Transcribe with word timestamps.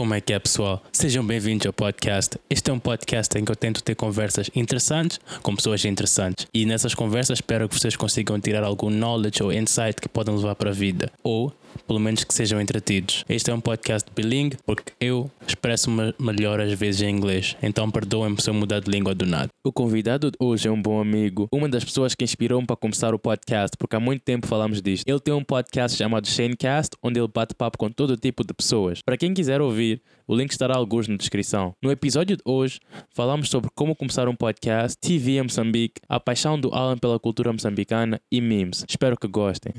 Como 0.00 0.14
é 0.14 0.20
que 0.22 0.32
é, 0.32 0.38
pessoal? 0.38 0.82
Sejam 0.90 1.22
bem-vindos 1.22 1.66
ao 1.66 1.74
podcast. 1.74 2.38
Este 2.48 2.70
é 2.70 2.72
um 2.72 2.78
podcast 2.78 3.38
em 3.38 3.44
que 3.44 3.52
eu 3.52 3.54
tento 3.54 3.82
ter 3.82 3.94
conversas 3.94 4.50
interessantes 4.54 5.20
com 5.42 5.54
pessoas 5.54 5.84
interessantes. 5.84 6.46
E 6.54 6.64
nessas 6.64 6.94
conversas 6.94 7.36
espero 7.36 7.68
que 7.68 7.78
vocês 7.78 7.96
consigam 7.96 8.40
tirar 8.40 8.64
algum 8.64 8.88
knowledge 8.88 9.42
ou 9.42 9.52
insight 9.52 10.00
que 10.00 10.08
podem 10.08 10.34
levar 10.34 10.54
para 10.54 10.70
a 10.70 10.72
vida. 10.72 11.12
Ou, 11.22 11.52
pelo 11.86 11.98
menos, 11.98 12.24
que 12.24 12.32
sejam 12.34 12.60
entretidos. 12.60 13.24
Este 13.28 13.50
é 13.50 13.54
um 13.54 13.60
podcast 13.60 14.10
bilingue 14.14 14.56
porque 14.64 14.92
eu 15.00 15.30
expresso-me 15.46 16.14
melhor 16.18 16.60
às 16.60 16.72
vezes 16.72 17.02
em 17.02 17.10
inglês. 17.10 17.56
Então 17.62 17.90
perdoem-me 17.90 18.40
se 18.40 18.48
eu 18.48 18.54
mudar 18.54 18.80
de 18.80 18.90
língua 18.90 19.14
do 19.14 19.26
nada. 19.26 19.48
O 19.64 19.72
convidado 19.72 20.30
de 20.30 20.36
hoje 20.40 20.68
é 20.68 20.70
um 20.70 20.80
bom 20.80 21.00
amigo. 21.00 21.48
Uma 21.52 21.68
das 21.68 21.84
pessoas 21.84 22.14
que 22.14 22.24
inspirou-me 22.24 22.66
para 22.66 22.76
começar 22.76 23.14
o 23.14 23.18
podcast, 23.18 23.76
porque 23.76 23.96
há 23.96 24.00
muito 24.00 24.22
tempo 24.22 24.46
falamos 24.46 24.80
disto. 24.80 25.06
Ele 25.06 25.20
tem 25.20 25.34
um 25.34 25.44
podcast 25.44 25.96
chamado 25.96 26.26
Shanecast, 26.26 26.96
onde 27.02 27.20
ele 27.20 27.28
bate 27.28 27.54
papo 27.54 27.76
com 27.76 27.90
todo 27.90 28.16
tipo 28.16 28.44
de 28.44 28.54
pessoas. 28.54 29.00
Para 29.02 29.16
quem 29.16 29.34
quiser 29.34 29.60
ouvir, 29.60 30.00
o 30.30 30.36
link 30.36 30.52
estará 30.52 30.76
alguns 30.76 31.08
na 31.08 31.16
descrição. 31.16 31.74
No 31.82 31.90
episódio 31.90 32.36
de 32.36 32.42
hoje, 32.44 32.78
falamos 33.12 33.48
sobre 33.50 33.68
como 33.74 33.96
começar 33.96 34.28
um 34.28 34.36
podcast, 34.36 34.96
TV 35.00 35.38
em 35.38 35.42
Moçambique, 35.42 36.00
a 36.08 36.20
paixão 36.20 36.56
do 36.56 36.72
Alan 36.72 36.96
pela 36.96 37.18
cultura 37.18 37.52
moçambicana 37.52 38.20
e 38.30 38.40
memes. 38.40 38.84
Espero 38.88 39.16
que 39.16 39.26
gostem. 39.26 39.74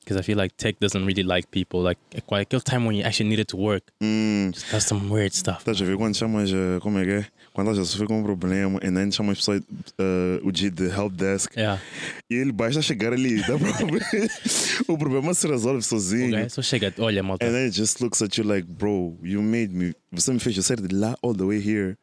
Because 0.00 0.20
I 0.20 0.22
feel 0.22 0.36
like 0.36 0.54
tech 0.56 0.76
doesn't 0.78 1.06
really 1.06 1.22
like 1.22 1.48
people. 1.48 1.80
Like, 1.80 1.98
aquele 2.14 2.60
time 2.62 2.86
when 2.86 2.98
you 2.98 3.06
actually 3.06 3.30
needed 3.30 3.46
to 3.46 3.56
work, 3.56 3.84
Hum, 4.02 4.50
just 4.52 4.70
does 4.70 4.84
some 4.84 5.08
weird 5.10 5.34
stuff. 5.34 5.60
estás 5.60 5.80
a 5.80 5.84
ver 5.86 5.96
quando 5.96 6.14
chamas, 6.14 6.50
eh, 6.52 6.78
como 6.82 6.98
é 6.98 7.04
que 7.06 7.10
é? 7.10 7.26
Quando 7.54 7.70
estás 7.70 7.86
a 7.88 7.90
sofrer 7.92 8.08
com 8.08 8.18
um 8.18 8.22
problema 8.24 8.80
e 8.82 8.90
nem 8.90 9.10
chamas 9.12 9.38
pessoa, 9.38 9.56
eh, 9.56 10.40
o 10.42 10.50
G 10.52 10.70
de 10.70 10.86
help 10.88 11.12
desk 11.14 11.56
Yeah. 11.56 11.80
e 12.28 12.34
ele 12.34 12.50
basta 12.50 12.82
chegar 12.82 13.12
ali, 13.12 13.36
dá 13.46 13.56
problema. 13.56 14.00
o 14.88 14.98
problema 14.98 15.32
se 15.34 15.46
resolve 15.46 15.80
sozinho. 15.82 16.34
Okay, 16.36 16.48
só 16.50 16.60
chega, 16.62 16.92
olha, 16.98 17.22
malta. 17.22 17.46
And 17.46 17.52
then 17.52 17.68
it 17.68 17.76
just 17.76 18.00
looks 18.00 18.20
at 18.22 18.36
you 18.36 18.44
like, 18.44 18.66
bro, 18.66 19.16
you 19.22 19.40
made 19.40 19.68
me. 19.72 19.94
Você 20.10 20.32
me 20.32 20.40
fez 20.40 20.56
sair 20.66 20.80
de 20.80 20.92
lá 20.92 21.14
all 21.22 21.32
the 21.32 21.44
way 21.44 21.58
here. 21.60 21.96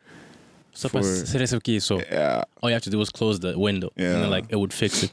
Só 0.73 0.87
para 0.87 1.03
for- 1.03 1.27
ser 1.27 1.41
isso 1.41 1.57
aqui, 1.57 1.81
so 1.81 1.99
Yeah, 1.99 2.45
all 2.61 2.69
you 2.71 2.75
have 2.77 2.83
to 2.85 2.89
do 2.89 3.01
is 3.01 3.09
close 3.09 3.37
the 3.41 3.53
window, 3.57 3.91
and 3.97 4.03
Yeah. 4.03 4.21
then 4.21 4.29
like 4.29 4.47
it 4.49 4.55
would 4.55 4.73
fix 4.73 5.03
it. 5.03 5.11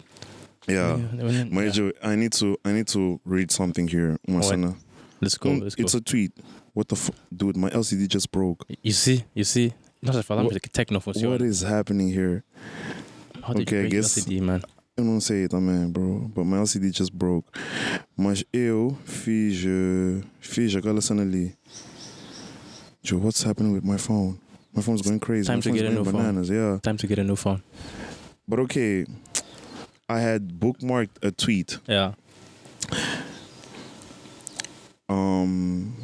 yeah. 0.68 0.98
Yeah. 1.16 1.48
Mas 1.50 1.74
Joe, 1.74 1.92
I 2.00 2.14
need 2.14 2.30
to, 2.38 2.56
I 2.64 2.72
need 2.72 2.86
to 2.92 3.20
read 3.26 3.50
something 3.52 3.88
here. 3.88 4.16
Uma 4.28 4.44
cena. 4.44 4.76
Let's 5.20 5.36
go, 5.36 5.50
Um, 5.50 5.60
let's 5.62 5.74
go. 5.74 5.82
It's 5.82 5.94
a 5.96 6.00
tweet. 6.00 6.32
What 6.74 6.86
the 6.90 6.94
fuck, 6.94 7.16
dude? 7.36 7.58
My 7.58 7.70
LCD 7.70 8.06
just 8.06 8.30
broke. 8.30 8.64
You 8.84 8.92
see, 8.92 9.24
you 9.34 9.42
see. 9.44 9.72
Nós 10.00 10.14
já 10.14 10.22
falamos 10.22 10.52
What- 10.52 10.60
que 10.60 10.68
tech 10.70 10.92
não 10.92 11.00
funciona. 11.00 11.28
What 11.34 11.44
is 11.44 11.62
happening 11.64 12.10
here? 12.10 12.42
Okay, 13.50 13.86
I 13.86 13.88
guess- 13.88 14.16
LCD, 14.18 14.40
man? 14.40 14.60
Eu 14.96 15.04
não 15.04 15.20
sei 15.20 15.46
também, 15.48 15.88
bro. 15.88 16.30
But 16.34 16.44
my 16.44 16.56
LCD 16.58 16.90
just 16.92 17.12
broke. 17.12 17.48
Mas 18.16 18.44
eu 18.52 18.96
fiz, 19.04 19.64
eh, 19.64 20.22
fiz 20.40 20.74
aquela 20.74 21.00
cena 21.00 21.22
ali. 21.22 21.54
Joe, 23.02 23.20
what's 23.20 23.44
happening 23.46 23.72
with 23.72 23.84
my 23.84 23.96
phone? 23.98 24.36
My 24.74 24.82
phone's 24.82 25.00
going 25.02 25.18
crazy. 25.20 25.46
Time 25.46 25.58
my 25.58 25.62
to 25.62 25.72
get 25.72 25.86
a 25.86 25.90
new 25.90 26.04
phone. 26.04 26.12
bananas. 26.18 26.48
Yeah. 26.48 26.78
Time 26.80 26.96
to 26.96 27.06
get 27.06 27.18
a 27.18 27.24
new 27.24 27.36
phone. 27.36 27.62
But 28.46 28.58
okay, 28.60 29.06
I 30.08 30.20
had 30.20 30.52
bookmarked 30.58 31.22
a 31.22 31.30
tweet 31.30 31.78
Yeah. 31.86 32.14
um 35.08 35.94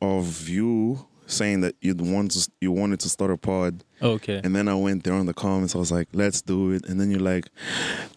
of 0.00 0.48
you 0.48 1.06
saying 1.28 1.60
that 1.60 1.76
you'd 1.80 2.00
want 2.00 2.32
to 2.32 2.50
you 2.60 2.72
wanted 2.72 3.00
to 3.00 3.08
start 3.08 3.30
a 3.30 3.36
pod. 3.36 3.84
Okay. 4.02 4.40
and 4.42 4.54
then 4.56 4.66
I 4.68 4.74
went 4.74 5.04
there 5.04 5.14
on 5.14 5.26
the 5.26 5.34
comments. 5.34 5.74
I 5.74 5.78
was 5.78 5.92
like 5.92 6.08
let's 6.12 6.42
do 6.42 6.72
it. 6.72 6.86
And 6.88 7.00
then 7.00 7.10
you're 7.10 7.20
like 7.20 7.46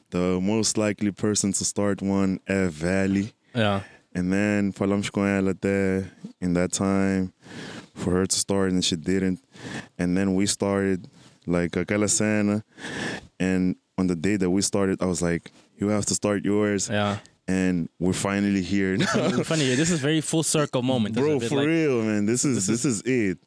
the 0.10 0.40
most 0.42 0.78
likely 0.78 1.12
person 1.12 1.54
to 1.54 1.66
start 1.66 2.02
one 2.02 2.40
at 2.48 2.72
Valley. 2.72 3.34
Yeah. 3.54 3.82
and 4.16 4.32
then 4.32 4.74
ela 4.80 5.54
até 5.54 6.10
in 6.40 6.54
that 6.54 6.72
time 6.72 7.34
for 7.96 8.12
her 8.12 8.26
to 8.26 8.36
start 8.36 8.72
and 8.72 8.84
she 8.84 8.96
didn't. 8.96 9.40
And 10.00 10.18
then 10.18 10.34
we 10.36 10.46
started 10.46 11.08
like 11.46 11.72
aquela 11.72 12.10
cena. 12.10 12.64
And 13.40 13.76
on 13.98 14.08
the 14.08 14.16
day 14.16 14.38
that 14.38 14.50
we 14.50 14.62
started 14.62 15.02
I 15.02 15.06
was 15.06 15.22
like 15.22 15.52
you 15.78 15.90
have 15.90 16.06
to 16.06 16.16
start 16.16 16.46
yours. 16.46 16.90
Yeah. 16.90 17.18
And 17.52 17.76
we're 18.04 18.20
finally 18.30 18.64
here 18.74 18.92
Funny, 18.98 19.44
funny, 19.52 19.66
this 19.82 19.90
is 19.96 20.00
very 20.10 20.22
full 20.32 20.44
circle 20.58 20.82
moment. 20.94 21.12
bro 21.16 21.36
It's 21.36 21.36
a 21.36 21.40
bit 21.44 21.50
for 21.52 21.58
like, 21.62 21.68
real 21.78 21.98
man 22.10 22.22
this 22.32 22.42
is 22.50 22.56
This 22.74 22.84
is, 22.92 22.98
it 23.06 23.38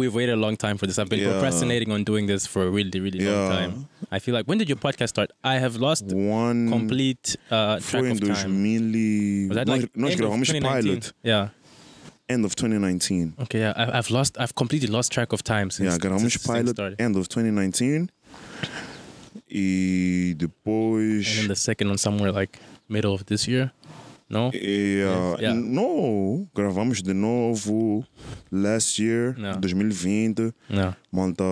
We've 0.00 0.14
waited 0.18 0.32
a 0.40 0.42
long 0.46 0.56
time 0.64 0.76
for 0.80 0.86
this. 0.88 0.96
I've 1.00 1.10
been 1.14 1.20
Yeah. 1.24 1.32
procrastinating 1.36 1.90
on 1.96 2.00
doing 2.10 2.24
this 2.32 2.42
for 2.52 2.60
a 2.68 2.70
really, 2.76 2.98
really 3.06 3.20
long 3.28 3.42
time. 3.56 3.72
I 4.16 4.18
feel 4.24 4.34
like 4.38 4.46
when 4.48 4.56
did 4.60 4.68
your 4.72 4.80
podcast 4.86 5.10
start? 5.16 5.28
I 5.44 5.56
have 5.64 5.74
lost 5.88 6.04
one 6.44 6.60
complete 6.76 7.24
uh, 7.50 7.78
track 7.90 8.04
of 8.14 8.18
time. 8.20 8.54
2000 8.56 8.96
e- 8.96 9.48
Was 9.50 9.56
that 9.58 9.68
like 9.74 9.84
nós 10.02 10.12
end 10.12 10.20
of 10.20 10.20
gravamos 10.20 10.48
2019? 10.48 10.72
pilot 10.72 11.04
Yeah. 11.32 11.48
end 12.34 12.42
of 12.48 12.52
2019 12.56 13.34
Okay. 13.44 13.60
Yeah. 13.64 13.74
I, 13.82 13.84
I've 13.98 14.10
lost. 14.18 14.32
I've 14.42 14.54
completely 14.62 14.88
lost 14.96 15.08
track 15.16 15.30
of 15.36 15.40
time 15.54 15.68
since. 15.76 15.86
yeah 15.92 15.98
gravamos 16.04 16.32
since 16.32 16.46
pilot 16.52 16.72
started. 16.78 16.96
end 17.06 17.14
of 17.20 17.24
2019 17.28 18.08
e 19.48 20.34
depois 20.36 21.26
And 21.28 21.36
then 21.38 21.48
the 21.48 21.60
second 21.68 21.86
one 21.92 21.98
somewhere 21.98 22.32
like 22.32 22.58
middle 22.88 23.12
of 23.12 23.24
this 23.24 23.46
year. 23.48 23.70
No. 24.28 24.50
E, 24.52 25.02
uh, 25.04 25.40
Yeah. 25.40 25.54
No, 25.54 26.48
gravamos 26.54 27.00
de 27.02 27.14
novo 27.14 28.04
last 28.50 28.98
year, 29.00 29.34
Yeah. 29.38 29.58
2020, 29.60 30.52
No. 30.68 30.96
monta 31.12 31.44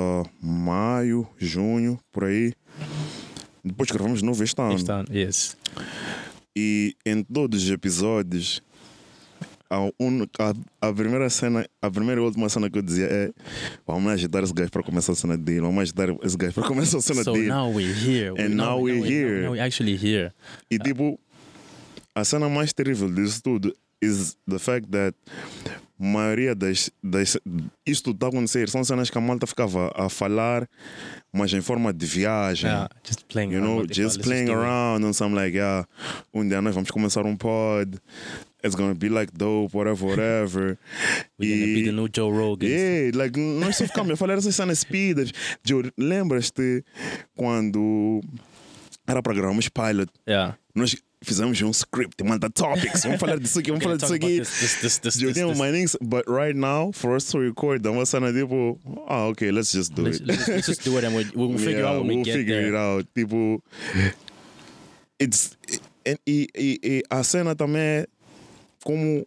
maio, 0.42 1.28
junho, 1.38 1.98
por 2.12 2.24
aí. 2.24 2.52
Depois 3.64 3.90
gravamos 3.90 4.18
de 4.20 4.24
novo 4.24 4.42
este 4.42 4.60
ano. 4.60 4.70
Next 4.70 4.86
time. 4.86 5.04
Yes. 5.10 5.56
E 6.56 6.94
em 7.06 7.22
todos 7.22 7.62
os 7.64 7.70
episódios, 7.70 8.60
a, 9.70 9.78
un- 9.98 10.26
a, 10.38 10.88
a 10.88 10.92
primeira 10.92 11.28
cena, 11.30 11.66
a 11.80 11.90
primeira 11.90 12.20
e 12.20 12.24
última 12.24 12.48
cena 12.48 12.68
que 12.70 12.78
eu 12.78 12.82
dizia 12.82 13.06
é: 13.06 13.30
vamos 13.86 14.12
agitar 14.12 14.42
esse 14.44 14.52
gajo 14.52 14.70
para 14.70 14.82
começar 14.82 15.12
a 15.12 15.14
cena 15.16 15.36
dele, 15.36 15.60
vamos 15.62 15.80
agitar 15.82 16.10
esse 16.22 16.36
gajo 16.36 16.52
para 16.54 16.68
começar 16.68 16.98
a 16.98 17.00
cena 17.00 17.22
So 17.24 17.32
dele. 17.32 17.48
now 17.48 17.72
we're 17.72 17.92
here. 17.92 18.34
And 18.38 18.50
now 18.54 18.78
we're 18.80 19.00
we- 19.00 19.08
here. 19.08 19.42
Now 19.44 19.52
we're 19.52 19.62
actually 19.64 19.96
here. 19.96 20.32
E 20.70 20.78
tipo, 20.78 21.18
a 22.14 22.24
cena 22.24 22.48
mais 22.48 22.72
terrível 22.72 23.12
disso 23.12 23.42
tudo 23.42 23.74
is 24.00 24.36
the 24.46 24.58
fact 24.58 24.90
that 24.90 25.14
maioria 25.98 26.54
das, 26.54 26.90
das 27.02 27.38
isto 27.86 28.10
está 28.10 28.26
a 28.26 28.28
acontecer 28.28 28.68
são 28.68 28.84
cenas 28.84 29.10
que 29.10 29.16
a 29.16 29.20
malta 29.20 29.46
ficava 29.46 29.92
a 29.94 30.08
falar, 30.08 30.68
mas 31.32 31.52
em 31.52 31.60
forma 31.60 31.92
de 31.92 32.04
viagem. 32.04 32.68
Yeah. 32.68 32.88
Just 33.02 33.24
playing. 33.26 33.52
You 33.52 33.62
around, 33.62 33.76
know, 33.76 33.86
just 33.86 34.20
playing 34.20 34.50
around 34.50 35.04
and 35.04 35.12
some 35.12 35.34
like, 35.34 35.56
yeah, 35.56 35.86
um 36.32 36.46
dia 36.46 36.60
nós 36.60 36.74
vamos 36.74 36.90
começar 36.90 37.24
um 37.24 37.36
pod. 37.36 37.98
It's 38.62 38.74
gonna 38.74 38.94
be 38.94 39.08
like 39.08 39.30
dope, 39.36 39.76
whatever, 39.76 40.06
whatever. 40.06 40.78
We're 41.38 41.54
gonna 41.54 41.74
be 41.74 41.84
the 41.84 41.92
new 41.92 42.08
Joe 42.08 42.30
Rogan. 42.30 42.68
Yeah, 42.68 43.10
like, 43.14 43.38
nós 43.38 43.76
só 43.76 43.86
ficamos 43.86 44.12
a 44.12 44.16
falar 44.16 44.38
essas 44.38 44.56
cenas 44.56 44.78
speedas. 44.78 45.32
Joe, 45.62 45.92
lembras-te 45.98 46.82
quando 47.36 48.22
era 49.06 49.22
para 49.22 49.34
gravarmos 49.34 49.68
pilot? 49.68 50.10
Yeah. 50.26 50.56
Nós 50.74 50.96
fizemos 51.24 51.60
um 51.62 51.72
script, 51.72 52.22
manda 52.22 52.48
topics, 52.50 53.02
vamos 53.04 53.18
falar 53.18 53.38
disso 53.38 53.58
aqui, 53.58 53.70
vamos 53.70 53.82
falar 53.84 53.96
disso 53.96 54.14
aqui. 54.14 54.38
This, 54.40 54.60
this, 54.60 54.98
this, 54.98 54.98
this, 55.16 55.34
this, 55.34 55.58
my 55.58 55.86
but 56.02 56.24
right 56.28 56.54
now, 56.56 56.92
for 56.92 57.16
us 57.16 57.24
to 57.30 57.38
record, 57.38 57.82
dá 57.82 57.90
uma 57.90 58.04
cena 58.06 58.32
tipo, 58.32 58.78
ah, 59.08 59.28
ok, 59.28 59.50
let's 59.50 59.72
just 59.72 59.92
do 59.94 60.02
Let's, 60.02 60.20
it. 60.20 60.26
let's, 60.26 60.48
let's 60.48 60.66
just 60.66 60.84
do 60.84 60.96
it 60.98 61.04
and 61.06 61.14
we'll, 61.16 61.26
we'll 61.34 61.58
figure 61.58 61.80
Yeah, 61.82 61.90
out 61.90 61.98
when 62.00 62.08
we 62.08 62.14
we'll 62.16 62.24
get 62.24 62.36
figure 62.36 62.54
there. 62.60 62.68
it 62.68 62.74
out. 62.76 63.06
Tipo, 63.14 63.62
it's, 65.18 65.56
e, 66.26 66.48
e, 66.54 66.78
e, 66.82 67.02
a 67.08 67.22
cena 67.24 67.54
também 67.54 67.80
é 67.82 68.06
como 68.82 69.26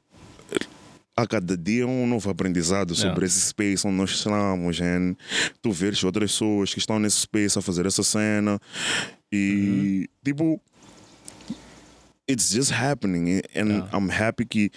a 1.16 1.26
cada 1.26 1.58
dia 1.58 1.82
é 1.82 1.86
um 1.86 2.06
novo 2.06 2.30
aprendizado 2.30 2.94
sobre 2.94 3.08
Yeah. 3.22 3.26
esse 3.26 3.42
space 3.42 3.88
onde 3.88 3.96
nós 3.98 4.12
estamos. 4.12 4.80
And 4.80 5.16
tu 5.64 5.72
veres 5.72 6.04
outras 6.04 6.32
pessoas 6.32 6.72
que 6.72 6.80
estão 6.80 7.00
nesse 7.00 7.22
space 7.22 7.58
a 7.58 7.62
fazer 7.62 7.88
essa 7.88 8.04
cena 8.04 8.60
e 9.32 10.08
Uhum. 10.08 10.24
tipo, 10.24 10.62
it's 12.28 12.52
just 12.52 12.72
happening. 12.72 13.42
And 13.56 13.70
Yeah. 13.70 13.90
I'm 13.94 14.10
happy 14.10 14.46
que 14.46 14.72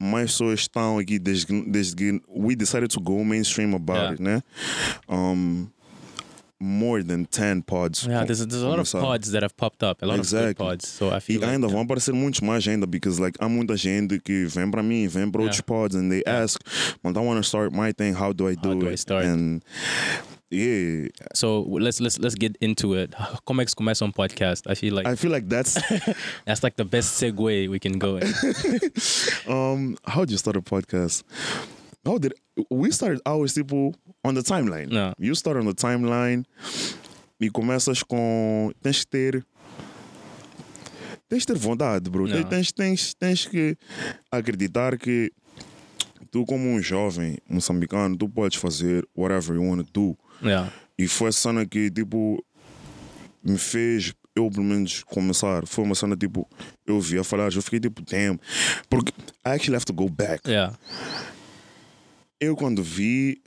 mais 0.00 0.32
pessoas 0.32 0.60
estão 0.60 0.98
aqui 0.98 1.18
desde, 1.18 1.46
desde 1.70 1.94
que 1.96 2.20
we 2.28 2.54
decided 2.56 2.90
to 2.90 3.00
go 3.00 3.24
mainstream 3.24 3.74
about 3.74 3.96
Yeah. 3.96 4.12
it, 4.14 4.22
né? 4.22 4.42
Um, 5.08 5.68
more 6.60 7.02
than 7.02 7.24
10 7.26 7.62
pods. 7.62 8.04
Yeah, 8.06 8.24
there's, 8.24 8.44
there's 8.46 8.62
a 8.62 8.68
lot 8.68 8.78
of 8.78 8.90
pods 8.90 9.30
that 9.32 9.42
have 9.42 9.54
popped 9.56 9.82
up, 9.82 10.02
a 10.02 10.06
lot 10.06 10.14
of 10.14 10.20
Exactly. 10.20 10.54
good 10.54 10.56
pods. 10.56 10.88
So 10.88 11.10
I 11.10 11.18
E 11.18 11.20
feel 11.20 11.40
like, 11.40 11.50
ainda 11.52 11.68
vão 11.68 11.80
aparecer 11.80 12.12
muitos 12.14 12.40
mais 12.40 12.66
ainda, 12.66 12.86
because 12.86 13.20
like 13.20 13.36
há 13.38 13.48
muita 13.48 13.76
gente 13.76 14.18
que 14.18 14.46
vem 14.46 14.70
para 14.70 14.82
mim, 14.82 15.06
vem 15.08 15.30
para 15.30 15.42
outros 15.42 15.58
Yeah. 15.58 15.66
pods, 15.66 15.94
and 15.96 16.08
they 16.10 16.22
ask, 16.26 16.58
"But 17.02 17.16
I 17.16 17.20
want 17.20 17.38
to 17.42 17.44
start 17.46 17.72
my 17.74 17.92
thing. 17.92 18.14
How 18.14 18.32
do 18.32 18.48
I 18.48 18.54
do 18.56 18.70
How 18.70 18.72
it?" 18.76 18.80
do 18.80 18.88
I 18.88 18.96
start? 18.96 19.26
And 19.26 19.62
yeah, 20.50 21.08
so 21.34 21.62
let's 21.62 22.00
let's 22.00 22.18
let's 22.18 22.34
get 22.34 22.56
into 22.60 22.94
it. 22.94 23.14
Como 23.44 23.60
é 23.60 23.64
que 23.64 23.70
se 23.70 23.76
começa 23.76 24.04
um 24.04 24.12
podcast? 24.12 24.66
I 24.68 24.74
feel 24.74 24.94
like 24.94 25.06
I 25.06 25.16
feel 25.16 25.30
like 25.30 25.48
that's 25.48 25.74
that's 26.46 26.62
like 26.62 26.76
the 26.76 26.84
best 26.84 27.20
segue 27.20 27.68
we 27.68 27.78
can 27.78 27.98
go 27.98 28.18
in. 28.18 28.26
um. 29.48 29.96
How 30.06 30.24
do 30.24 30.32
you 30.32 30.38
start 30.38 30.56
a 30.56 30.62
podcast? 30.62 31.24
How 32.04 32.18
did 32.18 32.34
we 32.70 32.90
started 32.90 33.20
ours? 33.26 33.54
Tipo 33.54 33.94
on 34.24 34.34
the 34.34 34.42
timeline. 34.42 34.88
No. 34.90 35.12
You 35.18 35.34
start 35.34 35.56
on 35.56 35.66
the 35.66 35.74
timeline. 35.74 36.44
E 37.40 37.50
começas 37.50 38.02
com 38.02 38.72
tens 38.82 39.04
que 39.04 39.10
ter 39.10 39.46
tens 41.28 41.44
que 41.44 41.52
ter 41.52 41.58
vontade, 41.58 42.08
bro. 42.08 42.26
Yeah. 42.26 42.48
Tens, 42.48 42.72
tens, 42.72 43.14
tens 43.14 43.46
que 43.46 43.76
acreditar 44.30 44.96
que 44.96 45.32
tu 46.30 46.44
como 46.44 46.68
um 46.68 46.80
jovem 46.80 47.38
moçambicano, 47.48 48.16
tu 48.16 48.28
podes 48.28 48.58
fazer 48.58 49.06
whatever 49.16 49.56
you 49.56 49.62
want 49.62 49.84
to 49.84 49.92
do. 49.92 50.16
Yeah. 50.42 50.72
E 50.98 51.08
foi 51.08 51.28
essa 51.28 51.38
cena 51.48 51.66
que, 51.66 51.90
tipo, 51.90 52.42
me 53.42 53.58
fez 53.58 54.14
eu, 54.36 54.50
pelo 54.50 54.64
menos, 54.64 55.02
começar. 55.04 55.66
Foi 55.66 55.84
uma 55.84 55.94
cena, 55.94 56.16
tipo, 56.16 56.48
eu 56.86 57.00
vi 57.00 57.18
a 57.18 57.24
falar, 57.24 57.52
eu 57.52 57.62
fiquei 57.62 57.78
tipo, 57.80 58.02
damn. 58.02 58.38
Porque 58.88 59.12
I 59.46 59.50
actually 59.50 59.76
have 59.76 59.84
to 59.86 59.92
go 59.92 60.08
back. 60.08 60.48
Yeah. 60.48 60.76
Eu, 62.40 62.56
quando 62.56 62.82
vi, 62.82 63.40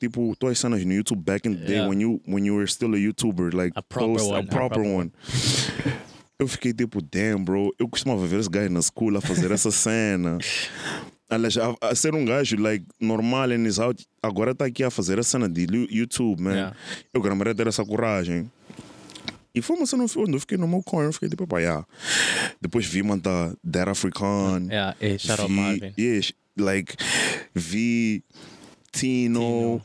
tipo, 0.00 0.34
tuas 0.38 0.58
cenas 0.58 0.84
no 0.84 0.92
YouTube 0.92 1.22
back 1.22 1.46
in 1.48 1.54
the 1.54 1.64
day, 1.64 1.74
Yeah. 1.76 1.88
when, 1.88 2.00
you, 2.00 2.20
when 2.26 2.44
you 2.46 2.54
were 2.54 2.66
still 2.68 2.94
a 2.94 2.98
YouTuber, 2.98 3.52
like, 3.54 3.72
A 3.76 3.82
proper 3.82 4.12
post, 4.14 4.26
one, 4.30 4.36
a 4.36 4.40
a 4.40 4.42
proper 4.46 4.74
proper 4.76 4.82
one. 4.82 5.12
Eu 6.38 6.46
fiquei 6.46 6.72
tipo, 6.72 7.00
damn, 7.00 7.42
bro. 7.42 7.72
Eu 7.78 7.88
costumava 7.88 8.26
ver 8.26 8.38
esse 8.40 8.48
gajo 8.50 8.70
na 8.70 8.82
school 8.82 9.16
a 9.16 9.20
fazer 9.22 9.50
essa 9.50 9.70
cena. 9.72 10.36
Aliás, 11.28 11.56
a, 11.56 11.74
a 11.80 11.94
ser 11.94 12.14
um 12.14 12.24
gajo, 12.24 12.56
like, 12.56 12.84
normal 13.00 13.52
and 13.52 13.66
is 13.66 13.80
out. 13.80 14.00
Agora 14.22 14.54
tá 14.54 14.64
aqui 14.64 14.84
a 14.84 14.90
fazer 14.90 15.18
a 15.18 15.24
cena 15.24 15.48
de 15.48 15.66
YouTube, 15.90 16.40
man. 16.40 16.54
Yeah. 16.54 16.76
Eu 17.12 17.20
queria 17.20 17.54
ter 17.54 17.66
essa 17.66 17.84
coragem. 17.84 18.50
E 19.52 19.60
foi 19.60 19.76
uma 19.76 19.86
cena 19.86 20.04
onde 20.04 20.34
eu 20.34 20.40
fiquei 20.40 20.56
no 20.56 20.68
meu 20.68 20.82
corner, 20.82 21.12
fiquei 21.12 21.28
tipo, 21.28 21.46
pá, 21.46 21.58
yeah. 21.58 21.84
Depois 22.60 22.86
vi 22.86 23.02
mandar 23.02 23.56
Dead 23.64 23.88
African. 23.88 24.68
Yeah. 24.68 24.96
Hey, 25.00 25.18
shout 25.18 25.40
out 25.40 25.48
vi, 25.48 25.54
Marvin. 25.54 25.94
Yes, 25.98 26.32
like, 26.56 26.94
vi 27.54 28.22
Tino, 28.92 29.82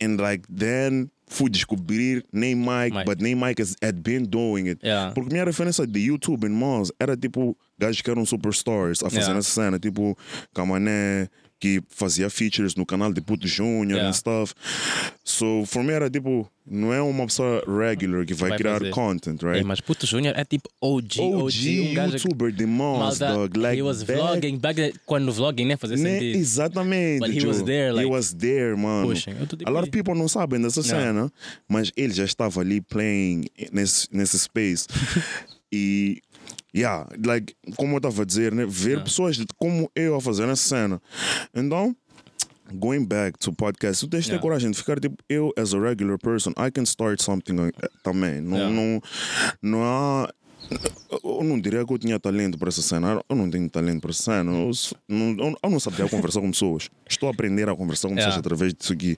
and 0.00 0.16
like, 0.18 0.46
then 0.48 1.10
fui 1.32 1.48
descobrir 1.48 2.24
nem 2.32 2.54
Mike, 2.56 2.90
Mike. 2.92 3.04
but 3.04 3.20
nem 3.22 3.34
Mike 3.36 3.62
has, 3.62 3.76
had 3.82 4.02
been 4.02 4.24
doing 4.24 4.66
it. 4.68 4.80
Yeah. 4.82 5.12
Porque 5.14 5.30
minha 5.32 5.44
referência 5.44 5.86
de 5.86 6.00
YouTube 6.00 6.44
em 6.44 6.50
Moz 6.50 6.90
era 6.98 7.16
tipo 7.16 7.56
gajos 7.78 8.02
que 8.02 8.10
eram 8.10 8.26
superstars 8.26 9.00
a 9.02 9.08
fazer 9.08 9.20
Yeah. 9.30 9.38
essa 9.38 9.50
cena, 9.50 9.78
tipo 9.78 10.18
Camané, 10.52 11.28
que 11.60 11.82
fazia 11.90 12.30
features 12.30 12.74
no 12.74 12.86
canal 12.86 13.12
de 13.12 13.20
Puto 13.20 13.46
Júnior 13.46 13.98
Yeah. 13.98 14.08
and 14.08 14.12
stuff. 14.14 14.54
So, 15.22 15.64
for 15.66 15.84
me 15.84 15.92
era 15.92 16.08
tipo, 16.08 16.50
não 16.66 16.90
é 16.92 17.02
uma 17.02 17.26
pessoa 17.26 17.62
regular 17.66 18.24
que 18.24 18.32
vai, 18.32 18.48
vai 18.50 18.58
criar 18.58 18.78
fazer. 18.78 18.90
content, 18.90 19.42
right? 19.42 19.62
mas 19.62 19.78
Puto 19.80 20.06
Júnior 20.06 20.34
é 20.38 20.44
tipo 20.44 20.68
OG, 20.80 21.20
OG, 21.20 21.34
OG 21.42 21.80
um 21.90 21.94
gajo 21.94 22.14
YouTuber 22.16 22.50
de 22.50 22.64
Malta, 22.66 23.34
dog. 23.34 23.58
Like, 23.58 23.78
he 23.78 23.82
was 23.82 24.02
back- 24.02 24.18
vlogging 24.20 24.56
back 24.58 24.94
quando 25.04 25.30
vlogging 25.32 25.66
nem 25.66 25.76
fazia 25.76 25.98
Né? 25.98 26.18
sentido. 26.18 26.38
Exatamente. 26.38 27.20
But 27.20 27.30
he 27.36 27.46
was 27.46 27.58
Joe. 27.58 27.66
there, 27.66 27.92
like, 27.92 28.08
he 28.08 28.10
was 28.10 28.32
there, 28.32 28.74
mano. 28.76 29.06
pushing. 29.08 29.34
A 29.66 29.70
lot 29.70 29.82
of 29.82 29.90
people 29.90 30.14
não 30.14 30.28
sabem 30.28 30.60
dessa 30.62 30.82
cena, 30.82 31.30
mas 31.68 31.92
ele 31.94 32.14
já 32.14 32.24
estava 32.24 32.62
ali 32.62 32.80
playing 32.80 33.44
nesse, 33.70 34.08
nesse 34.10 34.38
space. 34.38 34.86
e, 35.70 36.22
yeah, 36.74 37.06
like, 37.24 37.54
como 37.76 37.94
eu 37.94 37.98
estava 37.98 38.22
a 38.22 38.24
dizer, 38.24 38.52
né? 38.54 38.64
ver 38.68 39.02
pessoas 39.02 39.36
de- 39.36 39.46
como 39.58 39.90
eu 39.94 40.14
a 40.16 40.20
fazer 40.20 40.44
essa 40.48 40.68
cena. 40.68 41.02
Então, 41.54 41.94
going 42.72 43.04
back 43.04 43.38
to 43.38 43.52
podcast, 43.52 44.04
tu 44.04 44.08
tens 44.10 44.20
de 44.24 44.30
ter 44.30 44.34
Yeah. 44.34 44.42
coragem 44.42 44.70
de 44.70 44.76
ficar 44.76 45.00
tipo, 45.00 45.16
eu, 45.28 45.52
as 45.56 45.74
a 45.74 45.80
regular 45.80 46.18
person, 46.18 46.50
I 46.52 46.70
can 46.70 46.84
start 46.84 47.20
something 47.22 47.56
eh, 47.58 47.88
também. 48.02 48.40
Não, 48.40 48.56
Yeah. 48.56 48.74
não, 48.74 49.00
não 49.62 49.82
há. 49.84 50.32
Eu 51.24 51.42
não 51.42 51.58
diria 51.60 51.84
que 51.84 51.92
eu 51.92 51.98
tinha 51.98 52.18
talento 52.20 52.56
para 52.56 52.68
essa 52.68 52.80
cena. 52.82 53.20
Eu 53.28 53.36
não 53.36 53.50
tenho 53.50 53.68
talento 53.68 54.00
para 54.00 54.10
essa 54.10 54.22
cena. 54.22 54.52
Eu, 54.52 54.70
não, 55.08 55.56
eu- 55.62 55.70
não 55.70 55.80
sabia 55.80 56.08
conversar 56.08 56.40
com 56.40 56.50
pessoas. 56.50 56.88
Estou 57.08 57.28
a 57.28 57.32
aprender 57.32 57.68
a 57.68 57.74
conversar 57.74 58.08
com 58.08 58.14
pessoas 58.14 58.34
Yeah. 58.34 58.38
através 58.46 58.72
disso 58.74 58.92
aqui. 58.92 59.16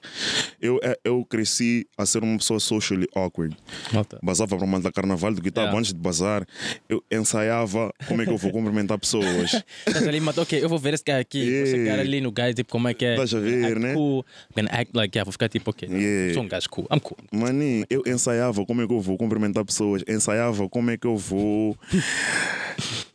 Eu, 0.59 0.79
eh, 0.83 0.97
eu 1.03 1.23
cresci 1.25 1.85
a 1.97 2.05
ser 2.05 2.23
uma 2.23 2.37
pessoa 2.37 2.59
socially 2.59 3.07
awkward. 3.15 3.55
Malta. 3.93 4.19
Basava 4.23 4.57
para 4.57 4.65
mandar 4.65 4.91
carnaval 4.91 5.33
do 5.33 5.41
guitarra. 5.41 5.65
Yeah. 5.67 5.79
Antes 5.79 5.93
de 5.93 5.99
bazar, 5.99 6.45
eu 6.89 7.03
ensaiava 7.11 7.93
como 8.07 8.21
é 8.21 8.25
que 8.25 8.31
eu 8.31 8.37
vou 8.37 8.51
cumprimentar 8.51 8.97
pessoas. 8.97 9.51
Estás 9.85 10.07
ali, 10.07 10.19
mas 10.19 10.37
ok, 10.37 10.63
eu 10.63 10.67
vou 10.69 10.79
ver 10.79 10.95
esse 10.95 11.03
cara 11.03 11.19
aqui. 11.21 11.43
Vou 11.57 11.65
chegar 11.67 11.77
Yeah. 11.83 12.01
ali 12.01 12.21
no 12.21 12.31
gajo, 12.31 12.55
tipo, 12.55 12.71
como 12.71 12.87
é 12.87 12.93
que 12.93 13.05
é? 13.05 13.11
Estás 13.13 13.33
a 13.35 13.39
ver, 13.39 13.79
né? 13.79 13.93
Cool. 13.93 14.19
I'm 14.51 14.55
gonna 14.55 14.69
act 14.71 14.91
like, 14.95 15.15
yeah, 15.15 15.25
vou 15.25 15.31
ficar 15.31 15.49
tipo, 15.49 15.69
ok. 15.69 15.87
Yeah. 15.89 16.33
Sou 16.33 16.43
um 16.43 16.47
gajo 16.47 16.69
cool. 16.69 16.87
I'm 16.91 16.99
cool. 16.99 17.17
Maninho, 17.31 17.85
eu 17.89 18.01
ensaiava 18.07 18.65
como 18.65 18.81
é 18.81 18.87
que 18.87 18.93
eu 18.93 18.99
vou 19.01 19.17
cumprimentar 19.17 19.63
pessoas, 19.63 20.03
ensaiava 20.07 20.67
como 20.69 20.89
é 20.89 20.97
que 20.97 21.05
eu 21.05 21.15
vou. 21.17 21.32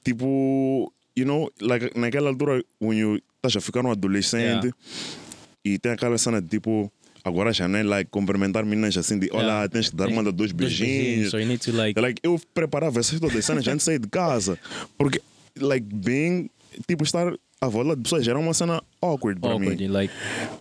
Tipo, 0.05 0.93
you 1.17 1.25
know, 1.25 1.51
like, 1.61 1.91
naquela 1.99 2.31
altura, 2.31 2.63
when 2.81 2.99
you 2.99 3.21
estás 3.37 3.57
a 3.57 3.61
ficar 3.61 3.85
um 3.85 3.91
adolescente 3.91 4.67
Yeah. 4.67 4.73
e 5.65 5.79
tem 5.79 5.93
aquela 5.93 6.19
cena 6.19 6.41
de 6.41 6.49
tipo. 6.49 6.91
Agora 7.25 7.53
já 7.53 7.67
não 7.69 7.79
é 7.79 7.83
like 7.83 8.11
cumprimentar 8.11 8.65
meninas 8.65 8.97
assim 8.97 9.19
de 9.19 9.29
olá, 9.33 9.43
Yeah. 9.43 9.69
tens 9.69 9.91
que 9.91 9.97
dar 9.97 10.09
manda 10.09 10.33
dois 10.33 10.53
beijinhos. 10.53 11.31
So 11.31 11.39
you 11.39 11.47
need 11.47 11.61
to 11.65 11.73
like, 11.73 12.01
Like, 12.01 12.21
eu 12.23 12.41
preparava 12.55 13.01
essas 13.01 13.19
todas 13.21 13.37
as 13.37 13.45
cenas 13.45 13.67
antes 13.67 13.79
de 13.79 13.83
sair 13.85 13.99
de 13.99 14.09
casa. 14.09 14.59
Porque, 14.97 15.21
like, 15.59 15.87
bem, 15.93 16.49
tipo, 16.87 17.03
estar 17.05 17.35
à 17.61 17.69
volta 17.69 17.97
de 17.97 18.03
pessoas 18.03 18.27
era 18.27 18.39
uma 18.39 18.55
cena 18.55 18.83
awkward 19.03 19.41
para 19.41 19.59
mim. 19.59 19.89
Like, 19.89 20.15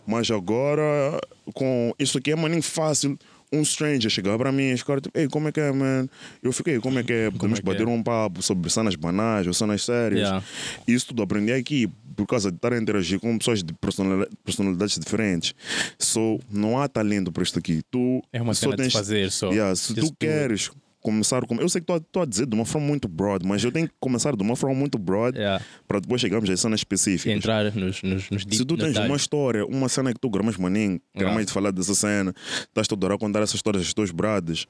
Mas 0.05 0.29
agora, 0.31 1.19
com 1.53 1.93
isso 1.99 2.17
aqui 2.17 2.31
é 2.31 2.35
maninho 2.35 2.63
fácil. 2.63 3.17
Um 3.51 3.63
stranger 3.63 4.09
chegar 4.09 4.37
para 4.37 4.51
mim 4.51 4.71
e 4.71 4.77
ficar 4.77 4.99
tipo, 4.99 5.17
ei, 5.17 5.27
como 5.27 5.47
é 5.47 5.51
que 5.51 5.59
é, 5.59 5.71
man? 5.71 6.07
Eu 6.43 6.51
fiquei, 6.51 6.79
como 6.79 6.99
é 6.99 7.03
que 7.03 7.13
é? 7.13 7.31
Podemos 7.31 7.59
é 7.59 7.61
que 7.61 7.69
é? 7.69 7.71
bater 7.73 7.87
um 7.87 8.03
papo 8.03 8.41
sobre 8.41 8.69
cenas 8.69 8.95
banais 8.95 9.47
ou 9.47 9.53
cenas 9.53 9.83
sérias. 9.85 10.21
Yeah. 10.21 10.43
Isso 10.87 11.07
tudo 11.07 11.23
aprendi 11.23 11.53
aqui 11.53 11.89
por 12.15 12.25
causa 12.25 12.51
de 12.51 12.57
estar 12.57 12.73
a 12.73 12.77
interagir 12.77 13.19
com 13.19 13.37
pessoas 13.37 13.63
de 13.63 13.73
personali- 13.73 14.27
personalidades 14.43 14.97
diferentes. 14.99 15.53
So, 15.97 16.39
não 16.51 16.79
há 16.79 16.87
talento 16.87 17.31
para 17.31 17.43
isto 17.43 17.57
aqui. 17.59 17.81
Tu 17.89 18.21
é 18.33 18.41
uma 18.41 18.53
só 18.53 18.61
cena 18.61 18.75
de 18.75 18.83
tens 18.83 18.93
fazer, 18.93 19.31
só. 19.31 19.49
Yeah, 19.51 19.75
se 19.75 19.93
Just 19.95 20.13
tu 20.19 20.25
it. 20.25 20.71
Começar 21.11 21.45
com. 21.45 21.55
Eu 21.55 21.69
sei 21.69 21.79
que 21.81 21.91
estou 21.91 22.21
a 22.21 22.25
dizer 22.25 22.45
de 22.45 22.53
uma 22.55 22.65
forma 22.65 22.85
muito 22.87 23.07
broad, 23.07 23.45
mas 23.47 23.63
eu 23.63 23.71
tenho 23.71 23.87
que 23.87 23.93
começar 23.99 24.35
de 24.35 24.43
uma 24.43 24.55
forma 24.55 24.75
muito 24.75 24.97
broad 24.97 25.37
Yeah. 25.37 25.63
para 25.87 25.99
depois 25.99 26.19
chegarmos 26.19 26.49
a 26.49 26.57
cenas 26.57 26.79
específicas. 26.81 27.35
Entrar 27.37 27.63
nos, 27.75 28.01
nos, 28.03 28.29
nos 28.29 28.41
Se 28.43 28.65
tu 28.65 28.75
tens 28.77 28.89
detalhes. 28.89 29.09
uma 29.09 29.15
história, 29.17 29.65
uma 29.65 29.87
cena 29.87 30.13
que 30.13 30.19
tu 30.19 30.29
gramas 30.29 30.57
maninho, 30.57 30.99
Yeah. 31.15 31.19
gramas 31.31 31.45
de 31.45 31.51
falar 31.53 31.71
dessa 31.71 31.95
cena, 31.95 32.33
estás 32.59 32.87
toda 32.87 33.05
hora 33.05 33.15
a 33.15 33.17
contar 33.17 33.39
essas 33.41 33.55
histórias 33.55 33.83
dos 33.83 33.93
teus 33.93 34.11
brados, 34.11 34.67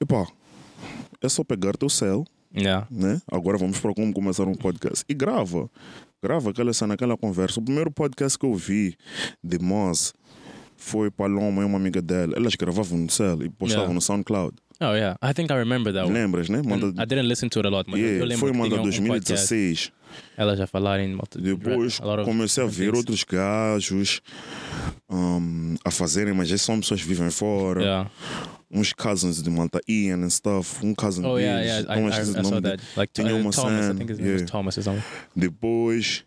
epá, 0.00 0.26
é 1.20 1.28
só 1.28 1.44
pegar 1.44 1.76
teu 1.76 1.88
céu, 1.88 2.24
Yeah. 2.54 2.86
né? 2.90 3.20
Agora 3.30 3.56
vamos 3.58 3.78
para 3.80 3.94
como 3.94 4.12
começar 4.12 4.44
um 4.48 4.54
podcast 4.54 5.04
e 5.08 5.14
grava. 5.14 5.70
Grava 6.22 6.50
aquela 6.50 6.72
cena, 6.72 6.94
aquela 6.94 7.16
conversa. 7.16 7.60
O 7.60 7.62
primeiro 7.62 7.90
podcast 7.90 8.38
que 8.38 8.46
eu 8.46 8.54
vi 8.54 8.94
de 9.42 9.58
Moz 9.58 10.12
foi 10.76 11.10
Paloma 11.10 11.62
e 11.62 11.64
uma 11.64 11.76
amiga 11.78 12.00
dela. 12.02 12.32
Elas 12.36 12.54
gravavam 12.56 12.98
no 12.98 13.10
céu 13.10 13.42
e 13.42 13.48
postavam 13.48 13.84
Yeah. 13.84 13.94
no 13.94 14.00
SoundCloud. 14.00 14.54
Oh, 14.84 14.94
yeah. 14.96 15.16
I 15.22 15.32
think 15.32 15.50
I 15.50 15.54
remember 15.58 15.92
that 15.92 16.04
one. 16.06 16.12
Lembras, 16.14 16.48
né? 16.48 16.60
Manda, 16.64 16.88
I 17.00 17.06
didn't 17.06 17.28
listen 17.28 17.48
to 17.50 17.60
it 17.60 17.66
a 17.66 17.70
lot, 17.70 17.88
mas 17.88 18.00
eu 18.00 18.06
yeah, 18.06 18.24
lembro 18.24 18.38
foi 18.38 18.50
que 18.52 18.58
manda 18.58 18.70
tinha 18.70 18.80
um- 18.82 19.04
um 19.04 19.08
podcast. 19.08 19.48
2016. 19.54 19.92
Elas 20.36 20.58
já 20.58 20.66
falaram 20.66 21.02
em 21.04 21.16
Depois 21.40 21.98
a 22.00 22.04
lot 22.04 22.20
of 22.22 22.24
comecei 22.30 22.62
a 22.62 22.66
ver 22.66 22.86
things. 22.92 22.98
outros 22.98 23.24
gajos 23.24 24.20
um, 25.08 25.74
a 25.84 25.90
fazerem, 25.90 26.34
mas 26.34 26.50
esses 26.50 26.62
são 26.62 26.80
pessoas 26.80 27.00
que 27.02 27.08
vivem 27.08 27.30
fora. 27.30 27.80
Yeah. 27.82 28.10
Uns 28.70 28.92
cousins 28.92 29.42
de 29.42 29.50
Malta 29.50 29.80
Ian 29.88 30.24
and 30.24 30.30
stuff. 30.30 30.84
Um 30.84 30.94
cousin 30.94 31.24
Oh, 31.24 31.38
yeah, 31.38 31.60
deles. 31.62 31.84
yeah. 31.86 31.98
I, 31.98 32.00
não 32.02 32.08
I, 32.08 32.12
I 32.12 32.20
o 32.22 32.44
saw 32.44 32.50
that. 32.50 32.62
dele. 32.62 32.82
Like 32.96 33.12
Tinha 33.12 33.34
uh, 33.34 33.40
uma 33.40 33.50
Thomas, 33.50 33.72
I 33.72 33.82
cena, 33.82 33.94
think 33.98 34.10
his 34.12 34.18
name 34.18 34.32
was 34.32 34.40
yeah. 34.42 34.50
Thomas 34.50 34.78
or 34.78 34.82
something. 34.82 35.02
Depois, 35.36 36.24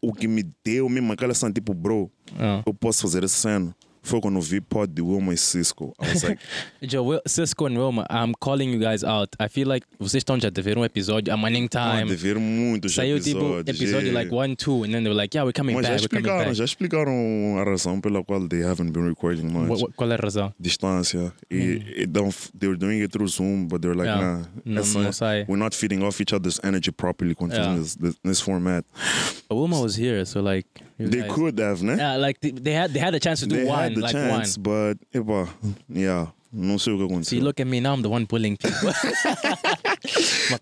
o 0.00 0.12
que 0.12 0.26
me 0.28 0.44
deu 0.64 0.88
mesmo 0.88 1.12
aquela 1.12 1.34
cena, 1.34 1.52
tipo, 1.52 1.74
bro, 1.74 2.10
Oh. 2.38 2.62
eu 2.66 2.74
posso 2.74 3.02
fazer 3.02 3.22
essa 3.24 3.36
cena. 3.36 3.74
Foi 4.04 4.20
quando 4.20 4.38
vi 4.40 4.60
pod 4.60 4.92
de 4.92 5.00
Wilma 5.00 5.32
e 5.32 5.36
Cisco. 5.38 5.94
I 5.98 6.08
was 6.12 6.22
like, 6.22 6.38
Joe, 6.86 7.20
Cisco 7.26 7.66
and 7.66 7.76
Wilma, 7.78 8.04
I'm 8.10 8.34
calling 8.38 8.70
you 8.70 8.78
guys 8.78 9.02
out. 9.02 9.30
I 9.40 9.48
feel 9.48 9.66
like 9.66 9.86
vocês 9.98 10.20
estão 10.20 10.38
já 10.38 10.48
a 10.48 10.60
ver 10.62 10.76
um 10.76 10.84
episódio, 10.84 11.32
a 11.32 11.36
Manning 11.38 11.68
ah, 11.74 11.96
Time. 11.96 12.10
de 12.10 12.14
ver 12.16 12.38
muitos 12.38 12.94
Saiu 12.94 13.18
tipo 13.18 13.38
episódios. 13.40 13.80
episódio 13.80 14.08
yeah. 14.08 14.20
like 14.20 14.34
one, 14.34 14.54
two, 14.56 14.84
and 14.84 14.92
then 14.92 15.02
they 15.02 15.08
were 15.10 15.14
like, 15.14 15.34
yeah, 15.34 15.42
we're 15.42 15.54
coming 15.58 15.74
Mas 15.74 15.86
já 15.86 15.92
back, 15.94 16.02
we're 16.02 16.08
coming 16.08 16.20
explicaram, 16.22 16.44
back. 16.44 16.54
já 16.54 16.64
explicaram 16.64 17.58
a 17.58 17.64
razão 17.64 17.98
pela 18.00 18.22
qual 18.22 18.46
they 18.46 18.62
haven't 18.62 18.92
been 18.92 19.08
recording 19.08 19.46
much. 19.50 19.68
Wha- 19.70 19.78
wha- 19.86 19.92
qual 19.96 20.10
é 20.12 20.14
a 20.14 20.18
razão? 20.18 20.52
distância. 20.60 21.32
E, 21.50 22.02
e 22.02 22.06
don't, 22.06 22.34
they 22.58 22.68
were 22.68 22.78
doing 22.78 23.00
it 23.00 23.10
through 23.10 23.28
Zoom, 23.28 23.66
but 23.66 23.80
they 23.80 23.90
were 23.90 23.96
like, 23.98 24.10
Hum. 24.12 24.20
Yeah. 24.20 24.38
nah, 24.38 24.46
Não- 24.66 24.80
essa- 24.82 24.98
não 25.02 25.12
sai. 25.12 25.44
we're 25.48 25.56
not 25.58 25.74
feeding 25.74 26.02
off 26.04 26.20
each 26.20 26.34
other's 26.34 26.60
energy 26.62 26.90
properly 26.92 27.34
continuing 27.34 27.72
Yeah. 27.76 27.82
this, 27.82 27.94
this, 27.96 28.14
this 28.22 28.40
format. 28.42 28.84
But 29.48 29.56
Wilma 29.56 29.80
was 29.80 29.96
here, 29.96 30.24
so 30.26 30.40
like, 30.42 30.68
They 30.98 31.22
guys- 31.22 31.32
could 31.32 31.58
have, 31.60 31.82
né? 31.82 31.96
Yeah, 31.96 32.16
like 32.16 32.38
they, 32.40 32.52
they 32.52 32.72
had 32.72 32.92
they 32.92 33.00
had 33.00 33.14
a 33.14 33.20
chance 33.20 33.40
to 33.40 33.46
do 33.46 33.56
they 33.56 33.64
one, 33.64 33.78
had 33.82 33.94
the 33.96 34.00
like 34.02 34.12
chance, 34.12 34.56
one. 34.56 34.62
but, 34.62 34.98
epa, 35.12 35.48
yeah, 35.88 36.28
não 36.52 36.78
sei 36.78 36.92
o 36.92 36.98
que 36.98 37.04
See, 37.24 37.38
aconteceu. 37.38 37.42
look 37.42 37.60
at 37.60 37.66
me 37.66 37.80
now. 37.80 37.94
I'm 37.94 38.02
the 38.02 38.08
one 38.08 38.24
bullying 38.26 38.56
people. 38.56 38.92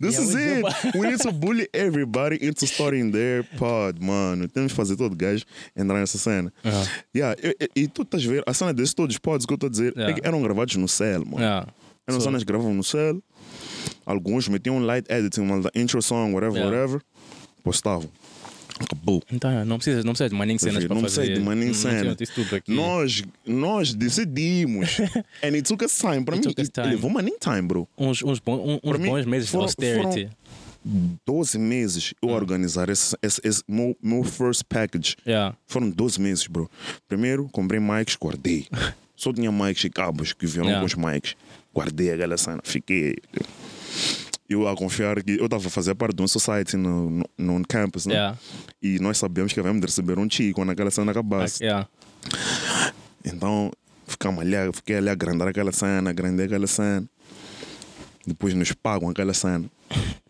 This 0.01 0.19
is 0.19 0.35
it. 0.35 0.65
We 0.95 1.09
need 1.11 1.21
to 1.21 1.33
bully 1.33 1.69
everybody 1.75 2.37
into 2.45 2.67
starting 2.67 3.11
their 3.11 3.43
pod, 3.59 4.01
mano. 4.01 4.47
Temos 4.49 4.73
que 4.73 4.77
fazer 4.77 4.97
todo 4.97 5.15
gajo 5.15 5.45
entrar 5.77 5.99
nessa 6.01 6.17
cena. 6.19 6.53
Yeah. 6.65 6.87
Yeah, 7.15 7.35
e, 7.43 7.57
e- 7.61 7.83
e 7.83 7.89
tu 7.89 8.03
estás 8.03 8.25
a 8.25 8.29
ver, 8.29 8.43
a 8.47 8.55
cena 8.55 8.73
desses 8.73 8.95
todos 8.95 9.19
pods 9.19 9.45
que 9.45 9.53
eu 9.53 9.57
estou 9.57 9.67
a 9.67 9.71
dizer, 9.71 9.93
é 9.97 10.01
Yeah. 10.01 10.15
que 10.21 10.27
eram 10.27 10.41
gravados 10.43 10.77
no 10.77 10.89
cell, 10.89 11.25
mano. 11.25 11.39
Yeah. 11.41 11.67
Eram 12.07 12.21
So- 12.21 12.25
cenas 12.27 12.43
que 12.43 12.47
gravavam 12.47 12.75
no 12.75 12.85
cell. 12.85 13.21
Alguns 14.07 14.49
metiam 14.49 14.77
um 14.77 14.85
light 14.85 15.07
editing, 15.11 15.43
uma 15.43 15.61
intro 15.75 16.01
song, 16.03 16.33
whatever, 16.33 16.57
Yeah. 16.59 16.71
whatever. 16.71 17.03
Postavam. 17.65 18.09
Acabou. 18.85 19.23
Então, 19.33 19.65
não 19.65 19.77
precisa, 19.77 20.03
não 20.03 20.12
precisa 20.12 20.29
de 20.29 20.35
maninho 20.35 20.59
cenas 20.59 20.77
Filho, 20.77 20.89
para 20.89 20.95
não 20.97 21.03
fazer. 21.03 21.17
precisa 21.21 21.39
de 21.41 21.45
Não 21.69 21.75
cena. 21.75 22.15
precisa 22.15 22.17
disso 22.17 22.33
tudo 22.35 22.57
aqui. 22.57 22.73
Nós, 22.73 23.23
nós 23.47 23.95
decidimos. 23.95 24.99
And 25.43 25.55
it 25.55 25.62
took 25.62 25.85
us 25.85 25.97
time. 25.97 26.25
Para 26.25 26.37
mim, 26.37 26.43
took 26.43 26.61
us 26.61 26.69
it- 26.69 26.73
time. 26.73 26.89
levou 26.95 27.11
bro. 27.62 27.89
Uns, 27.97 28.23
uns, 28.23 28.39
bons, 28.39 28.81
uns 28.83 28.99
mim, 28.99 29.09
bons 29.09 29.25
meses 29.27 29.49
foram- 29.51 29.67
de 29.67 29.87
austerity. 29.87 30.29
12 31.25 31.59
meses 31.59 32.12
eu 32.21 32.31
organizar 32.31 32.89
esse, 32.89 33.17
esse, 33.23 33.41
esse 33.45 33.62
meu, 33.69 33.97
meu 34.03 34.25
first 34.25 34.62
package. 34.69 35.15
Yeah. 35.25 35.57
Foram 35.67 35.89
12 35.89 36.21
meses, 36.21 36.47
bro. 36.49 36.69
Primeiro, 37.07 37.49
comprei 37.53 37.79
mics, 37.79 38.17
guardei. 38.21 38.67
Só 39.15 39.33
tinha 39.33 39.53
mics 39.53 39.85
e 39.85 39.91
cabos 39.91 40.33
que 40.33 40.45
vieram 40.45 40.69
Yeah. 40.71 40.81
com 40.81 40.87
os 40.87 40.95
mics. 40.97 41.37
Guardei 41.73 42.11
aquela 42.12 42.37
cena, 42.37 42.61
fiquei. 42.65 43.15
Eu 44.52 44.68
a 44.68 44.76
confiar 44.76 45.23
que 45.23 45.32
eu 45.32 45.44
estava 45.44 45.66
a 45.66 45.71
fazer 45.71 45.94
parte 45.94 46.16
de 46.16 46.23
um 46.23 46.28
society 46.28 46.76
no, 46.76 47.11
no, 47.11 47.25
no 47.38 47.66
campus, 47.66 48.06
né? 48.06 48.14
Yeah. 48.14 48.38
E 48.82 48.99
nós 48.99 49.18
sabíamos 49.18 49.52
que 49.52 49.61
havíamos 49.61 49.80
de 49.80 49.87
receber 49.87 50.18
um 50.18 50.28
chi 50.28 50.52
quando 50.52 50.71
aquela 50.71 50.90
cena 50.90 51.11
acabasse. 51.11 51.64
Yeah. 51.64 51.88
Então, 53.25 53.71
ficamos 54.06 54.40
ali, 54.40 54.54
fiquei 54.73 54.97
ali 54.97 55.09
a 55.09 55.12
agrandar 55.12 55.49
aquela 55.49 55.73
cena, 55.73 56.11
agrandei 56.11 56.47
aquela 56.47 56.66
cena. 56.66 57.06
Depois 58.26 58.55
nos 58.55 58.73
pagam 58.73 59.09
aquela 59.11 59.35
cena. 59.35 59.64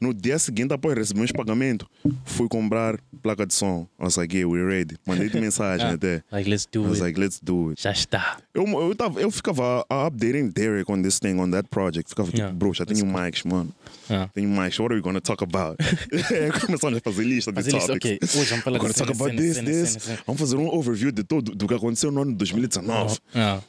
No 0.00 0.12
dia 0.12 0.36
seguinte, 0.40 0.72
após 0.74 0.96
receber 0.96 1.22
os 1.22 1.30
pagamentos, 1.30 1.86
fui 2.24 2.48
comprar 2.48 2.98
placa 3.22 3.46
de 3.46 3.54
som. 3.54 3.86
I 4.00 4.04
was 4.04 4.16
like, 4.16 4.34
yeah, 4.36 4.50
we're 4.50 4.66
ready. 4.66 4.96
Mandei-te 5.06 5.38
mensagem 5.38 5.86
Ah, 5.90 5.92
até. 5.92 6.24
Like, 6.32 6.50
let's 6.50 6.64
I 6.64 6.68
do 6.72 6.82
was 6.82 6.98
it. 6.98 7.02
like, 7.04 7.20
let's 7.20 7.38
do 7.40 7.70
it. 7.70 7.80
Já 7.80 7.92
está. 7.92 8.38
Eu, 8.52 8.64
eu, 8.66 8.94
tava, 8.96 9.20
eu 9.20 9.30
ficava 9.30 9.84
updating 9.88 10.48
Derek 10.50 10.90
on 10.90 11.00
this 11.02 11.20
thing, 11.20 11.38
on 11.38 11.48
that 11.52 11.68
project. 11.68 12.08
Ficava 12.08 12.28
tipo, 12.30 12.38
Yeah, 12.40 12.56
bro, 12.56 12.74
já 12.74 12.84
tenho 12.84 13.06
mics, 13.06 13.44
mano. 13.44 13.72
Yeah. 14.10 14.28
Tenho 14.34 14.48
mics, 14.48 14.80
what 14.80 14.92
are 14.92 14.96
we 14.96 15.00
gonna 15.02 15.20
talk 15.20 15.44
about? 15.44 15.76
Começamos 16.66 16.98
a 16.98 17.00
fazer 17.00 17.22
lista 17.24 17.52
de 17.52 17.62
Fazer 17.62 17.70
topics. 17.78 17.94
ok. 17.94 18.18
Hoje 18.40 18.50
vamos 18.50 18.64
falar 18.64 18.76
Agora 18.78 18.92
de 18.92 18.98
talk 18.98 19.14
cena, 19.14 19.24
about 19.30 19.42
cena, 19.42 19.70
this, 19.70 19.88
cena, 19.92 20.16
this. 20.16 20.22
Vamos 20.26 20.40
fazer 20.40 20.56
um 20.56 20.66
overview 20.66 21.12
de 21.12 21.22
tudo 21.22 21.54
do 21.54 21.68
que 21.68 21.74
aconteceu 21.74 22.10
no 22.10 22.22
ano 22.22 22.32
de 22.32 22.38
2019. 22.38 23.18
Yeah. 23.34 23.62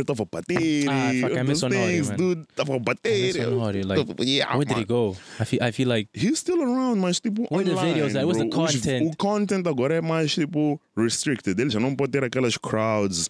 Estava 0.00 0.22
a 0.22 0.26
bater. 0.26 0.88
Ah, 0.88 1.10
fuck, 1.20 1.36
I 1.36 1.42
miss 1.42 1.60
those 1.60 1.74
Honório, 1.74 1.86
things, 1.86 2.08
man. 2.08 2.16
dude. 2.16 2.46
A 2.58 2.78
bater. 2.78 3.10
miss 3.26 3.36
Honório, 3.36 3.84
like, 3.86 4.14
yeah, 4.24 4.56
Where 4.56 4.64
did 4.64 4.78
he 4.78 4.84
go? 4.84 5.16
I 5.40 5.44
feel, 5.44 5.62
I 5.62 5.70
feel 5.72 5.88
like 5.88 6.08
He's 6.14 6.38
still 6.38 6.62
around, 6.62 7.00
mas 7.00 7.20
tipo, 7.20 7.46
Where 7.50 7.64
the 7.64 7.72
online, 7.72 7.94
videos 7.94 8.14
at? 8.16 8.24
Where's 8.26 8.38
the 8.38 8.46
bro. 8.46 8.62
Os- 8.64 8.72
content? 8.76 9.06
O 9.12 9.16
content 9.16 9.66
agora 9.66 9.94
é 9.96 10.00
mais 10.00 10.32
tipo 10.34 10.80
restricted. 10.96 11.58
Ele 11.60 11.70
já 11.70 11.80
não 11.80 11.94
pode 11.94 12.12
ter 12.12 12.24
aquelas 12.24 12.56
crowds 12.56 13.28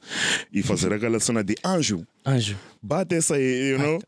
e 0.52 0.62
fazer 0.62 0.92
aquela 0.92 1.18
cena 1.20 1.42
de 1.42 1.54
anjo. 1.64 2.06
anjo. 2.24 2.56
Bate 2.82 3.14
essa 3.16 3.34
aí, 3.34 3.70
you 3.72 3.78
know? 3.78 3.98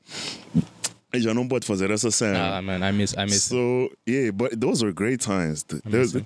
Ele 1.12 1.22
já 1.22 1.32
não 1.32 1.48
pode 1.48 1.66
fazer 1.66 1.90
essa 1.90 2.10
cena. 2.10 2.58
Ah, 2.58 2.62
man, 2.62 2.86
I 2.86 2.92
miss, 2.92 3.14
I 3.14 3.24
miss. 3.24 3.44
So 3.44 3.90
yeah, 4.06 4.30
but 4.30 4.60
those 4.60 4.84
were 4.84 4.92
great 4.92 5.20
times. 5.24 5.62
The 5.64 5.80
miss 5.86 6.12
the 6.12 6.22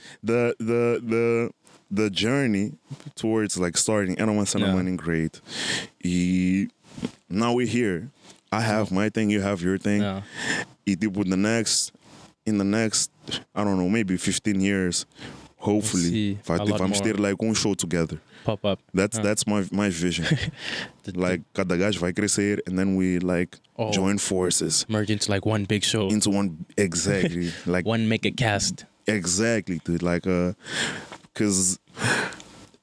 the 0.59 0.99
the, 1.01 1.51
the, 1.93 2.09
journey 2.11 2.73
towards 3.15 3.59
like 3.59 3.77
starting 3.77 4.19
era 4.19 4.31
uma 4.33 4.47
cena 4.47 4.67
Yeah. 4.67 4.75
running 4.77 4.97
great. 4.97 5.41
E 6.03 6.69
now 7.29 7.53
we're 7.55 7.67
here. 7.67 8.11
I 8.51 8.61
have 8.61 8.91
my 8.93 9.09
thing, 9.11 9.31
you 9.31 9.41
have 9.43 9.63
your 9.63 9.79
thing. 9.79 10.03
Yeah. 10.03 10.23
E 10.87 10.97
tipo 10.97 11.25
the 11.29 11.37
next 11.37 11.93
in 12.47 12.59
the 12.59 12.65
next 12.65 13.11
I 13.55 13.65
don't 13.65 13.79
know, 13.79 13.89
maybe 13.89 14.17
15 14.17 14.61
years, 14.61 15.07
hopefully 15.57 16.39
a 16.49 16.59
ter- 16.59 16.65
lot 16.65 16.79
vamos 16.81 17.01
more. 17.03 17.13
ter 17.13 17.19
like 17.19 17.37
um 17.43 17.55
show 17.55 17.75
together. 17.75 18.19
Pop 18.45 18.65
up. 18.65 18.81
That's 18.93 19.19
Ah. 19.19 19.23
that's 19.23 19.47
my 19.47 19.65
my 19.71 19.89
vision. 19.91 20.27
Like 21.15 21.43
cada 21.55 21.77
gajo 21.77 21.99
vai 21.99 22.13
crescer 22.13 22.59
and 22.67 22.79
then 22.79 22.97
we 22.97 23.19
like 23.19 23.59
Oh. 23.79 23.91
join 23.91 24.19
forces 24.19 24.85
merge 24.89 25.11
into 25.11 25.31
like 25.31 25.45
one 25.47 25.65
big 25.65 25.83
show. 25.83 26.09
into 26.09 26.31
one 26.31 26.65
exactly 26.77 27.51
like 27.67 27.87
one 27.87 28.07
make 28.09 28.25
a 28.27 28.31
cast. 28.31 28.85
Exactly, 29.09 29.81
dude. 29.85 30.01
Like, 30.03 30.29
uh, 30.29 30.53
because 31.33 31.79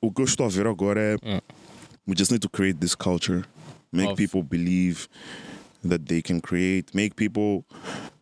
o 0.02 0.12
que 0.12 0.22
eu 0.22 0.26
estou 0.26 0.46
a 0.46 0.50
ver 0.50 0.68
agora 0.68 1.00
é 1.00 1.16
Mm. 1.16 1.42
we 2.08 2.16
just 2.18 2.32
need 2.32 2.42
to 2.42 2.50
create 2.50 2.80
this 2.80 2.96
culture, 2.96 3.44
make 3.92 4.12
Of- 4.12 4.18
people 4.18 4.42
believe 4.44 5.08
that 5.88 6.04
they 6.06 6.22
can 6.22 6.40
create, 6.40 6.88
make 6.94 7.16
people, 7.16 7.64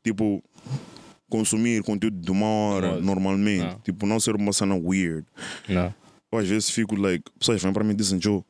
tipo, 0.04 0.44
consumir 1.30 1.82
conteúdo 1.84 2.20
de 2.20 2.32
uma 2.32 2.46
hora 2.46 2.92
Modo. 2.94 3.02
normalmente, 3.04 3.64
Ah. 3.66 3.80
tipo, 3.84 4.06
não 4.06 4.20
ser 4.20 4.36
uma 4.36 4.54
cena 4.54 4.76
weird. 4.76 5.26
No. 5.68 5.94
Eu 6.32 6.40
às 6.40 6.48
vezes 6.48 6.70
fico 6.70 6.96
like, 6.96 7.24
pessoas 7.40 7.62
vêm 7.62 7.72
para 7.74 7.84
mim 7.84 7.94
e 7.94 7.96
dizem, 7.96 8.22
Joe. 8.22 8.44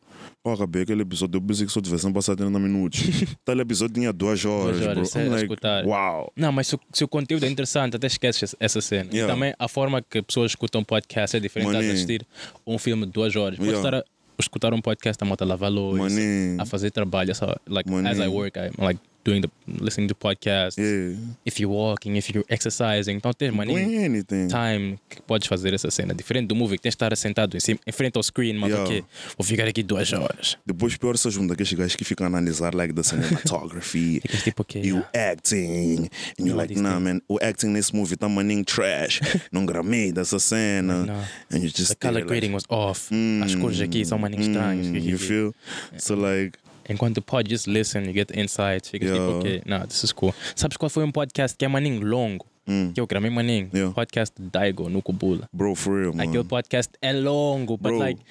Acabei 0.54 0.84
aquele 0.84 1.01
episódio, 1.01 1.38
eu 1.38 1.42
pensei 1.42 1.66
que 1.66 1.72
só 1.72 1.82
tivessem 1.82 2.12
passado 2.13 2.38
30 2.38 2.60
minutos. 2.60 3.01
Tal 3.46 3.60
episódio 3.60 3.96
tinha 3.96 4.12
duas 4.13 4.44
horas, 4.46 4.82
horas, 4.82 4.94
bro. 4.96 5.06
sem 5.06 5.24
I'm 5.24 5.30
like, 5.30 5.44
escutar. 5.44 5.86
wow. 5.86 6.32
Não, 6.36 6.51
mas 6.51 6.68
se, 6.68 6.75
o- 6.75 6.80
se 6.94 7.04
o 7.04 7.08
conteúdo 7.08 7.46
é 7.46 7.50
interessante, 7.50 7.96
até 7.96 8.08
esqueces 8.08 8.56
essa 8.60 8.82
cena. 8.82 9.10
Yeah. 9.12 9.32
E 9.32 9.36
também 9.36 9.54
a 9.58 9.68
forma 9.68 10.01
que 10.01 10.22
pessoas 10.22 10.51
escutam 10.51 10.84
podcast 10.84 11.36
é 11.38 11.39
diferente 11.39 11.68
de 11.70 11.74
Maninho. 11.75 11.94
assistir 11.94 12.25
um 12.66 12.77
filme 12.77 13.06
de 13.06 13.12
duas 13.12 13.36
horas. 13.36 13.58
Pode 13.58 13.70
Yeah. 13.70 13.88
estar 13.88 14.00
a 14.01 14.04
escutar 14.39 14.74
um 14.74 14.82
podcast 14.82 15.24
a 15.24 15.25
moto 15.25 15.42
a 15.42 15.46
lavar 15.46 15.72
louça, 15.72 16.16
a 16.60 16.66
fazer 16.66 16.92
trabalho. 16.92 17.34
So, 17.34 17.46
like, 17.68 17.89
as 18.06 18.20
I 18.20 18.27
work, 18.27 18.58
I'm 18.60 18.86
like 18.86 19.00
doing 19.28 19.42
the, 19.42 19.50
listening 19.84 20.08
to 20.08 20.16
podcasts. 20.16 20.78
Yeah. 20.78 21.18
If 21.46 21.60
you're 21.60 21.70
walking, 21.74 22.16
if 22.16 22.30
you're 22.34 22.46
exercising. 22.50 23.18
Então 23.18 23.34
tens, 23.34 23.54
maninho, 23.54 23.78
Doing 23.78 24.04
anything. 24.06 24.48
time 24.48 24.98
que 25.10 25.22
podes 25.22 25.48
fazer 25.50 25.74
essa 25.74 25.92
cena. 25.92 26.14
Diferente 26.14 26.48
do 26.48 26.56
movie, 26.56 26.78
que 26.78 26.84
tens 26.84 26.94
de 26.94 26.96
estar 26.96 27.16
sentado 27.18 27.58
em, 27.58 27.60
cima, 27.60 27.80
em 27.86 27.92
frente 27.92 28.16
ao 28.16 28.24
screen, 28.24 28.54
mas 28.58 28.70
Yeah. 28.72 28.86
ok, 28.86 29.04
vou 29.38 29.46
ficar 29.46 29.68
aqui 29.68 29.84
duas 29.84 30.12
horas. 30.14 30.58
Depois 30.66 30.96
pior 30.96 31.18
se 31.18 31.30
junta 31.30 31.54
aqueles 31.54 31.74
gajos 31.74 31.96
que 31.96 32.06
ficam 32.06 32.26
a 32.26 32.30
analisar 32.30 32.74
like 32.74 32.94
the 32.94 33.04
cinematography 33.04 34.20
Ficas 34.24 34.44
tipo, 34.44 34.66
e 34.76 34.94
o 34.94 34.98
yeah. 34.98 35.32
acting. 35.32 36.10
And 36.40 36.46
you're 36.46 36.56
like, 36.56 36.76
nah, 36.80 37.00
man, 37.00 37.22
o 37.28 37.38
acting 37.42 37.68
nesse 37.70 37.94
movie 37.96 38.16
tá 38.16 38.30
maninho 38.30 38.64
trash. 38.64 39.20
não 39.52 39.66
gramei 39.66 40.12
dessa 40.12 40.40
cena. 40.40 41.06
And 41.52 41.58
you 41.60 41.70
just 41.70 41.90
The 41.90 41.96
color 41.96 42.20
like, 42.22 42.28
grading 42.28 42.54
was 42.54 42.64
off. 42.70 43.14
mm, 43.14 43.44
As 43.44 43.56
cores 43.56 43.82
aqui 43.82 44.06
são 44.06 44.18
maninho 44.18 44.42
estranhas. 44.42 44.88
mm, 44.88 44.98
You 44.98 45.18
feel? 45.18 45.54
So 45.98 46.16
like, 46.16 46.58
Enquanto 46.89 47.22
pode 47.22 47.50
just 47.50 47.67
listen, 47.67 48.06
you 48.06 48.13
get 48.13 48.32
insights. 48.32 48.89
Fica 48.89 49.06
tipo, 49.06 49.38
ok, 49.39 49.62
nah, 49.65 49.86
this 49.86 50.03
is 50.03 50.12
cool. 50.13 50.34
Sabes 50.56 50.77
qual 50.77 50.89
foi 50.89 51.03
um 51.03 51.12
podcast 51.12 51.58
que 51.58 51.65
é 51.65 51.67
maninho 51.67 52.01
longo? 52.06 52.46
mm, 52.67 52.94
Que 52.94 53.01
eu 53.01 53.08
maninho? 53.32 53.70
Yeah. 53.74 53.94
Podcast 53.94 54.34
Daigo 54.39 54.89
no 54.89 55.01
Kubula. 55.01 55.50
bro, 55.53 55.75
for 55.75 56.00
real, 56.01 56.13
man. 56.13 56.24
Aquele 56.24 56.44
podcast 56.44 56.91
é 57.01 57.13
longo, 57.13 57.77
but 57.77 57.91
Bro. 57.91 58.00
like, 58.00 58.22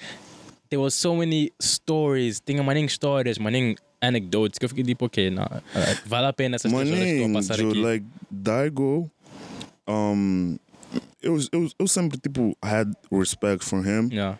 there 0.69 0.81
was 0.81 0.93
so 0.93 1.15
many 1.15 1.51
stories. 1.61 2.39
Tinha 2.39 2.63
maninho 2.63 2.85
histórias, 2.87 3.37
maninho 3.37 3.75
anecdotes 4.01 4.59
que 4.59 4.65
eu 4.65 4.69
fiquei 4.69 4.83
tipo, 4.83 5.05
ok, 5.05 5.29
nah, 5.31 5.45
uh, 5.45 5.61
vale 6.05 6.27
a 6.27 6.33
pena 6.33 6.55
essas 6.55 6.71
três 6.71 6.87
horas 6.87 6.99
que 7.03 7.03
a 7.03 7.07
Maninho, 7.15 7.33
passar 7.33 7.57
Joe, 7.57 7.69
aqui. 7.71 7.79
like, 7.81 8.05
Daigo, 8.29 9.09
um, 9.87 10.57
eu, 11.21 11.37
eu, 11.51 11.69
eu 11.79 11.87
sempre, 11.87 12.17
tipo, 12.19 12.55
had 12.63 12.91
respect 13.11 13.63
for 13.65 13.85
him. 13.85 14.09
Yeah. 14.11 14.37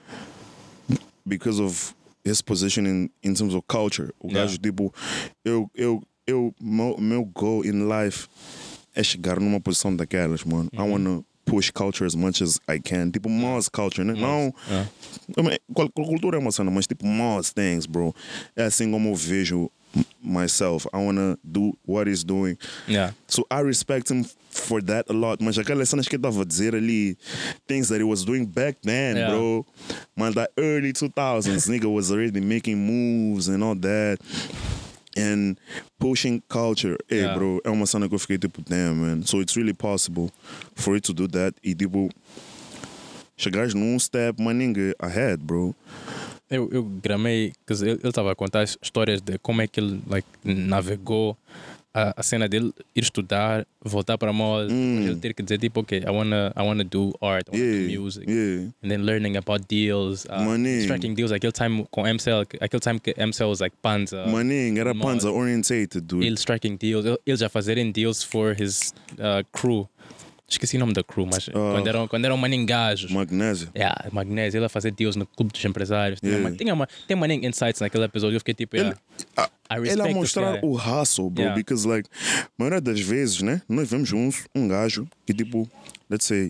because 1.26 1.60
of 1.60 1.94
his 2.28 2.42
position 2.42 2.86
in, 2.86 3.10
in 3.24 3.34
terms 3.34 3.54
of 3.54 3.64
culture. 3.68 4.12
O 4.20 4.28
Yeah. 4.28 4.46
gajo, 4.46 4.58
tipo, 4.58 4.94
eu, 5.46 5.70
eu, 5.76 6.04
eu, 6.26 6.54
meu, 6.62 6.98
meu 7.00 7.26
goal 7.26 7.66
in 7.66 7.88
life 7.88 8.28
é 8.96 9.04
chegar 9.04 9.40
numa 9.40 9.60
posição 9.60 9.96
daquelas, 9.96 10.44
mano. 10.44 10.70
Uhum. 10.74 10.86
I 10.86 10.90
wanna 10.92 11.24
push 11.46 11.72
culture 11.72 12.06
as 12.06 12.14
much 12.16 12.42
as 12.44 12.60
I 12.68 12.80
can. 12.80 13.10
Tipo, 13.12 13.30
Moz 13.30 13.70
culture, 13.70 14.04
né? 14.04 14.14
Não. 14.14 14.54
Yeah. 14.68 14.90
I 15.38 15.42
mean, 15.44 15.58
qual, 15.74 15.90
qual 15.92 16.08
cultura 16.08 16.38
é 16.38 16.40
uma 16.40 16.52
cena, 16.52 16.70
mas 16.72 16.86
tipo, 16.88 17.06
Moz 17.06 17.52
things, 17.54 17.86
bro. 17.86 18.14
É 18.56 18.64
assim 18.64 18.92
como 18.92 19.10
eu 19.10 19.16
vejo 19.16 19.70
myself. 20.22 20.88
I 20.94 20.98
wanna 20.98 21.38
do 21.44 21.78
what 21.86 22.10
he's 22.10 22.24
doing. 22.24 22.58
Yeah. 22.88 23.14
So 23.28 23.46
I 23.50 23.62
respect 23.64 24.10
him 24.12 24.26
for 24.58 24.82
that 24.84 25.06
a 25.10 25.14
lot. 25.14 25.44
Mas 25.44 25.58
aquelas 25.58 25.90
cenas 25.90 26.08
que 26.08 26.16
ele 26.16 26.22
estava 26.26 26.42
a 26.42 26.46
dizer 26.46 26.76
ali, 26.76 27.18
things 27.68 27.88
that 27.90 28.00
he 28.00 28.04
was 28.04 28.24
doing 28.26 28.46
back 28.46 28.78
then, 28.84 29.16
Yeah. 29.18 29.30
bro. 29.32 29.66
Man, 30.16 30.34
that 30.34 30.52
early 30.58 30.92
2000s, 30.94 31.68
nigga 31.70 31.86
was 31.92 32.12
already 32.12 32.42
making 32.42 32.78
moves 32.78 33.48
and 33.48 33.64
all 33.64 33.76
that. 33.76 34.18
And 35.16 35.56
pushing 36.00 36.42
culture. 36.48 36.96
Hey, 37.10 37.22
Yeah. 37.22 37.36
bro, 37.36 37.60
é 37.64 37.70
uma 37.72 37.86
cena 37.88 38.08
que 38.08 38.14
eu 38.16 38.20
fiquei 38.20 38.38
tipo, 38.38 38.62
damn, 38.68 38.96
man. 38.96 39.24
So 39.26 39.42
it's 39.42 39.56
really 39.56 39.74
possible 39.74 40.30
for 40.76 40.94
you 40.96 41.02
to 41.02 41.14
do 41.14 41.28
that. 41.30 41.56
E 41.64 41.74
tipo, 41.74 42.10
chegares 43.36 43.74
num 43.74 43.98
step, 44.00 44.40
man, 44.42 44.54
nigga, 44.56 44.94
ahead, 45.00 45.38
bro. 45.44 45.74
Eu, 46.50 46.70
eu 46.72 46.84
gramei, 46.84 47.52
quer 47.66 47.74
dizer, 47.74 47.90
ele 48.00 48.08
estava 48.10 48.32
a 48.32 48.36
contar 48.36 48.62
as 48.62 48.78
histórias 48.82 49.20
de 49.22 49.38
como 49.40 49.62
é 49.62 49.68
que 49.68 49.80
ele 49.82 50.00
like, 50.08 50.28
navegou 50.46 51.36
a, 51.94 52.14
a 52.20 52.24
cena 52.24 52.48
dele 52.48 52.72
ir 52.96 53.02
estudar, 53.04 53.66
voltar 53.84 54.18
para 54.18 54.32
moda, 54.32 54.68
depois 54.68 55.06
ele 55.08 55.16
ter 55.16 55.34
que 55.34 55.42
dizer 55.42 55.58
tipo, 55.58 55.80
ok, 55.80 55.98
I 56.06 56.10
wanna, 56.12 56.54
I 56.56 56.62
wanna 56.62 56.84
do 56.84 57.14
art, 57.22 57.48
I 57.52 57.58
wanna 57.58 57.66
Yeah, 57.66 57.96
do 57.96 58.02
music. 58.02 58.26
yeah. 58.30 58.70
And 58.84 58.90
then 58.90 59.04
learning 59.06 59.36
about 59.38 59.68
deals, 59.68 60.26
uh, 60.26 60.82
striking 60.84 61.16
deals, 61.16 61.32
aquele 61.32 61.52
time 61.52 61.86
com 61.90 62.04
MCL, 62.06 62.46
aquele 62.62 62.80
time 62.82 63.00
que 63.00 63.14
MCL 63.18 63.50
was 63.50 63.60
like 63.62 63.76
Panza. 63.82 64.26
Maninho, 64.28 64.78
era 64.80 64.94
mod. 64.94 65.08
panza 65.08 65.32
orientated, 65.32 66.02
dude. 66.06 66.26
Ele 66.26 66.38
striking 66.38 66.78
deals, 66.78 67.06
ele, 67.06 67.18
ele 67.26 67.38
já 67.38 67.50
fazerem 67.50 67.92
deals 67.92 68.24
for 68.24 68.54
his 68.60 68.94
uh, 69.14 69.44
crew. 69.52 69.88
Esqueci 70.50 70.78
o 70.78 70.80
nome 70.80 70.94
da 70.94 71.04
crew, 71.04 71.26
mas 71.26 71.50
quando 71.50 71.88
eram, 71.88 72.08
quando 72.08 72.24
eram 72.24 72.38
maninho 72.38 72.66
gajos. 72.66 73.12
Magnésio. 73.12 73.70
Yeah, 73.76 74.08
Magnésio, 74.14 74.58
ele 74.60 74.66
a 74.66 74.70
fazer 74.70 74.92
deals 74.92 75.18
no 75.18 75.26
clube 75.26 75.52
dos 75.52 75.64
empresários. 75.66 76.22
Tinha, 76.22 76.32
Yeah. 76.32 76.50
uma, 76.50 76.58
tinha 76.58 76.74
uma, 76.74 76.88
tem 77.06 77.16
uma 77.18 77.28
insights 77.34 77.82
naquele 77.82 78.06
episódio. 78.06 78.36
Eu 78.38 78.40
fiquei 78.40 78.54
tipo, 78.54 78.78
yeah, 78.78 78.98
Ah, 79.36 79.50
I 79.70 79.90
ele 79.90 80.02
a 80.02 80.08
mostrar 80.14 80.64
o 80.64 80.74
hustle, 80.76 81.30
bro. 81.30 81.44
Yeah. 81.44 81.56
Because, 81.56 81.86
like, 81.86 82.10
a 82.46 82.48
maioria 82.58 82.80
das 82.80 83.00
vezes, 83.02 83.42
né? 83.42 83.62
Nós 83.68 83.90
vemos 83.90 84.14
um, 84.14 84.30
um 84.56 84.68
gajo 84.70 85.06
que, 85.26 85.34
tipo, 85.34 85.70
let's 86.10 86.26
say, 86.26 86.50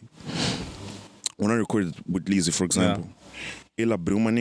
when 1.39 1.51
I 1.51 1.57
recorded 1.57 1.95
with 2.07 2.23
Lizzy, 2.27 2.51
for 2.51 2.67
example, 2.67 3.03
ele 3.75 3.93
abriu 3.93 4.17
uma. 4.17 4.31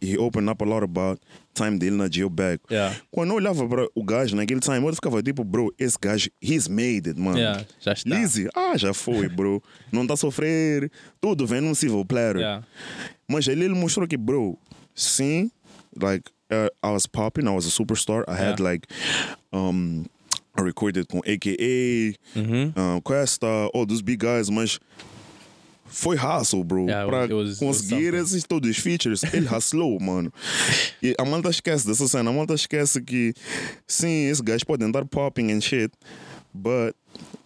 He 0.00 0.16
opened 0.18 0.48
up 0.50 0.60
a 0.62 0.64
lot 0.64 0.82
about 0.84 1.20
time 1.54 1.78
dele 1.78 1.96
na 1.96 2.08
Geobag. 2.08 2.58
Yeah. 2.70 2.94
Quando 3.10 3.30
eu 3.30 3.36
olhava 3.36 3.66
para 3.68 3.86
o 3.94 4.02
gajo 4.04 4.34
naquele 4.36 4.60
time, 4.60 4.84
eu 4.86 4.94
ficava 4.94 5.22
tipo, 5.22 5.44
bro, 5.44 5.72
esse 5.78 5.96
gajo, 6.00 6.28
he's 6.40 6.68
made 6.68 7.08
it, 7.08 7.18
mano. 7.18 7.38
Yeah, 7.38 7.64
já 7.80 7.92
está. 7.92 8.14
Lizzy, 8.14 8.48
ah, 8.54 8.76
já 8.76 8.92
foi, 8.92 9.28
bro. 9.28 9.62
Não 9.92 10.06
tá 10.06 10.14
a 10.14 10.16
sofrer, 10.16 10.90
tudo 11.20 11.46
vem 11.46 11.60
num 11.60 11.74
civil 11.74 12.04
platter. 12.04 12.36
Yeah. 12.40 12.66
Mas 13.28 13.46
ele, 13.48 13.64
ele 13.64 13.74
mostrou 13.74 14.06
que, 14.06 14.16
bro, 14.16 14.58
sim, 14.94 15.50
like, 16.00 16.30
uh, 16.50 16.68
I 16.86 16.92
was 16.92 17.06
popping, 17.06 17.46
I 17.46 17.50
was 17.54 17.66
a 17.66 17.70
superstar. 17.70 18.24
I 18.28 18.34
had, 18.34 18.60
like, 18.60 18.86
um, 19.52 20.04
I 20.56 20.62
recorded 20.62 21.06
com 21.08 21.18
AKA, 21.20 22.14
Mhm. 22.36 22.72
um, 22.76 23.00
Questa, 23.00 23.46
all 23.74 23.86
those 23.86 24.02
big 24.02 24.18
guys, 24.18 24.48
mas 24.50 24.78
foi 25.86 26.16
hustle, 26.16 26.64
bro. 26.64 26.86
Yeah, 26.86 27.04
it 27.04 27.28
pra 27.28 27.36
was- 27.36 27.58
conseguir 27.58 28.14
esses 28.14 28.44
todos 28.44 28.68
os 28.70 28.76
features, 28.78 29.22
ele 29.32 29.46
hustlou, 29.48 29.98
mano. 30.02 30.32
E 31.02 31.14
a 31.18 31.24
malta 31.24 31.50
esquece 31.50 31.86
dessa 31.86 32.06
cena, 32.08 32.30
a 32.30 32.32
malta 32.32 32.54
esquece 32.54 33.00
que, 33.00 33.34
sim, 33.86 34.26
esses 34.26 34.40
guys 34.40 34.64
podem 34.64 34.90
dar 34.90 35.04
popping 35.04 35.52
and 35.52 35.60
shit, 35.60 35.92
but 36.52 36.94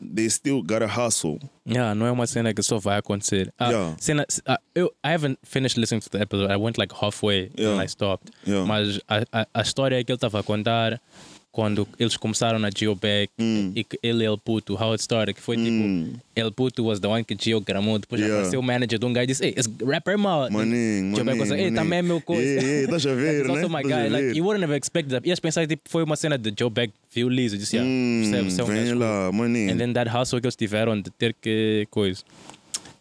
they 0.00 0.28
still 0.30 0.62
gotta 0.62 0.86
hustle. 0.86 1.38
Yeah, 1.66 1.94
não 1.94 2.06
é 2.06 2.10
uma 2.12 2.26
cena 2.26 2.54
que 2.54 2.62
só 2.62 2.78
vai 2.78 2.98
acontecer. 2.98 3.52
Ah, 3.58 3.70
Yeah. 3.70 3.96
cena, 4.00 4.26
ah, 4.46 4.58
eu, 4.74 4.86
I 5.04 5.12
haven't 5.14 5.38
finished 5.42 5.78
listening 5.78 6.00
to 6.00 6.08
the 6.10 6.22
episode. 6.22 6.50
I 6.50 6.56
went 6.56 6.78
like 6.78 6.94
halfway 6.94 7.50
Yeah. 7.58 7.74
and 7.74 7.82
I 7.84 7.88
stopped. 7.88 8.30
Yeah. 8.46 8.66
Mas 8.66 8.98
a, 9.08 9.24
a, 9.42 9.46
a 9.52 9.62
história 9.62 10.02
que 10.02 10.10
ele 10.12 10.16
estava 10.16 10.40
a 10.40 10.42
contar 10.42 11.00
quando 11.58 11.88
eles 11.98 12.16
começaram 12.16 12.56
na 12.56 12.70
Geobag 12.70 13.28
Hum. 13.36 13.72
e 13.74 13.84
ele 14.00 14.24
El 14.24 14.38
Puto, 14.38 14.74
how 14.80 14.92
it 14.92 15.02
started, 15.02 15.34
que 15.34 15.40
foi 15.42 15.56
tipo, 15.56 16.16
El 16.36 16.52
Puto 16.52 16.84
was 16.84 17.00
the 17.00 17.08
one 17.08 17.24
que 17.24 17.36
geogramou, 17.36 17.98
depois 17.98 18.20
Yeah. 18.20 18.36
apareceu 18.38 18.60
o 18.60 18.62
manager 18.62 18.96
de 18.96 19.04
um 19.04 19.12
guy 19.12 19.22
e 19.22 19.26
disse, 19.26 19.54
esse 19.56 19.68
rapper 19.84 20.14
é 20.14 20.16
mau. 20.16 20.48
Maninho, 20.48 21.16
like, 21.16 21.28
hey, 21.28 21.46
maninho, 21.48 21.74
também 21.74 21.98
é 21.98 22.02
meu 22.02 22.20
coisa. 22.20 22.42
Yeah, 22.44 22.62
yeah, 22.62 22.84
estás 22.84 23.06
a 23.06 23.14
ver, 23.14 23.44
né? 23.44 23.50
also 23.52 23.68
my 23.68 23.82
guy. 23.82 24.08
Like, 24.08 24.26
ver. 24.26 24.36
you 24.36 24.44
wouldn't 24.44 24.62
have 24.62 24.72
expected 24.76 25.10
that. 25.10 25.28
Ias 25.28 25.40
pensar 25.40 25.66
tipo, 25.66 25.82
foi 25.88 26.04
uma 26.04 26.14
cena 26.14 26.38
de 26.38 26.54
Joe 26.56 26.70
Bag 26.70 26.92
viu 27.12 27.26
o 27.26 27.30
Liz 27.30 27.52
e 27.52 27.58
disse, 27.58 27.74
yeah, 27.74 27.90
Hum, 27.90 28.20
percebe, 28.22 28.50
você 28.52 28.60
é 28.60 28.64
um 28.64 28.66
vem 28.68 28.94
lá, 28.94 29.32
maninho. 29.32 29.72
And 29.72 29.78
then 29.78 29.92
that 29.94 30.08
hustle 30.16 30.40
que 30.40 30.46
eles 30.46 30.54
tiveram 30.54 31.00
de 31.00 31.10
ter 31.10 31.34
que 31.42 31.88
coisa. 31.90 32.22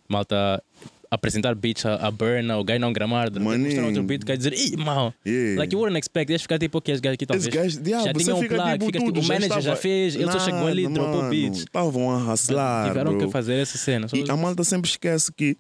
Malta 0.10 0.64
apresentar 1.10 1.56
beats 1.56 1.86
a, 1.86 1.96
a 1.96 2.12
Burna, 2.12 2.58
o 2.58 2.64
guy 2.64 2.78
não 2.80 2.92
gramar, 2.94 3.30
mostrar 3.40 3.86
outro 3.86 4.04
beat, 4.04 4.24
o 4.24 4.26
guy 4.26 4.38
dizer, 4.38 4.54
ih, 4.54 4.76
mal. 4.78 5.14
Yeah. 5.26 5.60
Like 5.60 5.74
you 5.74 5.80
wouldn't 5.80 5.98
expect, 5.98 6.28
deixa 6.28 6.44
ficar 6.44 6.60
tipo, 6.60 6.78
ok, 6.78 6.94
esse 6.94 7.02
gajo 7.02 7.14
aqui 7.16 7.26
talvez. 7.26 7.48
Gajo, 7.48 7.80
yeah, 7.86 8.06
já 8.08 8.14
tinha 8.14 8.36
um 8.36 8.42
fica 8.42 8.56
plug, 8.56 8.72
tipo, 8.74 8.86
fica 8.86 9.00
tudo, 9.00 9.14
tipo, 9.14 9.26
o 9.26 9.28
manager 9.28 9.50
já 9.50 9.60
estava- 9.60 9.76
fez, 9.78 10.16
ele 10.16 10.32
só 10.32 10.40
chegou 10.40 10.68
ali 10.68 10.86
e 10.86 10.90
dropou 10.90 11.30
beats. 11.30 11.60
Estavam 11.60 12.12
a 12.12 12.34
hustlar, 12.34 12.88
Tiveram 12.90 13.18
que 13.18 13.28
fazer 13.30 13.54
essa 13.56 13.78
cena. 13.78 14.08
E 14.14 14.30
a 14.30 14.36
malta 14.38 14.64
sempre 14.64 14.90
esquece 14.90 15.32
que 15.32 15.58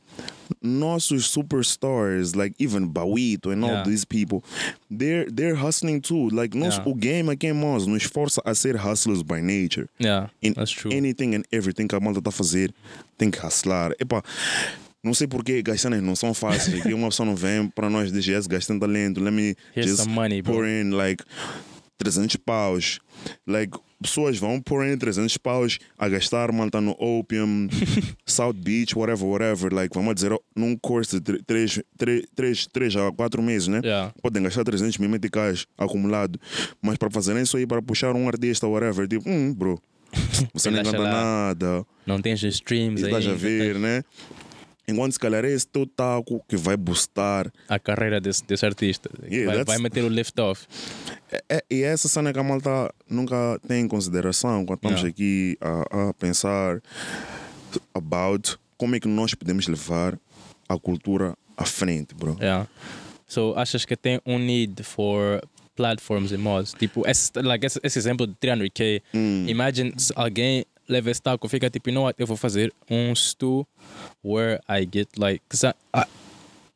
nossos 0.61 1.27
superstars, 1.27 2.33
like 2.33 2.55
even 2.63 2.87
Bawito 2.87 3.51
and 3.51 3.63
all 3.63 3.71
Yeah. 3.71 3.83
these 3.83 4.05
people, 4.05 4.41
they're 4.89 5.29
they're 5.31 5.55
hustling 5.55 5.99
too. 5.99 6.29
Like 6.31 6.57
nós, 6.57 6.75
Yeah. 6.75 6.89
o 6.89 6.95
game 6.95 7.29
aqui 7.29 7.47
em 7.47 7.53
Mons 7.53 7.85
nos 7.85 8.03
força 8.03 8.41
a 8.45 8.53
ser 8.55 8.75
hustlers 8.77 9.21
by 9.21 9.41
nature. 9.41 9.87
yeah, 9.99 10.29
In 10.41 10.53
that's 10.53 10.71
true. 10.71 10.91
anything 10.93 11.35
and 11.35 11.43
everything 11.51 11.87
que 11.87 11.95
a 11.95 11.99
malta 11.99 12.19
está 12.19 12.29
a 12.29 12.31
fazer, 12.31 12.73
tem 13.17 13.29
que 13.29 13.39
hustlar. 13.45 13.91
Epa, 13.99 14.23
não 15.07 15.13
sei 15.13 15.27
porque 15.27 15.61
gastanas 15.63 16.03
não 16.03 16.15
são 16.15 16.33
fáceis. 16.33 16.83
Que 16.83 16.93
uma 16.93 17.09
pessoa 17.09 17.25
não 17.25 17.35
vem 17.35 17.67
para 17.69 17.89
nós 17.89 18.09
e 18.09 18.13
diz, 18.13 18.27
yes, 18.27 18.47
gastando 18.47 18.81
talento, 18.81 19.21
let 19.21 19.33
me 19.33 19.55
Here's 19.75 19.89
just 19.89 20.03
some 20.03 20.13
money, 20.13 20.41
bro. 20.41 20.53
pour 20.53 20.67
in 20.67 20.91
like 20.91 21.23
300 21.97 22.37
paus. 22.37 22.99
Like, 23.45 23.77
pessoas 24.01 24.37
vão 24.37 24.61
pôr 24.61 24.85
in 24.85 24.97
300 24.97 25.37
paus 25.37 25.79
a 25.97 26.07
gastar, 26.07 26.51
malta, 26.51 26.79
no 26.79 26.91
Opium, 26.99 27.67
South 28.25 28.53
Beach, 28.53 28.95
whatever, 28.95 29.25
whatever. 29.27 29.73
Like, 29.73 29.93
vamos 29.95 30.13
dizer, 30.15 30.31
num 30.55 30.75
curso 30.77 31.19
de 31.19 31.41
3 31.43 32.95
a 32.97 33.11
4 33.11 33.41
meses, 33.41 33.67
né? 33.67 33.81
Yeah. 33.83 34.13
Podem 34.21 34.43
gastar 34.43 34.63
300 34.63 34.97
mil 34.99 35.09
meticais 35.09 35.65
acumulado. 35.77 36.39
Mas 36.81 36.97
para 36.97 37.09
fazerem 37.09 37.43
isso 37.43 37.57
aí, 37.57 37.65
para 37.65 37.81
puxar 37.81 38.15
um 38.15 38.27
artista, 38.27 38.67
whatever, 38.67 39.07
tipo, 39.07 39.27
hum, 39.27 39.53
bro, 39.53 39.81
você 40.53 40.69
não 40.69 40.79
encanta 40.79 41.03
nada. 41.03 41.85
Não 42.05 42.21
tens 42.21 42.43
streams 42.43 43.03
aí. 43.03 43.09
Estás 43.09 43.27
a 43.27 43.33
ver, 43.33 43.73
tens 43.73 43.81
né? 43.81 44.03
Enquanto 44.89 45.11
se 45.11 45.19
calhar 45.19 45.43
é 45.43 45.51
esse 45.51 45.67
teu 45.67 45.85
taco 45.85 46.41
que 46.47 46.55
vai 46.55 46.77
boostar. 46.77 47.51
A 47.67 47.77
carreira 47.77 48.21
desse, 48.21 48.41
desse 48.45 48.65
artista. 48.65 49.09
Yeah, 49.29 49.53
vai, 49.55 49.65
vai 49.65 49.77
meter 49.79 50.01
o 50.03 50.07
lift 50.07 50.39
off. 50.39 50.65
É, 51.29 51.43
é- 51.49 51.63
e 51.69 51.83
é 51.83 51.87
essa 51.87 52.07
cena 52.07 52.31
que 52.31 52.39
a 52.39 52.43
malta 52.43 52.89
nunca 53.09 53.59
tem 53.67 53.81
em 53.83 53.87
consideração 53.87 54.65
quando 54.65 54.77
estamos 54.77 55.01
Yeah. 55.01 55.09
aqui 55.09 55.57
a, 55.59 56.09
a 56.09 56.13
pensar 56.13 56.81
about 57.93 58.57
como 58.77 58.95
é 58.95 58.99
que 58.99 59.07
nós 59.07 59.33
podemos 59.33 59.67
levar 59.67 60.17
a 60.69 60.79
cultura 60.79 61.35
à 61.57 61.65
frente, 61.65 62.13
bro. 62.15 62.37
Yeah. 62.39 62.67
So 63.27 63.53
achas 63.57 63.83
que 63.83 63.97
tem 63.97 64.21
um 64.25 64.39
need 64.39 64.83
for 64.83 65.41
platforms 65.75 66.31
e 66.31 66.37
mods? 66.37 66.73
Tipo, 66.73 67.07
esse, 67.07 67.31
like, 67.35 67.65
esse, 67.65 67.79
esse 67.83 67.99
exemplo 67.99 68.25
de 68.25 68.33
300k. 68.35 69.01
Hum. 69.13 69.45
Imagine 69.49 69.93
alguém 70.15 70.65
leva 70.87 71.11
esse 71.11 71.21
taco, 71.21 71.47
fica 71.47 71.69
tipo, 71.69 71.89
you 71.89 71.93
know 71.93 72.05
what, 72.05 72.19
eu 72.19 72.27
vou 72.27 72.37
fazer 72.37 72.73
um 72.89 73.13
stu 73.15 73.67
where 74.23 74.59
I 74.69 74.87
get 74.91 75.09
like, 75.17 75.41
I, 75.93 76.03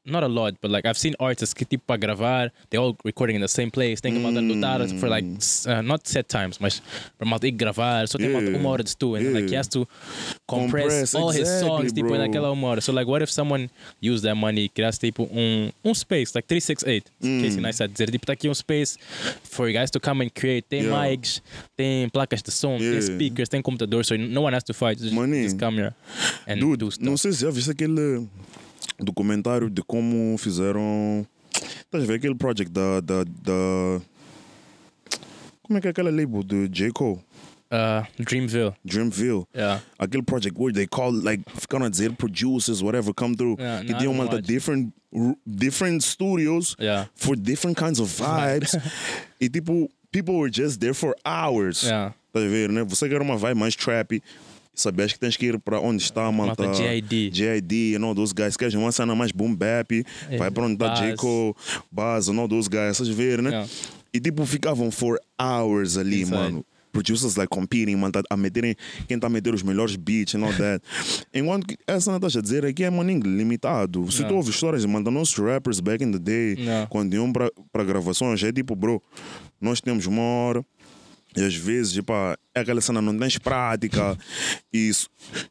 not 0.06 0.24
a 0.24 0.28
lot, 0.28 0.56
but 0.62 0.72
like 0.72 0.86
I've 0.88 0.98
seen 0.98 1.14
artists 1.20 1.54
que 1.54 1.64
tipo 1.66 1.84
para 1.86 1.98
gravar, 1.98 2.52
they 2.70 2.80
all 2.80 2.96
recording 3.06 3.36
in 3.36 3.42
the 3.42 3.48
same 3.48 3.70
place, 3.70 4.02
tem 4.02 4.14
que 4.14 4.20
malta 4.20 4.40
lutar 4.42 4.80
for 5.00 5.08
like 5.10 5.28
s- 5.38 5.68
uh, 5.68 5.82
not 5.84 6.08
set 6.10 6.28
times, 6.28 6.58
mas 6.60 6.82
para 7.18 7.28
malta 7.28 7.48
ir 7.48 7.52
gravar, 7.52 8.08
só 8.08 8.18
tem 8.18 8.30
malta 8.30 8.50
uma 8.58 8.70
hora 8.70 8.84
de 8.84 8.90
stu, 8.90 9.16
and 9.16 9.32
like 9.34 9.48
he 9.50 9.56
has 9.56 9.68
to 9.68 9.88
compress, 10.48 10.84
Compress, 10.84 11.16
all 11.16 11.30
his 11.30 11.42
exactly, 11.42 11.68
songs 11.68 11.94
tipo 11.94 12.08
bro. 12.10 12.18
naquela 12.18 12.52
uma 12.52 12.68
hora. 12.68 12.82
So 12.82 12.92
like 12.92 13.08
what 13.10 13.22
if 13.24 13.32
someone 13.32 13.70
used 14.02 14.24
that 14.24 14.36
money, 14.36 14.70
criasse 14.70 15.00
tipo 15.00 15.30
um 15.32 15.72
um 15.84 15.94
space 15.94 16.32
like 16.36 16.48
368, 16.48 17.06
Mm. 17.22 17.42
Casey 17.44 17.62
Neistat 17.62 17.92
dizer 17.92 18.10
tipo 18.12 18.26
tá 18.26 18.34
aqui 18.34 18.50
um 18.50 18.54
space 18.56 18.98
for 19.44 19.68
you 19.70 19.74
guys 19.78 19.92
to 19.92 20.00
come 20.00 20.24
and 20.26 20.30
create. 20.34 20.66
Tem 20.68 20.82
Yeah. 20.84 21.10
mics, 21.12 21.42
tem 21.78 22.10
placas 22.10 22.42
de 22.42 22.52
som, 22.52 22.78
tem 22.78 22.88
Yeah. 22.88 23.02
speakers, 23.06 23.50
tem 23.50 23.62
computador, 23.62 24.04
so 24.04 24.16
no 24.18 24.42
one 24.42 24.56
has 24.56 24.64
to 24.64 24.74
fight. 24.74 25.00
Just, 25.00 25.14
just 25.14 25.60
come 25.60 25.78
here 25.80 25.94
and 26.48 26.58
Dude, 26.58 26.78
do 26.78 26.92
stuff. 26.92 27.06
não 27.06 27.18
sei 27.18 27.32
se 27.34 27.42
já 27.42 27.52
viste 27.52 27.70
aquele 27.72 28.28
documentário 29.00 29.70
de 29.70 29.82
como 29.84 30.38
fizeram. 30.38 31.26
Estás 31.54 32.04
a 32.04 32.06
ver 32.06 32.16
aquele 32.16 32.36
project 32.36 32.72
da, 32.72 33.00
da, 33.02 33.24
da. 33.24 34.02
Como 35.64 35.78
é 35.78 35.82
que 35.82 35.88
é 35.88 35.92
aquela 35.92 36.12
label 36.12 36.44
de 36.44 36.68
J. 36.68 36.92
Cole? 36.92 37.20
Uh, 37.72 38.06
Dreamville. 38.22 38.74
Dreamville. 38.84 39.46
Yeah. 39.56 39.82
aquele 39.98 40.24
project 40.24 40.58
where 40.60 40.74
they 40.74 40.86
call 40.86 41.14
like 41.14 41.42
ficaram 41.56 41.86
a 41.86 41.90
dizer 41.90 42.12
producers 42.18 42.82
whatever 42.84 43.14
come 43.14 43.34
through 43.34 43.56
Yeah, 43.58 43.82
don't 43.84 44.18
malta 44.18 44.36
watch. 44.36 44.46
different 44.46 44.94
different 45.48 46.04
studios 46.04 46.76
Yeah. 46.78 47.06
for 47.16 47.34
different 47.38 47.78
kinds 47.78 48.02
of 48.02 48.10
vibes 48.10 48.76
e 49.40 49.48
tipo 49.48 49.88
people 50.12 50.36
were 50.36 50.50
just 50.52 50.82
there 50.82 50.94
for 50.94 51.16
hours 51.24 51.84
Yeah. 51.84 52.14
tá 52.34 52.42
a 52.42 52.48
ver 52.50 52.70
né 52.70 52.84
você 52.84 53.08
quer 53.08 53.22
uma 53.22 53.38
vibe 53.38 53.58
mais 53.58 53.74
trappy 53.74 54.22
sabias 54.74 55.14
que 55.14 55.20
tens 55.20 55.36
que 55.38 55.46
ir 55.46 55.60
para 55.60 55.80
onde 55.80 56.02
está 56.02 56.26
a 56.26 56.32
Malta 56.32 56.74
JID. 56.74 57.32
JID 57.34 57.96
and 57.98 58.06
all 58.06 58.16
those 58.16 58.34
guys 58.34 58.56
queres 58.58 58.74
uma 58.74 58.92
cena 58.92 59.14
mais 59.16 59.32
boom 59.32 59.54
bap 59.56 59.92
vai 60.38 60.50
para 60.52 60.64
onde 60.64 60.74
está 60.74 60.94
J. 60.96 61.10
Buzz. 61.12 61.20
Cole 61.20 61.54
Buzz 61.92 62.30
and 62.30 62.40
all 62.40 62.48
those 62.48 62.70
guys 62.70 63.00
a 63.02 63.14
ver 63.14 63.42
né 63.42 63.50
Yeah. 63.52 63.70
e 64.14 64.20
tipo 64.20 64.46
ficavam 64.46 64.90
for 64.92 65.20
hours 65.40 65.98
ali 65.98 66.22
Inside. 66.22 66.36
mano 66.36 66.66
producers 66.94 67.38
like 67.38 67.48
competing, 67.50 67.96
man, 67.96 68.12
tá 68.12 68.22
a 68.30 68.36
meterem 68.36 68.76
quem 69.08 69.18
tá 69.18 69.28
a 69.28 69.30
meter 69.30 69.54
os 69.54 69.64
melhores 69.64 69.96
beats 69.96 70.36
and 70.36 70.44
all 70.44 70.52
that. 70.58 70.84
Enquanto 71.34 71.66
que 71.66 71.78
essa 71.88 72.12
não 72.12 72.18
estás 72.18 72.36
a 72.36 72.42
dizer 72.42 72.66
aqui 72.66 72.84
é 72.84 72.90
maninho 72.90 73.22
limitado. 73.24 74.12
Se 74.12 74.26
tu 74.26 74.32
Não. 74.32 74.36
ouves 74.36 74.54
histórias 74.54 74.84
manda 74.86 75.10
nossos 75.10 75.38
rappers 75.38 75.80
back 75.80 76.04
in 76.04 76.12
the 76.12 76.20
day, 76.20 76.58
Não. 76.60 76.88
quando 76.88 77.14
iam 77.14 77.32
para 77.32 77.50
para 77.72 77.86
gravações, 77.86 78.44
é 78.44 78.52
tipo, 78.52 78.76
bro, 78.76 79.02
nós 79.62 79.80
temos 79.80 80.06
uma 80.06 80.22
hora. 80.22 80.66
E 81.36 81.44
às 81.44 81.56
vezes, 81.56 81.94
tipo, 81.94 82.12
é 82.54 82.60
aquela 82.60 82.82
cena, 82.82 83.02
não 83.02 83.18
tens 83.18 83.38
prática. 83.38 84.18
E 84.74 84.90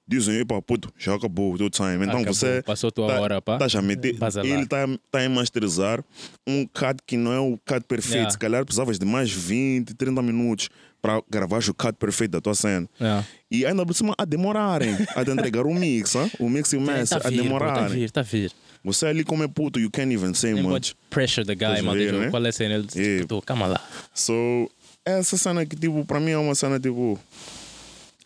dizem, 0.09 0.40
epa, 0.40 0.61
puto, 0.62 0.90
já 0.99 1.14
acabou 1.14 1.53
o 1.53 1.59
teu 1.59 1.69
time. 1.69 1.97
Então 2.07 2.21
Acabou, 2.21 2.33
você. 2.35 2.62
passou 2.62 2.90
tua 2.90 3.07
tá, 3.09 3.21
hora, 3.21 3.43
pá. 3.43 3.59
Tá 3.59 3.66
a 3.79 3.83
meter. 3.83 4.16
Ele 4.43 4.62
está 4.62 4.87
tá 5.11 5.21
a 5.23 5.29
masterizar 5.29 6.03
um 6.47 6.66
cut 6.66 7.03
que 7.07 7.19
não 7.19 7.33
é 7.33 7.38
o 7.38 7.59
cut 7.66 7.85
perfeito. 7.87 8.14
Yeah. 8.14 8.31
Se 8.31 8.38
calhar 8.38 8.64
precisavas 8.64 8.99
de 8.99 9.05
mais 9.05 9.31
20, 9.31 9.93
30 9.95 10.23
minutos 10.23 10.71
para 11.03 11.23
gravar 11.31 11.59
o 11.69 11.75
cut 11.75 11.95
perfeito 11.99 12.31
da 12.33 12.40
tua 12.40 12.55
cena. 12.55 12.88
Yeah. 12.99 13.27
E 13.51 13.66
ainda 13.66 13.85
por 13.85 13.95
cima 13.95 14.14
a 14.16 14.25
demorarem 14.25 14.97
a 15.14 15.25
te 15.25 15.31
entregar 15.31 15.66
o 15.66 15.75
mix, 15.75 16.14
hein? 16.14 16.31
o 16.38 16.49
mix 16.49 16.73
e 16.73 16.77
o 16.77 16.81
Tá 16.87 16.93
master 16.97 17.19
a 17.27 17.29
vir, 17.29 17.37
bro, 17.37 17.37
tá 17.37 17.43
demorarem. 17.43 17.88
vir, 17.88 18.11
tá 18.11 18.23
vir. 18.23 18.53
Você 18.83 19.07
ali 19.07 19.25
como 19.25 19.43
é 19.43 19.49
puto, 19.49 19.79
you 19.79 19.90
can't 19.90 20.12
even 20.12 20.33
say 20.33 20.55
Nem 20.55 20.62
much. 20.62 20.73
pode 20.73 20.97
pressure 21.11 21.47
the 21.47 21.55
guy, 21.55 21.81
a 21.81 21.83
mano. 21.83 22.19
né? 22.19 22.31
Qual 22.31 22.45
é 22.45 22.49
a 22.49 22.53
cena? 22.53 22.75
Ele 22.77 22.87
Yeah. 22.97 23.27
calma 23.45 23.66
lá. 23.66 23.81
So, 24.14 24.71
essa 25.04 25.36
cena 25.36 25.64
que, 25.66 25.76
tipo, 25.76 26.04
para 26.04 26.20
mim 26.20 26.30
é 26.32 26.38
uma 26.38 26.54
cena, 26.54 26.78
tipo. 26.78 27.18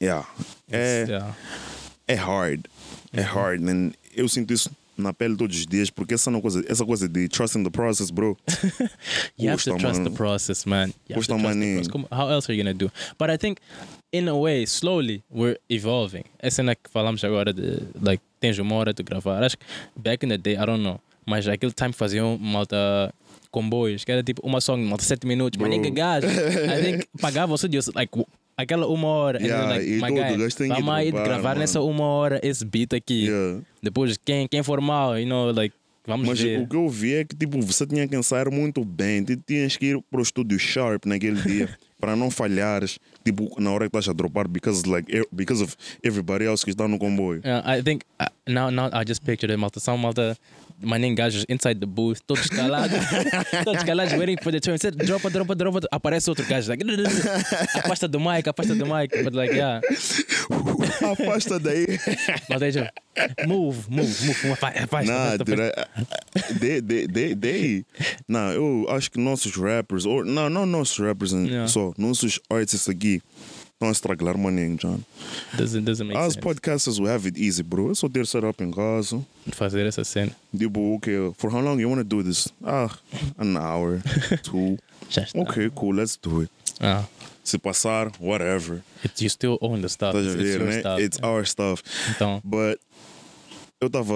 Yeah. 0.02 0.26
É, 0.70 1.04
Yeah. 1.06 1.36
é 2.08 2.14
hard. 2.14 2.66
É 3.12 3.20
Uhum. 3.20 3.26
hard. 3.26 3.68
And 3.68 3.92
eu 4.14 4.28
sinto 4.28 4.52
isso 4.52 4.70
na 4.96 5.12
pele 5.12 5.36
todos 5.36 5.56
os 5.56 5.66
dias, 5.66 5.90
porque 5.90 6.14
essa, 6.14 6.30
não 6.30 6.38
é 6.38 6.42
coisa, 6.42 6.64
essa 6.68 6.84
coisa 6.84 7.08
de 7.08 7.28
trusting 7.28 7.64
the 7.64 7.70
process, 7.70 8.10
bro. 8.10 8.36
You 9.38 9.50
have 9.50 9.62
to 9.64 9.76
trust 9.76 10.02
the 10.04 10.10
process, 10.10 10.64
man. 10.66 10.92
You 11.08 11.16
have 11.16 11.26
to 11.26 11.36
trust 11.38 11.58
the 11.58 11.72
process. 11.74 11.88
Como- 11.88 12.08
How 12.12 12.30
else 12.30 12.50
are 12.50 12.56
you 12.56 12.62
gonna 12.64 12.74
do? 12.74 12.90
But 13.18 13.30
I 13.30 13.36
think, 13.38 13.60
in 14.12 14.28
a 14.28 14.36
way, 14.36 14.66
slowly 14.66 15.22
we're 15.30 15.58
evolving. 15.68 16.24
Essa 16.38 16.56
cena 16.56 16.74
que 16.74 16.90
falamos 16.90 17.24
agora 17.24 17.52
de, 17.52 17.82
like, 18.00 18.22
tens 18.40 18.58
uma 18.58 18.74
hora 18.76 18.92
de 18.92 19.02
gravar. 19.02 19.42
Acho 19.42 19.56
que 19.58 19.64
back 19.96 20.24
in 20.24 20.28
the 20.28 20.38
day, 20.38 20.54
I 20.54 20.66
don't 20.66 20.82
know. 20.82 21.00
Mas 21.26 21.48
aquele 21.48 21.72
time 21.72 21.92
faziam 21.92 22.36
malta 22.38 23.12
comboios, 23.54 24.04
que 24.04 24.10
era 24.10 24.22
tipo 24.22 24.44
uma 24.44 24.60
song, 24.60 24.82
malta 24.82 25.04
7 25.04 25.24
minutos, 25.26 25.60
mas 25.60 25.70
ninguém 25.70 25.94
gajo. 25.94 26.26
I 26.26 26.82
think 26.82 27.06
pagava 27.20 27.54
o 27.54 27.56
studio, 27.56 27.80
like, 27.94 28.10
aquela 28.56 28.86
uma 28.88 29.06
hora. 29.06 29.40
Yeah, 29.40 29.68
then, 29.68 29.78
like, 29.78 29.90
e 29.90 29.94
my 29.94 30.00
todo 30.00 30.14
guy, 30.14 30.36
gajo 30.36 30.56
tem 30.56 30.68
que 30.70 30.74
vamos 30.82 30.94
aí 30.94 31.10
gravar 31.12 31.50
mano. 31.50 31.60
nessa 31.60 31.80
uma 31.80 32.04
hora 32.04 32.40
esse 32.42 32.64
beat 32.64 32.92
aqui. 32.92 33.26
Yeah. 33.26 33.60
Depois, 33.80 34.18
quem, 34.24 34.48
quem 34.48 34.62
for 34.64 34.80
mal, 34.80 35.16
you 35.16 35.26
know, 35.26 35.52
like, 35.52 35.72
vamos 36.04 36.26
Mas 36.26 36.40
ver. 36.40 36.60
o 36.62 36.66
que 36.66 36.76
eu 36.76 36.88
vi 36.88 37.14
é 37.14 37.24
que 37.24 37.36
tipo, 37.36 37.60
você 37.62 37.86
tinha 37.86 38.08
que 38.08 38.16
ensaiar 38.16 38.50
muito 38.50 38.84
bem, 38.84 39.24
tu 39.24 39.36
tinhas 39.36 39.76
que 39.76 39.86
ir 39.86 40.02
para 40.10 40.18
o 40.18 40.22
estúdio 40.22 40.58
sharp 40.58 41.06
naquele 41.06 41.40
dia 41.42 41.68
para 42.00 42.16
não 42.16 42.30
falhares, 42.30 42.98
tipo, 43.24 43.48
na 43.58 43.70
hora 43.70 43.88
que 43.88 43.96
estás 43.96 44.08
a 44.08 44.12
dropar, 44.12 44.46
because, 44.48 44.86
like, 44.86 45.10
because 45.32 45.62
of 45.62 45.74
everybody 46.02 46.44
else 46.44 46.64
que 46.64 46.70
está 46.70 46.86
no 46.88 46.98
comboio. 46.98 47.40
Yeah, 47.44 47.62
I 47.78 47.82
think 47.82 48.04
uh, 48.20 48.26
now 48.46 48.68
now 48.70 48.90
I 48.92 49.04
just 49.06 49.24
pictured 49.24 49.50
it, 49.50 49.56
Malta. 49.56 49.80
Some 49.80 50.02
Malta, 50.02 50.36
my 50.84 50.98
name 50.98 51.16
gajos 51.16 51.44
inside 51.48 51.80
the 51.80 51.86
booth, 51.86 52.20
todos 52.26 52.48
calados, 52.48 53.00
todos 53.64 53.82
calados, 53.84 54.18
waiting 54.18 54.36
for 54.38 54.50
the 54.52 54.60
turn. 54.60 54.78
Said, 54.78 54.96
dropa, 54.96 55.30
dropa, 55.30 55.54
dropa. 55.54 55.80
Aparece 55.92 56.28
outro 56.28 56.44
gajo, 56.46 56.68
like, 56.68 56.80
afasta 57.74 58.08
do 58.10 58.18
mic, 58.20 58.46
afasta 58.46 58.74
do 58.78 58.84
mic. 58.86 59.10
But 59.24 59.34
like, 59.34 59.52
yeah, 59.52 59.80
Afasta 61.00 61.58
daí. 61.58 61.98
Malta, 62.48 62.70
just 62.70 62.90
move, 63.46 63.88
move, 63.90 64.14
move, 64.26 64.56
afasta, 64.56 64.84
afasta. 64.84 65.06
Nah, 65.06 65.36
dude. 65.36 65.60
I- 65.60 65.84
they, 66.58 66.80
they, 66.80 67.06
they, 67.06 67.34
they. 67.34 67.84
Nah, 68.28 68.52
eu 68.52 68.86
acho 68.90 69.10
que 69.10 69.20
nossos 69.20 69.56
rappers, 69.56 70.04
ou 70.06 70.24
não, 70.24 70.48
não 70.50 70.66
nossos 70.66 70.98
rappers, 70.98 71.32
Yeah. 71.32 71.66
só 71.68 71.92
nossos 71.98 72.38
artists 72.50 72.88
aqui 72.88 73.20
a 73.88 73.92
estragar 73.92 74.36
maninho, 74.36 74.76
John. 74.76 75.04
Doesn't 75.56 75.84
doesn't 75.84 76.06
make 76.06 76.16
As 76.18 76.34
sense. 76.34 76.44
podcasters 76.46 76.98
will 77.00 77.08
have 77.08 77.26
it 77.28 77.38
easy, 77.38 77.62
bro. 77.62 77.90
É 77.90 77.94
só 77.94 78.08
ter 78.08 78.26
setup 78.26 78.62
em 78.62 78.70
casa. 78.70 79.20
Fazer 79.52 79.86
essa 79.86 80.04
cena. 80.04 80.32
Tipo, 80.56 80.94
okay, 80.96 81.32
for 81.36 81.50
how 81.52 81.60
long 81.60 81.78
you 81.80 81.88
want 81.88 82.00
to 82.00 82.04
do 82.04 82.22
this? 82.22 82.48
Ah, 82.64 82.90
an 83.38 83.56
hour, 83.56 84.00
two. 84.42 84.76
Já 85.10 85.22
está. 85.22 85.38
Okay, 85.40 85.70
cool, 85.74 85.94
let's 85.96 86.16
do 86.20 86.42
it. 86.42 86.50
Ah, 86.80 87.04
Se 87.44 87.58
passar, 87.58 88.10
whatever. 88.18 88.82
it, 89.04 89.20
you 89.22 89.28
still 89.28 89.58
own 89.60 89.82
the 89.82 89.88
stuff. 89.88 90.14
It's, 90.16 90.34
it's 90.34 90.56
your 90.56 90.72
stuff. 90.72 91.00
It's 91.00 91.18
our 91.22 91.44
stuff. 91.46 91.82
Então, 92.10 92.40
But 92.42 92.78
eu 93.80 93.90
tava 93.90 94.14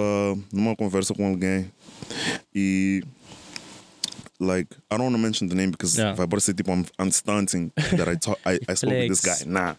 numa 0.50 0.74
conversa 0.74 1.12
com 1.14 1.26
alguém 1.26 1.70
e 2.54 3.02
like 4.40 4.68
I 4.90 4.96
don't 4.96 5.04
want 5.06 5.16
to 5.16 5.22
mention 5.22 5.48
the 5.48 5.54
name 5.54 5.70
because 5.70 5.98
Yeah. 5.98 6.14
vai 6.14 6.26
parecer 6.26 6.54
tipo 6.54 6.70
I'm, 6.72 6.84
I'm 6.98 7.10
stunting 7.10 7.72
that 7.96 8.08
I 8.08 8.16
talk 8.16 8.38
I, 8.46 8.58
I 8.68 8.74
spoke 8.74 8.92
with 8.94 9.08
this 9.08 9.20
guy. 9.20 9.44
Nah. 9.46 9.74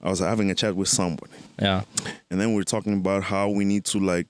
I 0.00 0.08
was 0.10 0.20
having 0.20 0.50
a 0.50 0.54
chat 0.54 0.74
with 0.74 0.88
somebody 0.88 1.32
yeah, 1.60 1.82
and 2.30 2.40
then 2.40 2.54
we 2.54 2.60
are 2.60 2.64
talking 2.64 2.94
about 2.94 3.22
how 3.24 3.48
we 3.48 3.64
need 3.64 3.84
to 3.86 3.98
like 4.00 4.26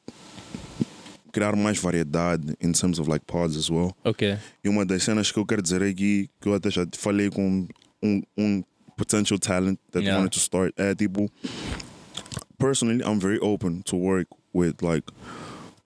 criar 1.33 1.57
mais 1.57 1.81
variedade 1.81 2.55
in 2.61 2.75
terms 2.75 2.99
of 2.99 3.09
like 3.09 3.27
pods 3.27 3.57
as 3.57 3.71
well. 3.71 3.97
okay. 4.05 4.39
E 4.63 4.69
uma 4.69 4.85
das 4.85 5.03
cenas 5.03 5.33
que 5.33 5.39
eu 5.39 5.47
quero 5.47 5.63
dizer 5.63 5.83
aqui, 5.83 6.29
que 6.43 6.49
eu 6.49 6.55
até 6.55 6.71
já 6.71 6.85
falei 6.95 7.31
com 7.31 7.67
um, 8.03 8.23
um 8.37 8.63
potential 8.99 9.39
talent 9.39 9.79
that 9.93 10.05
Yeah. 10.05 10.19
wanted 10.19 10.33
to 10.33 10.41
start, 10.41 10.75
é 10.77 10.95
tipo, 10.95 11.31
personally, 12.59 13.03
I'm 13.03 13.19
very 13.19 13.39
open 13.39 13.83
to 13.85 13.97
work 13.97 14.29
with 14.53 14.83
like 14.83 15.05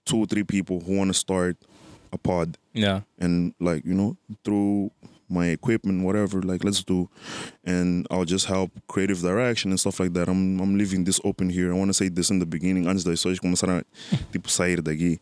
two 0.05 0.19
or 0.19 0.27
three 0.27 0.43
people 0.45 0.81
who 0.81 0.97
want 0.97 1.11
to 1.11 1.15
start 1.15 1.57
a 2.12 2.19
pod 2.19 2.59
Yeah, 2.73 3.03
and 3.19 3.55
like, 3.59 3.85
you 3.85 3.95
know, 3.95 4.16
through 4.45 4.90
my 5.29 5.47
equipment, 5.47 6.05
whatever, 6.05 6.42
like 6.42 6.62
let's 6.62 6.85
do, 6.85 7.09
and 7.64 8.07
I'll 8.11 8.25
just 8.25 8.47
help 8.47 8.71
creative 8.87 9.21
direction 9.21 9.71
and 9.71 9.81
stuff 9.81 9.99
like 9.99 10.12
that. 10.12 10.29
I'm 10.29 10.61
I'm 10.61 10.77
leaving 10.77 11.05
this 11.05 11.21
open 11.25 11.51
here. 11.51 11.73
I 11.73 11.77
want 11.77 11.88
to 11.88 11.95
say 11.95 12.09
this 12.09 12.31
in 12.31 12.38
the 12.38 12.47
beginning 12.47 12.87
antes 12.87 13.05
das 13.05 13.23
pessoas 13.23 13.40
começarem 13.40 13.79
a 13.79 13.85
tipo 14.33 14.51
sair 14.51 14.83
daqui, 14.83 15.19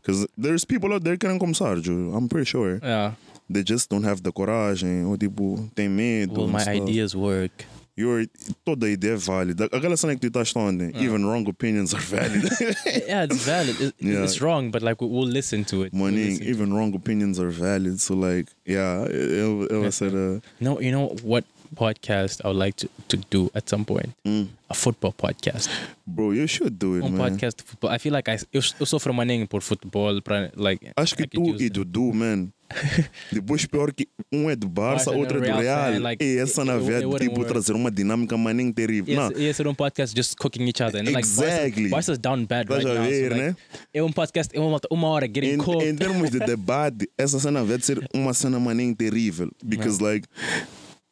because 0.00 0.26
there's 0.38 0.64
people 0.64 0.92
out 0.92 1.02
there 1.02 1.16
que 1.16 1.26
querem 1.26 1.38
começar. 1.38 1.76
I'm 2.14 2.28
pretty 2.28 2.46
sure 2.46 2.78
yeah. 2.82 3.14
they 3.50 3.62
just 3.62 3.90
don't 3.90 4.04
have 4.04 4.22
the 4.22 4.32
coragem 4.32 5.02
eh, 5.02 5.06
ou 5.06 5.16
tipo 5.16 5.68
tem 5.74 5.88
medo. 5.88 6.34
Will 6.34 6.44
and 6.44 6.52
my 6.52 6.60
stuff. 6.60 6.74
ideas 6.74 7.14
work? 7.14 7.64
Your 7.98 8.26
toda 8.64 8.88
ideia 8.88 9.14
é 9.14 9.16
válida. 9.16 9.64
Aquela 9.72 9.96
cena 9.96 10.14
que 10.14 10.20
tu 10.20 10.28
estás 10.28 10.54
ontem, 10.54 10.92
even 11.02 11.24
wrong 11.26 11.44
opinions 11.48 11.92
are 11.92 12.02
valid. 12.04 12.44
yeah, 13.08 13.24
it's 13.24 13.44
valid. 13.44 13.80
It, 13.80 13.94
Yeah. 14.00 14.22
It's 14.24 14.40
wrong, 14.40 14.70
but 14.70 14.82
like 14.82 15.02
we- 15.04 15.10
we'll 15.10 15.28
listen 15.28 15.64
to 15.64 15.84
it. 15.84 15.92
We'll 15.92 16.12
listen 16.14 16.44
to 16.44 16.48
even 16.50 16.72
wrong 16.72 16.94
opinions 16.94 17.40
are 17.40 17.50
valid. 17.50 17.98
So 18.00 18.14
like, 18.14 18.48
yeah, 18.64 19.04
eu, 19.10 19.66
eu 19.68 19.90
said, 19.90 20.14
uh, 20.14 20.40
No, 20.60 20.80
you 20.80 20.92
know 20.92 21.16
what 21.24 21.44
podcast 21.74 22.40
I 22.44 22.48
would 22.48 22.56
like 22.56 22.76
to, 22.76 22.88
to 23.08 23.16
do 23.30 23.50
at 23.52 23.68
some 23.68 23.84
point? 23.84 24.14
mm, 24.24 24.46
A 24.70 24.74
football 24.74 25.12
podcast. 25.12 25.68
bro, 26.06 26.30
you 26.32 26.46
should 26.46 26.78
do 26.78 26.96
it, 26.98 27.02
Um 27.04 27.16
man. 27.16 27.32
podcast 27.32 27.56
de 27.58 27.64
futebol. 27.64 27.90
I 27.90 27.98
feel 27.98 28.12
like 28.14 28.30
I, 28.30 28.38
eu, 28.52 28.62
eu 28.78 28.86
sofro 28.86 29.12
maninho 29.12 29.46
por 29.48 29.60
futebol. 29.62 30.22
Pra, 30.22 30.50
like, 30.54 30.92
Acho 30.96 31.16
que 31.16 31.24
I 31.24 31.26
tu 31.26 31.56
e 31.58 31.64
it. 31.64 31.70
Dudu, 31.70 32.12
man. 32.14 32.52
Depois 33.32 33.64
pior 33.66 33.92
que 33.92 34.08
um 34.32 34.50
é 34.50 34.56
do 34.56 34.68
Barça, 34.68 35.06
Barça, 35.06 35.18
outro 35.18 35.38
é 35.38 35.40
do 35.40 35.46
Real 35.46 35.60
Real. 35.60 35.92
fan, 35.92 35.98
like, 36.00 36.24
e 36.24 36.38
essa 36.38 36.64
na 36.64 36.76
verdade, 36.76 37.24
tipo, 37.24 37.38
work. 37.38 37.48
trazer 37.52 37.72
uma 37.72 37.90
dinâmica 37.90 38.36
maninho 38.36 38.72
terrível. 38.72 39.14
Ia, 39.14 39.38
ia 39.38 39.54
ser 39.54 39.66
um 39.66 39.74
podcast 39.74 40.14
just 40.14 40.36
cooking 40.36 40.64
each 40.68 40.82
other. 40.82 41.00
And 41.00 41.10
like 41.12 41.18
Exactly. 41.20 41.88
Barca, 41.88 42.12
Barca's 42.12 42.18
down 42.18 42.44
bad 42.44 42.68
Estás 42.70 42.84
right 42.84 42.98
now. 42.98 43.08
ver, 43.08 43.28
so, 43.30 43.34
like, 43.34 43.40
né? 43.42 43.56
É 43.94 44.02
um 44.02 44.12
podcast, 44.12 44.56
é 44.56 44.60
uma, 44.60 44.80
uma 44.90 45.08
hora 45.08 45.26
getting 45.26 45.54
em, 45.54 45.58
cooked. 45.58 45.88
em 45.88 45.94
termos 45.96 46.30
de 46.30 46.38
debate, 46.40 47.08
essa 47.16 47.38
cena 47.40 47.64
vai 47.64 47.80
ser 47.80 48.06
uma 48.14 48.34
cena 48.34 48.60
maninho 48.60 48.94
terrível. 48.94 49.50
Because, 49.64 50.02
like, 50.02 50.28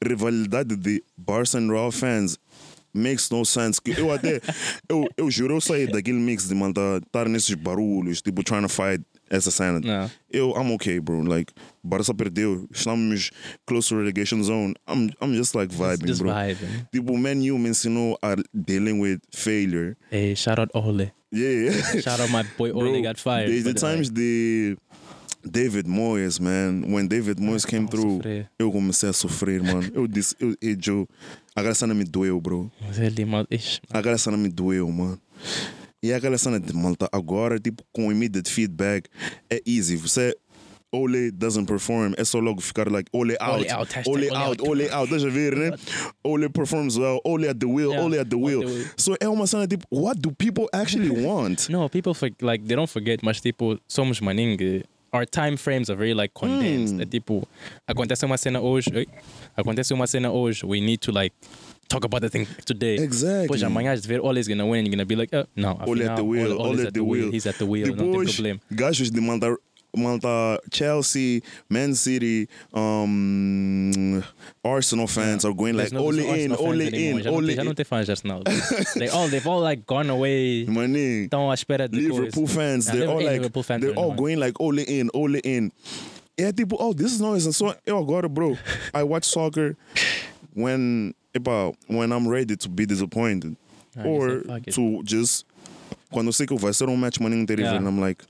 rivalidade 0.04 0.76
de 0.76 1.02
Barça 1.16 1.58
and 1.58 1.70
Real 1.70 1.90
fans 1.90 2.38
makes 2.92 3.30
no 3.30 3.44
sense. 3.44 3.80
Que 3.80 3.98
eu 3.98 4.12
até, 4.12 4.40
eu, 4.88 5.08
eu 5.16 5.30
juro, 5.30 5.54
eu 5.54 5.60
saí 5.60 5.86
daquele 5.86 6.18
mix 6.18 6.48
de 6.48 6.54
mandar 6.54 7.02
estar 7.02 7.28
nesses 7.28 7.54
barulhos, 7.54 8.20
tipo, 8.22 8.42
trying 8.42 8.62
to 8.62 8.68
fight 8.68 9.02
essa 9.30 9.50
cena. 9.50 9.80
Yeah. 9.82 10.10
Eu, 10.30 10.50
I'm 10.56 10.72
okay, 10.72 10.98
bro. 10.98 11.22
Like, 11.22 11.52
Barça 11.84 12.14
perdeu, 12.14 12.68
estamos 12.72 13.30
close 13.66 13.88
to 13.88 13.96
relegation 13.96 14.42
zone. 14.42 14.74
I'm, 14.86 15.10
I'm 15.20 15.34
just 15.34 15.54
like 15.54 15.72
vibing, 15.74 16.06
just 16.06 16.20
bro. 16.22 16.32
vibing. 16.32 16.88
Tipo, 16.92 17.16
Man 17.18 17.40
U 17.50 17.58
me 17.58 17.70
ensinou 17.70 18.16
a 18.22 18.36
dealing 18.54 19.00
with 19.00 19.20
failure. 19.32 19.96
Hey, 20.10 20.34
shout 20.34 20.58
out 20.58 20.70
Ole. 20.74 21.12
Yeah. 21.32 21.72
Shout 22.00 22.20
out 22.20 22.30
my 22.30 22.44
boy 22.56 22.70
Ole 22.70 22.92
Bro, 22.92 23.02
got 23.02 23.18
fired. 23.18 23.50
The, 23.50 23.60
the 23.60 23.72
but, 23.72 23.80
times 23.80 24.10
the 24.12 24.76
David 25.48 25.86
Moyes, 25.86 26.40
man, 26.40 26.90
when 26.90 27.08
David 27.08 27.38
Moyes 27.38 27.66
came 27.66 27.86
Vamos 27.86 27.90
through, 27.90 28.16
sofrer. 28.22 28.48
eu 28.58 28.72
comecei 28.72 29.08
a 29.08 29.12
sofrer, 29.12 29.62
mano. 29.62 29.90
Eu 29.92 30.06
disse, 30.06 30.34
eu, 30.40 30.56
eu, 30.60 30.76
Joe, 30.80 31.06
aquela 31.54 31.74
cena 31.74 31.94
me 31.94 32.04
doeu, 32.04 32.40
bro. 32.40 32.70
Mas 32.80 32.98
ele, 32.98 33.24
mal, 33.24 33.46
ixi, 33.50 33.80
Aquela 33.90 34.16
cena 34.18 34.36
me 34.36 34.48
doeu, 34.48 34.90
mano. 34.90 35.20
E 36.02 36.12
aquela 36.12 36.38
cena 36.38 36.60
de 36.60 36.72
malta, 36.74 37.08
agora, 37.10 37.58
tipo, 37.58 37.82
com 37.92 38.10
immediate 38.12 38.50
feedback, 38.50 39.08
é 39.50 39.60
easy. 39.66 39.96
Você. 39.96 40.34
Ole 40.92 41.32
doesn't 41.32 41.66
perform, 41.66 42.14
é 42.16 42.24
só 42.24 42.38
logo 42.38 42.60
ficar 42.60 42.88
like 42.90 43.10
Ole 43.12 43.36
out, 43.40 43.66
Ole 43.66 43.72
out, 43.72 44.08
Ole 44.08 44.30
Ole 44.30 44.36
out. 44.36 44.62
Ole 44.62 44.90
out, 44.90 45.10
deixa 45.10 45.28
ver, 45.28 45.54
né? 45.56 45.76
Ole 46.24 46.48
performs 46.48 46.96
well, 46.96 47.18
Ole 47.24 47.48
at 47.48 47.58
the 47.58 47.66
wheel, 47.66 47.90
Yeah, 47.90 48.04
Ole 48.04 48.18
at 48.20 48.30
the 48.30 48.36
wheel. 48.36 48.60
wheel. 48.60 48.86
So 48.96 49.14
é 49.20 49.28
uma 49.28 49.46
cena 49.48 49.66
tipo, 49.66 49.84
what 49.90 50.20
do 50.20 50.30
people 50.32 50.68
actually 50.72 51.10
want? 51.26 51.68
No, 51.68 51.88
people 51.88 52.14
for, 52.14 52.30
like 52.40 52.64
they 52.64 52.76
don't 52.76 52.88
forget, 52.88 53.20
mas 53.22 53.40
tipo 53.40 53.78
somos 53.88 54.20
maningue. 54.20 54.84
Our 55.12 55.26
time 55.26 55.56
frames 55.56 55.90
are 55.90 55.96
very 55.96 56.14
like 56.14 56.32
condensed. 56.34 56.94
Hmm. 56.94 57.02
É 57.02 57.04
tipo 57.04 57.46
acontece 57.86 58.24
uma 58.24 58.38
cena 58.38 58.60
hoje, 58.60 59.08
acontece 59.56 59.92
uma 59.92 60.06
cena 60.06 60.30
hoje. 60.30 60.64
We 60.64 60.80
need 60.80 61.00
to 61.00 61.12
like 61.12 61.34
talk 61.88 62.04
about 62.04 62.20
the 62.22 62.28
thing 62.28 62.46
today. 62.64 62.96
Exactly. 62.96 63.42
Depois 63.48 63.62
amanhã 63.62 63.94
de 63.94 64.06
ver 64.06 64.20
Ole 64.20 64.38
is 64.40 64.48
gonna 64.48 64.66
win. 64.66 64.84
You're 64.84 64.90
gonna 64.96 65.04
be 65.04 65.16
like, 65.16 65.34
oh, 65.36 65.46
no, 65.56 65.78
Ole 65.86 66.02
at 66.08 66.16
the 66.16 66.24
wheel, 66.24 66.52
Ole, 66.60 66.86
at 66.86 66.92
the 66.94 67.02
wheel. 67.04 67.30
He's 67.32 67.46
at 67.46 67.56
the 67.58 67.64
wheel. 67.66 67.88
não 67.88 67.96
tem 67.96 68.06
Depois, 68.10 68.34
problema. 68.34 68.60
gajos 68.70 69.10
de 69.10 69.20
Malta, 69.20 69.56
Malta, 69.96 70.60
Chelsea, 70.72 71.42
Man 71.70 71.94
City, 71.94 72.48
um, 72.74 74.22
Arsenal 74.64 75.06
fans 75.06 75.44
are 75.44 75.54
going 75.54 75.72
like 75.74 75.92
no- 75.92 76.02
Ole 76.04 76.20
in, 76.44 76.52
Ole 76.52 76.86
in, 76.88 77.18
Já 77.22 77.30
não 77.30 77.34
Ole 77.38 77.46
tem- 77.46 77.56
Já 77.56 77.64
não 77.64 77.72
in. 77.72 77.74
tem 77.74 77.84
fãs 77.84 78.04
de 78.04 78.10
Arsenal. 78.12 78.42
they 78.98 79.08
all 79.08 79.28
they've 79.28 79.46
all 79.48 79.60
like 79.62 79.84
gone 79.86 80.10
away. 80.10 80.66
Maninho. 80.66 81.24
Estão 81.24 81.50
à 81.50 81.54
espera 81.54 81.88
de 81.88 81.96
Liverpool 81.98 82.44
coisa. 82.46 82.54
fans, 82.54 82.86
Yeah, 82.86 82.98
they're 82.98 83.08
all 83.10 83.24
like, 83.24 83.62
fans 83.64 83.80
they're 83.80 83.96
all 83.98 84.12
going 84.14 84.36
like 84.36 84.54
Ole 84.60 84.82
in, 84.82 85.08
Ole 85.14 85.40
in. 85.44 85.70
É 86.38 86.52
tipo, 86.52 86.76
oh, 86.78 86.92
this 86.92 87.12
is 87.12 87.20
noise. 87.20 87.46
And 87.46 87.52
so 87.52 87.74
eu 87.86 87.96
agora, 87.96 88.28
bro, 88.28 88.58
I 88.92 89.02
watch 89.02 89.24
soccer 89.26 89.74
when, 90.54 91.14
epa, 91.38 91.74
when 91.86 92.12
I'm 92.12 92.26
ready 92.28 92.56
to 92.56 92.68
be 92.68 92.86
disappointed. 92.86 93.56
Or 94.04 94.42
to 94.72 95.02
just, 95.04 95.46
quando 96.12 96.28
eu 96.28 96.32
sei 96.32 96.46
que 96.46 96.56
vai 96.58 96.72
ser 96.72 96.88
um 96.88 96.96
match 96.96 97.18
terrível, 97.18 97.60
Yeah. 97.60 97.76
and 97.76 97.86
I'm 97.88 97.98
like, 97.98 98.22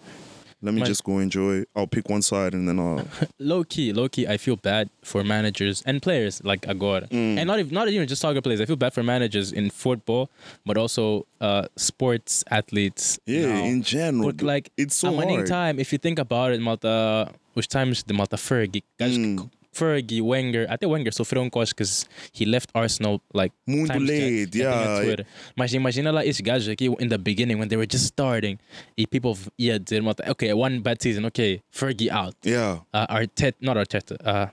let 0.63 0.73
me 0.75 0.83
just 0.83 1.03
go 1.05 1.19
enjoy. 1.19 1.65
I'll 1.75 1.87
pick 1.87 2.09
one 2.09 2.23
side 2.23 2.55
and 2.55 2.67
then 2.69 2.79
I'll. 2.79 3.05
low 3.39 3.63
key, 3.65 3.93
low 3.93 4.09
key, 4.09 4.27
I 4.27 4.37
feel 4.39 4.57
bad 4.57 4.89
for 5.03 5.23
managers 5.25 5.83
and 5.85 6.01
players 6.01 6.41
like 6.45 6.67
agora, 6.69 7.09
Mm. 7.11 7.39
and 7.39 7.47
not 7.47 7.59
even 7.59 7.75
not 7.75 7.89
even 7.89 8.07
just 8.09 8.23
soccer 8.23 8.41
players. 8.41 8.61
I 8.61 8.65
feel 8.67 8.77
bad 8.77 8.95
for 8.95 9.03
managers 9.03 9.53
in 9.53 9.71
football, 9.71 10.31
but 10.65 10.77
also 10.79 11.27
uh, 11.41 11.67
sports 11.77 12.43
athletes. 12.51 13.19
Yeah, 13.27 13.47
now. 13.55 13.65
in 13.65 13.83
general. 13.83 14.33
But 14.33 14.43
like 14.43 14.71
it's 14.77 14.97
so 14.97 15.15
hard. 15.15 15.47
time, 15.47 15.79
if 15.79 15.93
you 15.93 15.99
think 15.99 16.19
about 16.19 16.53
it, 16.53 16.61
Malta, 16.61 17.31
which 17.55 17.69
times 17.69 18.03
the 18.05 18.15
Malta 18.15 18.37
Fergie, 18.37 18.83
guys 18.99 19.19
Mm. 19.19 19.51
Fergie, 19.77 20.23
Wenger, 20.23 20.67
até 20.71 20.87
Wenger 20.87 21.13
sofreu 21.13 21.43
um 21.43 21.51
because 21.51 22.07
he 22.33 22.47
left 22.47 22.71
Arsenal 22.75 23.21
like 23.35 23.55
Muito 23.67 23.99
late, 23.99 24.57
yeah. 24.57 25.25
Mas 25.55 25.75
imagina 25.75 26.11
lá 26.11 26.25
esses 26.25 26.41
gajos 26.41 26.69
aqui 26.69 26.87
in 26.99 27.09
the 27.09 27.19
beginning 27.19 27.59
when 27.59 27.69
they 27.69 27.77
were 27.77 27.87
just 27.87 28.07
starting 28.07 28.59
e 28.97 29.07
people 29.07 29.37
ia 29.59 29.79
dizer, 29.79 30.03
okay, 30.31 30.53
one 30.55 30.81
bad 30.81 31.01
season, 31.03 31.25
okay, 31.27 31.61
Fergie 31.71 32.11
out, 32.11 32.35
Yeah. 32.43 32.81
uh, 32.95 33.07
Arteta, 33.09 33.57
not 33.61 33.77
Arteta, 33.77 34.17
uh, 34.25 34.49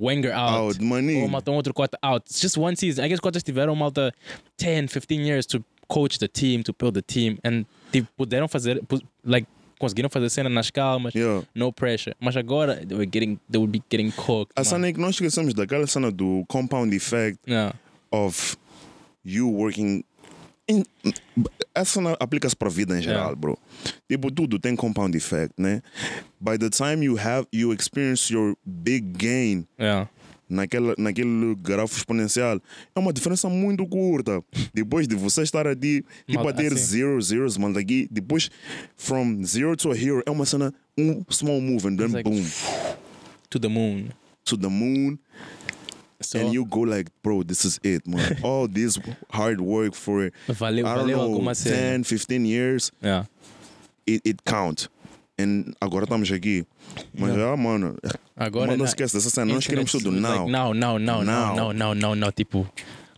Wenger 0.00 0.32
out. 0.32 0.76
Out, 0.76 0.80
money. 0.80 1.22
Ou 1.22 1.28
malta, 1.28 1.50
um 1.50 1.56
outro 1.56 1.74
cota 1.74 1.98
out. 2.02 2.24
It's 2.30 2.40
just 2.40 2.56
one 2.56 2.76
season. 2.76 3.04
I 3.04 3.08
guess 3.08 3.18
cotas 3.20 3.42
tiveram 3.42 3.76
malta 3.76 4.12
10, 4.56 4.86
15 4.86 5.26
years 5.26 5.44
to 5.46 5.64
coach 5.88 6.18
the 6.18 6.28
team, 6.28 6.62
to 6.62 6.72
build 6.72 6.94
the 6.94 7.02
team. 7.02 7.38
And 7.42 7.66
tipo, 7.90 8.06
puderam 8.16 8.48
fazer, 8.48 8.80
like, 9.24 9.48
conseguiram 9.78 10.10
fazer 10.10 10.28
cena 10.30 10.48
nas 10.48 10.70
calmas, 10.70 11.14
Yeah. 11.14 11.46
no 11.54 11.72
pressure. 11.72 12.14
Mas 12.20 12.36
agora, 12.36 12.76
they 12.84 12.96
were 12.96 13.06
getting, 13.10 13.38
they 13.50 13.58
would 13.58 13.70
be 13.72 13.82
getting 13.90 14.10
cooked. 14.10 14.52
A 14.56 14.60
man. 14.60 14.64
cena 14.64 14.86
é 14.88 14.92
que 14.92 15.00
nós 15.00 15.14
esquecemos 15.14 15.54
daquela 15.54 15.86
cena 15.86 16.10
do 16.10 16.44
compound 16.48 16.94
effect 16.94 17.38
Yeah. 17.46 17.74
of 18.10 18.56
you 19.24 19.48
working. 19.50 20.04
In, 20.70 20.84
essa 21.74 22.00
aplica-se 22.20 22.54
para 22.54 22.68
a 22.68 22.70
vida 22.70 22.98
em 22.98 23.00
geral, 23.02 23.20
Yeah. 23.28 23.36
bro. 23.36 23.58
Tipo, 24.06 24.30
tudo 24.30 24.58
tem 24.58 24.76
compound 24.76 25.16
effect, 25.16 25.54
né? 25.56 25.80
By 26.40 26.58
the 26.58 26.68
time 26.68 27.04
you 27.04 27.16
have 27.18 27.46
you 27.52 27.72
experience 27.72 28.30
your 28.32 28.54
big 28.66 29.16
gain 29.16 29.66
Yeah. 29.78 30.08
Naquela, 30.48 30.94
naquele 30.98 31.54
grafo 31.56 31.96
exponencial, 31.96 32.60
é 32.94 32.98
uma 32.98 33.12
diferença 33.12 33.48
muito 33.48 33.86
curta. 33.86 34.42
Depois 34.72 35.06
de 35.08 35.14
você 35.14 35.42
estar 35.42 35.66
ali, 35.66 36.04
tipo, 36.26 36.42
Malta, 36.44 36.50
a 36.50 36.52
ter 36.54 36.72
assim. 36.72 36.84
zero 36.84 37.20
zeros, 37.20 37.56
mano, 37.56 37.78
aqui, 37.78 38.08
depois, 38.10 38.50
from 38.96 39.44
zero 39.44 39.76
to 39.76 39.90
a 39.92 39.96
hero, 39.96 40.22
é 40.26 40.30
uma 40.30 40.44
cena, 40.46 40.72
um 40.96 41.22
small 41.30 41.60
move, 41.60 41.86
and 41.88 41.96
then 41.96 42.08
like- 42.12 42.22
boom, 42.28 42.44
To 43.50 43.58
the 43.58 43.68
moon. 43.68 44.08
to 44.44 44.56
the 44.56 44.68
moon, 44.68 45.18
So, 46.20 46.38
and 46.38 46.52
you 46.52 46.64
go 46.66 46.80
like, 46.80 47.10
bro, 47.22 47.44
this 47.44 47.64
is 47.64 47.78
it, 47.84 48.02
man. 48.06 48.38
All 48.42 48.66
this 48.66 48.98
hard 49.30 49.60
work 49.60 49.94
for, 49.94 50.32
valeu, 50.48 50.84
I 50.84 50.94
don't 50.94 51.06
valeu 51.06 51.16
know, 51.16 51.22
alguma 51.22 51.54
cena. 51.54 51.76
10, 51.76 52.04
15 52.04 52.44
years, 52.44 52.90
Yeah. 53.00 53.24
it, 54.06 54.20
it 54.24 54.42
count. 54.44 54.88
And 55.38 55.72
agora 55.80 56.04
estamos 56.04 56.30
aqui. 56.32 56.66
Mas, 57.16 57.30
ah, 57.38 57.56
mano, 57.56 57.96
Agora, 58.36 58.66
mano, 58.68 58.78
não 58.78 58.84
esquece 58.84 59.14
dessa 59.14 59.30
cena. 59.30 59.54
Nós 59.54 59.66
queremos 59.66 59.92
tudo 59.92 60.10
now. 60.10 60.46
Like, 60.46 60.50
now, 60.50 60.74
now, 60.74 60.98
now, 60.98 61.22
now, 61.22 61.54
Now. 61.54 61.72
now, 61.72 61.94
now, 61.94 62.14
now. 62.14 62.30
Tipo, 62.32 62.66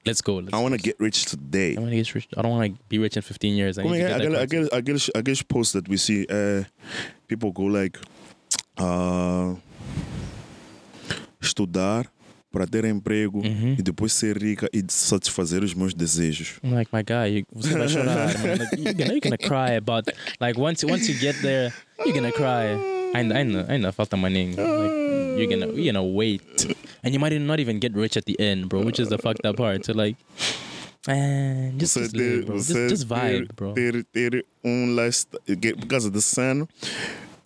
let's 0.05 0.21
go. 0.21 0.41
Let's 0.41 0.53
I 0.53 0.59
want 0.59 0.75
to 0.77 0.83
get 0.83 0.97
rich 1.01 1.25
today. 1.25 1.77
I 1.77 1.81
want 1.81 1.91
to 1.93 1.97
get 1.97 2.15
rich. 2.15 2.29
I 2.37 2.43
don't 2.43 2.53
want 2.53 2.75
to 2.75 2.79
be 2.91 2.99
rich 2.99 3.17
in 3.17 3.23
15 3.23 3.57
years. 3.57 3.79
I 3.79 3.83
Como 3.83 3.95
need 3.95 4.03
é 4.05 4.09
to 4.09 4.19
get 4.19 4.21
é? 4.21 4.31
that 4.33 4.43
Aquele, 4.43 4.67
aquele, 4.67 4.69
aqueles, 4.73 5.11
aqueles 5.15 5.43
posts 5.43 5.73
that 5.73 5.89
we 5.91 5.97
see, 5.97 6.27
uh, 6.31 6.65
people 7.27 7.51
go 7.53 7.65
like, 7.65 7.99
uh, 8.79 9.57
estudar 11.41 12.07
para 12.53 12.67
ter 12.67 12.85
emprego 12.85 13.39
Uhum. 13.39 13.77
e 13.79 13.83
depois 13.83 14.13
ser 14.13 14.37
rica 14.37 14.69
e 14.73 14.83
satisfazer 14.89 15.63
os 15.63 15.73
meus 15.75 15.95
desejos. 15.95 16.59
I'm 16.65 16.73
like, 16.75 16.91
my 16.93 17.03
guy, 17.03 17.39
you, 17.39 17.47
você 17.53 17.77
vai 17.79 17.89
chorar. 17.89 18.27
man. 18.43 18.59
Like, 18.59 18.77
you're, 18.77 18.95
gonna, 18.95 19.13
you're 19.13 19.21
gonna 19.21 19.39
cry 19.39 19.77
about, 19.77 20.07
like, 20.41 20.59
once 20.61 20.85
once 20.85 21.09
you 21.09 21.19
get 21.19 21.37
there, 21.43 21.73
you're 22.05 22.13
gonna 22.15 22.33
cry. 22.33 22.77
Ainda, 23.15 23.35
ainda, 23.37 23.67
ainda 23.69 23.93
falta 23.93 24.17
maninho. 24.17 24.57
Like, 24.57 25.39
you're 25.39 25.47
gonna, 25.49 25.67
you're 25.75 25.93
gonna 25.93 26.05
wait. 26.05 26.43
And 27.03 27.15
you 27.15 27.19
might 27.21 27.33
not 27.41 27.61
even 27.61 27.79
get 27.81 27.95
rich 27.95 28.17
at 28.17 28.25
the 28.27 28.39
end, 28.41 28.69
bro, 28.69 28.83
which 28.83 29.01
is 29.01 29.09
the 29.09 29.19
fucked 29.19 29.45
up 29.47 29.57
part. 29.57 29.85
So, 29.85 29.93
like, 29.95 30.17
man, 31.07 31.79
just, 31.79 31.95
Você 31.97 32.01
just 32.03 32.13
ter, 32.15 32.19
live, 32.19 32.47
bro. 32.47 32.57
Just, 32.57 32.71
você 32.71 32.89
just 32.89 33.07
vibe, 33.09 33.47
ter, 33.49 33.55
bro. 33.55 33.75
Ter, 33.75 34.05
ter 34.13 34.45
um 34.65 34.95
lifestyle, 34.95 35.41
por 35.79 35.87
causa 35.89 36.11
desse 36.11 36.35
cena, 36.35 36.69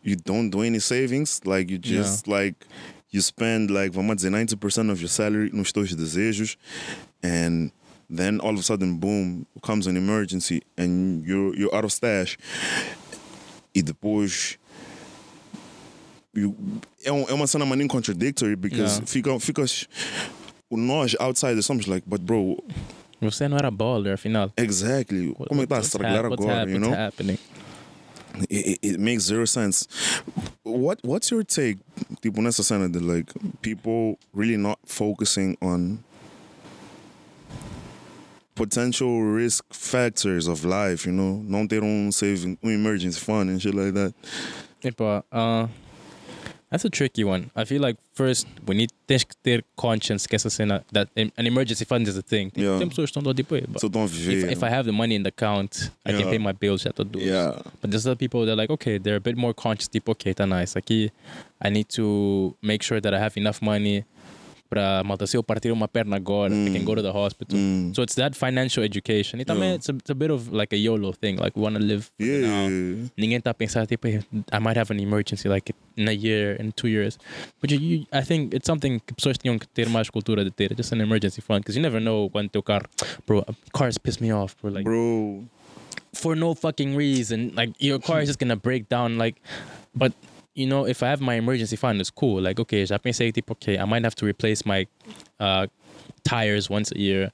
you 0.02 0.16
don't 0.16 0.50
do 0.50 0.62
any 0.62 0.80
savings, 0.80 1.40
like 1.44 1.70
you 1.72 1.78
just 1.78 2.26
like, 2.26 2.56
you 3.14 3.22
spend 3.22 3.70
like, 3.70 3.92
vamos 3.94 4.16
dizer, 4.16 4.30
90% 4.30 4.90
of 4.90 5.00
your 5.00 5.08
salary 5.08 5.48
nos 5.52 5.70
teus 5.72 5.94
desejos, 5.94 6.56
and 7.22 7.70
then 8.10 8.40
all 8.40 8.50
of 8.52 8.58
a 8.58 8.62
sudden, 8.62 8.96
boom, 8.98 9.46
comes 9.62 9.86
an 9.86 9.96
emergency, 9.96 10.62
and 10.76 11.24
you're, 11.24 11.54
you're 11.56 11.72
out 11.74 11.84
of 11.84 11.92
stash. 11.92 12.36
E 13.72 13.82
depois... 13.82 14.58
you- 16.34 16.56
é, 17.04 17.12
um, 17.12 17.24
é 17.28 17.32
uma 17.32 17.46
cena 17.46 17.64
maninho 17.64 17.88
contradictory, 17.88 18.56
because 18.56 18.96
Yeah. 18.98 19.06
fica, 19.06 19.38
ficas... 19.40 19.86
Nós, 20.70 21.14
outsiders, 21.20 21.66
somos 21.66 21.86
like, 21.86 22.04
but 22.08 22.20
bro, 22.20 22.60
Você 23.20 23.46
não 23.48 23.56
era 23.56 23.70
baller, 23.70 24.14
afinal. 24.14 24.52
Exactly. 24.56 25.32
Como 25.48 25.62
é 25.62 25.66
que 25.66 25.72
está 25.72 25.76
a 25.76 25.80
estragar 25.80 26.24
agora, 26.26 26.68
you 26.68 26.78
what's 26.78 26.80
know? 26.80 26.92
happening? 26.92 27.38
It, 28.50 28.78
it, 28.82 29.00
makes 29.00 29.22
zero 29.22 29.44
sense. 29.44 29.86
What 30.64 30.98
What's 31.02 31.30
your 31.30 31.44
take, 31.44 31.78
tipo, 32.20 32.40
nessa 32.42 32.62
like, 33.00 33.32
people 33.62 34.18
really 34.32 34.56
not 34.56 34.78
focusing 34.86 35.56
on 35.62 36.02
potential 38.54 39.22
risk 39.22 39.64
factors 39.72 40.48
of 40.48 40.64
life, 40.64 41.06
you 41.06 41.12
know? 41.12 41.42
Não 41.44 41.66
ter 41.66 41.82
um 41.82 42.10
saving, 42.10 42.58
emergency 42.62 43.20
fund 43.20 43.50
and 43.50 43.60
shit 43.60 43.74
like 43.74 43.94
that. 43.94 44.14
Tipo, 44.80 45.24
uh, 45.32 45.68
that's 46.70 46.84
a 46.84 46.90
tricky 46.90 47.24
one. 47.24 47.50
I 47.54 47.64
feel 47.64 47.80
like 47.80 47.96
first 48.14 48.46
we 48.66 48.74
need 48.74 48.90
ter 49.08 49.62
conscience 49.76 50.26
que 50.26 50.36
essa 50.36 50.50
cena 50.50 50.84
that 50.92 51.08
an 51.16 51.30
emergency 51.36 51.84
fund 51.84 52.08
is 52.08 52.16
a 52.16 52.22
thing. 52.22 52.50
Yeah. 52.54 52.78
Tem 52.78 52.88
pessoas 52.88 53.10
que 53.10 53.20
estão 53.20 53.22
do 53.22 53.78
So 53.78 53.88
don't 53.88 54.10
if, 54.12 54.50
if 54.50 54.62
I 54.62 54.70
have 54.70 54.86
the 54.86 54.92
money 54.92 55.14
in 55.14 55.22
the 55.22 55.28
account, 55.28 55.90
I 56.04 56.12
can 56.12 56.24
pay 56.24 56.38
my 56.38 56.52
bills, 56.52 56.84
duas. 56.84 57.08
Yeah. 57.14 57.60
But 57.80 57.90
there's 57.90 58.06
other 58.06 58.16
people 58.16 58.44
that 58.46 58.52
are 58.52 58.56
like, 58.56 58.70
okay, 58.70 58.98
they're 58.98 59.16
a 59.16 59.20
bit 59.20 59.36
more 59.36 59.54
conscious. 59.54 59.88
Tipo, 59.88 60.12
okay, 60.12 60.34
tá 60.34 60.48
nice. 60.48 60.74
Aqui, 60.76 61.10
I 61.60 61.70
need 61.70 61.88
to 61.90 62.56
make 62.62 62.82
sure 62.82 63.00
that 63.00 63.14
I 63.14 63.18
have 63.18 63.36
enough 63.36 63.62
money 63.62 64.04
para 64.74 65.04
malta 65.04 65.24
eu 65.32 65.42
partir 65.42 65.70
uma 65.70 65.86
perna 65.86 66.16
agora, 66.16 66.52
I 66.52 66.72
can 66.72 66.84
go 66.84 66.94
to 66.96 67.02
the 67.02 67.12
hospital. 67.12 67.56
Mm. 67.56 67.94
So 67.94 68.02
it's 68.02 68.16
that 68.16 68.36
financial 68.36 68.82
education. 68.82 69.40
E 69.40 69.44
também 69.44 69.68
Yeah. 69.68 69.76
it's, 69.76 69.88
a, 69.88 69.92
it's 69.92 70.10
a 70.10 70.14
bit 70.14 70.30
of 70.30 70.52
like 70.52 70.74
a 70.74 70.78
YOLO 70.78 71.12
thing. 71.12 71.36
Like 71.36 71.56
we 71.56 71.62
want 71.62 71.76
to 71.76 71.82
live 71.82 72.10
Yeah. 72.18 72.40
now. 72.48 72.68
Ninguém 73.16 73.40
tá 73.40 73.54
tipo, 73.86 74.08
I 74.08 74.58
might 74.58 74.76
have 74.76 74.90
an 74.90 74.98
emergency 75.00 75.48
like 75.48 75.72
in 75.96 76.08
a 76.08 76.12
year, 76.12 76.56
in 76.60 76.72
two 76.72 76.88
years. 76.88 77.18
But 77.60 77.70
you, 77.70 77.78
you, 77.78 78.06
I 78.12 78.22
think 78.22 78.52
it's 78.52 78.66
something 78.66 78.98
que 78.98 79.14
pessoas 79.14 79.38
tinham 79.38 79.58
que 79.58 79.66
ter 79.68 79.88
mais 79.88 80.10
cultura 80.10 80.44
de 80.44 80.50
ter. 80.50 80.74
Just 80.74 80.92
an 80.92 81.00
emergency 81.00 81.40
fund. 81.40 81.60
Because 81.62 81.76
you 81.76 81.82
never 81.82 82.00
know 82.00 82.28
quando 82.30 82.50
teu 82.50 82.62
carro... 82.62 82.86
Bro, 83.26 83.44
cars 83.72 83.96
piss 83.98 84.20
me 84.20 84.32
off, 84.32 84.56
bro. 84.60 84.72
Like, 84.72 84.84
Bro. 84.84 85.44
for 86.12 86.34
no 86.34 86.54
fucking 86.54 86.96
reason. 86.96 87.52
Like, 87.54 87.70
your 87.78 88.00
car 88.00 88.20
is 88.20 88.28
just 88.28 88.38
gonna 88.40 88.56
break 88.56 88.88
down. 88.88 89.18
Like, 89.18 89.36
but... 89.94 90.12
You 90.54 90.66
know, 90.66 90.86
if 90.86 91.02
I 91.02 91.08
have 91.08 91.20
my 91.20 91.34
emergency 91.34 91.76
fund, 91.76 92.00
it's 92.00 92.10
cool. 92.10 92.40
Like, 92.40 92.60
okay, 92.60 92.84
já 92.84 92.98
pensei, 92.98 93.32
tipo, 93.32 93.52
okay, 93.52 93.76
I 93.78 93.84
might 93.84 94.04
have 94.04 94.14
to 94.16 94.26
replace 94.26 94.64
my 94.64 94.86
uh, 95.40 95.66
tires 96.22 96.70
once 96.70 96.92
a 96.92 96.98
year. 96.98 97.30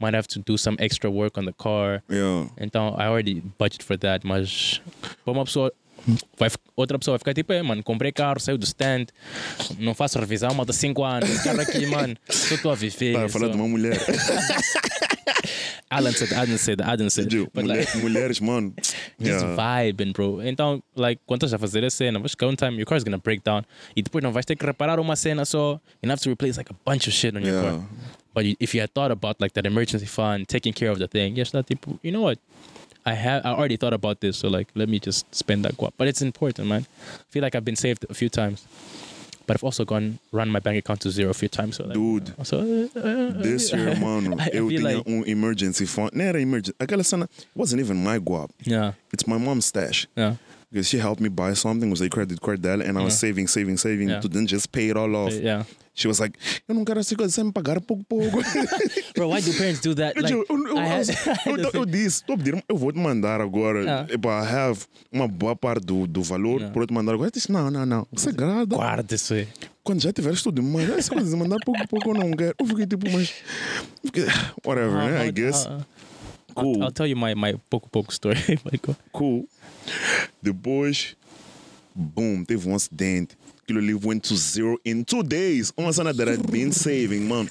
Might 0.00 0.14
have 0.14 0.26
to 0.28 0.38
do 0.38 0.56
some 0.56 0.76
extra 0.78 1.10
work 1.10 1.36
on 1.36 1.44
the 1.44 1.52
car. 1.52 2.02
Yeah. 2.08 2.48
Então, 2.58 2.98
I 2.98 3.06
already 3.06 3.40
budget 3.58 3.82
for 3.82 3.96
that, 3.98 4.24
mas 4.24 4.80
para 5.24 5.32
uma 5.32 5.44
pessoa, 5.44 5.70
vai, 6.38 6.50
outra 6.76 6.98
pessoa 6.98 7.14
vai 7.14 7.18
ficar 7.20 7.34
tipo, 7.34 7.52
é, 7.52 7.62
mano, 7.62 7.82
comprei 7.82 8.12
carro, 8.12 8.40
saiu 8.40 8.58
do 8.58 8.64
stand, 8.64 9.06
não 9.78 9.94
faço 9.94 10.18
revisão, 10.18 10.52
mal 10.54 10.64
de 10.66 10.72
5 10.74 11.04
anos, 11.04 11.38
carro 11.42 11.60
aqui, 11.60 11.86
mano, 11.86 12.16
só 12.28 12.54
estou 12.54 12.72
a 12.72 12.74
viver. 12.74 13.14
Tá 13.14 13.24
a 13.24 13.28
falar 13.28 13.46
só- 13.46 13.52
de 13.52 13.56
uma 13.58 13.68
mulher. 13.68 13.98
Alan 15.90 16.12
said, 16.12 16.32
Alan 16.32 16.56
said, 16.58 16.80
Alan 16.80 17.10
said. 17.10 17.28
But 17.52 17.64
mulher- 17.64 17.80
like, 17.84 17.96
mulheres, 17.98 18.40
mano. 18.40 18.72
just 19.20 19.44
Yeah. 19.44 19.54
vibing, 19.56 20.12
bro. 20.12 20.40
Então, 20.42 20.82
like, 20.96 21.20
quando 21.26 21.42
estás 21.44 21.52
a 21.52 21.58
fazer 21.58 21.84
a 21.84 21.90
cena, 21.90 22.18
vai 22.18 22.28
chegar 22.30 22.48
um 22.48 22.56
time, 22.56 22.76
your 22.78 22.86
car's 22.86 23.04
gonna 23.04 23.18
break 23.18 23.42
down, 23.44 23.62
e 23.94 24.00
depois 24.02 24.22
não 24.24 24.32
vais 24.32 24.46
ter 24.46 24.56
que 24.56 24.64
reparar 24.64 24.98
uma 24.98 25.14
cena 25.16 25.44
só, 25.44 25.78
you 26.02 26.10
have 26.10 26.20
to 26.22 26.30
replace 26.30 26.56
like 26.56 26.72
a 26.72 26.76
bunch 26.90 27.06
of 27.08 27.12
shit 27.14 27.36
on 27.36 27.40
your 27.42 27.52
Yeah. 27.62 27.70
car. 27.78 27.88
But 28.34 28.46
if 28.58 28.74
you 28.74 28.80
had 28.80 28.90
thought 28.94 29.12
about 29.12 29.36
like 29.38 29.52
that 29.52 29.66
emergency 29.66 30.06
fund, 30.06 30.46
taking 30.46 30.72
care 30.72 30.90
of 30.90 30.98
the 30.98 31.06
thing, 31.08 31.36
yes, 31.36 31.50
that 31.50 31.66
tipo, 31.66 31.98
you 32.02 32.10
know 32.10 32.22
what? 32.22 32.38
I 33.04 33.14
have 33.14 33.44
I 33.44 33.50
already 33.50 33.76
thought 33.76 33.92
about 33.94 34.20
this, 34.20 34.36
so 34.38 34.48
like 34.48 34.68
let 34.74 34.88
me 34.88 34.98
just 34.98 35.26
spend 35.34 35.64
that 35.64 35.76
guap. 35.76 35.92
But 35.96 36.08
it's 36.08 36.22
important, 36.22 36.68
man. 36.68 36.86
I 37.14 37.30
feel 37.30 37.42
like 37.42 37.54
I've 37.54 37.64
been 37.64 37.76
saved 37.76 38.06
a 38.08 38.14
few 38.14 38.28
times. 38.28 38.64
But 39.44 39.56
I've 39.56 39.64
also 39.64 39.84
gone 39.84 40.20
run 40.30 40.48
my 40.50 40.60
bank 40.60 40.78
account 40.78 41.00
to 41.00 41.10
zero 41.10 41.30
a 41.30 41.34
few 41.34 41.48
times. 41.48 41.76
So 41.76 41.84
like, 41.84 41.94
Dude. 41.94 42.32
So 42.46 42.58
uh, 42.94 42.98
uh, 43.00 43.42
This 43.42 43.72
year, 43.72 43.96
mano, 43.96 44.36
I 44.38 44.50
eu 44.54 44.68
feel 44.68 44.80
tinha 44.80 44.98
like- 44.98 45.08
um 45.08 45.24
emergency 45.26 45.84
fund. 45.84 46.10
Não 46.14 46.24
era 46.24 46.40
emergency. 46.40 46.76
Aquela 46.78 47.02
cena 47.04 47.28
wasn't 47.56 47.80
even 47.80 47.96
my 47.96 48.18
guap. 48.20 48.50
yeah, 48.64 48.92
It's 49.12 49.26
my 49.26 49.38
mom's 49.38 49.66
stash. 49.66 50.06
yeah, 50.16 50.36
Because 50.72 50.88
she 50.88 50.96
helped 50.98 51.20
me 51.20 51.28
buy 51.28 51.54
something, 51.54 51.90
was 51.90 52.00
a 52.00 52.08
credit 52.08 52.40
card 52.40 52.62
dela, 52.62 52.82
and 52.82 52.96
I 52.98 53.02
was 53.04 53.12
Yeah. 53.12 53.28
saving, 53.28 53.46
saving, 53.46 53.76
saving 53.76 54.08
Yeah. 54.08 54.20
to 54.22 54.28
then 54.28 54.46
just 54.48 54.70
pay 54.72 54.88
it 54.88 54.96
all 54.96 55.14
off. 55.14 55.34
yeah. 55.34 55.64
She 55.94 56.08
was 56.08 56.18
like, 56.18 56.38
eu 56.66 56.74
não 56.74 56.82
quero 56.86 57.00
essa 57.00 57.14
coisa 57.14 57.30
sem 57.30 57.52
pagar 57.52 57.78
pouco, 57.82 58.02
pouco. 58.08 58.38
Bro, 59.14 59.28
why 59.28 59.42
do 59.42 59.52
parents 59.52 59.80
do 59.80 59.94
that? 59.96 60.18
Like, 60.18 60.32
eu, 60.32 60.46
eu, 60.48 60.78
had- 60.78 61.10
eu, 61.44 61.56
eu, 61.60 61.70
eu 61.74 61.84
disse, 61.84 62.22
a 62.26 62.34
pedir, 62.38 62.64
eu 62.66 62.74
vou 62.78 62.90
te 62.90 62.98
mandar 62.98 63.42
agora. 63.42 63.82
Yeah. 63.82 64.14
Epa, 64.14 64.42
I 64.42 64.46
have 64.48 64.86
uma 65.12 65.28
boa 65.28 65.54
parte 65.54 65.84
do, 65.84 66.06
do 66.06 66.22
valor, 66.22 66.60
Yeah. 66.62 66.80
eu 66.80 66.86
te 66.86 66.94
mandar 66.94 67.12
agora. 67.12 67.28
Eu 67.28 67.32
disse, 67.32 67.52
não, 67.52 67.70
não, 67.70 67.84
não. 67.84 68.06
Sagrada. 68.16 68.64
guarda 68.74 69.14
isso 69.14 69.34
aí. 69.34 69.46
Quando 69.84 70.00
já 70.00 70.10
tiveres 70.10 70.42
tudo, 70.42 70.62
mas 70.62 70.88
essa 70.88 71.10
coisa 71.12 71.28
de 71.28 71.36
mandar 71.36 71.58
pouco, 71.66 71.86
pouco 71.88 72.08
eu 72.10 72.14
não 72.14 72.30
quero. 72.30 72.54
Eu 72.58 72.64
fiquei 72.66 72.86
tipo, 72.86 73.10
mas. 73.12 73.30
Whatever, 74.64 74.96
How- 74.96 75.10
né? 75.10 75.26
I 75.26 75.30
guess. 75.32 75.66
how- 75.66 75.84
Cool. 76.54 76.76
I'll, 76.76 76.84
I'll 76.84 76.92
tell 76.92 77.06
you 77.06 77.16
my 77.16 77.34
my 77.34 77.54
pouco 77.70 78.02
story. 78.10 78.38
Go. 78.82 78.96
Cool. 79.12 79.46
Depois, 80.42 81.16
boom, 81.94 82.44
teve 82.44 82.66
um 82.68 82.74
acidente. 82.74 83.36
aquilo 83.72 83.78
ali 83.78 83.94
went 83.94 84.22
to 84.24 84.36
zero 84.36 84.78
in 84.84 85.04
two 85.04 85.22
days. 85.22 85.72
Uma 85.76 85.92
cena 85.92 86.12
that 86.12 86.28
I'd 86.28 86.50
been 86.50 86.72
saving, 86.72 87.28
man. 87.28 87.50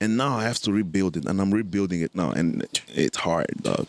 And 0.00 0.16
now 0.16 0.36
I 0.38 0.44
have 0.44 0.58
to 0.60 0.72
rebuild 0.72 1.16
it, 1.16 1.26
and 1.26 1.40
I'm 1.40 1.52
rebuilding 1.52 2.00
it 2.00 2.14
now, 2.14 2.30
and 2.30 2.66
it's 2.88 3.18
hard, 3.18 3.46
dog. 3.62 3.86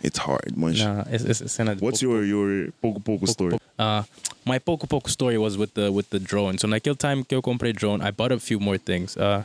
It's 0.00 0.18
hard, 0.18 0.56
man. 0.56 0.74
Nah, 0.74 1.04
essa 1.10 1.48
cena 1.48 1.74
de 1.74 1.84
What's 1.84 2.00
your 2.00 2.24
your 2.24 2.70
pouco 2.80 3.00
pouco 3.00 3.26
story? 3.26 3.58
Uh, 3.78 4.04
my 4.44 4.58
pouco 4.60 4.86
pouco 4.86 5.08
story 5.08 5.36
was 5.36 5.58
with 5.58 5.74
the 5.74 5.90
with 5.90 6.10
the 6.10 6.20
drone. 6.20 6.58
So 6.58 6.68
naquele 6.68 6.96
time 6.96 7.24
que 7.24 7.34
eu 7.34 7.42
comprei 7.42 7.72
drone, 7.72 8.02
I 8.02 8.12
bought 8.12 8.30
a 8.32 8.38
few 8.38 8.60
more 8.60 8.78
things. 8.78 9.16
Uh, 9.16 9.42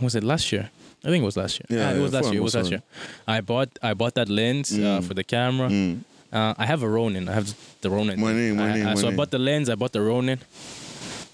was 0.00 0.14
it 0.14 0.24
last 0.24 0.52
year? 0.52 0.70
I 1.04 1.08
think 1.08 1.22
it 1.22 1.24
was 1.26 1.36
last 1.36 1.58
year. 1.60 1.66
Yeah, 1.68 1.88
Ah, 1.88 1.94
it 1.96 2.00
was 2.00 2.12
yeah, 2.12 2.18
last 2.20 2.32
year. 2.32 2.40
It 2.40 2.44
was 2.44 2.54
last 2.54 2.70
year. 2.70 2.82
I 3.26 3.40
bought 3.40 3.70
I 3.82 3.94
bought 3.94 4.14
that 4.14 4.28
lens 4.28 4.72
uh, 4.72 4.76
Mm. 5.00 5.04
for 5.04 5.14
the 5.14 5.24
camera. 5.24 5.68
Mm. 5.68 6.00
Uh, 6.32 6.54
I 6.56 6.64
have 6.66 6.82
a 6.82 6.88
Ronin. 6.88 7.28
I 7.28 7.32
have 7.34 7.52
the 7.82 7.90
Ronin. 7.90 8.18
Money, 8.20 8.48
thing. 8.48 8.56
money, 8.56 8.82
I, 8.82 8.92
I, 8.92 8.94
So 8.94 9.08
I 9.08 9.14
bought 9.14 9.30
the 9.30 9.38
lens. 9.38 9.68
I 9.68 9.74
bought 9.74 9.92
the 9.92 10.00
Ronin. 10.00 10.38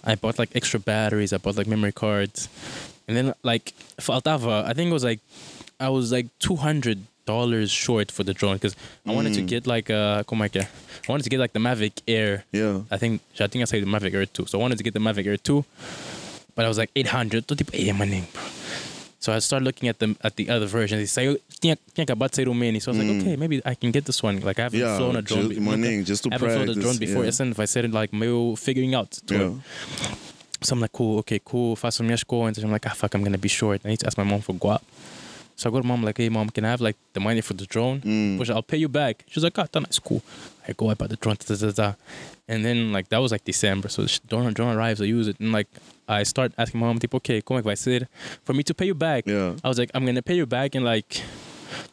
I 0.04 0.14
bought 0.16 0.38
like 0.38 0.50
extra 0.57 0.81
batteries. 0.81 1.33
I 1.33 1.38
bought 1.38 1.57
like 1.57 1.66
memory 1.68 1.92
cards, 1.92 2.48
and 3.07 3.16
then 3.16 3.35
like 3.42 3.74
faltava. 4.00 4.64
I 4.64 4.72
think 4.72 4.90
it 4.90 4.92
was 4.94 5.04
like 5.04 5.20
I 5.78 5.88
was 5.90 6.11
like 6.12 6.26
two 6.38 6.57
hundred 6.57 6.98
dollars 7.26 7.70
short 7.70 8.11
for 8.11 8.24
the 8.24 8.33
drone 8.33 8.57
because 8.57 8.74
I 9.07 9.12
wanted 9.12 9.35
to 9.35 9.42
Mm. 9.42 9.46
get 9.48 9.66
like 9.66 9.90
uh 9.90 10.22
que 10.24 10.35
é? 10.62 10.66
I 11.07 11.12
wanted 11.12 11.24
to 11.24 11.31
get 11.31 11.38
like 11.38 11.52
the 11.52 11.61
Mavic 11.61 12.00
Air. 12.09 12.44
Yeah. 12.52 12.81
I 12.90 12.96
think 12.96 13.20
I 13.38 13.46
think 13.48 13.62
I 13.62 13.66
said 13.66 13.83
the 13.83 13.87
Mavic 13.87 14.14
Air 14.14 14.24
2. 14.26 14.46
So 14.46 14.59
I 14.59 14.62
wanted 14.62 14.78
to 14.78 14.85
get 14.85 14.94
the 14.94 15.00
Mavic 15.00 15.26
Air 15.26 15.37
2, 15.37 15.62
but 16.57 16.64
I 16.64 16.68
was 16.68 16.78
like 16.78 16.90
800. 16.96 17.46
Tô 17.46 17.54
tipo, 17.54 17.70
"Ei, 17.74 17.92
maninho, 17.92 18.24
bro." 18.33 18.42
So 19.20 19.33
I 19.33 19.40
started 19.40 19.64
looking 19.64 19.88
at 19.88 19.98
the 19.98 20.14
at 20.22 20.37
the 20.37 20.48
other 20.48 20.66
versions. 20.66 21.00
They 21.00 21.07
say 21.07 21.37
tinha 21.61 21.76
tinha 21.94 22.04
acabado 22.07 22.31
de 22.31 22.37
sair 22.37 22.48
o 22.48 22.54
mini. 22.54 22.78
So 22.81 22.92
I 22.92 22.94
was 22.94 23.04
like, 23.04 23.12
Mm. 23.16 23.20
okay, 23.22 23.37
maybe 23.37 23.61
I 23.64 23.74
can 23.74 23.90
get 23.90 24.04
this 24.04 24.22
one. 24.22 24.40
Like 24.40 24.59
I 24.61 24.62
haven't 24.64 24.78
Yeah, 24.81 24.96
flown 24.96 25.16
a 25.16 25.22
drone. 25.22 25.48
just, 25.48 25.54
be- 25.59 25.61
money, 25.61 26.04
just 26.04 26.22
to 26.24 26.28
I 26.31 26.35
haven't 26.35 26.50
flown 26.54 26.68
a 26.68 26.74
drone 26.74 26.98
before. 26.98 27.22
yeah. 27.24 27.28
Esse 27.31 27.40
ano 27.40 27.54
vai 27.54 27.66
ser 27.66 27.83
like 27.88 28.12
meio 28.12 28.57
figuring 28.57 28.94
out. 28.94 29.18
Yeah. 29.28 29.50
So 30.62 30.74
I'm 30.74 30.81
like, 30.81 30.92
cool, 30.92 31.18
okay, 31.18 31.40
cool. 31.44 31.76
Faço 31.76 32.02
minhas 32.02 32.24
contas. 32.24 32.62
I'm 32.64 32.70
like, 32.72 32.87
ah, 32.87 32.94
fuck, 32.94 33.14
I'm 33.14 33.22
gonna 33.22 33.38
be 33.38 33.48
short. 33.48 33.81
I 33.85 33.88
need 33.88 34.00
to 34.00 34.07
ask 34.07 34.16
my 34.18 34.24
mom 34.24 34.40
for 34.40 34.54
guap. 34.54 34.83
So 35.57 35.68
I 35.68 35.72
go 35.72 35.81
to 35.81 35.87
mom 35.87 36.02
like, 36.04 36.18
hey, 36.18 36.28
mom, 36.28 36.50
can 36.50 36.64
I 36.64 36.70
have 36.70 36.81
like 36.81 36.96
the 37.12 37.20
money 37.20 37.40
for 37.40 37.54
the 37.54 37.66
drone? 37.66 38.00
Mm. 38.00 38.38
Push, 38.38 38.50
I'll 38.50 38.62
pay 38.62 38.76
you 38.78 38.88
back. 38.88 39.24
She's 39.28 39.42
like, 39.42 39.59
oh, 39.59 39.66
that's 39.72 39.98
cool. 39.98 40.22
I 40.68 40.72
go, 40.72 40.90
I 40.90 40.94
buy 40.94 41.09
the 41.09 41.16
drone, 41.16 41.37
da, 41.44 41.54
da, 41.57 41.70
da. 41.72 41.94
and 42.46 42.64
then 42.64 42.92
like 42.92 43.09
that 43.09 43.18
was 43.18 43.33
like 43.33 43.44
December. 43.44 43.88
So 43.88 44.02
the 44.02 44.20
drone, 44.28 44.52
drone 44.52 44.76
arrives, 44.76 45.00
I 45.00 45.04
use 45.07 45.26
it, 45.28 45.38
and 45.40 45.50
like 45.52 45.66
I 46.09 46.25
start 46.25 46.53
asking 46.57 46.81
my 46.81 46.87
mom, 46.87 46.99
tipo, 46.99 47.18
okay, 47.18 47.42
como 47.42 47.59
é 47.59 47.62
que 47.62 47.66
vai 47.66 47.77
ser 47.77 48.09
for 48.44 48.55
me 48.55 48.64
to 48.64 48.75
pay 48.75 48.88
you 48.88 48.94
back? 48.94 49.29
Yeah. 49.29 49.55
I 49.62 49.68
was 49.68 49.79
like, 49.79 49.90
I'm 49.94 50.07
gonna 50.07 50.23
pay 50.23 50.37
you 50.37 50.47
back 50.47 50.75
in 50.75 50.83
like. 50.83 51.23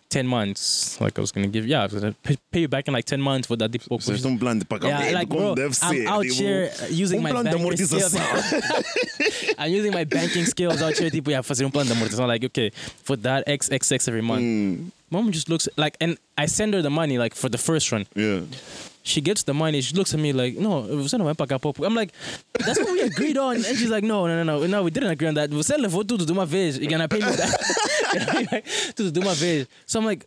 10 0.10 0.28
months, 0.28 1.02
like 1.02 1.18
I 1.18 1.22
was 1.22 1.34
gonna 1.34 1.48
give, 1.48 1.68
yeah, 1.68 1.82
I 1.82 1.86
was 1.86 1.94
gonna 1.96 2.16
pay, 2.24 2.38
pay 2.50 2.62
you 2.62 2.68
back 2.70 2.88
in 2.88 2.94
like 2.94 3.04
10 3.04 3.20
months 3.20 3.48
for 3.48 3.58
that. 3.58 3.70
Tipo, 3.70 4.00
Vocês 4.00 4.22
têm 4.22 4.32
um 4.32 4.38
plano 4.38 4.62
de 4.62 4.88
yeah, 4.88 5.12
like, 5.12 5.28
bro, 5.28 5.56
I'm 5.82 6.08
out 6.08 6.24
tipo, 6.24 6.36
here 6.36 6.72
using 6.90 7.18
um 7.18 7.24
my 7.24 7.44
banking 7.44 7.86
skills. 7.86 8.16
I'm 9.58 9.72
using 9.72 9.92
my 9.92 10.06
banking 10.06 10.46
skills 10.46 10.82
out 10.82 10.98
here, 10.98 11.10
tipo, 11.10 11.32
yeah, 11.32 11.42
fazer 11.42 11.66
um 11.66 11.72
plano 11.72 11.90
de 11.90 11.98
amortização. 11.98 12.28
Like, 12.28 12.46
okay, 12.46 12.72
for 13.04 13.18
that 13.18 13.46
XXX 13.46 14.08
every 14.08 14.22
month. 14.22 14.42
Mm, 14.44 14.92
Mom 15.16 15.32
just 15.32 15.50
looks 15.50 15.70
like, 15.78 15.96
and 16.02 16.18
I 16.38 16.46
send 16.48 16.74
her 16.74 16.82
the 16.82 16.90
money 16.90 17.18
like 17.18 17.34
for 17.36 17.50
the 17.50 17.58
first 17.58 17.92
run. 17.92 18.06
yeah. 18.16 18.42
She 19.08 19.22
gets 19.22 19.44
the 19.44 19.54
money. 19.54 19.82
She 19.82 19.94
looks 19.96 20.16
at 20.16 20.20
me 20.20 20.34
like, 20.34 20.58
no, 20.58 20.82
você 20.82 21.16
não 21.16 21.26
vai 21.26 21.36
pagar 21.36 21.60
pouco. 21.60 21.86
I'm 21.86 21.94
like, 21.94 22.12
that's 22.58 22.80
what 22.80 22.92
we 22.92 23.02
agreed 23.02 23.38
on. 23.38 23.58
And 23.58 23.78
she's 23.78 23.90
like, 23.92 24.04
no, 24.04 24.26
no, 24.26 24.44
no, 24.44 24.62
no, 24.62 24.66
no, 24.66 24.82
we 24.84 24.90
didn't 24.90 25.12
agree 25.12 25.28
on 25.28 25.36
that. 25.36 25.52
Você 25.52 25.78
levou 25.78 26.04
tudo 26.04 26.26
de 26.26 26.32
uma 26.32 26.44
vez. 26.44 26.78
You're 26.78 26.90
gonna 26.90 27.08
pay 27.08 27.20
me 27.20 27.32
that. 27.32 28.64
tudo 28.96 29.12
de 29.12 29.20
uma 29.20 29.36
vez. 29.36 29.68
So 29.86 30.00
I'm 30.00 30.06
like, 30.06 30.26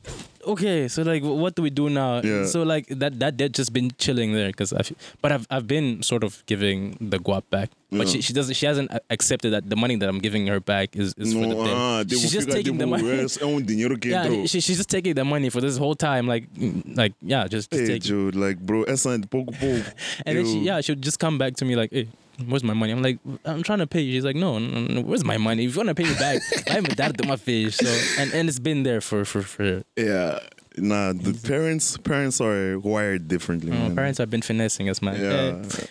okay, 0.49 0.89
so 0.89 1.03
like, 1.03 1.23
what 1.23 1.55
do 1.55 1.63
we 1.63 1.71
do 1.71 1.89
now? 1.91 2.21
Yeah. 2.23 2.45
So 2.47 2.63
like 2.63 2.87
that 2.89 3.19
that 3.21 3.37
debt 3.37 3.53
just 3.53 3.73
been 3.73 3.91
chilling 3.99 4.33
there 4.33 4.49
because 4.49 4.73
I, 4.73 4.81
but 5.23 5.33
I've 5.33 5.47
I've 5.51 5.67
been 5.67 6.03
sort 6.03 6.25
of 6.25 6.43
giving 6.47 6.97
the 7.01 7.19
guap 7.19 7.45
back. 7.51 7.71
But 7.91 8.07
Yeah. 8.07 8.13
she, 8.13 8.21
she 8.21 8.33
doesn't 8.33 8.55
she 8.55 8.67
hasn't 8.67 8.91
accepted 9.09 9.53
that 9.53 9.69
the 9.71 9.77
money 9.77 9.97
that 9.97 10.09
I'm 10.09 10.19
giving 10.19 10.47
her 10.49 10.61
back 10.61 10.95
is, 10.95 11.15
is 11.17 11.33
for 11.33 11.41
the 11.47 11.55
No, 11.55 11.65
ah, 11.65 12.05
she's 12.07 12.33
just 12.33 12.51
taking 12.51 12.77
the 12.77 12.87
money. 12.87 13.03
É 13.05 13.63
dinheiro 13.65 13.99
que 13.99 14.11
Yeah, 14.11 14.47
she, 14.47 14.61
she's 14.61 14.77
just 14.77 14.91
taking 14.91 15.15
the 15.15 15.25
money 15.25 15.49
for 15.49 15.61
this 15.63 15.79
whole 15.79 15.95
time, 15.95 16.27
like, 16.27 16.49
like 16.95 17.15
yeah, 17.23 17.47
just, 17.49 17.71
just 17.71 17.83
Hey, 17.83 17.87
take. 17.95 18.03
Jude, 18.03 18.35
like, 18.37 18.59
bro, 18.61 18.85
essa 18.85 19.15
é 19.15 19.19
de 19.19 19.27
pouco 19.27 19.53
pouco. 19.53 19.85
And 20.27 20.37
then 20.37 20.45
she, 20.45 20.59
yeah, 20.61 20.81
she 20.83 20.93
would 20.93 21.03
just 21.03 21.19
come 21.19 21.39
back 21.39 21.55
to 21.57 21.65
me 21.65 21.77
like, 21.77 21.91
hey, 21.93 22.09
where's 22.47 22.63
my 22.65 22.75
money? 22.75 22.93
I'm 22.93 23.03
like, 23.03 23.19
I'm 23.45 23.63
trying 23.63 23.79
to 23.81 23.87
pay 23.87 24.01
you. 24.01 24.13
She's 24.13 24.25
like, 24.25 24.37
no, 24.37 24.59
no, 24.59 24.81
no 24.81 25.01
where's 25.03 25.25
my 25.25 25.39
money? 25.39 25.65
If 25.65 25.75
you 25.75 25.79
want 25.85 25.89
to 25.89 25.95
pay 25.95 26.05
me 26.09 26.15
back, 26.15 26.41
I'm 26.71 26.85
a 26.85 26.89
dad 26.95 27.19
to 27.19 27.27
my 27.27 27.37
fish. 27.37 27.77
So, 27.77 27.89
and, 28.23 28.33
and 28.33 28.49
it's 28.49 28.59
been 28.59 28.83
there 28.83 29.01
for, 29.01 29.25
for, 29.25 29.43
for 29.43 29.83
Yeah. 29.97 30.39
Nah, 30.77 31.13
the 31.13 31.33
parents 31.43 31.97
parents 31.99 32.41
are 32.41 32.79
wired 32.79 33.27
differently. 33.27 33.73
uh, 33.73 33.91
parents 33.95 34.19
have 34.19 34.31
been 34.31 34.43
finessing 34.43 34.89
us, 34.89 35.03
man. 35.03 35.17
Yeah, 35.21 35.31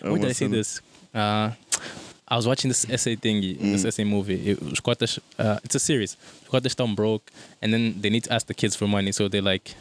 Eh, 0.02 0.08
where 0.08 0.18
did 0.18 0.30
I 0.30 0.32
see 0.32 0.46
this? 0.46 0.80
Uh, 1.14 1.50
I 2.26 2.36
was 2.36 2.46
watching 2.46 2.68
this 2.70 2.88
essay 2.88 3.16
thingy, 3.16 3.58
this 3.58 3.82
Mm. 3.84 3.86
essay 3.88 4.04
movie. 4.04 4.50
It, 4.52 4.60
cotas, 4.82 5.18
uh, 5.38 5.58
it's 5.64 5.74
a 5.74 5.78
series. 5.78 6.16
Cotas 6.50 6.74
estão 6.74 6.94
broke, 6.94 7.30
and 7.60 7.72
then 7.72 8.00
they 8.00 8.08
need 8.08 8.24
to 8.24 8.32
ask 8.32 8.46
the 8.46 8.54
kids 8.54 8.76
for 8.76 8.86
money. 8.86 9.12
So 9.12 9.28
they're 9.28 9.42
like, 9.42 9.74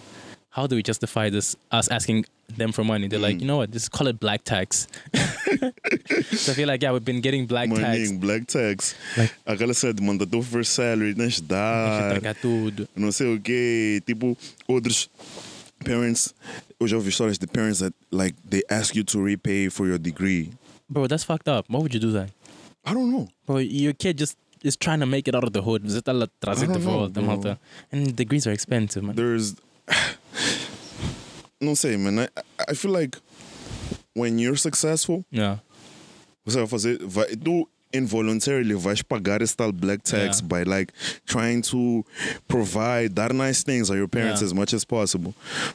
how 0.57 0.65
do 0.67 0.75
we 0.75 0.81
justify 0.81 1.29
this? 1.29 1.55
Us 1.71 1.87
asking 1.89 2.25
them 2.57 2.71
for 2.73 2.83
money? 2.83 3.07
They're 3.07 3.19
like, 3.27 3.37
Mm. 3.37 3.41
you 3.41 3.47
know 3.47 3.57
what? 3.61 3.69
Just 3.71 3.91
call 3.91 4.07
it 4.07 4.19
black 4.19 4.41
tax. 4.43 4.87
so 5.13 6.51
I 6.51 6.55
feel 6.55 6.67
like 6.67 6.81
yeah, 6.81 6.91
we've 6.91 7.05
been 7.05 7.21
getting 7.21 7.45
black 7.45 7.69
tax. 7.69 7.79
Maninho, 7.79 8.19
black 8.19 8.47
tax. 8.47 8.95
Like- 9.17 9.33
Aquela 9.45 9.73
cena 9.75 9.93
de 9.93 10.01
manda 10.01 10.25
teu 10.25 10.41
first 10.41 10.73
salary, 10.73 11.13
tens 11.13 11.35
de 11.35 11.43
dar. 11.47 12.15
Pagar 12.15 12.35
tudo. 12.35 12.87
não 12.95 13.11
sei 13.11 13.35
o 13.35 13.39
quê. 13.39 14.01
Tipo, 14.05 14.35
outros 14.67 15.09
parents. 15.85 16.33
Eu 16.79 16.87
já 16.87 16.95
ouvi 16.97 17.09
histórias 17.09 17.37
de 17.37 17.45
parents 17.47 17.79
that, 17.79 17.93
like, 18.11 18.35
they 18.49 18.63
ask 18.69 18.95
you 18.95 19.03
to 19.03 19.23
repay 19.23 19.69
for 19.69 19.87
your 19.87 19.99
degree. 19.99 20.49
Bro, 20.89 21.07
that's 21.07 21.23
fucked 21.23 21.47
up. 21.47 21.65
Why 21.69 21.77
would 21.79 21.93
you 21.93 21.99
do 21.99 22.11
that? 22.13 22.29
I 22.85 22.93
don't 22.93 23.11
know. 23.11 23.27
Bro, 23.45 23.59
your 23.59 23.93
kid 23.93 24.17
just 24.17 24.37
is 24.63 24.75
trying 24.75 24.99
to 25.01 25.05
make 25.05 25.27
it 25.27 25.35
out 25.35 25.43
of 25.43 25.51
the 25.53 25.61
hood. 25.61 25.83
Você 25.85 26.01
tá 26.01 26.11
lá 26.13 26.27
trazer 26.39 26.65
I 26.65 26.67
de 26.67 26.73
don't 26.73 26.83
know, 26.85 26.99
volta, 26.99 27.13
bro. 27.21 27.23
malta. 27.25 27.59
And 27.91 28.15
degrees 28.15 28.47
are 28.47 28.53
expensive, 28.53 29.03
man. 29.05 29.15
There's. 29.15 29.55
Não 31.61 31.75
sei, 31.75 31.97
man. 31.97 32.19
I, 32.23 32.29
I 32.71 32.73
feel 32.75 32.91
like 32.91 33.17
when 34.15 34.39
you're 34.39 34.57
successful, 34.57 35.23
Yeah. 35.31 35.59
você 36.45 36.57
vai 36.59 36.67
fazer. 36.67 36.99
Vai, 37.05 37.35
tu 37.35 37.67
involuntarily 37.93 38.73
vais 38.75 39.01
pagar 39.01 39.41
esse 39.41 39.55
tal 39.55 39.71
black 39.71 40.03
tax 40.03 40.39
Yeah. 40.41 40.47
by 40.47 40.63
like 40.69 40.93
trying 41.25 41.61
to 41.63 42.05
provide, 42.47 43.15
dar 43.15 43.33
nice 43.33 43.63
things 43.63 43.89
at 43.89 43.95
your 43.97 44.07
parents 44.09 44.41
Yeah. 44.41 44.47
as 44.47 44.53
much 44.53 44.73
as 44.73 44.83
possible. 44.85 45.33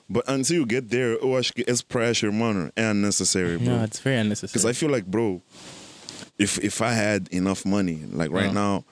But 0.08 0.24
until 0.28 0.56
you 0.56 0.66
get 0.66 0.90
there, 0.90 1.16
eu 1.22 1.36
acho 1.38 1.52
que 1.54 1.64
esse 1.66 1.82
pressure, 1.82 2.30
mano, 2.30 2.70
é 2.76 2.90
unnecessary, 2.90 3.56
bro. 3.58 3.76
No, 3.78 3.84
it's 3.84 3.98
very 4.00 4.18
unnecessary. 4.20 4.52
Because. 4.52 4.66
I 4.66 4.74
feel 4.74 4.90
like, 4.90 5.06
bro, 5.10 5.40
if 6.38 6.58
if 6.58 6.80
I 6.82 6.92
had 6.92 7.28
enough 7.32 7.64
money, 7.64 8.00
like 8.12 8.30
right 8.30 8.52
Yeah. 8.52 8.54
now, 8.54 8.84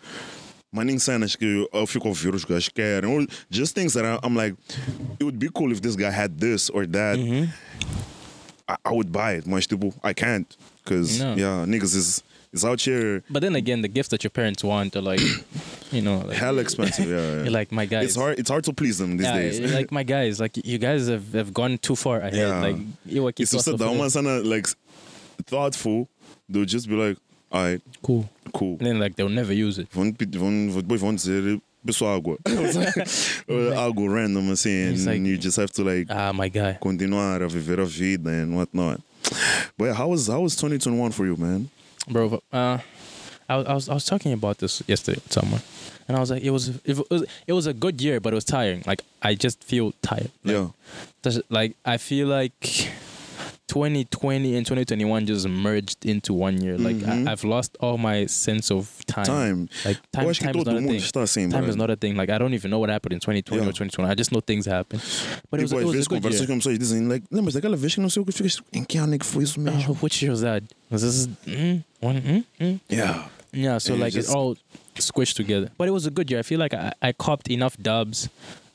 money 0.73 0.99
cenas 0.99 1.35
que 1.37 1.69
eu 1.73 1.87
fico 1.87 2.07
a 2.07 2.11
ouvir 2.11 2.35
os 2.35 2.45
gajos 2.45 2.69
querem, 2.69 3.11
or 3.11 3.27
just 3.51 3.75
things 3.75 3.93
that 3.95 4.05
I, 4.05 4.19
I'm 4.23 4.35
like, 4.37 4.55
it 5.19 5.25
would 5.25 5.39
be 5.39 5.49
cool 5.53 5.73
if 5.73 5.81
this 5.81 5.97
guy 5.97 6.11
had 6.11 6.39
this 6.39 6.71
or 6.71 6.87
that. 6.87 7.19
Mm-hmm. 7.19 7.51
I, 8.69 8.77
I 8.85 8.93
would 8.93 9.11
buy 9.11 9.33
it, 9.35 9.47
mas 9.47 9.67
tipo, 9.67 9.93
I 10.03 10.13
can't. 10.13 10.47
Because, 10.85 11.19
No. 11.21 11.35
yeah, 11.35 11.65
niggas 11.67 11.95
is, 11.95 12.23
is 12.53 12.65
out 12.65 12.81
here 12.81 13.23
But 13.29 13.41
then 13.43 13.55
again, 13.55 13.83
the 13.83 13.89
gifts 13.89 14.09
that 14.11 14.23
your 14.25 14.31
parents 14.31 14.63
want 14.65 14.97
are 14.97 15.03
like, 15.03 15.21
you 15.93 16.03
know, 16.03 16.19
like, 16.19 16.37
hell 16.37 16.59
expensive. 16.59 17.09
Yeah, 17.09 17.17
yeah. 17.21 17.43
You're 17.43 17.51
like 17.51 17.71
my 17.73 17.87
guys. 17.87 18.05
it's 18.07 18.17
hard. 18.17 18.39
It's 18.39 18.49
hard 18.51 18.65
to 18.65 18.73
please 18.73 18.99
them 18.99 19.17
these 19.17 19.27
yeah, 19.27 19.37
days. 19.37 19.73
like 19.73 19.91
my 19.93 20.03
guys, 20.05 20.41
like 20.41 20.57
you 20.65 20.79
guys 20.79 21.09
have, 21.09 21.33
have 21.33 21.53
gone 21.53 21.79
too 21.79 21.97
far 21.97 22.19
ahead. 22.19 22.35
Yeah. 22.35 22.61
Like 22.61 23.41
If 23.41 23.49
só 23.51 23.59
você 23.59 23.77
dá 23.77 23.87
sofrendo. 23.87 24.23
uma 24.23 24.41
like 24.43 24.69
thoughtful, 25.47 26.09
they'll 26.49 26.65
just 26.65 26.89
be 26.89 26.95
like, 26.95 27.19
alright, 27.53 27.81
cool. 28.03 28.29
cool. 28.53 28.77
And 28.79 28.87
then 28.87 28.99
like 29.01 29.17
they'll 29.17 29.29
never 29.29 29.53
use 29.53 29.79
it. 29.79 29.89
Vão, 29.93 30.13
vão, 30.13 30.81
depois 30.83 31.01
vão 31.01 31.15
dizer 31.15 31.61
pessoal 31.85 32.17
água. 32.17 32.39
Algo 33.77 34.07
random 34.09 34.51
assim, 34.53 34.89
and 34.89 35.05
like- 35.07 35.21
you 35.27 35.37
just 35.39 35.57
have 35.57 35.71
to 35.73 35.83
like 35.85 36.07
Ah, 36.11 36.33
my 36.33 36.49
guy. 36.49 36.75
continuar 36.81 37.43
a 37.43 37.49
viver 37.49 37.81
a 37.81 37.87
vida 37.87 38.31
and 38.31 38.55
whatnot. 38.57 39.01
But 39.77 39.85
yeah, 39.87 39.95
how 39.95 40.09
was 40.09 40.29
how 40.29 40.41
was 40.41 40.57
2021 40.57 41.13
for 41.13 41.27
you, 41.27 41.37
man? 41.37 41.69
bro. 42.09 42.41
Uh, 42.53 42.79
I 43.49 43.57
was, 43.57 43.67
I 43.67 43.75
was 43.75 43.89
I 43.89 43.95
was 43.95 44.05
talking 44.05 44.33
about 44.33 44.59
this 44.59 44.83
yesterday 44.87 45.21
with 45.23 45.33
someone, 45.33 45.61
and 46.09 46.17
I 46.17 46.21
was 46.21 46.31
like, 46.31 46.43
it 46.43 46.51
was 46.51 46.69
it 46.85 46.97
was 47.11 47.25
it 47.47 47.53
was 47.53 47.67
a 47.67 47.73
good 47.75 48.01
year, 48.01 48.21
but 48.21 48.33
it 48.33 48.37
was 48.37 48.45
tiring. 48.45 48.83
Like 48.87 49.03
I 49.23 49.35
just 49.35 49.63
feel 49.65 49.93
tired. 50.03 50.31
Like, 50.45 50.57
yeah, 51.25 51.39
like 51.51 51.77
I 51.85 51.97
feel 51.99 52.29
like 52.29 52.91
2020 53.71 54.57
and 54.57 54.67
2021 54.67 55.27
just 55.27 55.47
merged 55.49 56.05
into 56.05 56.35
one 56.35 56.61
year. 56.61 56.77
Like 56.77 56.97
Mhm. 56.97 57.29
I, 57.29 57.33
I've 57.33 57.45
lost 57.45 57.77
all 57.81 57.97
my 57.99 58.27
sense 58.27 58.71
of 58.71 58.89
time. 59.07 59.25
time. 59.25 59.69
Like 59.85 59.99
time, 60.13 60.27
que 60.27 60.35
time 60.35 60.57
is 60.59 60.67
not 60.67 60.77
a 60.77 60.81
thing. 60.81 61.23
assim, 61.23 61.51
Time 61.51 61.61
bro. 61.63 61.71
is 61.71 61.77
not 61.77 61.91
a 61.91 61.97
thing. 61.97 62.17
Like 62.17 62.31
I 62.31 62.39
don't 62.39 62.53
even 62.55 62.71
know 62.71 62.81
what 62.81 62.91
happened 62.91 63.15
in 63.15 63.21
2020 63.21 63.63
or 63.63 63.73
2021. 63.73 64.11
I 64.11 64.15
just 64.15 64.33
know 64.33 64.41
things 64.41 64.67
happen. 64.67 65.01
But 65.51 65.61
it 65.61 65.65
was, 65.65 65.73
it 65.73 65.85
was 65.85 65.95
a 65.95 66.09
good 66.09 66.23
conversas 66.23 66.41
year. 66.41 66.47
com 66.49 66.59
pessoas 66.59 66.79
dizem, 66.79 67.07
like, 67.09 67.25
lembras 67.31 67.55
daquela 67.55 67.77
vez 67.77 67.95
que 67.95 68.01
não 68.01 68.11
sei 68.11 68.21
o 68.23 68.27
que 68.27 68.33
ficas, 68.33 68.61
em 68.73 68.83
que 68.85 68.99
ano 68.99 69.15
é 69.15 69.19
que 69.19 69.27
foi 69.27 69.45
isso 69.45 69.61
mesmo? 69.61 69.93
Oh, 69.93 69.97
which 70.05 70.23
year 70.25 70.33
was 70.33 70.41
that? 70.43 70.65
Was 70.91 71.03
this 71.03 71.29
mm, 71.47 71.83
one? 72.03 72.21
Mm, 72.21 72.45
mm? 72.61 72.81
Yeah. 72.91 73.29
Yeah, 73.53 73.79
so 73.81 73.95
And 73.95 74.01
like 74.01 74.13
just- 74.17 74.29
it 74.31 74.35
all 74.37 74.57
squished 74.97 75.35
together. 75.35 75.71
But 75.79 75.89
it 75.89 75.93
was 75.93 76.07
a 76.07 76.11
good 76.11 76.31
year. 76.31 76.39
I 76.41 76.43
feel 76.45 76.59
like 76.61 76.75
I, 76.75 76.93
I 77.03 77.13
copped 77.13 77.49
enough 77.51 77.77
dubs, 77.81 78.29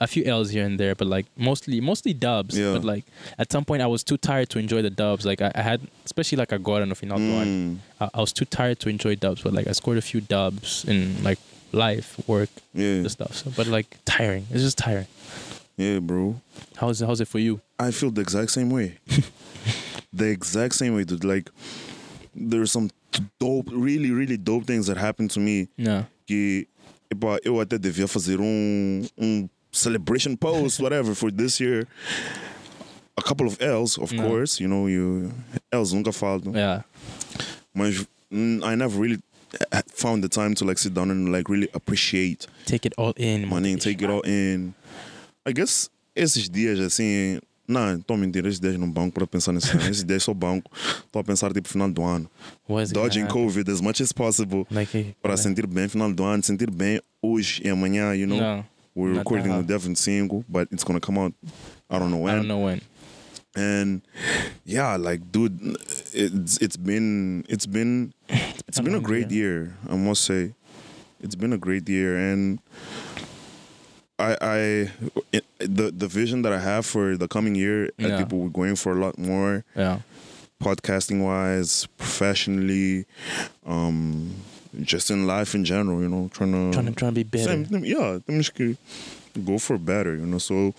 a 0.06 0.08
few 0.08 0.24
L's 0.24 0.50
here 0.50 0.66
and 0.66 0.80
there, 0.80 0.96
but 0.96 1.08
like 1.08 1.26
mostly 1.36 1.82
mostly 1.82 2.14
dubs. 2.14 2.58
Yeah. 2.58 2.74
But 2.74 2.84
like 2.84 3.06
at 3.38 3.52
some 3.52 3.66
point 3.66 3.82
I 3.82 3.88
was 3.88 4.04
too 4.04 4.18
tired 4.18 4.50
to 4.52 4.60
enjoy 4.60 4.82
the 4.82 4.90
dubs. 4.90 5.26
Like 5.26 5.42
I, 5.42 5.52
I 5.54 5.62
had 5.62 5.82
especially 6.06 6.38
like 6.38 6.54
agora 6.54 6.86
no 6.86 6.96
final. 6.96 7.20
Mm, 7.20 7.78
I, 8.00 8.10
I 8.14 8.20
was 8.22 8.32
too 8.32 8.46
tired 8.46 8.80
to 8.82 8.90
enjoy 8.90 9.16
dubs, 9.16 9.42
but 9.42 9.54
like 9.54 9.68
I 9.68 9.74
scored 9.74 9.98
a 9.98 10.02
few 10.12 10.22
dubs 10.22 10.86
in 10.86 11.24
like 11.24 11.40
life, 11.72 12.18
work, 12.28 12.50
yeah, 12.74 13.02
the 13.02 13.10
stuff. 13.10 13.34
So, 13.36 13.52
but 13.56 13.68
like 13.68 13.98
tiring. 14.06 14.48
It's 14.52 14.64
just 14.64 14.78
tiring. 14.78 15.08
yeah, 15.78 16.00
bro. 16.00 16.40
How's 16.78 17.02
it, 17.02 17.06
how's 17.06 17.22
it 17.22 17.28
for 17.28 17.40
you? 17.40 17.62
I 17.80 17.92
feel 17.92 18.12
the 18.12 18.22
exact 18.22 18.52
same 18.52 18.70
way. 18.70 18.98
the 20.14 20.30
exact 20.30 20.76
same 20.76 20.96
way, 20.96 21.04
dude. 21.04 21.24
Like, 21.24 21.50
there's 22.34 22.72
some 22.72 22.90
dope, 23.40 23.70
really, 23.72 24.12
really 24.12 24.38
dope 24.38 24.66
things 24.66 24.88
that 24.88 24.98
happened 24.98 25.32
to 25.32 25.40
me. 25.40 25.68
Yeah. 25.78 26.04
Que, 26.28 26.68
epá, 27.14 27.40
eu 27.44 27.60
até 27.60 27.78
devia 27.78 28.08
fazer 28.08 28.40
um, 28.40 29.04
um 29.18 29.50
celebration 29.76 30.38
post, 30.38 30.80
whatever, 30.80 31.14
for 31.16 31.32
this 31.32 31.60
year. 31.60 31.88
A 33.18 33.22
couple 33.22 33.48
of 33.48 33.58
L's, 33.62 33.98
of 33.98 34.12
Yeah. 34.12 34.24
course. 34.28 34.60
You 34.60 34.68
know, 34.68 34.88
you 34.88 35.32
L's 35.72 35.94
nunca 35.94 36.12
faltam. 36.12 36.54
Yeah. 36.56 36.82
Mas 37.74 38.06
I 38.32 38.76
never 38.76 39.00
really 39.00 39.20
uh, 39.72 39.82
found 39.94 40.22
the 40.24 40.28
time 40.30 40.54
to 40.56 40.66
like 40.66 40.78
sit 40.78 40.94
down 40.94 41.12
and 41.12 41.32
like 41.32 41.48
really 41.50 41.70
appreciate 41.74 42.48
Take 42.66 42.86
it 42.86 42.94
all 42.98 43.14
in. 43.16 43.48
money, 43.48 43.76
take 43.78 44.02
it 44.04 44.10
all 44.10 44.22
in. 44.26 44.74
I 45.46 45.54
guess 45.54 45.90
esses 46.16 46.50
dias 46.50 46.80
assim. 46.80 47.40
Não, 47.68 47.96
estou 47.98 48.14
a 48.14 48.18
mentir, 48.20 48.46
esses 48.46 48.60
dias 48.60 48.78
no 48.78 48.86
banco 48.86 49.14
para 49.16 49.26
pensar 49.26 49.52
nisso. 49.52 49.76
Esses 49.90 50.04
dias 50.04 50.22
só 50.24 50.34
banco. 50.36 50.70
Estou 51.06 51.20
a 51.20 51.24
pensar 51.24 51.52
tipo 51.54 51.68
final 51.68 51.90
do 51.90 52.04
ano. 52.04 52.30
What's 52.68 52.92
Dodging? 52.92 53.26
COVID 53.28 53.72
as 53.72 53.82
much 53.82 54.02
as 54.02 54.12
possible. 54.12 54.68
Like, 54.70 55.16
Para 55.22 55.32
like, 55.34 55.42
sentir 55.42 55.66
bem 55.66 55.88
final 55.88 56.14
do 56.14 56.24
ano, 56.24 56.44
sentir 56.44 56.70
bem 56.70 57.02
hoje 57.24 57.62
e 57.66 57.70
amanhã, 57.70 58.14
you 58.14 58.28
know. 58.28 58.38
No, 58.40 58.66
We're 58.96 59.10
not 59.10 59.18
recording 59.20 59.52
the 59.52 59.64
dia 59.64 59.78
25, 59.80 60.46
but 60.50 60.70
it's 60.72 60.84
gonna 60.86 61.02
come 61.02 61.18
out. 61.18 61.34
I 61.90 62.00
don't 62.00 62.12
know 62.12 62.18
when. 62.18 62.34
I 62.34 62.38
don't 62.38 62.48
know 62.48 62.60
when. 62.60 62.82
And 63.56 64.02
yeah, 64.66 64.96
like 64.96 65.32
dude, 65.32 65.60
it's 66.14 66.58
it's 66.60 66.78
been 66.78 67.46
it's 67.50 67.66
been 67.66 68.14
it's 68.68 68.80
been 68.80 68.96
a 68.96 69.00
great 69.02 69.32
year, 69.32 69.76
I 69.90 69.96
must 69.96 70.24
say. 70.24 70.54
It's 71.22 71.36
been 71.36 71.54
a 71.54 71.58
great 71.58 71.88
year 71.90 72.16
and 72.18 72.60
I 74.20 74.38
I 74.42 74.58
it, 75.32 75.44
the 75.60 75.92
the 75.92 76.08
vision 76.08 76.42
that 76.44 76.54
I 76.54 76.60
have 76.60 76.86
for 76.86 77.18
the 77.18 77.28
coming 77.28 77.56
year, 77.56 77.92
I 78.00 78.08
Yeah. 78.08 78.18
think 78.18 78.32
we're 78.32 78.50
going 78.50 78.76
for 78.76 78.92
a 78.94 79.00
lot 79.00 79.18
more 79.20 79.64
Yeah. 79.76 80.00
podcasting 80.64 81.24
wise, 81.24 81.86
professionally, 81.98 83.06
um 83.66 84.36
just 84.82 85.10
in 85.12 85.26
life 85.28 85.56
in 85.56 85.64
general, 85.66 86.02
you 86.02 86.10
know, 86.10 86.30
trying 86.34 86.52
to 86.52 86.72
Trying 86.74 86.86
to 86.88 86.92
trying 86.94 87.12
to 87.12 87.16
be 87.16 87.24
better. 87.24 87.66
Same, 87.66 87.86
yeah, 87.86 88.20
temos 88.28 88.50
que 88.54 88.76
go 89.44 89.58
for 89.60 89.78
better, 89.78 90.16
you 90.16 90.26
know. 90.26 90.38
So 90.38 90.74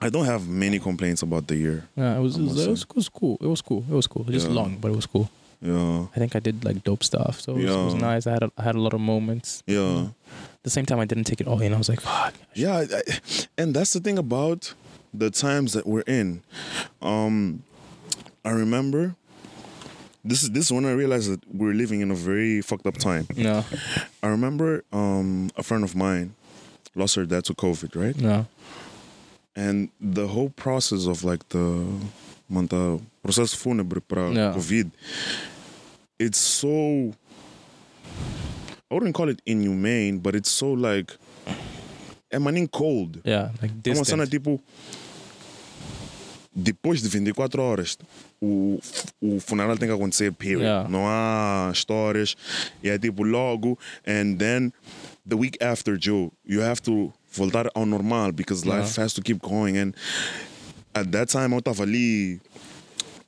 I 0.00 0.10
don't 0.10 0.26
have 0.26 0.48
many 0.48 0.78
complaints 0.78 1.22
about 1.22 1.46
the 1.46 1.56
year. 1.56 1.88
Yeah, 1.96 2.16
it 2.16 2.20
was, 2.20 2.36
it 2.36 2.42
was, 2.42 2.66
it 2.66 2.70
was, 2.70 2.82
it 2.82 2.94
was 2.96 3.08
cool. 3.08 3.38
It 3.40 3.46
was 3.46 3.62
cool. 3.62 3.84
It 3.88 3.94
was 3.94 4.06
cool. 4.06 4.24
Just 4.24 4.48
Yeah. 4.48 4.54
long, 4.54 4.76
but 4.80 4.90
it 4.90 4.96
was 4.96 5.06
cool. 5.06 5.30
Yeah, 5.62 6.06
I 6.14 6.18
think 6.18 6.36
I 6.36 6.40
did 6.40 6.62
like 6.64 6.84
dope 6.84 7.02
stuff. 7.02 7.40
So 7.40 7.52
it 7.56 7.64
was, 7.64 7.70
it 7.74 7.84
was 7.84 7.94
nice. 7.94 8.26
I 8.26 8.32
had 8.32 8.42
a, 8.42 8.50
I 8.58 8.62
had 8.64 8.74
a 8.74 8.80
lot 8.80 8.92
of 8.92 9.00
moments. 9.00 9.62
yeah, 9.66 10.08
At 10.08 10.62
the 10.62 10.68
same 10.70 10.84
time, 10.84 10.98
I 11.00 11.06
didn't 11.06 11.24
take 11.24 11.40
it 11.40 11.46
all 11.48 11.60
in. 11.62 11.72
I 11.72 11.78
was 11.78 11.88
like, 11.88 12.00
fuck. 12.00 12.34
yeah. 12.54 12.84
I- 12.92 13.18
and 13.56 13.72
that's 13.72 13.94
the 13.94 14.00
thing 14.00 14.18
about 14.18 14.74
the 15.14 15.30
times 15.30 15.72
that 15.72 15.86
we're 15.86 16.02
in. 16.06 16.42
Um, 17.00 17.62
I 18.44 18.50
remember. 18.50 19.14
This 20.24 20.42
is 20.42 20.50
this 20.50 20.66
is 20.66 20.72
when 20.72 20.86
I 20.86 20.92
realized 20.92 21.30
that 21.30 21.40
we're 21.52 21.74
living 21.74 22.00
in 22.00 22.10
a 22.10 22.14
very 22.14 22.62
fucked 22.62 22.86
up 22.86 22.96
time. 22.96 23.26
Yeah. 23.34 23.62
I 24.22 24.28
remember 24.28 24.82
um, 24.92 25.50
a 25.56 25.62
friend 25.62 25.84
of 25.84 25.94
mine 25.94 26.34
lost 26.94 27.14
her 27.16 27.26
dad 27.26 27.44
to 27.44 27.54
COVID, 27.54 27.94
right? 27.94 28.16
Yeah. 28.16 28.44
And 29.54 29.90
the 30.00 30.26
whole 30.26 30.48
process 30.50 31.06
of 31.06 31.24
like 31.24 31.48
the 31.50 31.84
manta 32.48 32.98
processo 33.22 33.56
fúnebre 33.56 34.00
para 34.06 34.32
Yeah. 34.32 34.54
COVID, 34.56 34.90
it's 36.18 36.38
so 36.38 37.12
I 38.90 38.94
wouldn't 38.94 39.14
call 39.14 39.28
it 39.28 39.42
inhumane, 39.44 40.18
but 40.20 40.34
it's 40.34 40.50
so 40.50 40.72
like 40.72 41.12
é 42.32 42.38
maninho 42.38 42.70
cold. 42.70 43.20
Yeah, 43.24 43.50
like 43.60 43.82
distant. 43.82 44.06
cena 44.06 44.26
tipo 44.26 44.60
depois 46.54 47.02
de 47.02 47.08
24 47.08 47.60
horas 47.60 47.98
o, 48.44 48.78
o 49.20 49.40
funeral 49.40 49.76
tem 49.76 49.88
que 49.88 49.94
acontecer, 49.94 50.32
period. 50.32 50.62
Yeah. 50.62 50.88
Não 50.88 51.04
há 51.06 51.70
histórias. 51.72 52.36
E 52.82 52.90
é 52.90 52.98
tipo 52.98 53.22
logo, 53.22 53.78
and 54.06 54.36
then 54.36 54.72
the 55.26 55.36
week 55.36 55.56
after, 55.62 55.96
Joe, 55.98 56.30
you 56.44 56.62
have 56.62 56.80
to 56.82 57.12
voltar 57.32 57.70
ao 57.74 57.86
normal 57.86 58.32
because 58.32 58.66
life 58.66 59.00
has 59.00 59.14
to 59.14 59.22
keep 59.22 59.40
going. 59.40 59.78
And 59.78 59.94
at 60.94 61.10
that 61.12 61.28
time, 61.28 61.52
eu 61.52 61.58
estava 61.58 61.82
ali 61.82 62.40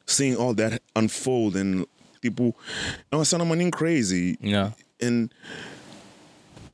seeing 0.06 0.36
all 0.36 0.54
that 0.54 0.80
unfold 0.94 1.56
and 1.56 1.86
tipo, 2.22 2.54
é 3.10 3.16
uma 3.16 3.24
cena 3.24 3.44
maninho 3.44 3.70
crazy. 3.70 4.38
Yeah. 4.42 4.72
And 5.02 5.30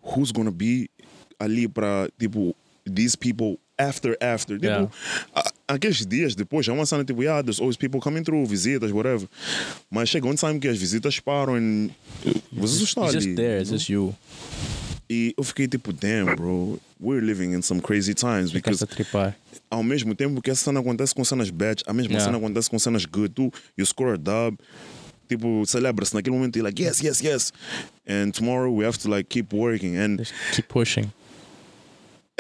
who's 0.02 0.32
gonna 0.32 0.50
be 0.50 0.90
ali 1.38 1.68
para 1.68 2.08
tipo 2.18 2.54
these 2.84 3.16
people 3.16 3.58
after 3.88 4.16
after 4.20 4.56
tipo 4.56 4.66
Yeah. 4.66 4.90
a- 5.34 5.52
aqueles 5.68 6.04
dias 6.06 6.34
depois 6.34 6.66
é 6.68 6.72
uma 6.72 6.86
cena 6.86 7.04
tipo 7.04 7.22
yeah 7.22 7.42
there's 7.42 7.60
always 7.60 7.76
people 7.76 8.00
coming 8.00 8.22
through 8.22 8.46
visitas 8.46 8.90
whatever 8.92 9.26
mas 9.90 10.08
chega 10.08 10.26
um 10.26 10.34
time 10.34 10.58
que 10.60 10.68
as 10.68 10.78
visitas 10.78 11.18
param 11.20 11.58
e 11.58 11.90
você 12.52 12.78
só 12.78 12.84
está 12.84 13.00
It's 13.06 13.14
ali 13.16 13.24
just 13.26 13.36
there. 13.36 13.60
It's 13.60 13.70
just 13.70 13.88
you. 13.88 14.14
e 15.10 15.34
eu 15.36 15.44
fiquei 15.44 15.66
tipo 15.68 15.92
damn 15.92 16.34
bro 16.36 16.78
we're 17.00 17.24
living 17.24 17.52
in 17.54 17.62
some 17.62 17.80
crazy 17.80 18.14
times 18.14 18.52
because 18.52 18.84
ao 19.70 19.82
mesmo 19.82 20.14
tempo 20.14 20.40
que 20.42 20.50
essa 20.50 20.64
cena 20.64 20.80
acontece 20.80 21.14
com 21.14 21.24
cenas 21.24 21.50
bad, 21.50 21.82
a 21.86 21.92
mesma 21.92 22.12
Yeah. 22.12 22.24
cena 22.26 22.36
acontece 22.38 22.68
com 22.70 22.78
cenas 22.78 23.06
good. 23.06 23.30
Tu, 23.34 23.50
you 23.76 23.86
score 23.86 24.12
a 24.12 24.16
dub, 24.18 24.58
tipo, 25.28 25.64
celebra-se 25.66 26.14
naquele 26.14 26.36
momento 26.36 26.58
e 26.58 26.62
like, 26.62 26.82
yes, 26.82 27.00
yes, 27.00 27.20
yes. 27.22 27.52
And 28.06 28.32
tomorrow 28.32 28.70
we 28.70 28.84
have 28.84 28.98
to 28.98 29.08
like 29.08 29.28
keep 29.30 29.52
working. 29.54 29.96
And 29.96 30.18
Just 30.18 30.34
keep 30.54 30.68
pushing. 30.68 31.10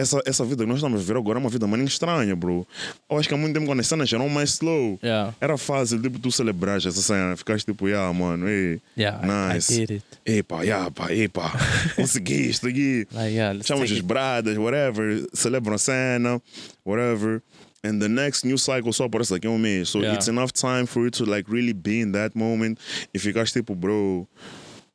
Essa, 0.02 0.20
essa 0.26 0.44
vida 0.44 0.62
que 0.64 0.68
nós 0.68 0.78
estamos 0.78 0.98
a 0.98 1.02
viver 1.02 1.16
agora 1.16 1.38
é 1.38 1.40
uma 1.40 1.48
vida 1.50 1.66
maninho 1.66 1.86
estranha, 1.88 2.36
bro. 2.36 2.66
Eu 3.10 3.18
acho 3.18 3.28
que 3.28 3.34
há 3.34 3.36
muito 3.38 3.54
tempo 3.54 3.66
quando 3.66 3.80
as 3.80 3.86
cenas 3.86 4.12
eram 4.12 4.28
mais 4.28 4.50
slow. 4.50 4.98
Yeah. 5.02 5.34
Era 5.40 5.56
fácil, 5.56 6.00
tipo, 6.02 6.18
tu 6.18 6.30
celebrares 6.30 6.84
essa 6.86 7.00
cena. 7.00 7.36
Ficaste 7.36 7.64
tipo, 7.66 7.88
yeah, 7.88 8.12
mano, 8.12 8.48
ei, 8.48 8.80
Yeah, 8.96 9.20
I- 9.22 9.54
nice. 9.54 9.72
I, 9.72 9.78
did 9.86 9.90
it. 9.92 10.04
Epa, 10.26 10.62
yeah, 10.64 10.90
pá, 10.90 11.12
epa, 11.12 11.50
conseguiste 11.96 12.66
aqui. 12.68 13.06
Like, 13.12 13.34
yeah, 13.34 13.58
Chamamos 13.64 13.90
as 13.90 14.00
bradas, 14.00 14.56
whatever, 14.58 15.26
celebram 15.32 15.74
a 15.74 15.78
cena, 15.78 16.40
whatever. 16.84 17.42
And 17.84 17.98
the 18.00 18.08
next 18.08 18.44
new 18.44 18.56
cycle 18.56 18.92
só 18.92 19.04
aparece 19.04 19.30
daqui 19.34 19.46
a 19.46 19.50
um 19.50 19.58
mês. 19.58 19.88
So 19.88 20.00
Yeah. 20.00 20.14
it's 20.14 20.28
enough 20.28 20.52
time 20.52 20.86
for 20.86 21.02
you 21.02 21.10
to 21.10 21.24
like 21.24 21.50
really 21.50 21.72
be 21.72 22.00
in 22.00 22.12
that 22.12 22.36
moment. 22.36 22.78
E 23.12 23.18
ficaste 23.18 23.54
tipo, 23.58 23.74
bro, 23.74 24.26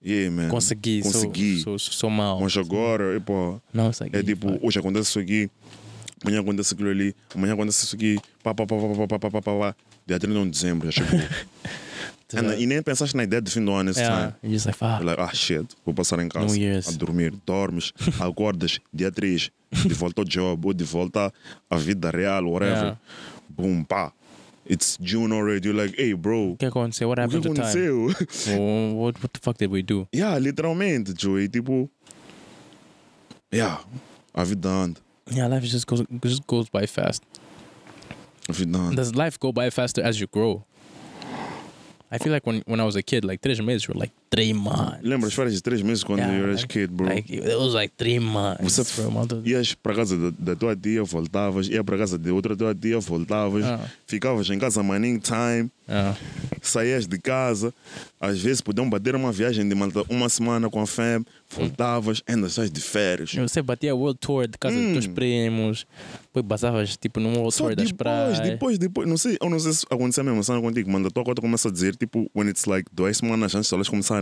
yeah, 0.04 0.32
man. 0.32 0.50
Consegui. 0.50 1.02
Consegui. 1.02 1.62
Sou, 1.62 1.78
sou, 1.78 1.94
sou 1.94 2.10
mal. 2.10 2.40
Mas 2.40 2.56
agora, 2.58 3.22
Não, 3.74 3.92
é 4.12 4.24
tipo, 4.24 4.50
fuck. 4.50 4.66
hoje 4.66 4.80
acontece 4.80 5.10
isso 5.10 5.20
aqui, 5.20 5.50
amanhã 6.24 6.42
acontece 6.42 6.74
aquilo 6.74 6.90
ali, 6.90 7.16
amanhã 7.34 7.54
acontece 7.54 7.86
isso 7.86 7.96
aqui, 7.96 8.20
pá, 8.44 8.54
pá, 8.54 8.66
pá, 8.66 8.76
pá, 8.76 9.08
pá, 9.08 9.08
pá, 9.08 9.30
pá, 9.30 9.42
pá, 9.42 9.60
pá. 9.60 9.76
Dia 10.06 10.20
31 10.20 10.46
de 10.46 10.52
dezembro 10.52 10.90
já 10.90 11.04
chegou. 11.04 11.20
And, 12.36 12.56
e 12.60 12.66
nem 12.66 12.82
pensaste 12.82 13.16
na 13.16 13.24
ideia 13.24 13.42
de 13.42 13.50
fim 13.50 13.64
do 13.64 13.72
ano 13.72 13.90
esse 13.90 14.02
yeah, 14.02 14.32
time. 14.32 14.36
you're 14.44 14.54
just 14.54 14.66
like. 14.66 14.84
You're 14.84 15.06
like, 15.06 15.22
ah, 15.22 15.34
shit, 15.34 15.66
vou 15.86 15.96
passar 15.96 16.20
em 16.20 16.28
casa 16.28 16.54
a 16.90 16.92
dormir. 16.98 17.34
Dormes, 17.46 17.94
acordas, 18.20 18.80
dia 18.94 19.10
3, 19.10 19.50
de 19.72 19.94
volta 19.94 20.22
ao 20.22 20.26
job 20.26 20.68
ou 20.68 20.74
de 20.74 20.84
volta 20.84 21.32
à 21.70 21.78
vida 21.78 22.12
real, 22.12 22.46
whatever. 22.46 22.76
Yeah. 22.76 23.00
Boom, 23.50 23.84
pá. 23.86 24.12
It's 24.70 24.98
June 24.98 25.32
already. 25.32 25.70
You're 25.70 25.78
like, 25.78 25.96
hey, 25.96 26.14
bro, 26.14 26.56
que 26.60 26.68
aconteceu? 26.68 27.08
What 27.08 27.20
happened 27.20 27.44
to 27.44 27.54
time? 27.54 27.66
aconteceu? 27.66 28.58
Oh, 28.58 28.94
what, 28.96 29.22
what 29.24 29.34
the 29.34 29.40
fuck 29.40 29.58
did 29.58 29.72
we 29.72 29.82
do? 29.82 30.08
yeah, 30.12 30.38
literalmente, 30.38 31.14
Joey. 31.16 31.48
Tipo, 31.48 31.90
yeah, 33.52 33.78
a 34.36 34.44
vida 34.44 34.68
anda. 34.70 35.00
Yeah, 35.30 35.48
life 35.48 35.64
just 35.64 35.88
goes 35.88 36.04
just 36.22 36.46
goes 36.46 36.70
by 36.70 36.86
fast. 36.86 37.24
A 38.50 38.54
vida 38.54 38.78
anda. 38.78 38.96
Does 38.98 39.16
life 39.16 39.40
go 39.40 39.52
by 39.52 39.70
faster 39.70 40.02
as 40.04 40.20
you 40.20 40.28
grow? 40.28 40.66
I 42.12 42.18
feel 42.18 42.32
like 42.34 42.46
when 42.46 42.62
when 42.66 42.80
I 42.80 42.84
was 42.84 42.96
a 42.96 43.02
kid, 43.04 43.24
like 43.26 43.42
três 43.42 43.64
meses 43.64 43.88
were 43.88 43.94
like 43.96 44.12
three 44.30 44.54
months. 44.54 45.00
Lembra 45.02 45.28
as 45.28 45.34
férias 45.34 45.54
de 45.56 45.62
3 45.62 45.82
meses 45.82 46.04
quando 46.04 46.20
Yeah, 46.20 46.38
you 46.38 46.44
eras 46.44 46.62
like- 46.62 46.74
kid, 46.74 46.92
bro? 46.94 47.08
Like 47.08 47.34
it 47.34 47.56
was 47.56 47.74
like 47.74 47.94
three 47.98 48.20
months. 48.20 48.62
Você 48.74 48.84
ias 49.46 49.74
para 49.74 49.96
casa 49.96 50.18
da, 50.18 50.32
da 50.38 50.56
tua 50.56 50.76
tia, 50.76 51.04
voltavas. 51.04 51.68
Ia 51.68 51.84
para 51.84 51.98
casa 51.98 52.18
de 52.18 52.30
outra 52.32 52.56
tua 52.56 52.74
tia, 52.76 53.00
voltavas. 53.00 53.64
Ah. 53.66 53.80
Ficavas 54.06 54.50
em 54.50 54.60
casa 54.60 54.82
maninho 54.84 55.20
time. 55.20 55.70
Yeah. 55.90 56.18
saías 56.62 57.08
de 57.08 57.18
casa, 57.18 57.74
às 58.20 58.38
vezes 58.42 58.60
podiam 58.60 58.90
bater 58.90 59.16
uma 59.16 59.32
viagem 59.32 59.66
de 59.66 59.74
uma 60.10 60.28
semana 60.28 60.70
com 60.70 60.82
a 60.82 60.86
fam, 60.86 61.24
voltavas, 61.50 62.22
ainda 62.28 62.48
estás 62.48 62.70
de 62.70 62.82
férias. 62.82 63.34
Você 63.34 63.62
batia 63.62 63.96
World 63.96 64.20
Tour 64.20 64.48
de 64.48 64.58
casa 64.58 64.76
dos 64.76 64.92
teus 64.92 65.08
primos, 65.08 65.86
depois 66.26 66.46
basavas 66.46 66.98
tipo 66.98 67.20
num 67.22 67.30
World 67.38 67.48
Hum. 67.48 67.52
Só 67.52 67.64
Tour 67.68 67.76
das 67.78 67.92
praias. 67.94 68.40
depois, 68.42 68.78
depois, 68.78 69.08
não 69.08 69.16
sei, 69.18 69.38
eu 69.42 69.50
não 69.50 69.60
sei 69.60 69.72
se 69.72 69.86
aconteceu 69.90 70.22
a 70.22 70.26
mesma 70.26 70.44
cena 70.44 70.60
contigo, 70.62 70.92
mano. 70.92 71.08
A 71.08 71.10
tua 71.10 71.24
cota 71.24 71.42
começa 71.42 71.70
a 71.70 71.72
dizer, 71.72 71.96
tipo, 71.96 72.30
when 72.36 72.50
it's 72.50 72.66
like 72.66 72.90
duas 72.92 73.16
semanas 73.18 73.56
antes 73.56 73.70
de 73.70 73.74
elas 73.76 73.88
começarem, 73.88 74.17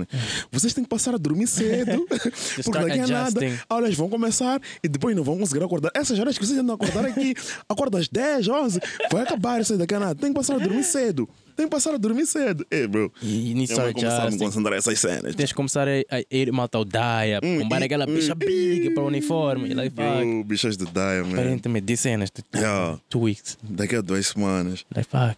vocês 0.51 0.73
têm 0.73 0.83
que 0.83 0.89
passar 0.89 1.13
a 1.15 1.17
dormir 1.17 1.47
cedo, 1.47 2.05
porque 2.63 2.79
daqui 2.79 2.99
a 2.99 3.07
nada, 3.07 3.39
adjusting. 3.39 3.59
aulas 3.69 3.95
vão 3.95 4.09
começar 4.09 4.61
e 4.83 4.87
depois 4.87 5.15
não 5.15 5.23
vão 5.23 5.37
conseguir 5.37 5.63
acordar. 5.63 5.91
Essas 5.93 6.17
horas 6.19 6.37
que 6.37 6.45
vocês 6.45 6.57
andam 6.59 6.73
a 6.73 6.75
acordar 6.75 7.05
aqui, 7.05 7.33
acorda 7.69 7.99
às 7.99 8.07
10, 8.07 8.47
11, 8.47 8.79
vai 9.11 9.23
acabar 9.23 9.61
isso 9.61 9.73
aí 9.73 9.79
daqui 9.79 9.93
a 9.95 9.99
nada. 9.99 10.15
Tem 10.15 10.29
que 10.31 10.35
passar 10.35 10.55
a 10.55 10.59
dormir 10.59 10.83
cedo, 10.83 11.27
tem 11.55 11.65
que 11.67 11.71
passar 11.71 11.93
a 11.93 11.97
dormir 11.97 12.25
cedo. 12.25 12.65
Ei, 12.69 12.87
bro, 12.87 13.11
E 13.21 13.53
nisso 13.53 13.73
eu 13.73 13.81
vou 13.83 13.93
começar 13.93 14.27
a 14.27 14.31
me 14.31 14.37
concentrar 14.37 14.73
nessas 14.75 14.99
cenas. 14.99 15.35
Tens 15.35 15.49
de 15.49 15.55
começar 15.55 15.87
a, 15.87 15.91
a 15.91 16.21
ir 16.31 16.51
malta 16.51 16.77
ao 16.77 16.85
Daya, 16.85 17.39
comprar 17.41 17.81
e- 17.81 17.85
aquela 17.85 18.05
bicha 18.05 18.33
hum, 18.33 18.37
big 18.37 18.89
para 18.93 19.03
o 19.03 19.07
uniforme. 19.07 19.69
E 19.69 19.73
like, 19.73 19.95
fuck. 19.95 20.07
Bro, 20.25 20.43
bichas 20.43 20.77
de 20.77 20.85
Daya, 20.85 21.23
man. 21.23 21.31
Aparentemente, 21.33 21.85
de 21.85 21.97
cenas, 21.97 22.29
de 22.29 22.43
Yeah. 22.59 22.97
two 23.09 23.21
weeks. 23.21 23.57
Daqui 23.63 23.95
a 23.95 24.01
duas 24.01 24.27
semanas. 24.27 24.83
Like, 24.95 25.09
fuck. 25.09 25.37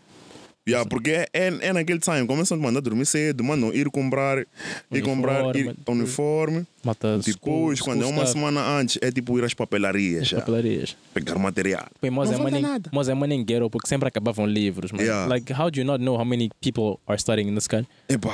Yeah, 0.67 0.87
porque 0.89 1.11
é, 1.11 1.47
é, 1.61 1.71
naquele 1.71 1.99
time, 1.99 2.27
começam 2.27 2.57
a 2.57 2.61
mandar 2.61 2.81
dormir 2.81 3.05
cedo, 3.05 3.41
mandam 3.41 3.73
ir 3.73 3.89
comprar, 3.89 4.45
ir 4.91 5.01
comprar 5.01 5.55
ir, 5.55 5.73
Uniforme. 5.87 6.67
Malta, 6.87 7.19
Depois, 7.23 7.79
school, 7.79 7.93
quando 7.93 8.03
é 8.03 8.05
uma 8.05 8.25
semana 8.25 8.61
antes, 8.79 8.97
é 9.01 9.11
tipo 9.11 9.37
ir 9.37 9.43
às 9.43 9.53
papelarias, 9.53 10.29
já, 10.29 10.37
papelarias. 10.39 10.95
pegar 11.13 11.37
material. 11.37 11.85
Bem, 12.01 12.09
nós 12.09 12.29
Não 12.31 12.39
é 12.39 12.41
money, 12.43 12.61
nada. 12.61 12.89
nós 12.93 13.09
é 13.09 13.13
money 13.13 13.43
ghetto 13.43 13.69
porque 13.69 13.87
sempre 13.87 14.07
acabavam 14.07 14.47
livros, 14.47 14.91
man. 14.91 15.01
Yeah. 15.01 15.27
Like, 15.27 15.51
how 15.51 15.69
do 15.69 15.79
you 15.79 15.85
not 15.85 16.01
know 16.03 16.15
how 16.17 16.23
many 16.25 16.49
people 16.61 16.99
are 17.05 17.19
studying 17.19 17.49
in 17.49 17.55
this 17.55 17.67
country? 17.67 17.89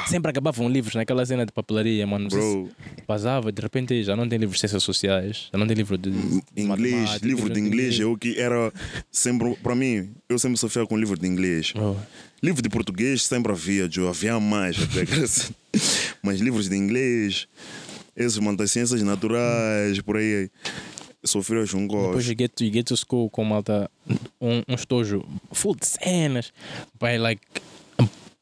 Sempre 0.08 0.30
acabavam 0.30 0.70
livros 0.70 0.94
naquela 0.96 1.26
cena 1.26 1.46
de 1.46 1.52
papelaria, 1.52 2.06
mano. 2.06 2.30
Bro, 2.30 2.70
Passava, 3.08 3.52
de 3.52 3.62
repente 3.62 4.04
já 4.04 4.16
não 4.16 4.30
tem 4.30 4.38
livro 4.38 4.54
de 4.54 4.60
ciências 4.60 4.84
sociais, 4.84 5.50
já 5.52 5.58
não 5.58 5.66
tem 5.68 5.76
livro 5.76 5.98
de 5.98 6.10
inglês, 6.10 6.68
matemática, 6.68 7.26
livro 7.28 7.50
de 7.50 7.60
inglês 7.60 8.00
é 8.00 8.06
o 8.06 8.16
que 8.16 8.40
era 8.40 8.72
sempre, 9.12 9.56
para 9.64 9.76
mim, 9.76 10.12
eu 10.30 10.38
sempre 10.38 10.58
sofria 10.58 10.86
com 10.86 10.98
livro 10.98 11.18
de 11.18 11.28
inglês. 11.28 11.74
Oh, 11.76 11.96
Livro 12.42 12.62
de 12.62 12.68
português 12.68 13.24
sempre 13.24 13.54
havia, 13.54 13.90
Joe, 13.90 14.10
havia 14.10 14.38
mais 14.38 14.76
até. 14.78 15.06
Mas 16.22 16.40
livros 16.42 16.68
de 16.68 16.76
inglês, 16.76 17.48
esses 18.16 18.38
mantas 18.40 18.72
ciências 18.72 19.02
naturais, 19.02 20.00
por 20.02 20.18
aí, 20.18 20.50
sofria 21.24 21.62
um 21.62 21.88
Depois 21.88 22.14
gosto. 22.16 22.30
you 22.30 22.36
get, 22.38 22.50
to, 22.56 22.64
you 22.66 22.72
get 22.74 22.86
to 22.86 22.96
school 22.98 23.30
com 23.30 23.44
malta, 23.44 23.90
um, 24.42 24.62
um 24.68 24.76
estojo 24.76 25.24
full 25.52 25.76
de 25.76 25.86
cenas. 25.86 26.52
By 27.00 27.18
like, 27.18 27.42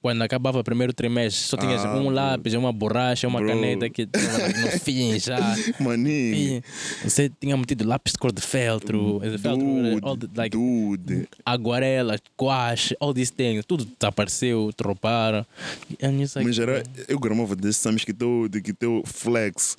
quando 0.02 0.22
acabava 0.24 0.60
o 0.60 0.64
primeiro 0.64 0.92
trimestre, 0.94 1.44
só 1.48 1.56
tinhas 1.58 1.86
Ah, 1.86 1.96
um 1.96 2.10
lápis, 2.10 2.54
uma 2.56 2.72
borracha, 2.74 3.28
uma 3.28 3.40
Bro. 3.40 3.50
caneta 3.50 3.90
que 3.90 4.06
no 4.62 4.72
fim 4.80 5.20
já. 5.20 5.38
Maninho. 5.80 6.64
Você 7.04 7.30
tinha 7.40 7.56
metido 7.56 7.88
lápis 7.88 8.14
de 8.14 8.18
cor 8.20 8.32
de 8.32 8.42
feltro, 8.42 9.20
de 9.20 9.38
feltro 9.38 9.68
all 10.02 10.18
the, 10.18 10.26
Dude, 10.28 10.38
like, 10.38 10.58
dude. 10.58 11.28
aguarela, 11.46 12.18
guache, 12.40 12.96
all 13.00 13.14
these 13.14 13.32
things, 13.32 13.64
tudo 13.66 13.86
desapareceu, 13.86 14.72
it's 16.22 16.36
like, 16.36 16.48
Mas 16.48 16.58
era, 16.58 16.82
eu 17.08 17.20
gramava 17.20 17.56
desses 17.56 17.86
anos 17.86 18.04
que 18.04 18.14
teu, 18.14 18.50
que 18.64 18.74
teu 18.74 19.04
flex 19.06 19.78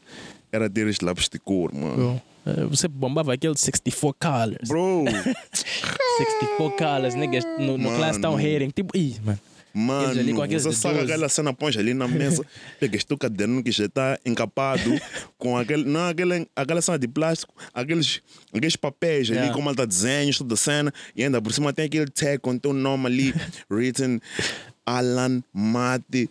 era 0.52 0.70
ter 0.70 0.86
os 0.86 1.00
lápis 1.00 1.28
de 1.28 1.38
cor, 1.40 1.72
mano. 1.74 1.96
bro, 1.96 2.22
eh, 2.46 2.64
você 2.66 2.86
bombava 2.86 3.32
aquele 3.34 3.56
64 3.56 4.14
colors. 4.20 4.68
Bro, 4.68 5.04
64 6.18 6.76
colors, 6.76 7.14
niggas 7.14 7.44
no, 7.58 7.76
no 7.78 7.88
class 7.96 8.18
Mano. 8.18 8.36
hating. 8.36 8.70
Tipo, 8.70 8.96
ih, 8.96 9.16
mano. 9.24 9.38
Ali 9.74 9.80
com 9.80 9.80
mano, 9.80 10.42
aqueles 10.42 10.62
você 10.64 10.76
saca 10.76 10.94
12. 10.98 11.10
aquela 11.12 11.28
cena, 11.28 11.52
põe 11.54 11.72
ali 11.78 11.94
na 11.94 12.06
mesa, 12.06 12.44
pegas 12.78 13.04
teu 13.04 13.16
caderno 13.16 13.62
que 13.62 13.70
já 13.72 13.86
está 13.86 14.18
encapado 14.24 14.90
com 15.38 15.56
aquele, 15.56 15.84
não 15.84 16.08
aquele, 16.08 16.46
aquela 16.54 16.82
cena 16.82 16.98
de 16.98 17.08
plástico, 17.08 17.54
aqueles, 17.72 18.20
aqueles 18.52 18.76
papéis 18.76 19.28
ali 19.30 19.38
Yeah. 19.38 19.54
com 19.54 19.62
malta 19.62 19.86
desenhos, 19.86 20.38
toda 20.38 20.54
a 20.54 20.56
cena, 20.56 20.92
e 21.16 21.24
ainda 21.24 21.40
por 21.40 21.52
cima 21.52 21.72
tem 21.72 21.86
aquele 21.86 22.06
tag 22.10 22.38
com 22.38 22.56
teu 22.58 22.72
nome 22.72 23.06
ali, 23.06 23.34
written 23.70 24.20
Alan 24.84 25.42
Mate. 25.54 26.28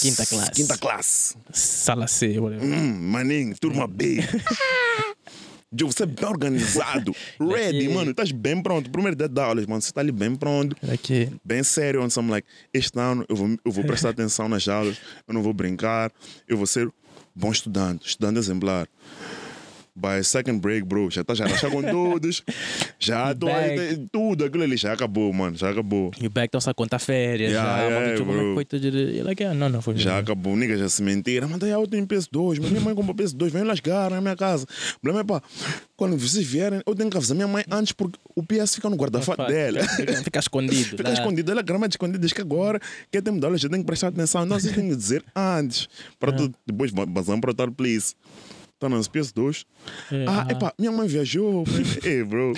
Quinta 0.00 0.26
classe. 0.26 0.50
Quinta 0.52 0.76
classe. 0.78 1.34
Sala 1.52 2.06
C, 2.06 2.38
whatever. 2.38 2.66
Hum, 2.66 2.92
maninho, 3.10 3.54
turma 3.58 3.86
B. 3.86 4.18
Joe, 5.72 5.92
você 5.92 6.02
é 6.02 6.06
bem 6.06 6.26
organizado. 6.28 7.14
Ready, 7.38 7.84
Daqui- 7.84 7.94
mano. 7.94 8.10
Estás 8.10 8.32
bem 8.32 8.60
pronto. 8.60 8.90
Primeiro 8.90 9.16
dia 9.16 9.28
de 9.28 9.40
aulas, 9.40 9.66
mano. 9.66 9.80
Você 9.80 9.88
está 9.90 10.00
ali 10.00 10.10
bem 10.10 10.34
pronto. 10.34 10.76
Aqui. 10.92 11.28
Bem 11.44 11.62
sério. 11.62 12.02
Onde 12.02 12.18
I'm 12.18 12.28
like, 12.28 12.48
este 12.74 12.98
ano 12.98 13.24
eu 13.28 13.36
vou, 13.36 13.48
eu 13.64 13.70
vou 13.70 13.84
prestar 13.84 14.08
atenção 14.10 14.48
nas 14.48 14.66
aulas. 14.66 14.96
Eu 15.28 15.34
não 15.34 15.42
vou 15.42 15.52
brincar. 15.52 16.10
Eu 16.48 16.56
vou 16.56 16.66
ser 16.66 16.90
bom 17.34 17.52
estudante. 17.52 18.08
Estudante 18.08 18.38
exemplar. 18.38 18.88
By 20.00 20.24
second 20.24 20.60
break, 20.60 20.86
bro, 20.86 21.10
já 21.10 21.20
está 21.20 21.34
já 21.34 21.46
rachar 21.46 21.70
com 21.70 21.82
todos. 21.82 22.42
Já 22.98 23.34
tô 23.34 23.48
aí, 23.48 23.76
tem- 23.96 24.08
tudo 24.12 24.44
aquilo 24.44 24.62
ali 24.62 24.76
já 24.76 24.92
acabou, 24.92 25.32
mano. 25.32 25.56
Já 25.56 25.70
acabou. 25.70 26.10
E 26.20 26.26
o 26.26 26.30
back 26.30 26.54
estão 26.54 26.70
a 26.70 26.74
contar 26.74 26.98
férias. 26.98 27.50
Yeah, 27.50 27.78
já, 27.78 27.82
yeah, 27.82 28.00
mano, 28.00 28.14
tipo, 28.16 28.26
como 28.26 28.32
é 28.32 28.38
que 28.38 28.44
bro. 28.44 28.54
foi 28.54 28.64
tudo? 28.66 28.86
E 28.98 29.22
like, 29.22 29.44
ah, 29.44 29.54
não, 29.54 29.68
não 29.70 29.80
foi. 29.82 29.96
Já 29.96 30.18
acabou, 30.18 30.54
nigga, 30.54 30.76
já 30.76 30.88
se 30.88 31.02
mentira. 31.02 31.48
Mas 31.48 31.58
daí 31.60 31.70
eu 31.70 31.86
tenho 31.86 32.06
PS2, 32.06 32.58
mas 32.60 32.70
minha 32.70 32.80
mãe 32.82 32.94
comprou 32.94 33.14
PS2, 33.16 33.48
vem 33.50 33.62
lascar 33.64 34.10
na 34.10 34.20
minha 34.20 34.36
casa. 34.36 34.66
O 34.96 35.00
problema 35.00 35.20
é 35.20 35.24
pá, 35.24 35.42
quando 35.96 36.16
vocês 36.18 36.46
vierem, 36.46 36.82
eu 36.86 36.94
tenho 36.94 37.08
que 37.10 37.16
avisar 37.16 37.34
minha 37.34 37.48
mãe 37.48 37.64
antes 37.70 37.92
porque 37.92 38.18
o 38.36 38.42
PS 38.42 38.74
fica 38.74 38.90
no 38.90 38.96
guarda-fato 38.96 39.46
dela. 39.46 39.82
Fica, 39.82 40.22
fica 40.22 40.38
escondido. 40.40 40.96
Fica 40.98 41.08
lá. 41.08 41.14
escondido, 41.14 41.50
ela 41.52 41.62
grama 41.62 41.88
de 41.88 41.94
escondido, 41.94 42.18
diz 42.18 42.32
que 42.34 42.40
agora 42.42 42.78
que 43.10 43.16
é 43.18 43.20
tempo 43.22 43.38
de 43.38 43.44
aula, 43.46 43.56
já 43.56 43.68
tem 43.68 43.80
que 43.80 43.86
prestar 43.86 44.08
atenção. 44.08 44.46
Vocês 44.46 44.74
têm 44.74 44.88
que 44.90 44.96
dizer 44.96 45.24
antes, 45.34 45.88
para 46.18 46.32
tu 46.32 46.52
depois 46.66 46.90
basar 46.90 47.38
para 47.40 47.50
o 47.50 47.54
tal 47.54 47.70
please. 47.70 48.14
Tá 48.80 48.88
nas 48.88 49.06
PS2. 49.06 49.66
É, 50.10 50.24
Ah, 50.26 50.46
ah. 50.48 50.52
epá, 50.52 50.72
minha 50.78 50.90
mãe 50.90 51.06
viajou. 51.06 51.64
Ei, 52.02 52.24
bro. 52.24 52.54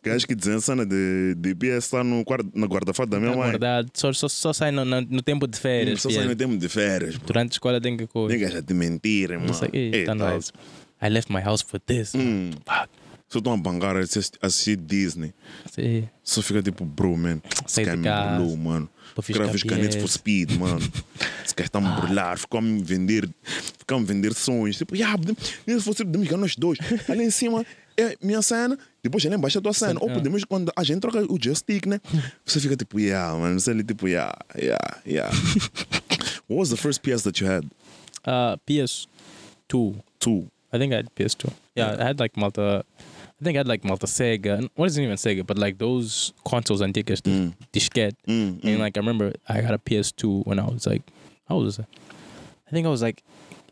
Que 0.00 0.10
acho 0.10 0.24
que 0.24 0.34
dizem 0.36 0.60
cena 0.60 0.86
de, 0.86 1.34
de 1.36 1.54
PS 1.56 1.84
está 1.86 2.04
no, 2.04 2.22
guarda, 2.24 2.48
no 2.54 2.66
guarda-fato 2.68 3.10
da 3.10 3.18
minha 3.18 3.32
Tá 3.32 3.36
mãe. 3.36 3.48
guardado. 3.50 3.90
Só, 3.92 4.12
só, 4.12 4.28
só 4.28 4.52
sai 4.52 4.70
no, 4.70 4.84
no, 4.84 5.00
no 5.00 5.20
tempo 5.22 5.44
de 5.48 5.58
férias. 5.58 6.00
Só 6.02 6.08
sai 6.08 6.24
no 6.24 6.36
tempo 6.36 6.56
de 6.56 6.68
férias. 6.68 7.16
bro. 7.16 7.26
Durante 7.26 7.50
a 7.50 7.54
escola 7.54 7.80
tem 7.80 7.96
que 7.96 8.06
coisa. 8.06 8.32
Nigga 8.32 8.48
já 8.48 8.62
te 8.62 8.72
mentirem, 8.72 9.38
mano. 9.38 9.50
Isso 9.50 9.64
aqui, 9.64 9.76
Ei, 9.92 10.04
tá 10.04 10.14
nice. 10.14 10.52
I 11.02 11.08
left 11.08 11.32
my 11.32 11.40
house 11.42 11.62
for 11.62 11.80
this. 11.80 12.14
Hum. 12.14 12.52
Fuck. 12.64 12.88
Só 13.28 13.38
estão 13.38 13.52
a 13.52 13.56
bangar 13.56 13.96
a 13.96 14.00
assistir- 14.00 14.76
Disney. 14.76 15.34
Sim. 15.72 16.08
Só 16.22 16.42
fica 16.42 16.62
tipo, 16.62 16.84
bro, 16.84 17.16
man. 17.16 17.40
Esse 17.66 17.84
cara 17.84 17.96
de 17.96 18.02
me 18.02 18.08
embrulhou, 18.08 18.56
mano. 18.56 18.88
Grava 19.30 19.52
os 19.52 19.62
canetes 19.62 19.96
for 19.96 20.08
speed, 20.08 20.52
mano. 20.52 20.78
Esse 21.44 21.54
cara 21.54 21.66
está 21.66 21.78
a 21.78 21.82
me 21.82 21.88
embrulhar. 21.88 22.38
Ficou 22.38 22.58
a 22.58 22.62
me 22.62 22.82
vender. 22.82 23.28
Ficou 23.42 23.96
a 23.96 24.00
me 24.00 24.06
vender 24.06 24.32
sonhos. 24.34 24.76
Tipo, 24.76 24.94
yeah, 24.94 25.16
se 25.66 25.80
fosse 25.80 26.04
podemos 26.04 26.28
ganhar 26.28 26.40
nós 26.40 26.54
dois. 26.54 26.78
Ali 27.08 27.24
em 27.24 27.30
cima 27.30 27.66
é 27.96 28.16
minha 28.22 28.42
cena. 28.42 28.78
Depois 29.02 29.24
ali 29.26 29.34
embaixo 29.34 29.58
é 29.58 29.60
tua 29.60 29.72
cena. 29.72 29.98
Ou 30.00 30.10
ah. 30.10 30.14
podemos, 30.14 30.44
quando 30.44 30.70
a 30.76 30.84
gente 30.84 31.00
troca 31.00 31.20
o 31.32 31.38
joystick, 31.42 31.86
né? 31.86 32.00
Você 32.44 32.60
fica 32.60 32.76
tipo, 32.76 33.00
yeah, 33.00 33.36
mano. 33.36 33.58
Você 33.58 33.70
ali 33.70 33.82
tipo, 33.82 34.06
yeah, 34.06 34.36
yeah, 34.56 35.00
yeah. 35.06 35.30
What 36.48 36.60
was 36.60 36.70
the 36.70 36.76
first 36.76 37.00
PS 37.02 37.22
that 37.24 37.40
you 37.40 37.50
had? 37.50 37.64
Uh, 38.24 38.56
PS2. 38.68 39.96
Two. 40.20 40.46
I 40.72 40.78
think 40.78 40.92
I 40.92 40.96
had 40.96 41.10
PS2. 41.16 41.52
Yeah, 41.74 41.96
I 41.98 42.04
had 42.04 42.20
like 42.20 42.38
Malta. 42.38 42.84
I 43.40 43.44
think 43.44 43.56
I 43.56 43.60
had 43.60 43.68
like 43.68 43.84
Malta 43.84 44.06
Sega. 44.06 44.68
What 44.76 44.86
isn't 44.86 45.02
even 45.02 45.16
Sega, 45.16 45.46
but 45.46 45.58
like 45.58 45.76
those 45.78 46.32
consoles 46.48 46.80
antiques, 46.80 47.20
the 47.20 47.30
Mm. 47.30 47.54
disquette. 47.72 48.14
Mm, 48.26 48.64
And 48.64 48.78
like 48.78 48.96
I 48.96 49.00
remember 49.00 49.32
I 49.48 49.60
got 49.60 49.74
a 49.74 49.78
PS2 49.78 50.44
when 50.46 50.58
I 50.58 50.64
was 50.64 50.86
like, 50.86 51.02
how 51.48 51.56
old 51.56 51.66
was 51.66 51.78
I? 51.78 51.84
I 52.66 52.70
think 52.70 52.86
I 52.86 52.90
was 52.90 53.02
like 53.02 53.22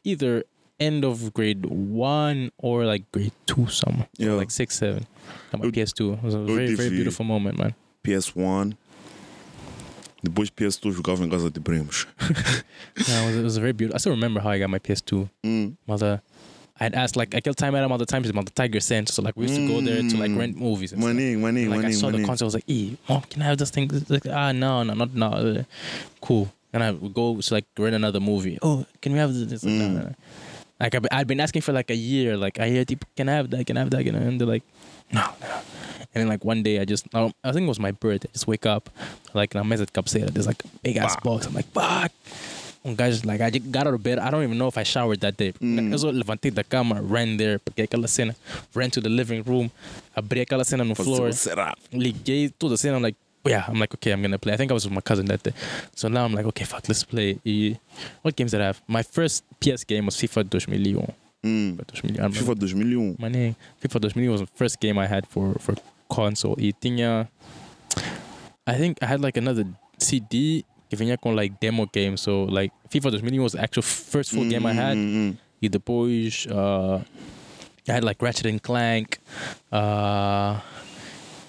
either 0.04 0.44
end 0.78 1.04
of 1.04 1.32
grade 1.32 1.64
one 1.66 2.50
or 2.58 2.84
like 2.84 3.10
grade 3.10 3.32
two 3.46 3.66
somewhere. 3.68 4.08
Yeah. 4.18 4.32
like 4.32 4.50
six, 4.50 4.76
seven. 4.76 5.06
Got 5.50 5.62
my 5.62 5.70
PS2. 5.70 6.14
It 6.18 6.22
was 6.22 6.34
a 6.34 6.40
very, 6.40 6.74
very 6.74 6.90
beautiful 6.90 7.24
moment, 7.24 7.58
man. 7.58 7.74
PS1. 8.04 8.76
Depois 10.22 10.50
PS2 10.50 10.92
jogava 10.92 11.22
em 11.24 11.28
casa 11.30 11.50
de 11.50 11.60
primos. 11.60 12.06
Yeah, 13.08 13.22
it, 13.22 13.26
was, 13.26 13.36
it 13.36 13.42
was 13.42 13.56
very 13.58 13.72
beautiful. 13.72 13.96
I 13.96 13.98
still 13.98 14.12
remember 14.12 14.40
how 14.40 14.50
I 14.50 14.58
got 14.58 14.70
my 14.70 14.78
PS2. 14.78 15.28
Mm. 15.44 15.76
Mother, 15.86 16.22
I'd 16.80 16.94
ask 16.94 17.14
like 17.14 17.34
I 17.34 17.40
killed 17.40 17.56
time 17.56 17.74
at 17.76 17.88
all 17.88 17.98
the 17.98 18.04
times 18.06 18.28
about 18.28 18.46
the 18.46 18.50
Tiger 18.50 18.80
Sense. 18.80 19.14
So 19.14 19.22
like 19.22 19.36
we 19.36 19.44
used 19.46 19.56
to 19.56 19.66
go 19.68 19.80
there 19.80 20.02
to 20.02 20.16
like 20.16 20.30
Mm. 20.32 20.38
rent 20.38 20.56
movies. 20.58 20.92
And 20.92 21.00
stuff. 21.02 21.14
Money, 21.14 21.36
money, 21.36 21.62
And, 21.62 21.70
like 21.70 21.78
I 21.78 21.82
money, 21.82 21.94
saw 21.94 22.10
the 22.10 22.24
concert, 22.24 22.44
I 22.44 22.46
was 22.46 22.54
like, 22.54 22.64
"E, 22.68 22.96
mom, 23.08 23.22
can 23.30 23.42
I 23.42 23.44
have 23.46 23.58
this 23.58 23.70
thing?" 23.70 23.88
It's 23.92 24.10
Like, 24.10 24.26
ah, 24.26 24.50
no, 24.52 24.82
no, 24.82 24.94
not 24.94 25.14
no. 25.14 25.26
Uh, 25.28 25.62
Cool. 26.20 26.52
And 26.72 26.82
I 26.82 26.90
would 26.90 27.14
go 27.14 27.40
to 27.40 27.54
like 27.54 27.66
rent 27.78 27.94
another 27.94 28.18
movie. 28.18 28.58
Oh, 28.60 28.84
can 29.00 29.12
we 29.12 29.18
have 29.18 29.32
this? 29.32 29.62
Like, 29.62 29.72
no, 29.72 29.84
Mm. 29.84 29.94
no, 29.94 30.00
no. 30.02 30.14
Like 30.80 30.94
I've, 30.96 31.06
I'd 31.12 31.26
been 31.28 31.38
asking 31.40 31.62
for 31.62 31.72
like 31.72 31.90
a 31.90 31.94
year. 31.94 32.36
Like 32.36 32.58
I 32.58 32.68
hear 32.68 32.84
people, 32.84 33.08
can 33.16 33.28
I 33.28 33.34
have 33.34 33.50
that? 33.50 33.64
Can 33.66 33.76
I 33.76 33.80
have 33.80 33.90
that? 33.90 34.04
And 34.04 34.40
they're 34.40 34.46
like, 34.48 34.64
no, 35.12 35.20
no. 35.40 35.54
And 36.12 36.22
then 36.22 36.28
like 36.28 36.44
one 36.44 36.64
day 36.64 36.80
I 36.80 36.84
just, 36.84 37.06
um, 37.14 37.32
I 37.44 37.52
think 37.52 37.66
it 37.66 37.68
was 37.68 37.78
my 37.78 37.92
birthday. 37.92 38.28
I 38.30 38.32
just 38.32 38.48
wake 38.48 38.66
up, 38.66 38.90
like 39.34 39.54
na 39.54 39.62
mesa 39.62 39.86
de 39.86 39.92
cabeceira. 39.92 40.30
There's 40.32 40.46
like 40.48 40.64
a 40.64 40.68
big 40.82 40.96
ass 40.96 41.14
Fuck. 41.14 41.22
box. 41.22 41.46
I'm 41.46 41.54
like, 41.54 41.66
fuck. 41.72 42.10
Um 42.84 42.94
guy's 42.94 43.24
like, 43.24 43.40
I 43.40 43.50
just 43.50 43.70
got 43.70 43.86
out 43.86 43.94
of 43.94 44.02
bed. 44.02 44.18
I 44.18 44.30
don't 44.30 44.42
even 44.42 44.58
know 44.58 44.68
if 44.68 44.76
I 44.76 44.82
showered 44.82 45.20
that 45.20 45.36
day. 45.36 45.52
Mm. 45.52 45.94
Só 45.98 46.12
levantei 46.12 46.52
da 46.52 46.62
cama, 46.62 47.00
ran 47.00 47.36
there, 47.36 47.58
peguei 47.58 47.86
aquela 47.88 48.08
cena, 48.08 48.36
ran 48.74 48.90
to 48.90 49.00
the 49.00 49.08
living 49.08 49.42
room, 49.42 49.70
abri 50.14 50.44
aquela 50.44 50.64
cena 50.64 50.84
no 50.84 50.94
Fazer 50.94 51.04
floor, 51.04 51.30
liguei 51.92 52.52
toda 52.58 52.74
a 52.74 52.76
cena, 52.76 52.98
like, 52.98 53.16
yeah, 53.46 53.64
I'm 53.68 53.78
like, 53.78 53.94
okay, 53.94 54.12
I'm 54.12 54.22
gonna 54.22 54.38
play. 54.38 54.52
I 54.52 54.56
think 54.56 54.70
I 54.70 54.74
was 54.74 54.84
with 54.84 54.92
my 54.92 55.00
cousin 55.00 55.26
that 55.26 55.42
day. 55.42 55.52
So 55.94 56.08
now 56.08 56.24
I'm 56.24 56.32
like, 56.32 56.46
okay, 56.46 56.64
fuck, 56.64 56.88
let's 56.88 57.04
play. 57.04 57.38
E 57.44 57.76
what 58.22 58.36
games 58.36 58.50
did 58.52 58.60
I 58.60 58.66
have? 58.66 58.82
My 58.86 59.02
first 59.02 59.44
PS 59.60 59.84
game 59.84 60.06
was 60.06 60.16
FIFA 60.16 60.50
2001. 60.50 61.12
Hum. 61.42 61.76
2001. 61.76 62.32
FIFA 62.32 62.60
2001. 62.60 63.16
Mané, 63.16 63.54
FIFA 63.82 64.00
2001 64.02 64.30
was 64.30 64.40
the 64.40 64.46
first 64.54 64.80
game 64.80 64.98
I 64.98 65.06
had 65.06 65.26
for 65.26 65.54
for 65.60 65.74
console. 66.10 66.56
E 66.58 66.72
tinha, 66.72 67.28
I 68.66 68.74
think 68.74 68.98
I 69.02 69.06
had 69.06 69.20
like 69.20 69.36
another 69.36 69.64
CD 69.98 70.64
vinha 70.90 71.16
com 71.16 71.34
like 71.34 71.54
demo 71.60 71.86
game. 71.92 72.16
So 72.16 72.44
like 72.44 72.72
FIFA 72.90 73.10
2001 73.10 73.42
was 73.42 73.52
the 73.52 73.60
actual 73.62 73.82
first 73.82 74.30
full 74.30 74.48
game 74.48 74.66
I 74.66 74.72
had. 74.72 74.96
Hum, 74.96 75.32
hum. 75.32 75.38
E 75.62 75.68
depois 75.68 76.46
uh, 76.50 77.00
I 77.88 77.92
had 77.92 78.04
like 78.04 78.22
Ratchet 78.22 78.46
and 78.46 78.60
Clank. 78.60 79.18
Uh, 79.72 80.60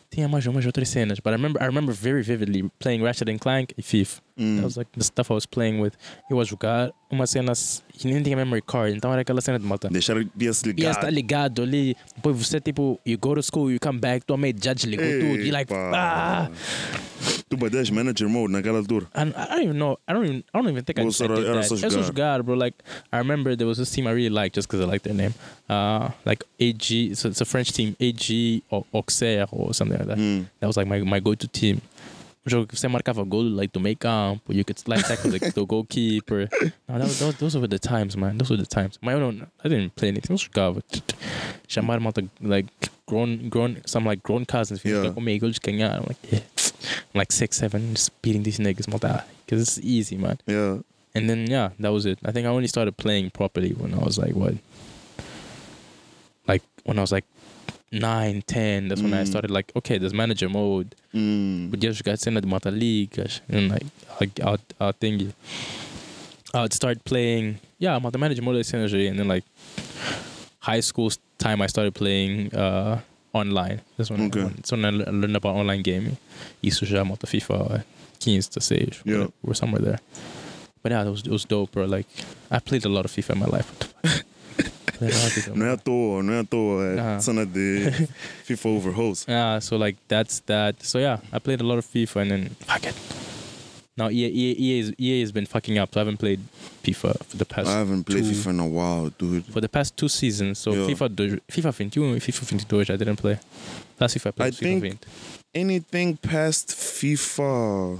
tinha 0.10 0.28
mais 0.30 0.46
umas 0.46 0.66
outras 0.66 0.88
cenas, 0.90 1.20
but 1.20 1.32
I 1.32 1.36
remember 1.36 1.62
I 1.62 1.66
remember 1.66 1.92
very 1.92 2.24
vividly 2.24 2.70
playing 2.80 3.04
Ratchet 3.04 3.30
and 3.30 3.40
Clank 3.40 3.74
e 3.78 3.82
FIFA. 3.82 4.22
hum. 4.38 4.56
That 4.58 4.64
was 4.64 4.78
like 4.78 4.90
the 4.96 5.04
stuff 5.04 5.30
I 5.32 5.34
was 5.34 5.46
playing 5.46 5.80
with. 5.82 5.98
Eu 6.30 6.40
a 6.40 6.46
jogar 6.46 6.92
uma 7.10 7.26
cena 7.28 7.54
e 8.04 8.08
nem 8.08 8.22
tinha 8.22 8.36
memory 8.36 8.62
card, 8.62 8.98
então 8.98 9.12
era 9.12 9.22
aquela 9.22 9.40
cena 9.42 9.58
de 9.60 9.66
malta. 9.66 9.88
Deixar 9.90 10.18
o 10.18 10.26
PS 10.26 10.64
E 10.66 10.84
está 10.86 11.10
ligado. 11.10 11.12
ligado 11.12 11.62
ali, 11.64 11.96
depois 12.16 12.36
você 12.38 12.60
tipo, 12.60 13.00
you 13.06 13.18
go 13.18 13.36
to 13.36 13.42
school, 13.44 13.72
you 13.72 13.80
come 13.80 14.00
back, 14.00 14.26
tua 14.26 14.36
mate 14.38 14.58
já 14.64 14.74
desligou 14.74 15.06
tudo, 15.06 15.42
e 15.42 15.52
like, 15.52 15.72
Epa. 15.72 15.92
ah, 15.96 16.50
Tu 17.48 17.56
bates 17.58 17.90
manager 17.92 18.28
mode 18.28 18.52
naquela 18.52 18.80
altura. 18.80 19.06
And 19.14 19.30
I 19.38 19.48
don't 19.50 19.64
even 19.64 19.78
know. 19.78 19.98
I 20.08 20.14
don't 20.14 20.26
even. 20.26 20.44
I 20.54 20.58
don't 20.58 20.70
even 20.70 20.84
think 20.84 21.00
I, 21.00 21.04
I 21.04 21.06
Ou 21.06 21.12
did 21.12 21.22
era- 21.22 21.36
that. 21.62 21.68
só 21.68 21.76
Era 21.76 21.90
só 21.92 21.98
jogar? 22.02 22.06
jogar, 22.08 22.44
bro. 22.44 22.56
Like 22.56 22.76
I 23.14 23.18
remember 23.20 23.56
there 23.56 23.68
was 23.68 23.78
this 23.78 23.92
team 23.92 24.08
I 24.08 24.12
really 24.14 24.30
liked 24.30 24.56
just 24.56 24.68
because 24.68 24.82
I 24.84 24.86
liked 24.90 25.04
their 25.04 25.14
name. 25.14 25.34
Uh, 25.70 26.10
like 26.26 26.44
AG. 26.60 27.14
So 27.16 27.30
it's 27.30 27.42
a 27.42 27.46
French 27.46 27.72
team, 27.72 27.96
AG 28.00 28.64
or 28.70 28.84
Auxerre 28.92 29.48
or 29.52 29.74
something 29.76 29.98
like 29.98 30.08
that. 30.08 30.18
Hum. 30.18 30.50
That 30.60 30.68
was 30.68 30.76
like 30.76 30.88
my, 30.88 31.00
my 31.02 31.20
go-to 31.20 31.48
team. 31.48 31.82
O 32.46 32.50
jogo 32.50 32.68
que 32.68 32.78
você 32.78 32.88
marcava 32.88 33.24
gol, 33.24 33.44
like 33.44 33.74
to 33.74 33.80
make 33.80 34.00
campo, 34.00 34.54
you 34.54 34.64
could 34.64 34.80
like 34.88 35.04
tackle 35.04 35.32
the, 35.32 35.40
the 35.40 35.66
goalkeeper. 35.66 36.48
No, 36.88 37.00
that 37.00 37.08
was, 37.08 37.18
those, 37.18 37.36
those 37.38 37.58
were 37.58 37.68
the 37.68 37.80
times, 37.80 38.16
man. 38.16 38.38
Those 38.38 38.52
were 38.52 38.58
the 38.58 38.68
times. 38.68 39.00
My 39.02 39.14
own, 39.14 39.48
I 39.64 39.68
didn't 39.68 39.96
play 39.96 40.10
anything. 40.10 40.32
Eu 40.32 40.38
jogava. 40.38 40.84
Chamar 41.68 42.00
malta 42.00 42.22
like 42.42 42.68
grown, 43.08 43.50
grown, 43.50 43.82
some 43.88 44.06
like 44.06 44.22
grown 44.22 44.46
cousins. 44.46 44.86
Yeah. 44.86 45.12
Eles 45.16 45.60
ganharam. 45.60 46.02
I'm 46.02 46.06
like, 46.06 46.32
yeah. 46.32 46.40
I'm 47.14 47.18
like 47.18 47.32
six, 47.32 47.58
seven, 47.58 47.96
just 47.96 48.22
beating 48.22 48.44
these 48.44 48.60
niggas, 48.60 48.88
malta. 48.88 49.24
Because 49.44 49.62
it's 49.62 49.80
easy, 49.80 50.16
man. 50.16 50.38
Yeah. 50.46 50.78
And 51.16 51.28
then 51.28 51.48
yeah, 51.48 51.70
that 51.80 51.92
was 51.92 52.06
it. 52.06 52.20
I 52.24 52.32
think 52.32 52.46
I 52.46 52.50
only 52.50 52.68
started 52.68 52.96
playing 52.98 53.32
properly 53.32 53.72
when 53.72 53.94
I 53.94 53.98
was 53.98 54.20
like 54.20 54.36
what, 54.36 54.54
like 56.48 56.62
when 56.84 57.00
I 57.00 57.02
was 57.02 57.12
like 57.12 57.26
nine, 58.00 58.42
ten. 58.46 58.88
That's 58.90 59.02
when 59.02 59.14
I 59.14 59.24
Mm. 59.24 59.28
started 59.28 59.52
like 59.52 59.72
okay, 59.76 59.98
there's 59.98 60.14
manager 60.14 60.50
mode. 60.50 60.96
Hum. 61.14 61.70
Podia 61.72 61.92
jogar 61.92 62.18
cena 62.20 62.42
de 62.42 62.48
mata 62.48 62.70
ligas 62.72 63.42
and 63.50 63.70
like 63.72 63.86
like 64.22 64.40
our 64.44 64.58
our 64.80 64.94
thingy. 64.94 65.34
I'd 66.54 66.74
start 66.74 67.04
playing 67.06 67.60
yeah, 67.80 67.98
mata 68.00 68.18
manager 68.18 68.42
mode 68.42 68.56
aí, 68.58 69.10
and 69.10 69.20
then 69.20 69.28
like 69.28 69.44
high 70.60 70.80
school 70.82 71.12
time 71.38 71.62
I 71.62 71.68
started 71.68 71.94
playing 71.94 72.54
uh 72.56 73.00
online. 73.34 73.82
That's 73.98 74.10
when, 74.10 74.28
Okay. 74.28 74.42
I, 74.44 74.48
that's 74.56 74.72
when 74.72 74.86
I 74.86 74.90
learned 74.92 75.36
about 75.36 75.56
online 75.56 75.82
gaming. 75.82 76.18
Isso 76.64 76.86
já 76.86 77.04
mata 77.06 77.28
FIFA 77.28 77.84
15 78.20 78.42
to 78.54 78.62
6. 78.62 79.02
Yeah. 79.06 79.28
We're 79.44 79.54
somewhere 79.54 79.82
there. 79.82 80.00
But 80.82 80.92
yeah, 80.94 81.06
it 81.06 81.10
was, 81.10 81.22
it 81.22 81.32
was 81.32 81.46
dope, 81.46 81.72
bro. 81.74 81.86
Like, 81.86 82.08
I 82.50 82.60
played 82.60 82.86
a 82.86 82.90
lot 82.90 83.06
of 83.06 83.12
FIFA 83.12 83.32
in 83.34 83.40
my 83.40 83.46
life. 83.48 83.70
What 85.00 85.12
the 85.12 85.12
fuck? 85.12 85.14
Played 85.14 85.14
a 85.14 85.18
lot 85.18 85.28
of 85.28 85.34
FIFA. 85.44 85.56
Não 85.56 85.66
é 85.66 85.72
à 85.72 85.78
toa, 85.78 86.24
não 86.24 86.34
é 86.34 86.40
à 86.40 86.44
toa. 86.44 86.84
É 86.86 87.00
Ah. 87.00 87.20
cena 87.22 87.46
de 87.46 87.92
FIFA 88.46 88.70
overhost. 88.70 89.28
Yeah, 89.30 89.60
so 89.62 89.78
like 89.78 89.98
that's 90.08 90.40
that. 90.48 90.76
So 90.86 91.00
yeah, 91.00 91.20
I 91.34 91.40
played 91.40 91.62
a 91.62 91.66
lot 91.66 91.78
of 91.78 91.86
FIFA 91.86 92.22
and 92.24 92.30
then 92.30 92.50
fuck 92.68 92.86
it. 92.88 92.96
Now 93.98 94.10
EA 94.10 94.28
EA, 94.28 94.56
EA, 94.60 94.80
is, 94.80 94.94
EA 95.00 95.22
has 95.22 95.32
been 95.32 95.46
fucking 95.46 95.78
up. 95.80 95.94
So 95.94 96.00
I 96.00 96.04
haven't 96.04 96.18
played 96.18 96.42
FIFA 96.84 97.16
for 97.30 97.38
the 97.38 97.46
past 97.46 97.70
I 97.70 97.78
haven't 97.80 98.04
played 98.04 98.26
two, 98.26 98.32
FIFA 98.32 98.50
in 98.50 98.60
a 98.60 98.68
while, 98.68 99.10
dude. 99.18 99.46
for 99.46 99.62
the 99.62 99.70
past 99.70 99.96
two 99.96 100.10
seasons. 100.10 100.60
So 100.60 100.74
Yeah. 100.74 100.88
FIFA 100.88 101.40
FIFA 101.50 101.72
21 101.78 102.12
and 102.14 102.22
FIFA 102.22 102.48
22 102.68 102.94
I 102.94 102.98
didn't 102.98 103.16
play. 103.18 103.40
Last 104.00 104.18
FIFA 104.18 104.28
I 104.28 104.32
played 104.32 104.48
I 104.54 104.58
FIFA 104.58 104.60
think- 104.60 104.80
20. 104.82 104.98
Anything 105.56 106.18
past 106.18 106.68
FIFA 106.76 108.00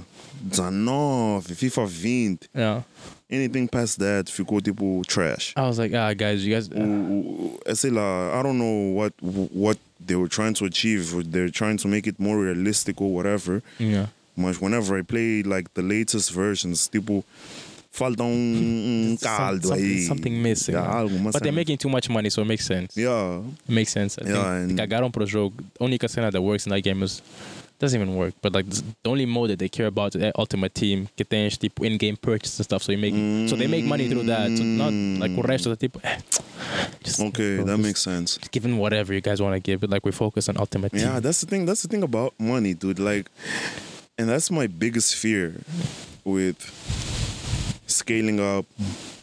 19, 0.54 1.40
FIFA 1.56 1.88
20, 1.88 2.38
Yeah. 2.54 2.82
Anything 3.30 3.66
past 3.68 3.98
that 3.98 4.28
ficou 4.30 4.60
tipo 4.60 5.02
trash. 5.06 5.52
I 5.56 5.62
was 5.62 5.78
like, 5.78 5.92
ah 5.94 6.14
guys, 6.14 6.44
you 6.46 6.54
guys 6.54 6.68
O- 6.70 7.58
sei 7.74 7.90
lá, 7.90 8.38
I 8.38 8.42
don't 8.42 8.58
know 8.58 8.92
what 8.94 9.12
what 9.22 9.78
they 10.04 10.14
were 10.16 10.28
trying 10.28 10.54
to 10.54 10.64
achieve. 10.64 11.30
They're 11.30 11.50
trying 11.50 11.78
to 11.78 11.88
make 11.88 12.06
it 12.06 12.18
more 12.20 12.38
realistic 12.38 13.00
or 13.00 13.12
whatever. 13.12 13.62
yeah. 13.78 14.06
Mas 14.36 14.60
whenever 14.60 14.98
I 14.98 15.02
play 15.02 15.42
like 15.42 15.72
the 15.74 15.82
latest 15.82 16.30
versions, 16.30 16.88
tipo, 16.88 17.24
falta 17.90 18.22
um, 18.22 19.12
um 19.12 19.16
caldo 19.16 19.68
something, 19.68 19.82
aí. 19.82 20.06
something 20.06 20.42
missing. 20.42 20.74
Há 20.74 20.82
man. 20.82 20.90
algo, 21.08 21.16
uma 21.16 21.32
But 21.32 21.42
they're 21.42 21.52
making 21.52 21.78
too 21.78 21.88
much 21.88 22.10
money, 22.10 22.28
so 22.28 22.42
it 22.42 22.44
makes 22.46 22.66
sense. 22.66 22.94
Yeah. 23.00 23.40
It 23.66 23.72
makes 23.72 23.90
sense. 23.92 24.18
I 24.18 24.28
Yeah, 24.28 24.66
think 24.66 24.78
and- 24.78 24.78
cagaram 24.78 25.10
pro 25.10 25.24
jogo. 25.24 25.54
A 25.80 25.84
única 25.84 26.06
cena 26.08 26.30
that 26.30 26.42
works 26.42 26.66
in 26.66 26.70
that 26.72 26.82
game 26.82 27.02
is 27.02 27.22
doesn't 27.78 28.00
even 28.00 28.16
work. 28.16 28.34
But 28.42 28.54
like 28.54 28.66
the 28.68 28.82
only 29.04 29.26
mode 29.26 29.50
that 29.50 29.58
they 29.58 29.68
care 29.68 29.86
about 29.86 30.14
is 30.14 30.32
Ultimate 30.38 30.74
Team, 30.74 31.08
que 31.16 31.24
tem 31.24 31.48
tipo 31.50 31.84
in-game 31.84 32.16
purchase 32.16 32.58
and 32.58 32.64
stuff. 32.64 32.82
So 32.82 32.92
you 32.92 32.98
make 32.98 33.14
so 33.48 33.56
they 33.56 33.66
make 33.66 33.84
money 33.84 34.08
through 34.08 34.24
that. 34.26 34.56
So 34.56 34.62
not 34.64 34.92
like 34.92 35.36
o 35.38 35.42
resto 35.42 35.68
da 35.70 35.76
tipo. 35.76 36.00
eh, 36.02 36.18
Just 37.04 37.20
Okay, 37.20 37.62
that 37.62 37.78
makes 37.78 38.02
sense. 38.02 38.38
Given 38.50 38.78
whatever 38.78 39.12
you 39.14 39.20
guys 39.20 39.40
want 39.40 39.54
to 39.54 39.60
give, 39.60 39.80
but 39.80 39.90
like 39.90 40.04
we 40.04 40.12
focus 40.12 40.48
on 40.48 40.56
Ultimate 40.58 40.90
Team. 40.92 41.00
Yeah, 41.02 41.20
that's 41.20 41.40
the 41.40 41.46
thing. 41.46 41.66
That's 41.66 41.82
the 41.82 41.88
thing 41.88 42.02
about 42.02 42.34
money, 42.38 42.74
dude. 42.74 42.98
Like, 42.98 43.30
and 44.18 44.28
that's 44.28 44.50
my 44.50 44.66
biggest 44.66 45.14
fear 45.14 45.54
with 46.24 46.56
scaling 47.86 48.40
up 48.40 48.66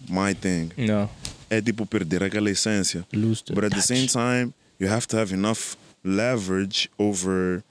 my 0.10 0.34
thing. 0.34 0.72
No, 0.78 1.10
É 1.50 1.62
tipo 1.62 1.86
perder 1.86 2.24
aquela 2.24 2.50
essência. 2.50 3.06
lose 3.14 3.44
the 3.44 3.54
But 3.54 3.66
at 3.66 3.72
the 3.74 3.82
same 3.82 4.08
time, 4.08 4.54
you 4.80 4.88
have 4.88 5.06
to 5.08 5.18
have 5.18 5.34
enough 5.34 5.76
leverage 6.04 6.90
over 7.00 7.64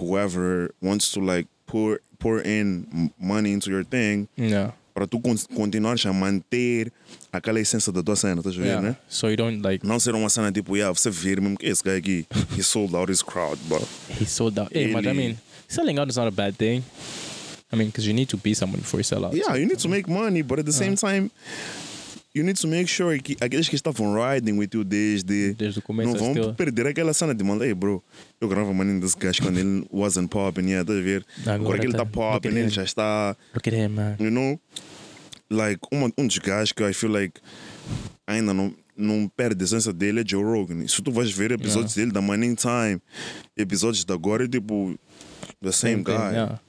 whoever 0.00 0.72
wants 0.82 1.12
to 1.12 1.20
like 1.20 1.48
pour 1.66 2.00
pour 2.18 2.40
in 2.40 3.12
money 3.18 3.52
into 3.52 3.70
your 3.70 3.84
thing 3.84 4.28
Yeah, 4.36 4.72
para 4.94 5.06
tu 5.06 5.20
con 5.20 5.36
continuares 5.54 6.04
a 6.06 6.12
manter 6.12 6.92
aquela 7.32 7.60
essência 7.60 7.92
da 7.92 8.02
tua 8.02 8.16
cena, 8.16 8.40
estás 8.40 8.54
a 8.54 8.58
ver, 8.58 8.66
yeah. 8.66 8.82
né? 8.82 8.96
So 9.08 9.28
you 9.28 9.36
don't 9.36 9.62
like 9.62 9.86
Não 9.86 9.98
ser 10.00 10.14
uma 10.14 10.28
cena 10.28 10.52
tipo, 10.52 10.76
yeah, 10.76 10.92
você 10.92 11.10
vira 11.10 11.40
mesmo 11.40 11.56
que 11.56 11.66
esse 11.66 11.82
guy 11.82 11.96
aqui, 11.96 12.26
he 12.56 12.62
sold 12.62 12.94
out 12.94 13.10
his 13.10 13.22
crowd, 13.22 13.58
but 13.68 13.82
he 14.18 14.26
sold 14.26 14.58
out. 14.58 14.70
Hey, 14.72 14.92
but 14.92 15.06
I 15.06 15.12
mean, 15.12 15.38
selling 15.68 15.98
out 15.98 16.10
is 16.10 16.16
not 16.16 16.26
a 16.26 16.30
bad 16.30 16.56
thing. 16.56 16.82
I 17.72 17.76
mean, 17.76 17.86
because 17.86 18.06
you 18.06 18.12
need 18.12 18.28
to 18.30 18.36
be 18.36 18.52
someone 18.52 18.80
before 18.80 18.98
you 18.98 19.04
sell 19.04 19.24
out. 19.24 19.32
Yeah, 19.32 19.54
you 19.54 19.64
need 19.64 19.78
to 19.78 19.88
make 19.88 20.08
money, 20.08 20.42
but 20.42 20.58
at 20.58 20.66
the 20.66 20.72
same 20.72 20.96
time, 20.96 21.30
you 22.34 22.44
need 22.44 22.58
to 22.60 22.68
make 22.68 22.86
sure 22.88 23.18
que 23.20 23.36
aqueles 23.40 23.68
que 23.68 23.74
estavam 23.76 24.14
riding 24.14 24.52
with 24.58 24.68
you 24.74 24.84
desde 24.84 25.54
Desde 25.54 25.78
o 25.78 25.82
começo 25.82 26.10
não 26.12 26.18
vão 26.18 26.30
still- 26.32 26.54
perder 26.54 26.86
aquela 26.86 27.12
cena 27.12 27.34
de 27.34 27.42
mano, 27.44 27.64
hey 27.64 27.74
bro, 27.74 28.02
eu 28.40 28.48
gravava 28.48 28.72
maninho 28.72 29.00
desse 29.00 29.16
gajo 29.16 29.42
quando 29.42 29.58
ele 29.58 29.86
wasn't 29.92 30.28
popping, 30.28 30.62
yeah, 30.70 30.82
estás 30.82 30.98
a 30.98 31.02
ver? 31.02 31.26
Agora 31.40 31.54
Agora 31.56 31.78
que 31.78 31.86
ele 31.86 31.92
tá- 31.92 32.02
está 32.02 32.12
popping, 32.12 32.48
look 32.48 32.56
at 32.58 32.62
ele 32.64 32.68
já 32.70 32.84
está, 32.84 33.36
Look 33.54 33.68
at 33.68 33.74
him, 33.74 33.88
man. 33.88 34.16
you 34.20 34.30
know? 34.30 34.58
Like, 35.50 35.80
uma, 35.90 36.10
um 36.16 36.26
dos 36.26 36.38
gajos 36.38 36.72
que 36.72 36.82
I 36.84 36.92
feel 36.94 37.10
like 37.12 37.40
ainda 38.26 38.54
não, 38.54 38.72
não 38.96 39.28
perde 39.28 39.62
a 39.62 39.64
essência 39.64 39.92
dele 39.92 40.20
é 40.20 40.24
Joe 40.24 40.44
Rogan. 40.44 40.86
Se 40.86 41.02
tu 41.02 41.10
vais 41.10 41.30
ver 41.32 41.50
episódios 41.50 41.94
dele 41.94 42.12
da 42.12 42.20
Money 42.20 42.54
Time, 42.54 43.00
episódios 43.56 44.04
da 44.04 44.14
agora, 44.14 44.44
é 44.44 44.48
tipo, 44.48 44.96
the 45.60 45.72
same, 45.72 45.96
thing, 45.96 46.04
guy. 46.04 46.30
Yeah. 46.32 46.60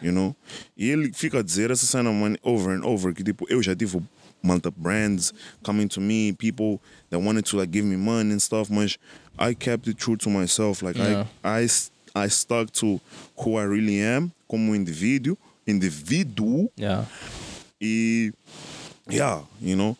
you 0.00 0.12
know? 0.12 0.36
E 0.76 0.88
ele 0.88 1.10
fica 1.12 1.40
a 1.40 1.42
dizer 1.42 1.72
essa 1.72 1.86
cena 1.86 2.12
man, 2.12 2.36
over 2.42 2.70
and 2.78 2.84
over 2.84 3.12
que 3.12 3.24
tipo, 3.24 3.44
eu 3.50 3.60
já 3.60 3.74
tive 3.74 4.00
malta 4.42 4.70
brands 4.70 5.32
coming 5.64 5.88
to 5.88 6.00
me, 6.00 6.32
people 6.32 6.80
that 7.10 7.18
wanted 7.18 7.44
to 7.46 7.56
like 7.58 7.70
give 7.70 7.84
me 7.84 7.96
money 7.96 8.30
and 8.32 8.40
stuff, 8.42 8.70
Much, 8.70 8.98
I 9.38 9.54
kept 9.54 9.86
it 9.88 9.98
true 9.98 10.16
to 10.16 10.28
myself. 10.30 10.82
Like 10.82 10.96
Yeah. 10.96 11.26
I 11.44 11.66
stuck 12.28 12.72
to 12.72 13.00
who 13.38 13.56
I 13.56 13.62
really 13.64 14.00
am 14.00 14.32
como 14.48 14.74
indivíduo, 14.74 15.36
indivíduo 15.66 16.68
Yeah. 16.76 17.04
e 17.80 18.32
yeah, 19.08 19.42
you 19.60 19.76
know? 19.76 19.96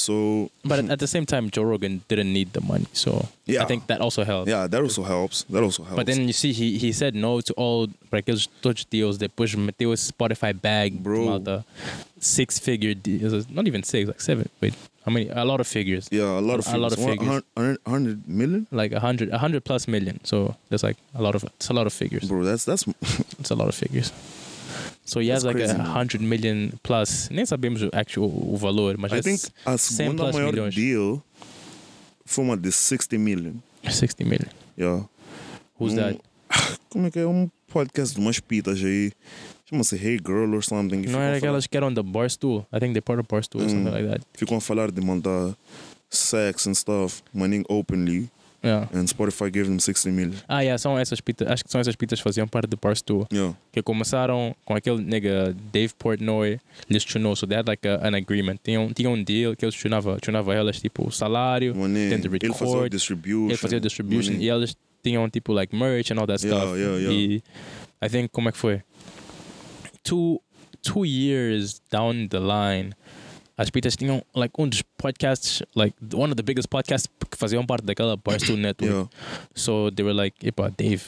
So 0.00 0.48
But 0.64 0.78
at, 0.94 0.98
the 0.98 1.06
same 1.06 1.26
time, 1.26 1.50
Joe 1.54 1.62
Rogan 1.72 2.00
didn't 2.08 2.32
need 2.32 2.48
the 2.56 2.60
money, 2.72 2.86
so 2.92 3.10
yeah, 3.46 3.62
I 3.62 3.66
think 3.66 3.86
that 3.88 4.00
also 4.00 4.24
helped. 4.24 4.48
yeah, 4.48 4.66
that 4.72 4.80
also 4.80 5.02
helps. 5.02 5.44
That 5.52 5.62
also 5.62 5.82
helps. 5.84 5.96
But 6.00 6.06
then 6.06 6.26
you 6.26 6.32
see, 6.42 6.52
he 6.60 6.78
he 6.84 6.90
said 6.92 7.12
no 7.14 7.40
to 7.48 7.52
all 7.64 7.88
aqueles 8.12 8.48
todos 8.62 8.84
deals. 8.94 9.18
Depois 9.18 9.54
meteu 9.66 9.92
esse 9.92 10.10
Spotify 10.10 10.52
bag, 10.68 10.90
Bro. 11.02 11.24
malta, 11.28 11.56
six 12.18 12.58
figure 12.58 12.94
deals. 12.94 13.32
Not 13.50 13.66
even 13.70 13.82
six, 13.82 14.08
like 14.08 14.20
seven. 14.30 14.48
Wait, 14.62 14.74
how 15.04 15.12
many? 15.12 15.28
A 15.28 15.44
lot 15.44 15.60
of 15.60 15.66
figures. 15.66 16.08
yeah, 16.10 16.38
a 16.38 16.44
lot 16.50 16.58
of 16.60 16.66
a 16.72 16.78
lot 16.78 16.92
of 16.92 16.98
figures. 16.98 17.18
figures. 17.20 17.42
One 17.54 17.66
hun- 17.66 17.78
100 17.84 18.28
million? 18.28 18.66
Like 18.70 18.92
a 18.92 19.00
hundred, 19.00 19.28
a 19.30 19.38
hundred 19.38 19.64
plus 19.68 19.86
million. 19.88 20.16
So 20.24 20.56
that's 20.70 20.82
like 20.88 20.96
a 21.14 21.22
lot 21.22 21.34
of 21.34 21.44
it's 21.44 21.68
a 21.68 21.74
lot 21.78 21.86
of 21.86 21.92
figures. 21.92 22.24
Bro, 22.28 22.44
that's 22.44 22.64
that's 22.64 22.84
It's 23.40 23.50
a 23.50 23.58
lot 23.62 23.68
of 23.68 23.74
figures. 23.74 24.12
So 25.10 25.18
he 25.20 25.28
has 25.32 25.42
That's 25.42 25.46
like 25.46 25.56
crazy, 25.56 25.74
a 25.74 25.78
man. 25.78 25.86
hundred 25.86 26.22
million 26.22 26.70
plus. 26.84 27.28
Nem 27.30 27.44
sabemos 27.44 27.82
o 27.82 27.90
actual 27.92 28.28
o 28.30 28.56
valor, 28.56 28.96
mas 28.96 29.10
I 29.12 29.16
é 29.16 29.22
think 29.22 29.40
a 29.66 29.76
100 29.76 29.96
segunda 29.96 30.32
maior 30.32 30.52
milhões. 30.52 30.72
deal 30.74 31.20
foi 32.24 32.44
uma 32.44 32.56
de 32.56 32.70
60 32.70 33.18
million. 33.18 33.54
60 33.82 34.24
million. 34.24 34.48
Yeah. 34.78 35.04
Who's 35.80 35.94
Num- 35.94 36.14
that? 36.14 36.20
Como 36.90 37.06
é 37.06 37.10
que 37.10 37.18
é? 37.18 37.26
Um 37.26 37.50
podcast 37.66 38.14
de 38.14 38.20
umas 38.20 38.38
pitas 38.38 38.78
aí. 38.84 39.10
Chama-se 39.68 39.96
Hey 39.96 40.18
Girl 40.24 40.54
or 40.54 40.62
something. 40.62 41.02
Não 41.08 41.20
era 41.20 41.36
aquelas 41.38 41.66
que 41.66 41.76
eram 41.76 41.92
da 41.92 42.02
Barstool. 42.04 42.64
I 42.72 42.78
think 42.78 42.92
they 42.92 43.00
part 43.00 43.18
of 43.20 43.26
Barstool 43.28 43.62
or 43.62 43.68
something 43.68 43.88
Hum. 43.88 43.92
like 43.92 44.08
that. 44.08 44.20
Ficam 44.34 44.58
a 44.58 44.60
falar 44.60 44.92
de 44.92 45.00
montar 45.00 45.56
sex 46.08 46.66
and 46.68 46.74
stuff, 46.74 47.22
maning 47.34 47.64
openly. 47.68 48.28
Yeah. 48.62 48.88
And 48.92 49.06
Spotify 49.06 49.50
gave 49.50 49.64
them 49.68 49.78
60 49.78 50.10
mil. 50.12 50.32
Ah, 50.46 50.60
yeah, 50.60 50.76
são 50.78 50.98
essas 50.98 51.20
pitas. 51.20 51.48
Acho 51.48 51.64
que 51.64 51.70
são 51.70 51.80
essas 51.80 51.96
pitas 51.96 52.18
que 52.18 52.22
faziam 52.24 52.46
parte 52.46 52.68
de 52.68 52.76
Barstool. 52.76 53.26
Yeah. 53.32 53.56
Que 53.72 53.82
começaram 53.82 54.54
com 54.66 54.74
aquele 54.74 55.02
nigga 55.02 55.54
Dave 55.72 55.94
Portnoy, 55.98 56.60
lhes 56.88 57.04
tunou. 57.04 57.34
So 57.34 57.46
they 57.46 57.56
had 57.58 57.66
like 57.66 57.88
a, 57.88 58.06
an 58.06 58.14
agreement. 58.14 58.58
Tinham, 58.62 58.92
tinham 58.92 59.14
um 59.14 59.22
deal 59.24 59.56
que 59.56 59.64
eles 59.64 59.74
tunava, 59.74 60.18
tunava 60.20 60.54
elas, 60.54 60.78
tipo, 60.78 61.08
o 61.08 61.10
salário, 61.10 61.74
Maning, 61.74 62.10
Then 62.10 62.20
the 62.20 62.28
ele 62.28 62.52
fazia 62.52 62.66
record, 62.74 62.90
distribution. 62.92 63.48
ele 63.48 63.56
fazia 63.56 63.80
distribution 63.80 64.32
maning. 64.32 64.44
e 64.44 64.50
eles 64.50 64.76
tinham, 65.02 65.28
tipo, 65.30 65.52
like 65.54 65.74
merch 65.74 66.10
and 66.12 66.18
all 66.18 66.26
that 66.26 66.44
Yeah, 66.46 66.60
stuff. 66.62 66.78
yeah, 66.78 66.96
yeah. 66.98 67.12
E 67.12 67.42
I 68.02 68.08
think, 68.10 68.28
como 68.30 68.50
é 68.50 68.52
que 68.52 68.58
foi? 68.58 68.82
Two, 70.02 70.40
two 70.82 71.04
years 71.04 71.80
down 71.90 72.28
the 72.28 72.38
line, 72.40 72.92
as 73.60 73.68
pitas 73.70 73.94
tinham, 73.94 74.22
like, 74.34 74.52
um 74.58 74.66
dos 74.68 74.82
podcasts, 74.96 75.62
like, 75.76 75.94
one 76.14 76.30
of 76.32 76.36
the 76.36 76.42
biggest 76.42 76.66
podcasts 76.68 77.06
que 77.30 77.36
faziam 77.36 77.64
parte 77.66 77.84
daquela 77.84 78.16
Barstool 78.16 78.56
Network. 78.58 78.90
Yeah, 78.90 79.06
So 79.54 79.90
they 79.90 80.02
were 80.02 80.14
like, 80.14 80.34
epa, 80.42 80.70
Dave, 80.76 81.02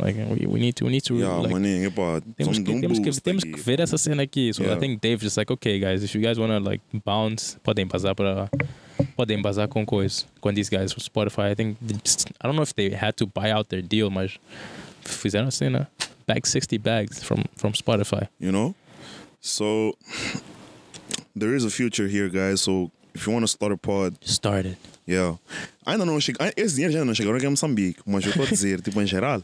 like, 0.00 0.16
we, 0.18 0.46
we 0.46 0.58
need 0.60 0.72
to, 0.74 0.84
we 0.86 0.90
need 0.90 1.04
to, 1.04 1.14
yeah 1.14 1.36
like, 1.38 1.52
maning, 1.54 1.84
epá, 1.84 2.20
temos 2.36 2.58
que, 2.58 2.80
temos, 2.80 2.98
que, 2.98 3.20
temos 3.20 3.44
que 3.44 3.56
ver 3.60 3.78
essa 3.80 3.96
cena 3.96 4.24
aqui. 4.24 4.52
So 4.52 4.64
I 4.64 4.76
think 4.80 5.00
Dave 5.00 5.20
just 5.22 5.36
like, 5.36 5.52
okay, 5.52 5.78
guys, 5.78 6.02
if 6.02 6.12
you 6.14 6.20
guys 6.20 6.38
wanna 6.40 6.58
like 6.58 6.82
bounce, 7.04 7.56
podem 7.62 7.86
passar 7.86 8.14
para. 8.16 8.50
Podem 9.16 9.40
bazar 9.40 9.68
com 9.68 9.84
coisa. 9.86 10.24
Com 10.40 10.52
these 10.52 10.68
guys 10.70 10.92
from 10.92 11.02
Spotify. 11.02 11.50
I 11.52 11.54
think, 11.54 11.76
just- 12.04 12.28
I 12.40 12.46
don't 12.48 12.56
know 12.56 12.62
if 12.62 12.74
they 12.74 12.90
had 12.90 13.16
to 13.18 13.26
buy 13.26 13.50
out 13.52 13.68
their 13.68 13.82
deal, 13.82 14.10
mas 14.10 14.38
fizeram 15.04 15.46
a 15.48 15.50
cena. 15.50 15.88
Bag 16.26 16.46
60 16.46 16.78
bags 16.78 17.22
from, 17.22 17.44
from 17.56 17.72
Spotify. 17.72 18.28
you 18.40 18.50
know? 18.52 18.74
So 19.40 19.94
there 21.38 21.54
is 21.56 21.64
a 21.64 21.70
future 21.70 22.06
here, 22.08 22.28
guys. 22.28 22.60
So 22.60 22.90
if 23.14 23.26
you 23.26 23.32
want 23.32 23.44
to 23.44 23.48
start 23.48 23.72
a 23.72 23.76
pod, 23.76 24.16
Started. 24.24 24.76
yeah. 25.06 25.36
Ainda 25.84 26.04
não 26.04 26.20
chega, 26.20 26.52
esse 26.56 26.74
dinheiro 26.74 26.92
já 26.92 27.04
não 27.04 27.14
chegou 27.14 27.34
aqui 27.34 27.46
a 27.46 27.50
Moçambique, 27.50 28.00
mas 28.06 28.24
eu 28.24 28.30
estou 28.30 28.44
a 28.46 28.48
dizer, 28.48 28.80
tipo, 28.80 29.00
em 29.02 29.06
geral, 29.06 29.42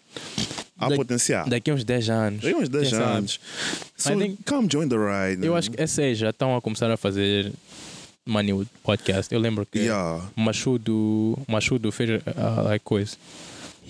há 0.79 0.85
Daqui- 0.89 0.97
potencial. 0.97 1.49
Daqui 1.49 1.71
a 1.71 1.75
uns 1.75 1.85
10 1.85 2.09
anos. 2.11 2.43
Daqui 2.43 2.55
a 2.55 2.59
uns 2.59 2.69
10 2.69 2.89
quem 2.89 2.99
sabe? 2.99 3.13
anos. 3.19 3.41
So 3.97 4.17
think- 4.19 4.39
come 4.47 4.69
join 4.71 4.89
the 4.89 4.97
ride. 4.97 5.45
Eu 5.45 5.53
man. 5.53 5.59
acho 5.59 5.71
que 5.71 5.83
essa 5.83 6.15
já 6.15 6.31
estão 6.31 6.57
a 6.57 6.61
começar 6.63 6.91
a 6.91 6.97
fazer 6.97 7.53
Money 8.25 8.67
Podcast. 8.85 9.35
Eu 9.35 9.41
lembro 9.41 9.67
que. 9.67 9.81
Yeah. 9.81 10.23
Machudo, 10.37 11.37
Machudo 11.49 11.91
fez 11.91 12.11
uh, 12.11 12.63
like 12.65 12.85
coisa. 12.85 13.17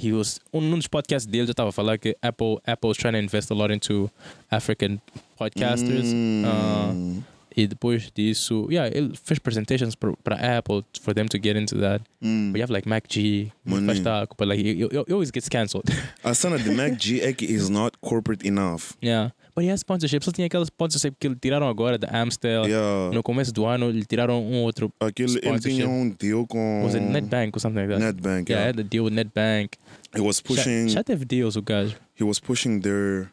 He 0.00 0.12
was 0.12 0.40
um, 0.52 0.60
num 0.60 0.78
dos 0.78 0.86
podcasts 0.86 1.26
dele 1.26 1.46
já 1.46 1.50
estava 1.50 1.70
a 1.70 1.72
falar 1.72 1.98
que 1.98 2.16
Apple 2.22 2.58
Apple 2.64 2.90
is 2.92 2.96
trying 2.96 3.12
to 3.14 3.18
invest 3.18 3.50
a 3.50 3.54
lot 3.54 3.74
into 3.74 4.08
African 4.50 5.00
podcasters. 5.38 6.06
Uh, 6.12 7.20
Mm. 7.58 7.62
e 7.62 7.66
depois 7.66 8.10
disso, 8.14 8.66
yeah, 8.70 8.88
ele 8.96 9.12
fez 9.22 9.38
presentations 9.38 9.94
para 9.96 10.58
Apple 10.58 10.84
for 11.00 11.12
them 11.14 11.26
to 11.26 11.38
get 11.38 11.56
into 11.56 11.76
that. 11.80 12.00
Mm. 12.22 12.52
But 12.52 12.58
you 12.58 12.62
have 12.62 12.70
like 12.72 12.88
Mac 12.88 13.08
G, 13.08 13.52
Money. 13.64 14.00
but 14.36 14.46
like 14.48 14.58
he, 14.60 14.74
he, 14.74 14.88
he 15.06 15.12
always 15.12 15.30
gets 15.30 15.48
cancelled. 15.48 15.84
A 16.24 16.34
cena 16.34 16.58
de 16.58 16.70
Mac 16.72 16.96
G 16.98 17.18
is 17.40 17.68
not 17.68 17.96
corporate 18.00 18.44
enough. 18.46 18.96
yeah, 19.00 19.30
but 19.54 19.64
he 19.64 19.70
has 19.70 19.82
sponsorships. 19.82 20.24
Só 20.24 20.32
tinha 20.32 20.46
aquelas 20.46 20.68
sponsorship 20.68 21.14
que 21.18 21.28
lhe 21.28 21.34
tiraram 21.36 21.68
agora 21.68 21.98
da 21.98 22.08
Amstel. 22.12 22.66
Yeah. 22.68 23.10
No 23.12 23.22
começo 23.22 23.52
do 23.52 23.66
ano 23.66 23.90
lhe 23.90 24.04
tiraram 24.04 24.40
um 24.42 24.62
outro. 24.62 24.92
Aquele, 25.00 25.38
ele 25.42 25.58
tinha 25.58 25.88
um 25.88 26.08
deal 26.10 26.46
com 26.46 26.82
Was 26.84 26.94
it 26.94 27.04
NetBank 27.04 27.56
or 27.56 27.60
something 27.60 27.80
like 27.86 27.90
that? 27.92 28.00
NetBank, 28.00 28.50
Yeah, 28.50 28.60
yeah. 28.60 28.66
had 28.68 28.78
a 28.80 28.84
deal 28.84 29.04
with 29.04 29.14
NetBank. 29.14 29.70
He 30.14 30.20
was 30.20 30.40
pushing 30.40 30.86
Já, 30.88 30.94
já 30.94 31.04
teve 31.04 31.24
deals 31.24 31.56
o 31.56 31.62
gajo. 31.62 31.94
he 32.18 32.24
was 32.24 32.38
pushing 32.40 32.80
their 32.80 33.30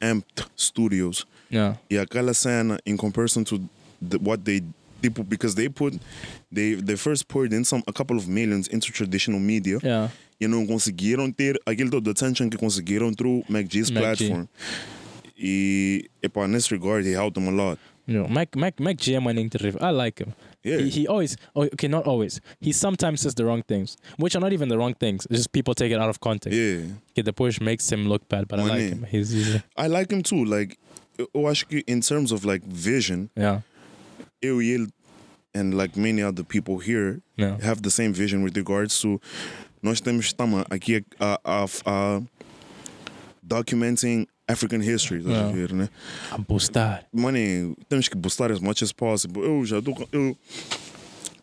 amped 0.00 0.46
studios. 0.56 1.26
Yeah. 1.50 1.76
Aquela 1.90 2.34
cena 2.34 2.78
in 2.84 2.96
comparison 2.96 3.44
to 3.44 3.58
the, 4.00 4.18
what 4.18 4.44
they 4.44 4.62
people 5.00 5.24
because 5.24 5.54
they 5.54 5.68
put 5.68 5.94
they 6.52 6.74
they 6.74 6.96
first 6.96 7.26
poured 7.28 7.52
in 7.52 7.64
some 7.64 7.82
a 7.86 7.92
couple 7.92 8.16
of 8.16 8.26
millions 8.28 8.68
into 8.68 8.90
traditional 8.92 9.40
media 9.40 9.78
Yeah. 9.82 10.10
e 10.40 10.46
não 10.48 10.66
conseguiram 10.66 11.30
ter 11.32 11.58
aquele 11.64 11.90
todo 11.90 12.10
attention 12.10 12.50
que 12.50 12.58
conseguiram 12.58 13.12
through 13.14 13.44
MacG's 13.48 13.90
Mac 13.90 14.02
platform. 14.02 14.48
E 15.36 16.10
epá, 16.22 16.48
nesse 16.48 16.70
regard 16.70 17.06
he 17.06 17.12
helped 17.12 17.34
them 17.34 17.48
a 17.48 17.52
lot. 17.52 17.78
You 18.06 18.14
know, 18.22 18.28
Mac 18.28 18.56
Mac 18.56 18.80
Mac 18.80 18.96
G 18.96 19.14
é 19.14 19.20
maninho 19.20 19.50
terrível. 19.50 19.80
I 19.82 19.90
like 19.92 20.18
him. 20.18 20.32
Yeah. 20.64 20.78
He, 20.78 20.88
he 21.02 21.06
always 21.06 21.36
oh, 21.54 21.64
okay, 21.64 21.88
not 21.88 22.06
always. 22.06 22.40
He 22.60 22.72
sometimes 22.72 23.20
says 23.20 23.34
the 23.34 23.44
wrong 23.44 23.62
things, 23.62 23.96
which 24.16 24.34
are 24.34 24.40
not 24.40 24.52
even 24.52 24.68
the 24.68 24.78
wrong 24.78 24.94
things. 24.94 25.26
It's 25.30 25.40
just 25.40 25.52
people 25.52 25.74
take 25.74 25.92
it 25.92 26.00
out 26.00 26.08
of 26.08 26.18
context. 26.20 26.58
Yeah. 26.58 26.86
Que 27.14 27.22
depois 27.22 27.60
makes 27.60 27.88
him 27.92 28.08
look 28.08 28.26
bad, 28.28 28.48
but 28.48 28.58
I 28.58 28.64
like 28.64 28.80
him. 28.80 29.06
He's, 29.08 29.30
he's 29.30 29.60
I 29.76 29.86
like 29.88 30.10
him 30.10 30.22
too. 30.22 30.44
Like 30.44 30.78
eu 31.34 31.46
acho 31.46 31.66
que 31.66 31.82
in 31.88 32.00
terms 32.00 32.32
of 32.32 32.46
like 32.46 32.64
vision, 32.68 33.26
yeah. 33.36 33.62
eu 34.42 34.60
e 34.62 34.70
ele 34.70 34.88
and 35.54 35.74
like 35.74 35.98
many 35.98 36.22
other 36.22 36.44
people 36.44 36.78
here 36.78 37.20
Yeah. 37.36 37.56
have 37.64 37.82
the 37.82 37.90
same 37.90 38.12
vision 38.12 38.42
with 38.42 38.56
regards 38.56 39.00
to 39.00 39.20
nós 39.82 40.00
temos 40.00 40.26
estamos 40.26 40.64
aqui 40.70 41.04
a, 41.20 41.38
a, 41.44 41.66
a 41.86 42.22
documenting 43.42 44.26
African 44.48 44.80
history, 44.80 45.18
estás 45.20 45.36
a 45.36 45.40
Yeah. 45.40 45.52
ver, 45.52 45.72
né? 45.74 45.88
A 46.30 46.38
boostar. 46.38 47.04
Money, 47.12 47.74
temos 47.88 48.08
que 48.08 48.16
boostar 48.16 48.50
as 48.50 48.60
much 48.60 48.82
as 48.82 48.92
possible. 48.92 49.42
Eu 49.42 49.64
já 49.66 49.78
estou. 49.78 49.94
Eu 50.10 50.36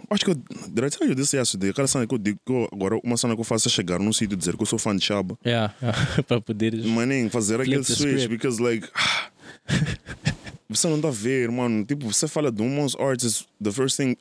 acho 0.09 0.25
que 0.25 0.31
eu. 0.31 0.35
Did 0.35 0.83
I 0.85 0.89
tell 0.89 1.07
you 1.07 1.15
this 1.15 1.31
yesterday? 1.33 1.69
Aquela 1.69 1.87
cena 1.87 2.07
que 2.07 2.13
eu 2.13 2.17
digo 2.17 2.39
que 2.45 2.67
agora, 2.73 2.99
uma 3.03 3.15
cena 3.15 3.35
que 3.35 3.39
eu 3.41 3.43
faço 3.45 3.67
é 3.67 3.71
chegar 3.71 3.99
num 3.99 4.11
sítio 4.11 4.33
e 4.33 4.37
dizer 4.37 4.55
que 4.57 4.61
eu 4.63 4.65
sou 4.65 4.79
fã 4.79 4.95
de 4.95 5.03
Chaba. 5.05 5.37
Yeah. 5.45 5.73
Para 6.27 6.41
poderes. 6.41 6.83
Maninho, 6.85 7.29
fazer 7.29 7.61
aquele 7.61 7.77
the 7.77 7.83
switch, 7.83 8.21
script. 8.23 8.27
because 8.29 8.61
like. 8.61 8.87
você 10.69 10.87
não 10.87 10.95
está 10.97 11.07
a 11.09 11.11
ver, 11.11 11.49
mano. 11.51 11.85
Tipo, 11.85 12.11
você 12.11 12.27
fala 12.27 12.51
de 12.51 12.61
uns 12.61 12.95
artists, 12.95 13.47
the 13.61 13.71
first 13.71 13.97
thing 13.97 14.15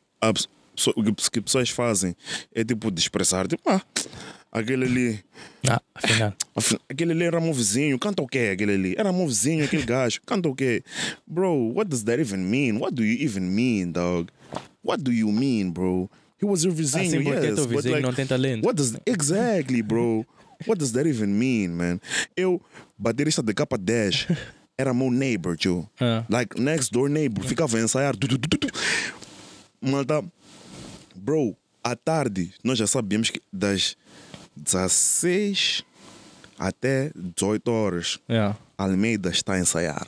que 1.33 1.41
pessoas 1.41 1.70
fazem 1.70 2.16
é 2.55 2.64
tipo 2.64 2.91
de 2.91 3.01
expressar, 3.01 3.47
tipo, 3.47 3.62
ah, 3.70 3.81
aquele 4.53 4.85
ali. 4.85 5.25
Ah, 5.66 5.81
afinal. 5.95 6.35
Afi- 6.55 6.79
Aquele 6.91 7.12
ali 7.12 7.25
era 7.25 7.41
meu 7.41 7.55
vizinho, 7.55 7.99
canta 7.99 8.22
o 8.22 8.27
quê 8.27 8.51
aquele 8.53 8.72
ali? 8.75 8.95
Era 8.99 9.11
meu 9.14 9.27
vizinho, 9.27 9.64
aquele 9.64 9.83
gajo, 9.83 10.20
canta 10.27 10.47
o 10.47 10.55
quê? 10.55 10.83
Bro, 11.27 11.72
what 11.75 11.89
does 11.89 12.03
that 12.05 12.20
even 12.20 12.41
mean? 12.41 12.79
What 12.79 12.95
do 12.95 13.03
you 13.03 13.16
even 13.27 13.45
mean, 13.45 13.91
dog? 13.93 14.31
What 14.85 15.03
do 15.03 15.11
you 15.11 15.33
mean, 15.33 15.70
bro? 15.70 16.11
He 16.39 16.45
was 16.47 16.64
your 16.64 16.75
vizinho, 16.75 17.07
Assim 17.07 17.25
porque 17.25 17.47
yes, 17.47 17.55
teu 17.55 17.66
vizinho 17.66 17.95
like, 17.95 18.07
não 18.07 18.12
tem 18.12 18.27
talento. 18.27 18.62
what 18.66 18.77
does 18.77 18.95
exactly, 19.07 19.81
bro? 19.81 20.27
What 20.66 20.79
does 20.79 20.93
that 20.93 21.09
even 21.09 21.29
mean, 21.29 21.68
man? 21.70 21.99
Eu, 22.37 22.61
baterista 22.99 23.43
de 23.43 23.55
capa 23.55 23.79
10, 23.79 24.27
era 24.79 24.93
meu 24.93 25.11
neighbor, 25.11 25.57
tio. 25.57 25.89
Ah. 26.01 26.25
Like, 26.29 26.59
next 26.61 26.93
door 26.93 27.09
neighbor, 27.09 27.43
ficava 27.45 27.77
a 27.77 27.81
ensaiar. 27.81 28.16
Tu, 28.16 28.27
tu, 28.29 28.39
tu, 28.39 28.59
tu. 28.59 28.68
Malta, 29.81 30.22
bro, 31.14 31.57
à 31.83 31.95
tarde, 31.95 32.53
nós 32.62 32.79
já 32.79 32.87
sabíamos 32.87 33.31
que 33.31 33.41
das 33.53 33.97
16 34.57 35.85
até 36.59 37.11
18 37.14 37.70
horas, 37.70 38.18
Yeah. 38.29 38.57
Almeida 38.79 39.31
está 39.31 39.55
a 39.55 39.59
ensaiar. 39.59 40.07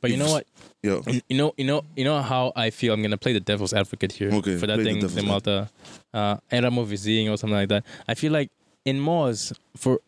But 0.00 0.10
you 0.10 0.18
know 0.18 0.30
what? 0.32 0.46
Yeah. 0.82 1.00
You 1.28 1.36
know, 1.36 1.54
you 1.56 1.64
know, 1.64 1.82
you 1.96 2.04
know 2.04 2.20
how 2.22 2.52
I 2.54 2.70
feel. 2.70 2.92
I'm 2.92 3.02
gonna 3.02 3.16
play 3.16 3.32
the 3.32 3.40
devil's 3.40 3.72
advocate 3.72 4.12
here 4.12 4.32
Okay, 4.34 4.56
for 4.58 4.66
that 4.66 4.78
the 4.78 4.84
thing, 4.84 5.00
the 5.00 5.22
Malta, 5.22 5.70
uh, 6.12 6.36
era 6.50 6.70
meu 6.70 6.84
vizinho 6.84 7.32
or 7.32 7.36
something 7.38 7.56
like 7.56 7.68
that. 7.68 7.84
I 8.06 8.14
feel 8.14 8.32
like 8.32 8.50
in 8.84 8.98
Moz, 9.00 9.52
for 9.76 10.00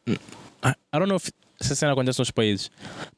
I, 0.63 0.75
I 0.93 0.99
don't 0.99 1.09
know 1.09 1.17
if 1.17 1.31
essa 1.61 1.75
cena 1.75 1.93
acontece 1.93 2.19
nos 2.21 2.31
países, 2.31 2.71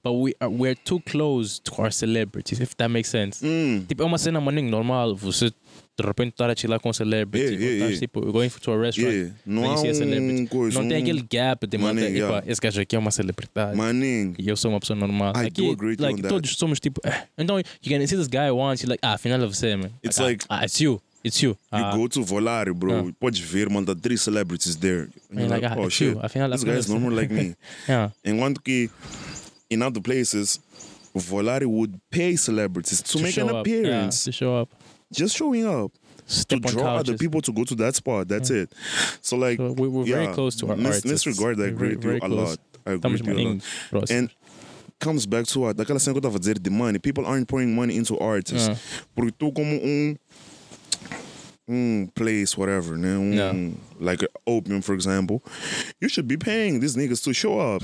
but 0.02 0.12
we 0.12 0.34
are 0.40 0.50
we're 0.52 0.74
too 0.84 1.00
close 1.00 1.60
to 1.62 1.72
our 1.80 1.92
celebrities. 1.92 2.58
If 2.60 2.74
that 2.76 2.88
makes 2.90 3.10
sense. 3.10 3.44
Hum, 3.44 3.84
Tipo, 3.86 4.02
é 4.02 4.06
uma 4.06 4.18
cena 4.18 4.40
maninho 4.40 4.70
normal. 4.70 5.14
Você 5.16 5.50
de 5.50 6.06
repente 6.06 6.30
estar 6.30 6.48
a 6.48 6.56
chilar 6.56 6.80
com 6.80 6.88
um 6.88 6.92
celebrity, 6.94 7.44
Yeah, 7.44 7.60
yeah, 7.62 7.74
estás, 7.74 7.90
yeah. 7.90 8.00
tipo 8.00 8.32
going 8.32 8.48
to 8.48 8.72
a 8.72 8.76
restaurant, 8.80 9.12
Yeah, 9.12 9.34
não 9.44 9.64
há 9.66 9.72
um 9.74 10.46
coisa, 10.46 10.80
não 10.80 10.88
tem 10.88 10.98
um- 10.98 11.02
aquele 11.02 11.22
gap 11.30 11.66
de 11.66 11.76
Maninho, 11.76 12.06
epa, 12.06 12.16
yeah. 12.16 12.42
esse 12.46 12.58
gajo 12.60 12.80
aqui 12.80 12.96
é 12.96 12.98
uma 12.98 13.10
celebridade. 13.10 13.76
maninho. 13.76 14.34
E 14.38 14.48
eu 14.48 14.56
sou 14.56 14.70
uma 14.70 14.80
pessoa 14.80 14.98
normal. 14.98 15.34
I 15.36 15.46
Aqui, 15.48 15.60
like, 15.76 16.02
on 16.02 16.16
that. 16.16 16.28
todos 16.28 16.56
somos 16.56 16.80
tipo. 16.80 17.02
eh, 17.04 17.24
Então, 17.36 17.58
you 17.58 17.64
can 17.84 18.06
see 18.06 18.16
this 18.16 18.28
guy 18.28 18.50
once, 18.50 18.82
you're 18.82 18.88
like, 18.90 19.00
ah, 19.02 19.12
afinal 19.14 19.42
é 19.42 19.46
você, 19.46 19.76
man. 19.76 19.90
It's 20.02 20.18
ah, 20.18 20.24
like- 20.24 20.44
ah, 20.48 20.64
it's 20.64 20.80
you. 20.80 21.02
It's 21.22 21.42
you. 21.42 21.50
You 21.50 21.56
Ah, 21.72 21.94
go 21.96 22.06
to 22.08 22.20
Volário, 22.20 22.74
bro. 22.74 23.04
Yeah. 23.04 23.10
Podes 23.20 23.40
ver, 23.40 23.68
manda 23.68 23.94
three 23.94 24.16
celebrities 24.16 24.76
there. 24.76 25.08
And 25.30 25.40
you're 25.40 25.48
like, 25.48 25.62
like, 25.62 25.76
oh 25.76 25.84
it's 25.84 25.94
shit, 25.94 26.14
you. 26.14 26.20
Afinal, 26.22 26.50
this 26.50 26.62
afinal 26.62 26.66
guy 26.66 26.78
is 26.78 26.86
é 26.86 26.88
você. 26.88 26.92
normal 26.92 27.12
like 27.12 27.30
me. 27.30 27.54
yeah. 27.88 28.10
Enquanto 28.24 28.60
que 28.62 28.88
in 29.68 29.82
other 29.82 30.00
places, 30.00 30.58
Volare 31.14 31.66
would 31.66 32.00
pay 32.10 32.36
celebrities 32.36 33.02
to, 33.02 33.18
To 33.18 33.22
make 33.22 33.36
an 33.36 33.50
up. 33.50 33.66
Yeah, 33.66 33.76
appearance. 33.78 34.24
to 34.24 34.32
show 34.32 34.56
up. 34.56 34.70
Just 35.12 35.36
showing 35.36 35.66
up. 35.66 35.92
Step 36.26 36.62
to 36.62 36.72
draw 36.72 36.94
other 36.94 37.12
couches. 37.12 37.18
people 37.20 37.40
to 37.42 37.52
go 37.52 37.64
to 37.64 37.74
that 37.74 37.96
spot. 37.96 38.28
That's 38.28 38.48
it. 38.50 38.72
So 39.20 39.36
like 39.36 39.58
So 39.58 39.72
we- 39.72 39.88
we're 39.88 40.04
very 40.04 40.24
yeah, 40.26 40.32
close 40.32 40.54
to 40.56 40.68
our 40.68 40.74
in 40.74 40.84
this, 40.84 41.04
artists. 41.04 41.24
this 41.24 41.26
regard, 41.26 41.60
I 41.60 41.64
agree 41.66 41.94
very- 41.94 41.96
with 41.96 42.04
you 42.04 42.10
very 42.10 42.20
a 42.20 42.28
lot. 42.28 42.58
I 42.86 42.92
agree 42.92 43.10
with 43.12 43.26
you 43.26 43.60
a 43.92 43.96
lot. 43.98 44.10
And 44.10 44.30
comes 45.00 45.26
back 45.26 45.46
to 45.46 45.60
what? 45.60 45.76
Daquela 45.76 45.98
cena 46.00 46.14
que 46.14 46.18
eu 46.24 46.30
estava 46.30 46.36
a 46.36 46.38
dizer 46.38 46.54
de 46.60 46.70
money. 46.70 46.98
People 47.00 47.26
aren't 47.26 47.48
pouring 47.48 47.74
money 47.74 47.96
into 47.96 48.16
artists. 48.20 48.70
Porque 49.16 49.32
tu 49.36 49.50
como 49.50 49.76
um 49.82 50.16
um 51.70 52.08
place, 52.14 52.56
whatever? 52.56 52.94
Um, 52.94 53.32
Yeah. 53.32 53.52
like 54.00 54.26
Opium, 54.46 54.82
for 54.82 54.94
example, 54.94 55.40
you 56.00 56.08
should 56.08 56.26
be 56.26 56.36
paying 56.36 56.80
these 56.80 56.96
niggas 56.96 57.22
to 57.22 57.32
show 57.32 57.60
up. 57.60 57.82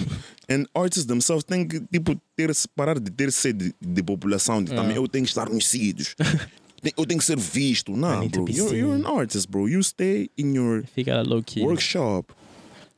And 0.48 0.66
artists 0.74 1.06
themselves 1.06 1.44
têm 1.44 1.68
que 1.68 1.80
tipo, 1.92 2.20
ter, 2.36 2.50
parar 2.74 2.98
de 2.98 3.10
ter 3.10 3.30
sede 3.30 3.72
de 3.80 4.02
população, 4.02 4.62
de 4.62 4.74
também 4.74 4.96
eu 4.96 5.06
tenho 5.06 5.24
que 5.24 5.30
estar 5.30 5.48
nos 5.48 5.66
sítios. 5.68 6.14
Eu 6.96 7.04
tenho 7.04 7.18
que 7.18 7.24
ser 7.24 7.38
visto. 7.38 7.92
To 7.92 7.98
bro. 7.98 8.46
You're, 8.48 8.76
you're 8.76 8.94
an 8.94 9.06
artist, 9.06 9.50
bro. 9.50 9.66
You 9.66 9.82
stay 9.82 10.30
in 10.38 10.54
your 10.54 10.84
low 11.24 11.42
key. 11.42 11.64
workshop. 11.64 12.32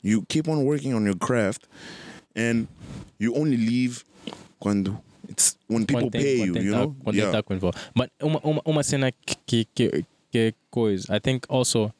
You 0.03 0.23
keep 0.27 0.47
on 0.47 0.63
working 0.63 0.93
on 0.93 1.05
your 1.05 1.17
craft, 1.17 1.65
and 2.35 2.67
you 3.17 3.33
only 3.35 3.57
leave 3.57 4.03
quando 4.59 5.01
it's 5.27 5.57
when 5.67 5.85
people 5.85 6.09
Quando 6.09 6.11
tem- 6.11 6.21
pay 6.21 6.37
you. 6.45 6.55
You 6.55 6.71
know? 6.71 6.95
Quando 7.03 7.15
yeah. 7.15 7.31
tá 7.31 7.41
com. 7.41 7.57
But 7.95 8.11
uma, 8.21 8.39
uma, 8.43 8.61
uma 8.63 8.83
cena 8.83 9.11
que, 9.11 9.65
que, 9.73 10.05
que 10.31 10.53
coisa. 10.71 11.13
I 11.15 11.19
think 11.19 11.45
also, 11.49 11.91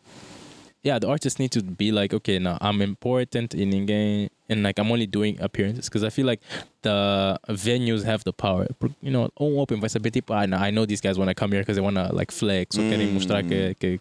yeah, 0.83 0.99
the 0.99 1.07
artists 1.07 1.39
need 1.39 1.51
to 1.51 1.61
be 1.61 1.91
like, 1.91 2.13
okay, 2.13 2.39
now 2.39 2.57
I'm 2.61 2.81
important 2.81 3.53
in 3.53 3.69
ninguém, 3.69 4.29
and 4.49 4.63
like 4.63 4.79
I'm 4.79 4.91
only 4.91 5.07
doing 5.07 5.37
appearances 5.41 5.85
because 5.89 6.03
I 6.03 6.09
feel 6.09 6.25
like 6.25 6.39
the 6.83 7.37
venues 7.49 8.03
have 8.05 8.23
the 8.23 8.31
power. 8.33 8.67
You 9.01 9.11
know, 9.11 9.29
um 9.39 9.57
open 9.59 9.79
vai 9.81 9.89
saber 9.89 10.09
tipo, 10.11 10.33
ah, 10.33 10.45
I 10.63 10.71
know 10.71 10.85
these 10.85 11.01
guys 11.01 11.17
wanna 11.17 11.33
come 11.35 11.51
here 11.51 11.61
because 11.61 11.75
they 11.75 11.83
wanna 11.83 12.09
like 12.13 12.31
flex 12.31 12.77
or 12.77 12.83
querem 12.83 13.07
Mm. 13.09 13.13
mostrar 13.13 13.43
que, 13.47 13.73
que, 13.79 13.99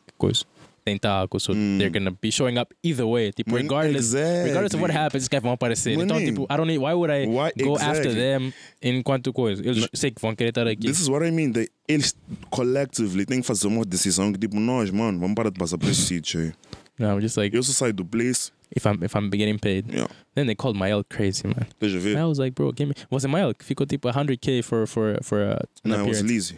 coisa. 0.89 0.95
Tem 0.95 0.97
taco, 0.99 1.39
so 1.39 1.53
they're 1.53 1.91
gonna 1.91 2.11
be 2.21 2.31
showing 2.31 2.59
up 2.59 2.75
either 2.83 3.05
way. 3.07 3.31
Tipo, 3.33 3.51
Man, 3.53 3.63
regardless, 3.63 4.15
regardless 4.15 4.75
of 4.75 4.81
what 4.81 4.91
happens, 4.91 5.23
esses 5.25 5.29
guys 5.29 5.43
vão 5.43 5.53
aparecer. 5.53 5.93
Então, 5.93 6.17
Maninho. 6.17 6.33
tipo, 6.33 6.43
I 6.51 6.57
don't 6.57 6.67
need, 6.67 6.79
why 6.79 6.95
would 6.95 7.11
I 7.11 7.27
Why- 7.27 7.53
go 7.63 7.77
after 7.77 8.15
them 8.15 8.53
enquanto 8.83 9.33
coisa? 9.33 9.63
Eles 9.63 9.89
sei 9.93 10.11
que 10.11 10.21
vão 10.21 10.35
querer 10.35 10.51
estar 10.51 10.67
aqui. 10.67 10.87
This 10.87 11.01
is 11.01 11.09
what 11.09 11.27
I 11.27 11.31
mean. 11.31 11.53
They, 11.53 11.69
eles 11.87 12.15
collectively 12.51 13.25
têm 13.27 13.41
que 13.41 13.47
fazer 13.47 13.67
uma 13.67 13.85
decisão 13.85 14.33
que 14.33 14.39
tipo, 14.39 14.59
nós, 14.59 14.91
mano, 14.91 15.19
vamos 15.19 15.35
parar 15.35 15.51
de 15.51 15.59
passar 15.59 15.79
por 15.79 15.89
esse 15.91 16.03
sítio 16.09 16.41
aí. 16.41 16.53
No, 16.99 17.07
I'm 17.13 17.21
just 17.21 17.37
like, 17.37 17.55
Eu 17.55 17.63
só 17.63 17.73
saio 17.73 17.93
do 17.93 18.05
place, 18.05 18.51
if 18.75 18.85
I'm 18.85 19.05
if 19.05 19.15
I'm 19.15 19.31
getting 19.31 19.57
paid. 19.59 19.85
yeah, 19.93 20.09
Then 20.35 20.47
they 20.47 20.57
called 20.57 20.77
Mael 20.77 21.05
crazy, 21.05 21.47
man. 21.47 21.67
eu 21.81 22.01
ver. 22.01 22.17
I 22.19 22.25
was 22.25 22.39
like, 22.41 22.55
bro, 22.57 22.73
give 22.73 22.89
me. 22.89 22.95
Was 23.11 23.25
it 23.25 23.29
Mael? 23.29 23.53
Ficou 23.61 23.87
tipo 23.87 24.09
100k 24.11 24.65
for 24.65 24.85
for 24.87 25.17
for 25.23 25.41
uh, 25.43 25.59
an 25.85 25.91
Nah, 25.93 26.03
it 26.03 26.09
was 26.09 26.21
appearance. 26.21 26.55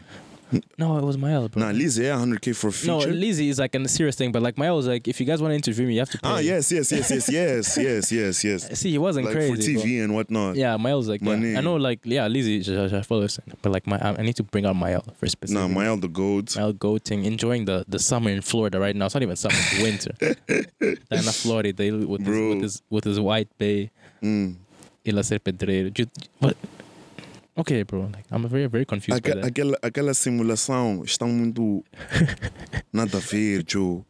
Lizzy. 0.53 0.64
No, 0.78 0.98
it 0.98 1.05
was 1.05 1.16
Mael, 1.16 1.48
bro. 1.48 1.62
Nah, 1.62 1.70
Lizzy 1.72 2.05
é 2.05 2.12
100k 2.14 2.55
for 2.55 2.66
no, 2.86 3.01
feature. 3.01 3.12
Lizzie 3.12 3.48
is 3.48 3.59
like 3.59 3.74
a 3.74 3.88
serious 3.88 4.16
thing, 4.16 4.32
but 4.32 4.42
like 4.42 4.57
Mael 4.59 4.76
was 4.76 4.86
like, 4.86 5.07
if 5.09 5.20
you 5.20 5.26
guys 5.26 5.40
want 5.40 5.53
to 5.53 5.57
interview 5.57 5.86
me, 5.86 5.94
you 5.94 6.01
have 6.01 6.11
to 6.11 6.18
pay. 6.18 6.28
ah, 6.28 6.38
yes, 6.38 6.70
yes, 6.72 6.90
yes, 6.92 7.11
yes, 7.11 7.28
yes, 7.32 7.76
yes, 7.78 8.12
yes, 8.12 8.44
yes. 8.44 8.78
See, 8.78 8.90
he 8.90 8.98
wasn't 8.98 9.26
Like 9.26 9.34
crazy. 9.36 9.74
for 9.76 9.80
TV 9.86 10.03
and 10.03 10.14
whatnot. 10.14 10.55
Bro. 10.55 10.61
Yeah, 10.61 10.76
Mael's 10.76 11.09
like, 11.09 11.20
yeah. 11.22 11.59
I 11.59 11.61
know, 11.61 11.76
like, 11.76 12.01
yeah, 12.05 12.28
já 12.28 13.03
falou 13.05 13.24
isso, 13.24 13.40
but 13.62 13.70
like, 13.72 13.86
my, 13.86 13.98
I 14.01 14.22
need 14.22 14.36
to 14.36 14.42
bring 14.42 14.66
out 14.66 14.76
Mael 14.76 15.05
for 15.18 15.26
specific. 15.28 15.61
Nah, 15.61 15.68
Mael 15.68 15.96
the 16.01 16.09
goat. 16.09 16.57
Mael 16.57 16.72
goating, 16.72 17.24
enjoying 17.24 17.64
the, 17.64 17.84
the 17.88 17.98
summer 17.98 18.30
in 18.30 18.40
Florida 18.42 18.78
right 18.80 18.96
now. 18.96 19.07
It's 19.07 19.14
not 19.14 19.22
even 19.22 19.36
summer, 19.36 19.55
it's 19.57 19.82
winter. 19.82 20.12
Tá 21.11 21.24
na 21.24 21.32
Florida 21.32 21.82
ele- 21.84 22.07
with 22.07 22.20
his, 22.26 22.28
with 22.30 22.62
his 22.62 22.82
with 22.90 23.05
his 23.05 23.20
white 23.20 23.48
bay. 23.59 23.90
Mm. 24.22 24.57
A 25.07 25.22
ser 25.24 25.38
pedreiro. 25.40 25.90
What? 26.38 26.57
Okay, 27.61 27.84
bro. 27.84 28.02
Like, 28.12 28.24
I'm 28.32 28.46
very 28.48 28.68
very 28.68 28.84
confused 28.86 29.22
that. 29.22 29.46
aquela, 29.46 29.76
aquela 29.82 30.14
simulação 30.14 31.02
está 31.04 31.26
muito 31.26 31.84
nada 32.92 33.18
a 33.18 33.20
ver, 33.20 33.64
Joe. 33.66 34.02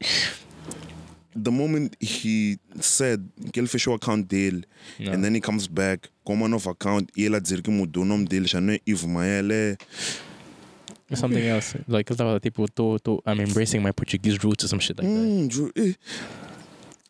The 1.33 1.51
moment 1.51 1.91
he 2.01 2.59
said 2.81 3.21
que 3.53 3.61
ele 3.61 3.69
fechou 3.69 3.93
o 3.93 3.97
account 3.97 4.27
dele 4.27 4.65
Yeah. 4.99 5.17
and 5.17 5.23
then 5.23 5.35
he 5.37 5.41
comes 5.41 5.67
back 5.69 6.09
com 6.25 6.35
uma 6.35 6.49
nova 6.49 6.73
account 6.73 7.07
e 7.17 7.25
ele 7.25 7.37
a 7.37 7.39
dizer 7.39 7.63
que 7.63 7.71
mudou 7.71 8.03
o 8.03 8.07
nome 8.07 8.25
dele 8.27 8.47
já 8.47 8.61
não 8.61 8.75
é 8.75 8.81
Ivo 8.87 9.09
Mael, 9.09 9.51
é 9.53 9.77
Something 11.15 11.47
else. 11.47 11.79
Like, 11.89 12.11
ele 12.13 12.17
tava 12.19 12.39
tipo, 12.41 12.69
tô, 12.71 12.99
tô, 12.99 13.23
I'm 13.27 13.41
embracing 13.41 13.79
my 13.81 13.93
Portuguese 13.93 14.39
roots 14.43 14.65
or 14.65 14.69
some 14.69 14.81
shit 14.83 14.97
like 15.01 15.09
that. 15.09 15.81
hum. 15.81 15.95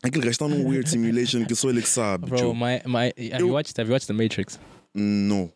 Aquele 0.03 0.23
gajo 0.25 0.31
está 0.31 0.49
num 0.49 0.67
weird 0.67 0.89
simulation 0.89 1.45
que 1.45 1.55
só 1.55 1.69
ele 1.69 1.83
que 1.83 1.89
sabe, 1.89 2.27
Bro, 2.27 2.39
Joe. 2.39 2.55
my, 2.55 2.81
my, 2.87 3.07
have 3.09 3.41
Eu- 3.41 3.47
you 3.49 3.53
watched, 3.53 3.79
have 3.79 3.89
you 3.89 3.93
watched 3.93 4.07
The 4.07 4.15
Matrix? 4.15 4.59
No. 4.95 5.51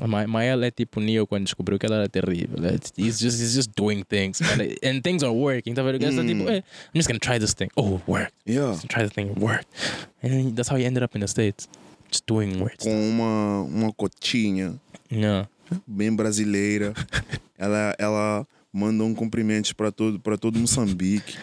My, 0.00 0.26
Mael 0.26 0.62
é 0.64 0.70
tipo 0.70 1.00
Neo 1.00 1.26
quando 1.26 1.44
descobriu 1.44 1.78
que 1.78 1.86
ela 1.86 1.96
era 1.96 2.08
terrível. 2.08 2.56
He's 2.96 3.18
just, 3.18 3.40
he's 3.40 3.54
just 3.54 3.70
doing 3.76 4.02
things. 4.04 4.40
man. 4.40 4.60
and 4.82 5.00
things 5.02 5.22
are 5.22 5.32
working. 5.32 5.74
Tá 5.74 5.82
vendo? 5.82 5.96
O 5.96 5.98
gajo 5.98 6.16
tá 6.16 6.26
tipo, 6.26 6.48
eh, 6.48 6.58
I'm 6.58 6.94
just 6.96 7.08
gonna 7.08 7.18
try 7.18 7.38
this 7.38 7.54
thing. 7.54 7.68
Oh, 7.76 7.96
it 7.96 8.02
worked. 8.06 8.34
Yeah. 8.44 8.72
Just 8.72 8.88
try 8.88 9.02
the 9.04 9.10
thing. 9.10 9.30
It 9.30 9.38
worked. 9.38 9.66
And 10.22 10.54
that's 10.56 10.68
how 10.68 10.76
he 10.76 10.84
ended 10.84 11.02
up 11.02 11.14
in 11.14 11.20
the 11.20 11.28
States. 11.28 11.68
Just 12.10 12.26
doing 12.26 12.58
weird 12.60 12.80
stuff. 12.80 12.92
Com 12.92 13.10
uma, 13.10 13.62
uma 13.62 13.92
cotinha 13.92 14.78
Yeah. 15.10 15.48
bem 15.86 16.14
brasileira. 16.14 16.92
ela, 17.58 17.94
ela 17.98 18.46
manda 18.72 19.02
um 19.04 19.14
cumprimentos 19.14 19.72
para 19.72 19.90
todo, 19.92 20.18
para 20.20 20.36
todo 20.36 20.58
Moçambique. 20.58 21.36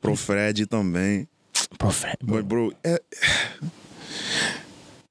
Pro 0.00 0.16
Fred 0.16 0.66
também. 0.66 1.28
Prophet, 1.78 2.16
bro. 2.22 2.36
But, 2.38 2.46
bro, 2.46 2.72
é... 2.82 3.00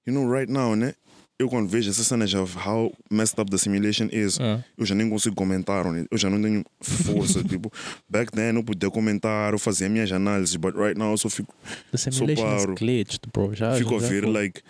You 0.06 0.14
know, 0.14 0.28
right 0.32 0.52
now, 0.52 0.76
né? 0.76 0.93
Eu 1.42 1.48
quando 1.48 1.70
vejo 1.70 1.90
essa 1.90 2.04
cena 2.04 2.26
of 2.42 2.58
how 2.68 2.92
messed 3.10 3.40
up 3.40 3.50
the 3.50 3.58
simulation 3.58 4.10
is, 4.12 4.38
Ah. 4.42 4.62
eu 4.78 4.86
já 4.86 4.94
nem 4.94 5.10
consigo 5.10 5.34
comentar, 5.38 5.86
eu 6.12 6.18
já 6.18 6.30
não 6.30 6.42
tenho 6.42 6.66
força. 6.82 7.42
tipo, 7.48 7.72
back 8.10 8.30
then 8.34 8.56
eu 8.58 8.64
podia 8.64 8.92
comentar, 8.92 9.54
eu 9.54 9.58
fazia 9.60 9.88
minhas 9.88 10.12
análises, 10.12 10.58
but 10.58 10.76
right 10.76 11.00
now 11.00 11.12
eu 11.12 11.18
só 11.18 11.30
fico, 11.30 11.56
The 11.92 11.98
simulation 11.98 12.46
is 12.58 12.62
paro. 12.66 12.76
glitched, 12.76 13.22
bro. 13.34 13.56
Já, 13.56 13.74
fico 13.76 13.96
a 13.96 14.00
já 14.02 14.08
ver, 14.10 14.24
foi. 14.24 14.34
like, 14.34 14.62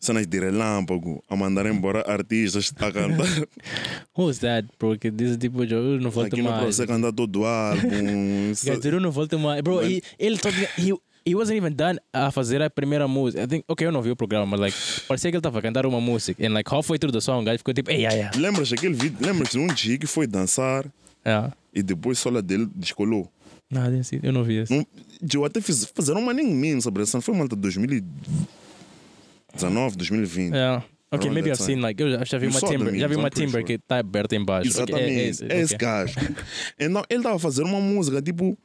cenas 0.00 0.26
de 0.26 0.40
relâmpago, 0.40 1.22
a 1.28 1.36
mandar 1.36 1.64
embora 1.66 2.02
artistas 2.10 2.72
a 2.76 2.90
cantar. 2.90 3.46
Who's 4.18 4.38
that, 4.38 4.66
bro? 4.80 4.98
Que 4.98 5.12
diz 5.12 5.36
tipo, 5.36 5.62
eu 5.62 6.00
não 6.00 6.10
volto 6.10 6.26
Aqui 6.32 6.42
não 6.42 6.50
para 6.50 6.62
mais. 6.62 6.74
você 6.74 6.88
cantar 6.88 7.12
todo 7.12 7.36
o 7.42 7.44
álbum. 7.46 8.50
Dizer, 8.50 8.94
eu 8.94 9.00
não 9.00 9.12
volto 9.12 9.38
mais. 9.38 9.60
Bro, 9.62 9.76
Mas- 9.76 10.00
ele 10.18 10.36
só 10.38 10.50
tinha- 10.50 10.98
he, 11.28 11.34
wasn't 11.34 11.56
even 11.56 11.74
done 11.74 11.98
a 12.12 12.30
fazer 12.30 12.62
a 12.62 12.70
primeira 12.70 13.06
música. 13.08 13.42
I 13.42 13.46
think, 13.46 13.64
ok, 13.68 13.86
eu 13.86 13.92
não 13.92 14.00
vi 14.02 14.10
o 14.10 14.16
programa, 14.16 14.46
mas 14.46 14.60
like, 14.60 14.76
parecia 15.06 15.30
que 15.30 15.36
ele 15.36 15.40
estava 15.40 15.58
a 15.58 15.62
cantar 15.62 15.84
uma 15.86 16.00
música. 16.00 16.44
And 16.44 16.52
like, 16.54 16.70
halfway 16.72 16.98
through 16.98 17.12
the 17.12 17.20
song, 17.20 17.44
gajo 17.44 17.58
ficou 17.58 17.74
tipo, 17.74 17.90
ei, 17.90 17.98
yeah, 17.98 18.16
yeah. 18.16 18.38
Lembras 18.38 18.72
aquele 18.72 18.94
vídeo? 18.94 19.18
Lembras 19.20 19.50
de 19.50 19.58
um 19.58 19.66
dia 19.68 19.98
que 19.98 20.06
foi 20.06 20.26
dançar 20.26 20.84
Yeah. 21.26 21.52
e 21.74 21.82
depois 21.82 22.18
a 22.18 22.22
sola 22.22 22.40
dele 22.40 22.66
descolou? 22.74 23.30
Didn't 23.70 24.04
see- 24.04 24.20
eu 24.22 24.32
não 24.32 24.42
vi 24.44 24.62
isso. 24.62 24.72
Não, 24.72 24.86
eu 25.34 25.44
até 25.44 25.60
fiz, 25.60 25.84
fizeram 25.94 26.22
uma 26.22 26.32
nem 26.32 26.46
meme 26.46 26.80
sobre 26.80 27.02
essa. 27.02 27.20
Foi 27.20 27.34
malta 27.34 27.54
de 27.54 27.60
2019, 27.60 29.96
2020. 29.96 30.54
Yeah. 30.54 30.84
Ok, 31.10 31.30
maybe 31.30 31.50
I've 31.50 31.62
seen 31.62 31.80
like, 31.80 32.02
eu 32.02 32.10
já- 32.24 32.38
vi 32.38 32.46
uma 32.48 32.60
Timber, 32.60 32.94
já 32.98 33.06
vi 33.06 33.16
uma 33.16 33.30
Timber 33.30 33.50
sure. 33.60 33.64
que 33.64 33.72
está 33.74 33.98
aberta 33.98 34.36
embaixo. 34.36 34.68
Exatamente. 34.68 35.44
é- 35.44 35.54
é 35.54 35.58
É, 35.58 35.60
esse, 35.62 35.76
gajo. 35.76 36.14
Então, 36.78 37.02
ele 37.08 37.20
estava 37.20 37.36
a 37.36 37.38
fazer 37.38 37.62
uma 37.62 37.80
música 37.80 38.20
tipo. 38.22 38.56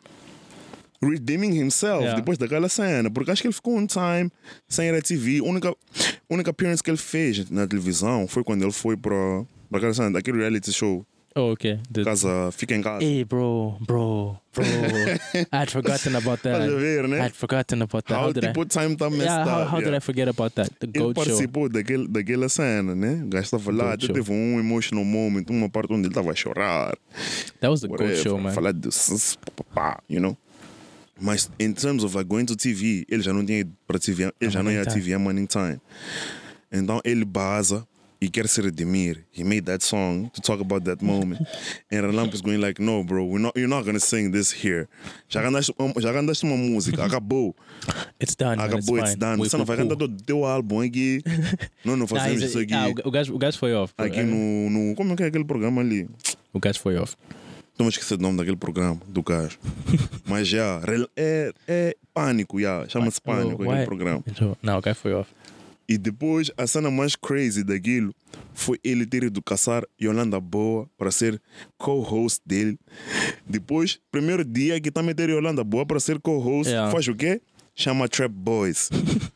Redeeming 1.09 1.53
himself 1.59 2.01
Yeah. 2.03 2.15
depois 2.19 2.37
daquela 2.37 2.69
cena, 2.69 3.09
porque 3.11 3.31
acho 3.31 3.41
que 3.41 3.47
ele 3.47 3.53
ficou 3.53 3.77
um 3.77 3.85
time 3.85 4.31
sem 4.67 4.87
ir 4.87 4.95
à 4.95 5.01
TV. 5.01 5.39
A 5.39 5.43
única, 5.43 5.75
única 6.29 6.51
appearance 6.51 6.81
que 6.83 6.89
ele 6.89 6.97
fez 6.97 7.49
na 7.49 7.67
televisão 7.67 8.27
foi 8.27 8.43
quando 8.43 8.63
ele 8.63 8.71
foi 8.71 8.95
para 8.97 9.43
aquela 9.73 9.93
cena, 9.93 10.19
aquele 10.19 10.37
reality 10.39 10.71
show, 10.71 11.05
Oh, 11.35 11.53
ok. 11.53 11.79
The- 11.91 12.03
Casa 12.03 12.51
Fica 12.51 12.75
em 12.75 12.81
Casa. 12.83 13.03
Hey, 13.03 13.25
bro, 13.25 13.75
bro, 13.87 14.37
bro. 14.53 14.63
I'd 15.51 15.71
forgotten 15.71 16.15
about 16.15 16.43
that. 16.43 16.69
Ver, 16.69 17.07
né? 17.07 17.25
I'd 17.25 17.33
forgotten 17.35 17.81
about 17.81 18.03
that. 18.03 18.13
How, 18.19 18.27
How 18.27 18.33
did 18.33 18.43
I? 18.45 18.53
time 18.67 18.93
está 18.93 19.09
messed 19.09 19.23
Yeah, 19.25 19.43
how, 19.43 19.65
how 19.67 19.79
did 19.79 19.87
yeah. 19.87 19.97
I 19.97 19.99
forget 19.99 20.27
about 20.29 20.53
that? 20.53 20.69
The 20.79 20.85
Ele 20.93 20.99
Goat 21.05 21.15
Show. 21.15 21.25
participou 21.25 21.69
daquele, 21.69 22.07
daquela 22.07 22.47
cena, 22.49 22.93
né? 22.93 23.23
O 23.23 23.29
gajo 23.29 23.45
estava 23.45 23.71
lá, 23.71 23.83
Goat 23.95 24.05
até 24.05 24.13
teve 24.13 24.31
um 24.31 24.59
emotional 24.59 25.03
moment, 25.03 25.45
uma 25.49 25.67
parte 25.67 25.91
onde 25.91 26.01
ele 26.03 26.09
estava 26.09 26.29
a 26.29 26.35
chorar. 26.35 26.95
That 27.61 27.69
was 27.71 27.81
the 27.81 27.87
Goat 27.87 28.01
whatever, 28.03 28.23
Show, 28.23 28.37
man. 28.37 28.53
Falar 28.53 28.71
de 28.73 28.89
you 30.07 30.19
know? 30.21 30.37
Mas 31.23 31.49
in 31.57 31.71
terms 31.71 32.03
of 32.03 32.13
like 32.17 32.27
going 32.27 32.45
to 32.47 32.55
TV, 32.57 33.05
ele 33.07 33.23
já 33.23 33.31
não 33.31 33.45
tinha 33.45 33.59
ido 33.59 33.71
para 33.87 33.97
TV, 33.97 34.29
ele 34.41 34.51
já 34.51 34.61
não 34.61 34.69
ia 34.69 34.81
à 34.81 34.85
TV 34.85 35.13
a 35.13 35.19
Morning 35.19 35.45
Time. 35.45 35.79
Então 36.69 36.99
ele 37.05 37.23
baza 37.23 37.87
e 38.19 38.29
quer 38.29 38.45
se 38.49 38.61
redimir. 38.61 39.23
He 39.33 39.41
made 39.41 39.61
that 39.61 39.85
song 39.85 40.29
to 40.33 40.41
talk 40.41 40.61
about 40.61 40.83
that 40.83 41.01
moment. 41.01 41.39
and 41.89 42.01
Relamp 42.01 42.33
is 42.33 42.41
going 42.41 42.57
like, 42.59 42.77
no 42.77 43.05
bro, 43.05 43.23
we're 43.23 43.39
not, 43.39 43.55
you're 43.55 43.69
not 43.69 43.85
gonna 43.85 44.01
sing 44.01 44.31
this 44.31 44.51
here. 44.51 44.89
Já 45.29 45.41
cantaste, 45.41 45.73
uma- 46.45 46.57
música, 46.57 47.05
acabou. 47.05 47.55
It's 48.19 48.35
done. 48.35 48.61
Acabou, 48.61 48.97
it's 48.97 49.11
it's 49.11 49.15
done. 49.15 49.37
Você 49.37 49.55
não 49.55 49.63
vai 49.63 49.77
cantar 49.77 50.03
o 50.03 50.09
teu 50.09 50.43
álbum 50.43 50.81
aqui. 50.81 51.21
Não, 51.85 51.95
não 51.95 52.07
fazemos 52.07 52.41
isso 52.41 52.59
aqui. 52.59 52.73
ah, 52.73 52.87
o, 53.03 53.11
gajo, 53.11 53.33
o 53.33 53.37
gajo 53.37 53.57
foi 53.57 53.73
off. 53.73 53.93
Aqui 53.97 54.23
no, 54.23 54.69
no. 54.69 54.95
Como 54.95 55.13
é 55.13 55.15
que 55.15 55.23
é 55.23 55.27
aquele 55.27 55.45
programa 55.45 55.81
ali? 55.81 56.09
O 56.53 56.59
gajo 56.59 56.79
foi 56.79 56.97
off. 56.97 57.15
Não 57.77 57.85
vou 57.85 57.89
esquecer 57.89 58.15
o 58.15 58.21
nome 58.21 58.37
daquele 58.37 58.55
programa, 58.57 58.99
do 59.07 59.23
gajo. 59.23 59.57
Mas 60.25 60.47
já, 60.47 60.79
é, 61.15 61.51
é 61.67 61.95
pânico, 62.13 62.59
já. 62.61 62.87
Chama-se 62.87 63.19
pânico 63.21 63.63
Oh, 63.63 63.69
aquele 63.71 63.85
programa. 63.85 64.23
Então, 64.27 64.55
Não, 64.61 64.77
o 64.77 64.81
gajo 64.81 64.99
foi 64.99 65.13
off. 65.13 65.29
E 65.89 65.97
depois, 65.97 66.49
a 66.57 66.65
cena 66.65 66.89
mais 66.89 67.15
crazy 67.15 67.63
daquilo 67.63 68.13
foi 68.53 68.79
ele 68.83 69.05
ter 69.05 69.23
ido 69.23 69.41
caçar 69.41 69.83
Yolanda 70.01 70.39
Boa 70.39 70.87
para 70.97 71.11
ser 71.11 71.41
co-host 71.77 72.41
dele. 72.45 72.79
Depois, 73.45 73.99
primeiro 74.11 74.45
dia 74.45 74.79
que 74.79 74.89
também 74.91 75.13
ter 75.13 75.29
Yolanda 75.29 75.63
Boa 75.63 75.85
para 75.85 75.99
ser 75.99 76.19
co-host, 76.21 76.69
Yeah. 76.71 76.89
faz 76.91 77.07
o 77.07 77.15
quê? 77.15 77.41
Chama 77.75 78.07
Trap 78.07 78.31
Boys. 78.33 78.89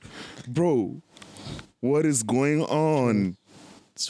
Bro, 0.47 1.01
what 1.81 2.07
is 2.07 2.21
going 2.23 2.61
on? 2.69 3.33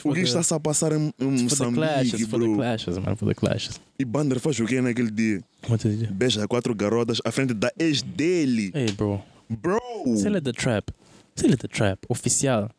O 0.04 0.12
the- 0.14 0.20
está-se 0.20 0.52
a 0.54 0.60
passar 0.60 0.92
em, 0.92 1.12
em 1.18 1.42
Moçambique, 1.44 2.24
for 2.26 2.38
the 2.40 2.46
bro? 2.46 2.56
clashes, 2.56 2.98
man, 2.98 3.16
for 3.16 3.26
the 3.28 3.34
clashes. 3.34 3.80
E 3.98 4.04
Bander 4.04 4.38
faz 4.40 4.58
o 4.60 4.64
quê 4.66 4.80
naquele 4.80 5.10
dia? 5.10 5.40
What 5.68 5.86
did 5.88 6.00
you 6.02 6.06
do? 6.08 6.14
Beija 6.14 6.46
quatro 6.46 6.74
garotas 6.74 7.20
à 7.24 7.30
frente 7.30 7.54
da 7.54 7.72
ex 7.78 8.02
dele. 8.02 8.70
Hey, 8.74 8.90
bro. 8.92 9.20
Bro! 9.50 9.80
Say 10.18 10.30
let 10.30 10.44
the 10.44 10.52
trap. 10.52 10.90
Say 11.34 11.48
let 11.48 11.58
the 11.60 11.68
trap. 11.68 11.98
Oficial. 12.08 12.70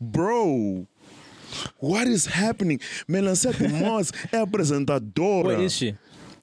Bro! 0.00 0.86
What 1.80 2.08
is 2.08 2.26
happening? 2.26 2.78
Melancete 3.06 3.68
Moss 3.68 4.10
é 4.32 4.38
apresentadora. 4.38 5.48
What 5.50 5.64
is 5.64 5.72
she? 5.74 5.94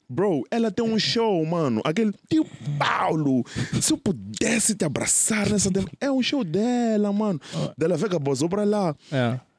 Bro, 0.10 0.44
ela 0.52 0.70
tem 0.70 0.84
um 0.86 1.00
show, 1.00 1.44
mano. 1.46 1.82
Aquele 1.86 2.14
tio 2.30 2.46
Paulo. 2.78 3.44
Se 3.82 3.94
eu 3.94 3.98
pudesse 3.98 4.76
te 4.76 4.84
abraçar 4.84 5.50
nessa. 5.50 5.70
É 6.02 6.12
um 6.12 6.22
show 6.22 6.44
dela, 6.44 7.12
mano. 7.14 7.40
Dela 7.78 7.96
vega 7.96 8.20
bozou 8.20 8.50
pra 8.50 8.64
lá. 8.66 8.94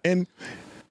Yeah. 0.05 0.23
E 0.23 0.27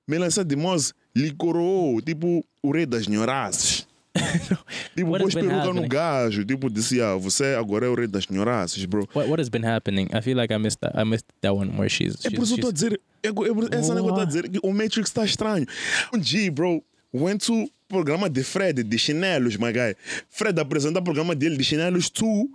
Melancete 0.07 0.55
Moss 0.55 0.93
lhe 1.15 1.31
coroou, 1.31 2.01
tipo, 2.01 2.43
o 2.61 2.71
rei 2.71 2.85
das 2.85 3.07
nhoraças. 3.07 3.87
tipo, 4.95 5.17
pôs 5.17 5.33
peruca 5.33 5.73
no 5.73 5.87
gajo. 5.87 6.43
Tipo, 6.43 6.69
disse, 6.69 7.01
ah, 7.01 7.15
você 7.15 7.55
agora 7.57 7.85
é 7.85 7.89
o 7.89 7.95
rei 7.95 8.07
das 8.07 8.27
nhoraças, 8.27 8.83
bro. 8.85 9.07
What 9.15 9.29
what 9.29 9.41
has 9.41 9.49
been 9.49 9.65
happening? 9.65 10.07
I 10.13 10.21
feel 10.21 10.37
like 10.37 10.53
I 10.53 10.57
missed 10.57 10.79
that. 10.81 10.97
I 10.99 11.05
missed 11.05 11.27
that 11.41 11.53
one 11.53 11.71
where 11.77 11.89
she's. 11.89 12.15
É 12.25 12.29
she's, 12.29 12.33
por 12.33 12.43
isso 12.43 12.55
que 12.55 12.65
eu 12.65 12.69
estou 12.69 12.69
a 12.69 12.73
dizer. 12.73 13.01
É, 13.23 13.27
é, 13.27 13.79
essa 13.79 13.93
é 13.93 13.95
que 13.95 14.01
eu 14.01 14.07
estou 14.07 14.21
a 14.21 14.25
dizer 14.25 14.49
que 14.49 14.59
o 14.61 14.73
Matrix 14.73 15.09
está 15.09 15.23
estranho. 15.23 15.65
Um 16.13 16.21
G, 16.21 16.49
bro, 16.49 16.83
went 17.13 17.45
to 17.45 17.69
programa 17.87 18.29
de 18.29 18.43
Fred, 18.43 18.83
de 18.83 18.97
chinelos, 18.97 19.57
my 19.57 19.71
guy. 19.71 19.95
Fred 20.29 20.59
apresenta 20.59 20.99
o 20.99 21.03
programa 21.03 21.35
dele 21.35 21.57
de 21.57 21.63
chinelos, 21.63 22.09
tu. 22.09 22.49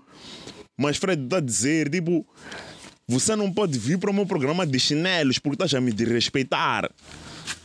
Mas 0.77 0.99
Fred 0.99 1.23
está 1.23 1.39
a 1.39 1.41
dizer, 1.41 1.89
tipo, 1.89 2.27
você 3.09 3.37
não 3.37 3.53
pode 3.53 3.79
vir 3.79 3.99
para 3.99 4.11
o 4.11 4.15
meu 4.15 4.27
programa 4.27 4.67
de 4.67 4.79
chinelos 4.81 5.39
porque 5.39 5.55
estás 5.55 5.75
a 5.75 5.81
me 5.81 5.93
desrespeitar. 5.93 6.91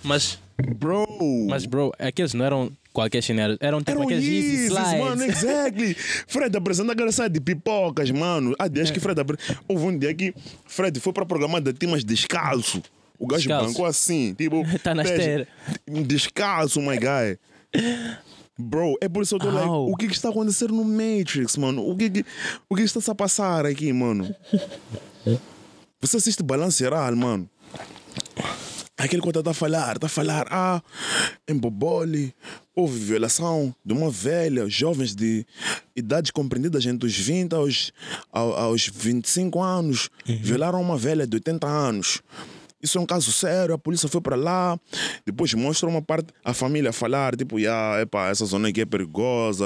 Mas, 0.04 0.38
Bro. 0.76 1.08
mas, 1.50 1.66
bro, 1.66 1.92
aqueles 1.98 2.34
não 2.36 2.46
eram 2.46 2.72
qualquer 2.94 3.22
chinelo. 3.24 3.58
Eram 3.60 3.80
tipo 3.80 3.92
Eram 3.92 4.04
aqueles 4.04 4.24
Yeezy 4.24 4.48
Yeezys, 4.48 4.66
slides. 4.72 5.00
mano, 5.00 5.24
exactly. 5.24 5.94
Fred 6.28 6.56
apresenta 6.56 6.92
aquela 6.94 7.12
série 7.12 7.30
de 7.34 7.42
pipocas, 7.42 8.12
mano. 8.12 8.54
Há 8.60 8.68
dias 8.68 8.92
que 8.92 9.00
Fred 9.00 9.20
apre... 9.20 9.38
Houve 9.68 9.86
um 9.86 9.98
dia 9.98 10.14
que 10.14 10.34
Fred 10.68 11.00
foi 11.00 11.14
para 11.14 11.24
o 11.24 11.26
programa 11.26 11.60
de 11.60 11.74
Timas 11.74 12.04
descalço. 12.04 12.82
O 13.18 13.26
gajo 13.28 13.42
Descalço. 13.48 13.68
bancou 13.70 13.86
assim, 13.86 14.34
tipo. 14.34 14.64
Tá 14.84 14.94
na 14.96 15.04
esteira. 15.04 15.48
Descalço, 15.88 16.82
my 16.82 16.98
guy. 16.98 17.38
Bro, 18.62 18.96
é 19.02 19.10
por 19.10 19.24
isso 19.24 19.38
que 19.38 19.46
eu 19.46 19.50
tô 19.52 19.56
like, 19.56 19.70
o 19.92 19.96
que 19.98 20.08
que 20.08 20.14
está 20.14 20.30
acontecendo 20.30 20.74
no 20.74 20.86
Matrix, 20.86 21.58
mano? 21.58 21.88
O 21.88 21.96
que 21.96 22.10
que, 22.10 22.26
o 22.70 22.76
que 22.76 22.84
está 22.84 23.12
a 23.12 23.16
passar 23.16 23.66
aqui, 23.66 23.92
mano? 23.92 24.34
Você 26.02 26.18
assiste 26.18 26.42
Balanceral, 26.44 27.16
mano. 27.16 27.50
Aquele 28.98 29.22
quando 29.22 29.40
está 29.40 29.52
a 29.52 29.54
falar, 29.54 29.96
está 29.96 30.06
a 30.06 30.10
falar, 30.10 30.46
ah, 30.52 30.82
em 31.48 31.56
Bobole 31.56 32.34
houve 32.76 33.00
violação 33.00 33.74
de 33.84 33.94
uma 33.94 34.12
velha, 34.12 34.70
jovens 34.70 35.16
de 35.16 35.44
idades 35.96 36.30
compreendidas 36.30 36.86
entre 36.86 37.08
os 37.08 37.18
20 37.18 37.54
aos, 37.54 37.92
ao- 38.32 38.54
aos 38.54 38.88
25 38.88 39.60
anos, 39.62 40.10
violaram 40.26 40.80
uma 40.80 40.98
velha 40.98 41.26
de 41.26 41.36
80 41.36 41.68
anos. 41.68 42.22
Isso 42.82 42.98
é 42.98 43.02
um 43.02 43.06
caso 43.06 43.32
sério, 43.32 43.74
a 43.74 43.78
polícia 43.78 44.10
foi 44.10 44.22
para 44.22 44.36
lá, 44.36 44.80
depois 45.26 45.54
mostra 45.54 45.88
uma 45.88 46.02
parte, 46.02 46.34
a 46.44 46.54
família 46.54 46.92
falar, 46.92 47.36
tipo, 47.36 47.60
yeah, 47.60 48.02
epa, 48.02 48.30
essa 48.30 48.46
zona 48.46 48.70
aqui 48.70 48.82
é 48.82 48.86
perigosa, 48.86 49.66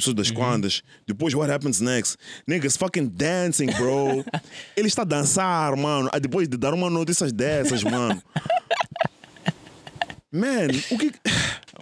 sei 0.00 0.14
das 0.14 0.30
quantas. 0.30 0.82
Depois, 1.06 1.34
what 1.34 1.50
happens 1.50 1.80
next? 1.80 2.16
Niggas 2.46 2.76
fucking 2.76 3.08
dancing, 3.08 3.66
bro. 3.72 4.24
Ele 4.76 4.88
está 4.88 5.02
a 5.02 5.04
dançar, 5.04 5.76
mano, 5.76 6.10
depois 6.20 6.48
de 6.48 6.56
dar 6.56 6.74
uma 6.74 6.90
notícia 6.90 7.30
dessas, 7.30 7.82
mano. 7.84 8.22
Man, 10.30 10.68
o 10.90 10.98
que. 10.98 11.10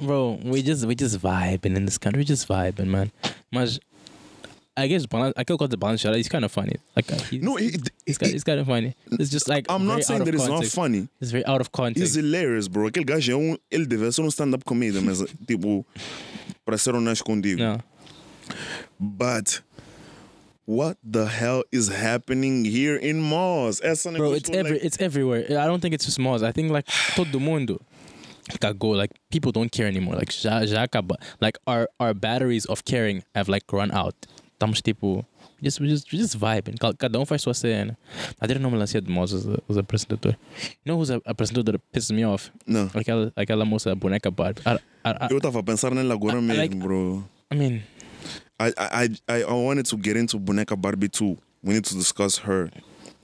Bro, 0.01 0.39
we 0.45 0.63
just 0.63 0.85
we 0.87 0.95
just 0.95 1.19
vibing 1.19 1.77
in 1.77 1.85
this 1.85 1.99
country, 1.99 2.21
we 2.21 2.25
just 2.25 2.47
vibing, 2.47 2.87
man. 2.87 3.11
Mas 3.51 3.81
I 4.77 4.87
guess. 4.89 5.07
I 5.13 5.45
could 5.45 5.59
call 5.59 5.69
the 5.69 5.77
balance 5.77 6.03
shot. 6.03 6.15
He's 6.15 6.29
kind 6.29 6.45
of 6.45 6.53
funny. 6.53 6.77
Like 6.95 7.11
uh, 7.11 7.17
he's, 7.31 7.43
No, 7.43 7.57
he, 7.57 7.77
he's, 8.05 8.19
kind, 8.19 8.33
he's 8.33 8.45
kind 8.45 8.61
of 8.61 8.67
funny. 8.67 8.95
It's 9.13 9.31
just 9.31 9.49
like 9.49 9.67
I'm 9.71 9.87
not 9.87 10.05
saying 10.05 10.25
that 10.25 10.35
it's 10.35 10.47
not 10.47 10.65
funny. 10.67 11.09
It's 11.21 11.31
very 11.31 11.47
out 11.47 11.61
of 11.61 11.73
context. 11.73 12.03
It's 12.03 12.15
hilarious, 12.15 12.69
bro. 12.69 12.89
Aquele 12.91 13.07
gajo 13.07 13.33
é 13.33 13.37
um. 13.37 13.57
Ele 13.71 13.87
deve 13.87 14.13
ser 14.13 14.23
um 14.23 14.31
stand-up 14.31 14.65
comedian, 14.65 15.03
mas, 15.03 15.25
tipo, 15.47 15.85
para 16.65 16.77
ser 16.77 16.95
honesto 16.95 17.25
contigo. 17.25 17.59
no, 17.59 17.79
But 19.01 19.63
what 20.67 20.99
the 21.03 21.27
hell 21.27 21.63
is 21.73 21.89
happening 21.89 22.65
here 22.65 22.97
in 22.97 23.21
Mars? 23.21 23.81
Essa 23.83 24.11
bro, 24.13 24.33
it's 24.33 24.51
every 24.51 24.73
like, 24.73 24.85
it's 24.85 25.01
everywhere. 25.01 25.45
I 25.59 25.67
don't 25.67 25.81
think 25.81 25.95
it's 25.95 26.05
just 26.05 26.19
Moz. 26.19 26.43
I 26.43 26.53
think 26.53 26.71
like 26.71 26.87
todo 27.15 27.39
mundo 27.41 27.81
cagou. 28.61 28.97
Like 28.97 29.13
people 29.31 29.53
don't 29.53 29.71
care 29.71 29.87
anymore. 29.87 30.17
Like 30.17 30.31
já 30.31 30.67
já 30.67 30.87
acaba. 30.87 31.17
Like 31.41 31.59
our 31.67 31.89
our 31.99 32.15
batteries 32.15 32.67
of 32.67 32.85
caring 32.85 33.23
have 33.35 33.49
like 33.49 33.65
run 33.73 33.91
out. 33.93 34.15
Estamos 34.57 34.81
tipo 34.81 35.23
just 35.63 35.81
just 35.83 36.09
just 36.09 36.35
vibing. 36.39 36.77
Ca- 36.81 36.95
Cada 36.95 37.21
um 37.21 37.27
faz 37.27 37.43
sua 37.43 37.53
cena. 37.53 37.97
I 38.41 38.47
didn't 38.47 38.63
know 38.63 38.71
Melancia 38.71 39.03
de 39.03 39.11
Moz 39.13 39.33
was 39.33 39.47
a, 39.47 39.59
was 39.69 39.77
a 39.77 39.81
apresentador. 39.81 40.35
You 40.83 40.87
know 40.93 40.97
who's 40.97 41.11
a 41.11 41.21
apresentador 41.27 41.73
that 41.75 41.81
pisses 41.93 42.11
me 42.11 42.25
off? 42.25 42.51
Não. 42.67 42.89
Aquela 42.95 43.31
aquela 43.37 43.65
moça 43.67 43.95
boneca 43.95 44.31
Barbie. 44.31 44.63
I, 44.65 44.79
I, 45.05 45.11
I, 45.11 45.29
Eu 45.31 45.41
tava 45.41 45.59
a 45.61 45.63
pensar 45.63 45.95
nela 45.95 46.15
agora 46.15 46.41
mesmo, 46.41 46.63
like- 46.63 46.75
bro. 46.75 47.23
I 47.53 47.55
mean. 47.57 47.83
I, 48.59 48.73
I, 48.79 49.09
I, 49.29 49.43
I 49.43 49.53
wanted 49.53 49.85
to 49.91 49.97
get 49.99 50.17
into 50.17 50.39
Boneca 50.39 50.75
Barbie 50.75 51.11
too. 51.11 51.37
We 51.63 51.75
need 51.75 51.85
to 51.85 51.95
discuss 51.95 52.39
her. 52.39 52.71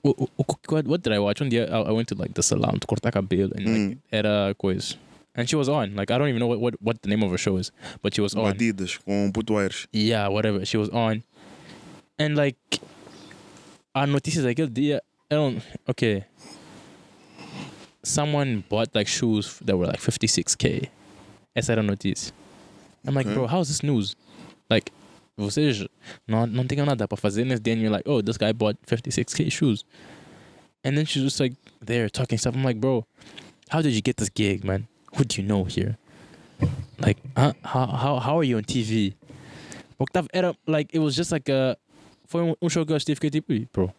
O- 0.04 0.28
What, 0.68 0.86
what 0.86 1.02
did 1.02 1.14
I 1.14 1.18
watch? 1.18 1.40
One 1.40 1.48
day 1.48 1.66
I, 1.66 1.80
I 1.80 1.92
went 1.92 2.08
to 2.08 2.14
like 2.14 2.34
the 2.34 2.42
salon 2.42 2.78
to 2.78 2.86
cortar 2.86 3.10
cabelo 3.10 3.50
and 3.56 3.64
like 3.90 3.98
era 4.12 4.54
coisa. 4.54 4.96
And 5.34 5.48
she 5.48 5.56
was 5.56 5.68
on. 5.68 5.94
Like 5.96 6.10
I 6.10 6.18
don't 6.18 6.28
even 6.28 6.40
know 6.40 6.46
what, 6.46 6.60
what, 6.60 6.74
what 6.82 7.02
the 7.02 7.08
name 7.08 7.22
of 7.22 7.30
her 7.30 7.38
show 7.38 7.56
is, 7.56 7.72
but 8.02 8.14
she 8.14 8.20
was 8.20 8.34
on. 8.34 8.52
Batidas 8.52 8.98
com 9.04 9.32
putoeiros. 9.32 9.86
Yeah, 9.92 10.28
whatever. 10.28 10.64
She 10.64 10.76
was 10.76 10.88
on. 10.90 11.22
And 12.18 12.36
like 12.36 12.56
i 13.94 14.06
notícia 14.06 14.42
daquele 14.42 14.72
dia 14.72 15.00
eram 15.30 15.60
okay. 15.88 16.24
Someone 18.04 18.64
bought 18.68 18.94
like 18.94 19.06
shoes 19.06 19.58
that 19.64 19.76
were 19.76 19.86
like 19.86 20.00
56k. 20.00 20.88
Essa 21.54 21.72
era 21.72 21.82
a 21.82 21.84
notícia. 21.84 22.32
I'm 23.06 23.14
like, 23.14 23.26
Okay. 23.26 23.34
bro, 23.34 23.46
how's 23.46 23.68
this 23.68 23.82
news? 23.82 24.16
Like, 24.70 24.92
vocês 25.38 25.86
não, 26.26 26.46
não 26.46 26.66
tinham 26.66 26.86
nada 26.86 27.06
para 27.06 27.16
fazer 27.16 27.44
nesse 27.44 27.62
dia 27.62 27.74
and 27.74 27.82
you're 27.82 27.90
like, 27.90 28.08
oh, 28.08 28.20
this 28.22 28.36
guy 28.36 28.52
bought 28.52 28.76
56k 28.86 29.50
shoes. 29.50 29.84
And 30.84 30.96
then 30.96 31.04
she's 31.04 31.22
just 31.22 31.38
like 31.40 31.54
there 31.80 32.08
talking 32.08 32.38
stuff. 32.38 32.54
I'm 32.54 32.64
like, 32.64 32.80
bro, 32.80 33.06
how 33.68 33.82
did 33.82 33.92
you 33.92 34.00
get 34.02 34.16
this 34.16 34.28
gig, 34.28 34.64
man? 34.64 34.88
Who 35.16 35.24
do 35.24 35.40
you 35.40 35.46
know 35.46 35.64
here? 35.64 35.96
Like, 36.98 37.20
huh? 37.36 37.52
how, 37.64 37.86
how, 37.86 38.18
how 38.20 38.38
are 38.38 38.44
you 38.44 38.56
on 38.56 38.64
TV? 38.64 39.14
Porque 39.98 40.12
tava, 40.12 40.28
era, 40.32 40.54
like, 40.66 40.90
it 40.94 41.00
was 41.00 41.14
just 41.14 41.32
like 41.32 41.48
a. 41.50 41.76
Foi 42.26 42.42
um, 42.42 42.54
um 42.62 42.68
show 42.68 42.84
que 42.86 42.92
eu 42.92 42.96
assisti 42.96 43.12
e 43.12 43.14
fiquei 43.14 43.30
tipo, 43.30 43.52
"Ih, 43.52 43.68
bro, 43.72 43.92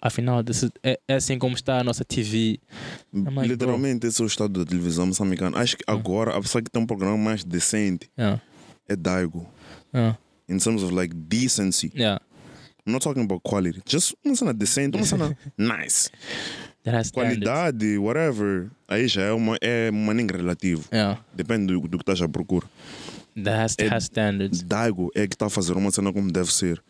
afinal, 0.00 0.42
this 0.42 0.62
is, 0.62 0.70
é, 0.82 0.98
é 1.06 1.14
assim 1.16 1.38
como 1.38 1.54
está 1.54 1.78
a 1.80 1.84
nossa 1.84 2.04
TV. 2.04 2.58
Like, 3.12 3.48
Literalmente, 3.48 4.06
esse 4.06 4.22
é 4.22 4.24
o 4.24 4.26
estado 4.26 4.64
da 4.64 4.68
televisão 4.68 5.06
moçambicana. 5.06 5.58
Acho 5.58 5.76
que 5.76 5.84
agora 5.86 6.36
a 6.36 6.40
pessoa 6.40 6.62
que 6.62 6.70
tem 6.70 6.82
um 6.82 6.86
programa 6.86 7.18
mais 7.18 7.44
decente 7.44 8.08
Yeah, 8.18 8.40
é 8.88 8.96
Daigo. 8.96 9.46
yeah, 9.94 10.16
In 10.48 10.58
terms 10.58 10.82
of 10.82 10.92
like 10.94 11.14
decency. 11.14 11.92
yeah. 11.94 12.18
I'm 12.86 12.92
not 12.92 13.02
talking 13.02 13.24
about 13.24 13.42
quality. 13.42 13.82
Just 13.84 14.14
uma 14.24 14.34
cena 14.36 14.54
decente, 14.54 14.96
uma 14.96 15.04
cena 15.04 15.36
nice. 15.58 16.08
Qualidade, 17.12 17.98
whatever. 17.98 18.68
Aí 18.88 19.08
já 19.08 19.22
é 19.22 19.32
uma, 19.32 19.56
é 19.60 19.90
nem 20.14 20.26
relativo. 20.26 20.84
Yeah, 20.92 21.20
Depende 21.34 21.72
do, 21.74 21.80
do 21.80 21.98
que 21.98 22.02
estás 22.02 22.20
à 22.22 22.28
procura. 22.28 22.66
that 23.34 23.50
has, 23.56 23.74
É- 23.78 23.88
has 23.94 24.04
standards. 24.04 24.62
Daigo 24.62 25.10
é 25.14 25.26
que 25.26 25.34
está 25.34 25.46
a 25.46 25.50
fazer 25.50 25.72
uma 25.76 25.90
cena 25.90 26.12
como 26.12 26.30
deve 26.30 26.52
ser. 26.52 26.82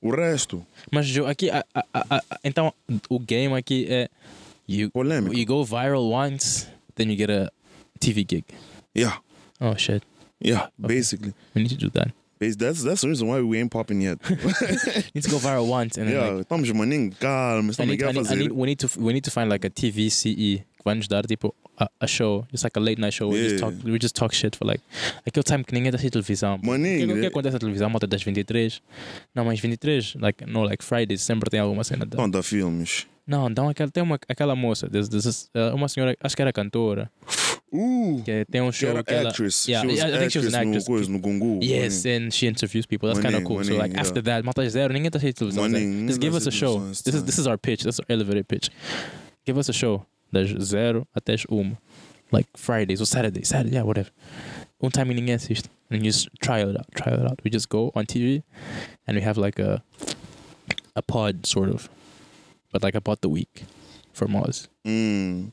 O 0.00 0.10
resto, 0.10 0.64
Mas 0.90 1.06
Joe, 1.06 1.30
aqui, 1.30 1.50
a- 1.50 1.64
a- 1.74 1.84
a- 2.16 2.22
então, 2.42 2.72
o 3.08 3.18
game 3.18 3.54
aqui 3.54 3.86
é. 3.88 4.08
You, 4.66 4.90
polêmico. 4.90 5.34
you 5.34 5.44
go 5.46 5.62
viral 5.64 6.10
once, 6.10 6.66
then 6.94 7.10
you 7.10 7.16
get 7.18 7.28
a 7.30 7.52
TV 8.00 8.24
gig. 8.28 8.44
Yeah, 8.96 9.20
Oh 9.60 9.76
shit, 9.76 10.02
yeah, 10.42 10.68
basically. 10.78 11.34
we 11.54 11.62
need 11.62 11.76
to 11.78 11.86
do 11.86 11.90
that. 11.90 12.12
That's, 12.52 12.82
that's 12.82 13.00
the 13.02 13.08
reason 13.08 13.28
why 13.28 13.40
we 13.40 13.58
ain't 13.58 13.70
popping 13.70 14.00
yet. 14.00 14.18
need 15.14 15.24
to 15.24 15.30
go 15.30 15.38
viral 15.38 15.66
once 15.66 15.96
and 15.96 16.08
then 16.08 16.16
yeah, 16.16 16.30
like, 16.30 16.48
estamos 16.48 16.70
maninho, 16.72 17.18
calma, 17.18 17.68
I 17.68 17.72
estamos 17.72 17.88
need, 17.88 18.02
I 18.02 18.08
a 18.08 18.12
need, 18.12 18.30
I 18.30 18.34
need, 18.34 18.52
we 18.52 18.66
need 18.66 18.78
to 18.80 18.88
we 19.00 19.12
need 19.12 19.24
to 19.24 19.30
find 19.30 19.50
like 19.50 19.64
a 19.64 19.70
TV 19.70 20.10
CE 20.10 20.64
que 20.76 20.84
vai 20.84 20.98
dar 21.08 21.26
tipo 21.26 21.54
a, 21.78 21.88
a 22.00 22.06
show, 22.06 22.46
just 22.52 22.64
like 22.64 22.76
a 22.76 22.80
late 22.80 23.00
night 23.00 23.12
show. 23.12 23.28
We 23.28 23.48
just 23.48 23.58
talk 23.58 23.74
we 23.84 23.98
just 23.98 24.14
talk 24.14 24.32
shit 24.34 24.56
for 24.56 24.66
like 24.66 24.82
aquele 25.26 25.42
time 25.42 25.64
que 25.64 25.74
ninguém 25.74 25.90
tá 25.90 25.96
assistindo 25.96 26.12
televisão. 26.22 26.58
Que, 26.58 26.66
Maninho, 26.66 27.10
o 27.10 27.14
que 27.14 27.20
né? 27.20 27.26
acontece 27.26 27.54
na 27.54 27.58
televisão? 27.58 27.90
Malta 27.90 28.06
das 28.06 28.22
23. 28.22 28.82
Não, 29.34 29.44
mas 29.44 29.60
23, 29.60 30.16
like 30.20 30.44
no 30.46 30.62
like 30.62 30.84
Fridays 30.84 31.22
sempre 31.22 31.50
tem 31.50 31.60
alguma 31.60 31.84
cena. 31.84 32.04
Da... 32.04 32.16
Não, 32.16 32.28
dá 32.28 32.42
filmes. 32.42 33.06
Não, 33.26 33.48
então 33.48 33.68
aquela, 33.70 33.90
tem 33.90 34.02
uma, 34.02 34.18
aquela 34.28 34.54
moça, 34.54 34.88
this, 34.90 35.08
this 35.08 35.24
is, 35.24 35.50
uh, 35.54 35.74
uma 35.74 35.88
senhora, 35.88 36.14
acho 36.20 36.36
que 36.36 36.42
era 36.42 36.52
cantora, 36.52 37.10
Uh, 37.74 38.22
que 38.22 38.44
tem 38.50 38.60
um 38.60 38.70
show 38.70 39.02
que 39.02 39.12
ela. 39.12 39.30
actress. 39.30 39.66
Yeah, 39.66 39.80
she 39.80 39.86
was 39.88 40.00
I 40.00 40.18
think 40.18 40.30
she 40.30 40.38
was 40.38 40.54
an 40.54 40.68
actress 40.68 40.88
no 41.08 41.18
no 41.18 41.18
Gungu. 41.18 41.58
Yes, 41.60 42.06
and 42.06 42.32
she 42.32 42.46
interviews 42.46 42.86
people. 42.86 43.08
That's 43.08 43.20
kind 43.20 43.34
of 43.34 43.44
cool. 43.44 43.64
so 43.64 43.74
like 43.74 43.92
yeah. 43.92 44.00
after 44.00 44.22
that, 44.22 44.44
Malta 44.44 44.68
zero, 44.70 44.92
ninguém 44.92 45.10
tá 45.10 45.18
assistindo 45.18 45.50
televisão. 45.50 45.66
It's 45.66 46.08
just 46.08 46.20
give 46.20 46.34
us 46.36 46.46
a 46.46 46.52
show. 46.52 46.78
This 46.78 47.14
is 47.14 47.24
this 47.24 47.38
is 47.38 47.46
our 47.46 47.58
pitch. 47.58 47.82
This 47.82 47.96
is 47.96 48.00
our 48.00 48.06
elevated 48.08 48.46
pitch. 48.46 48.70
Give 49.44 49.58
us 49.58 49.68
a 49.68 49.72
show. 49.72 50.06
das 50.34 50.48
0 50.48 51.06
até 51.14 51.34
as 51.34 51.46
1. 51.48 51.76
Like 52.32 52.48
Fridays 52.56 53.00
or 53.00 53.06
Saturdays, 53.06 53.48
Saturday, 53.48 53.76
yeah, 53.76 53.84
whatever. 53.84 54.10
Um 54.82 54.90
time 54.90 55.14
ninguém 55.14 55.36
assiste. 55.36 55.70
And 55.90 56.04
you 56.04 56.10
just 56.10 56.28
try 56.40 56.60
it 56.60 56.76
out, 56.76 56.86
try 56.94 57.12
it 57.12 57.20
out. 57.20 57.40
We 57.44 57.50
just 57.50 57.68
go 57.68 57.92
on 57.94 58.06
TV 58.06 58.42
and 59.06 59.16
we 59.16 59.22
have 59.22 59.38
like 59.38 59.58
a 59.58 59.82
a 60.96 61.02
pod 61.02 61.46
sort 61.46 61.68
of, 61.68 61.88
but 62.72 62.82
like 62.82 62.94
about 62.96 63.20
the 63.20 63.28
week 63.28 63.64
from 64.14 64.36
us. 64.36 64.68
Mm. 64.86 65.52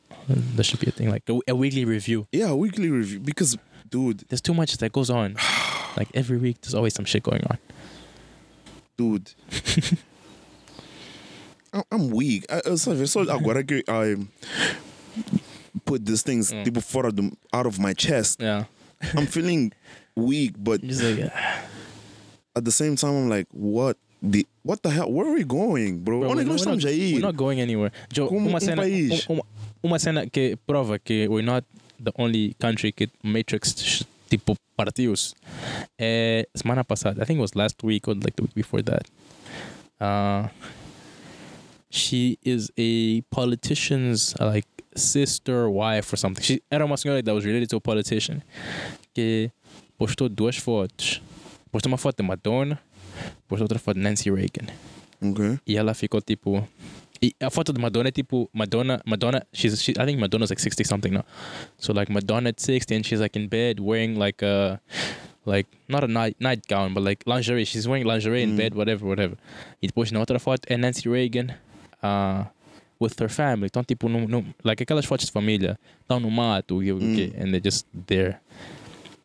That 0.55 0.63
should 0.63 0.79
be 0.79 0.87
a 0.87 0.91
thing, 0.91 1.09
like 1.09 1.27
a, 1.29 1.39
a 1.49 1.55
weekly 1.55 1.83
review. 1.85 2.27
Yeah, 2.31 2.49
a 2.49 2.55
weekly 2.55 2.89
review. 2.89 3.19
Because, 3.19 3.57
dude, 3.89 4.23
There's 4.29 4.41
too 4.41 4.53
much 4.53 4.77
that 4.77 4.91
goes 4.93 5.09
on. 5.09 5.35
Like 5.97 6.07
every 6.13 6.37
week, 6.37 6.61
there's 6.61 6.73
always 6.73 6.93
some 6.93 7.03
shit 7.03 7.21
going 7.21 7.43
on. 7.49 7.57
dude. 8.95 9.33
I- 11.73 11.83
I'm 11.91 12.09
weak. 12.11 12.45
I, 12.49 12.61
I, 12.65 12.75
sabe, 12.75 13.05
só 13.07 13.21
agora 13.29 13.63
que 13.63 13.83
I 13.89 14.15
put 15.85 16.05
these 16.05 16.21
things 16.23 16.51
Mm. 16.51 16.63
tipo 16.65 16.81
fora 16.81 17.11
do, 17.11 17.31
out 17.53 17.65
of 17.65 17.79
my 17.79 17.93
chest, 17.93 18.41
Yeah, 18.41 18.65
I'm 19.15 19.25
feeling 19.25 19.73
weak, 20.15 20.55
but 20.57 20.81
just 20.81 21.03
like 21.03 21.31
at 22.55 22.63
the 22.65 22.71
same 22.71 22.95
time, 22.95 23.15
I'm 23.15 23.29
like, 23.29 23.47
what 23.51 23.97
the 24.21 24.45
what 24.63 24.81
the 24.81 24.89
hell? 24.89 25.11
Where 25.11 25.27
are 25.27 25.33
we 25.33 25.43
going, 25.43 25.99
bro? 25.99 26.19
Bro, 26.21 26.29
Onde 26.31 26.35
we're 26.37 26.41
é 26.41 26.45
que 26.45 26.51
nós 26.51 26.65
not- 26.65 26.77
estamos 26.77 26.85
a 26.85 26.91
ir? 26.91 27.13
We're 27.15 27.21
not 27.21 27.35
going 27.37 27.59
anywhere. 27.61 27.91
Joe, 28.13 28.27
Como 28.27 28.47
uma 28.47 28.57
um 28.57 28.61
cena, 28.61 28.81
país. 28.81 29.25
um- 29.29 29.33
uma, 29.33 29.43
uma 29.83 29.99
cena 29.99 30.27
que 30.29 30.55
prova 30.67 30.99
que 30.99 31.27
we're 31.27 31.45
not 31.45 31.65
the 32.03 32.11
only 32.17 32.55
country 32.59 32.91
que 32.91 33.09
Matrix 33.23 34.03
tipo 34.29 34.55
partiu-se. 34.75 35.33
É 35.99 36.47
semana 36.55 36.83
passada, 36.83 37.21
I 37.21 37.25
think 37.25 37.37
it 37.37 37.41
was 37.41 37.53
last 37.55 37.75
week 37.83 38.07
or 38.09 38.15
like 38.15 38.33
the 38.35 38.43
week 38.43 38.53
before 38.55 38.81
that. 38.83 39.03
Uh, 39.99 40.47
she 41.89 42.37
is 42.43 42.71
a 42.77 43.21
politician's 43.29 44.33
like 44.39 44.67
sister, 44.95 45.69
wife 45.69 46.13
or 46.13 46.17
something. 46.17 46.43
She 46.43 46.61
era 46.71 46.85
uma 46.85 46.97
senhora 46.97 47.21
that 47.21 47.33
was 47.33 47.45
related 47.45 47.69
to 47.69 47.77
a 47.77 47.81
politician 47.81 48.41
que 49.13 49.51
postou 49.97 50.29
duas 50.29 50.57
fotos. 50.57 51.21
Postou 51.71 51.89
uma 51.89 51.97
foto 51.97 52.17
de 52.17 52.23
Madonna, 52.27 52.79
postou 53.47 53.65
outra 53.65 53.79
foto 53.79 53.97
de 53.97 54.01
Nancy 54.03 54.29
Reagan. 54.31 54.67
Okay. 55.21 55.59
E 55.67 55.77
ela 55.77 55.93
ficou 55.93 56.21
tipo. 56.21 56.67
E 57.21 57.35
a 57.39 57.49
foto 57.51 57.71
de 57.71 57.79
Madonna 57.79 58.09
é 58.09 58.11
tipo. 58.11 58.49
Madonna. 58.53 58.99
Madonna. 59.05 59.45
She's. 59.53 59.81
She, 59.81 59.91
I 59.91 60.05
think 60.05 60.19
Madonna's 60.19 60.49
like 60.49 60.61
60 60.61 60.83
something 60.83 61.11
now. 61.11 61.23
So 61.77 61.93
like 61.93 62.11
Madonna 62.11 62.49
at 62.49 62.59
60 62.59 62.95
and 62.95 63.05
she's 63.05 63.19
like 63.19 63.37
in 63.37 63.47
bed 63.47 63.79
wearing 63.79 64.17
like 64.17 64.41
a. 64.43 64.79
Like, 65.43 65.67
not 65.89 66.03
a 66.03 66.07
night 66.07 66.35
nightgown, 66.39 66.93
but 66.93 67.01
like 67.03 67.23
lingerie. 67.25 67.65
She's 67.65 67.87
wearing 67.87 68.05
lingerie 68.05 68.43
in 68.43 68.51
Mm. 68.51 68.57
bed, 68.57 68.75
whatever, 68.75 69.07
whatever. 69.07 69.35
E 69.81 69.87
depois 69.87 70.11
na 70.11 70.19
outra 70.19 70.37
foto 70.39 70.67
é 70.67 70.77
Nancy 70.77 71.09
Reagan 71.09 71.47
uh, 72.03 72.45
with 72.99 73.19
her 73.19 73.27
family. 73.27 73.65
Estão 73.67 73.83
tipo 73.83 74.07
num, 74.07 74.27
num, 74.27 74.45
Like 74.63 74.83
aquelas 74.83 75.03
fotos 75.05 75.25
de 75.25 75.31
família. 75.31 75.79
Estão 76.01 76.19
no 76.19 76.29
mato, 76.29 76.83
e 76.83 76.91
o 76.91 76.97
Mm. 76.99 77.33
and 77.39 77.51
they're 77.51 77.59
just 77.63 77.87
there. 78.05 78.37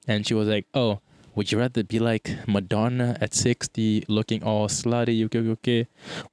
And 0.09 0.25
she 0.27 0.35
was 0.35 0.49
like, 0.49 0.67
oh, 0.73 0.99
would 1.37 1.53
you 1.53 1.59
rather 1.59 1.85
be 1.85 1.99
like 2.01 2.35
Madonna 2.49 3.17
at 3.21 3.35
60 3.35 4.05
looking 4.09 4.43
all 4.43 4.67
slutty, 4.69 5.25
okay, 5.27 5.39
okay, 5.41 5.51
okay? 5.51 5.87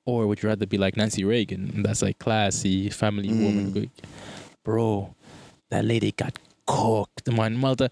Or 0.05 0.25
would 0.27 0.41
you 0.41 0.49
rather 0.49 0.65
be 0.65 0.77
like 0.77 0.97
Nancy 0.97 1.23
Reagan? 1.23 1.83
That's 1.83 2.01
like 2.01 2.17
classy, 2.19 2.89
family 2.89 3.29
Mm. 3.29 3.43
woman. 3.43 3.91
Bro, 4.63 5.13
that 5.69 5.83
lady 5.85 6.11
got 6.13 6.39
cooked, 6.65 7.29
man. 7.31 7.57
Malta, 7.57 7.89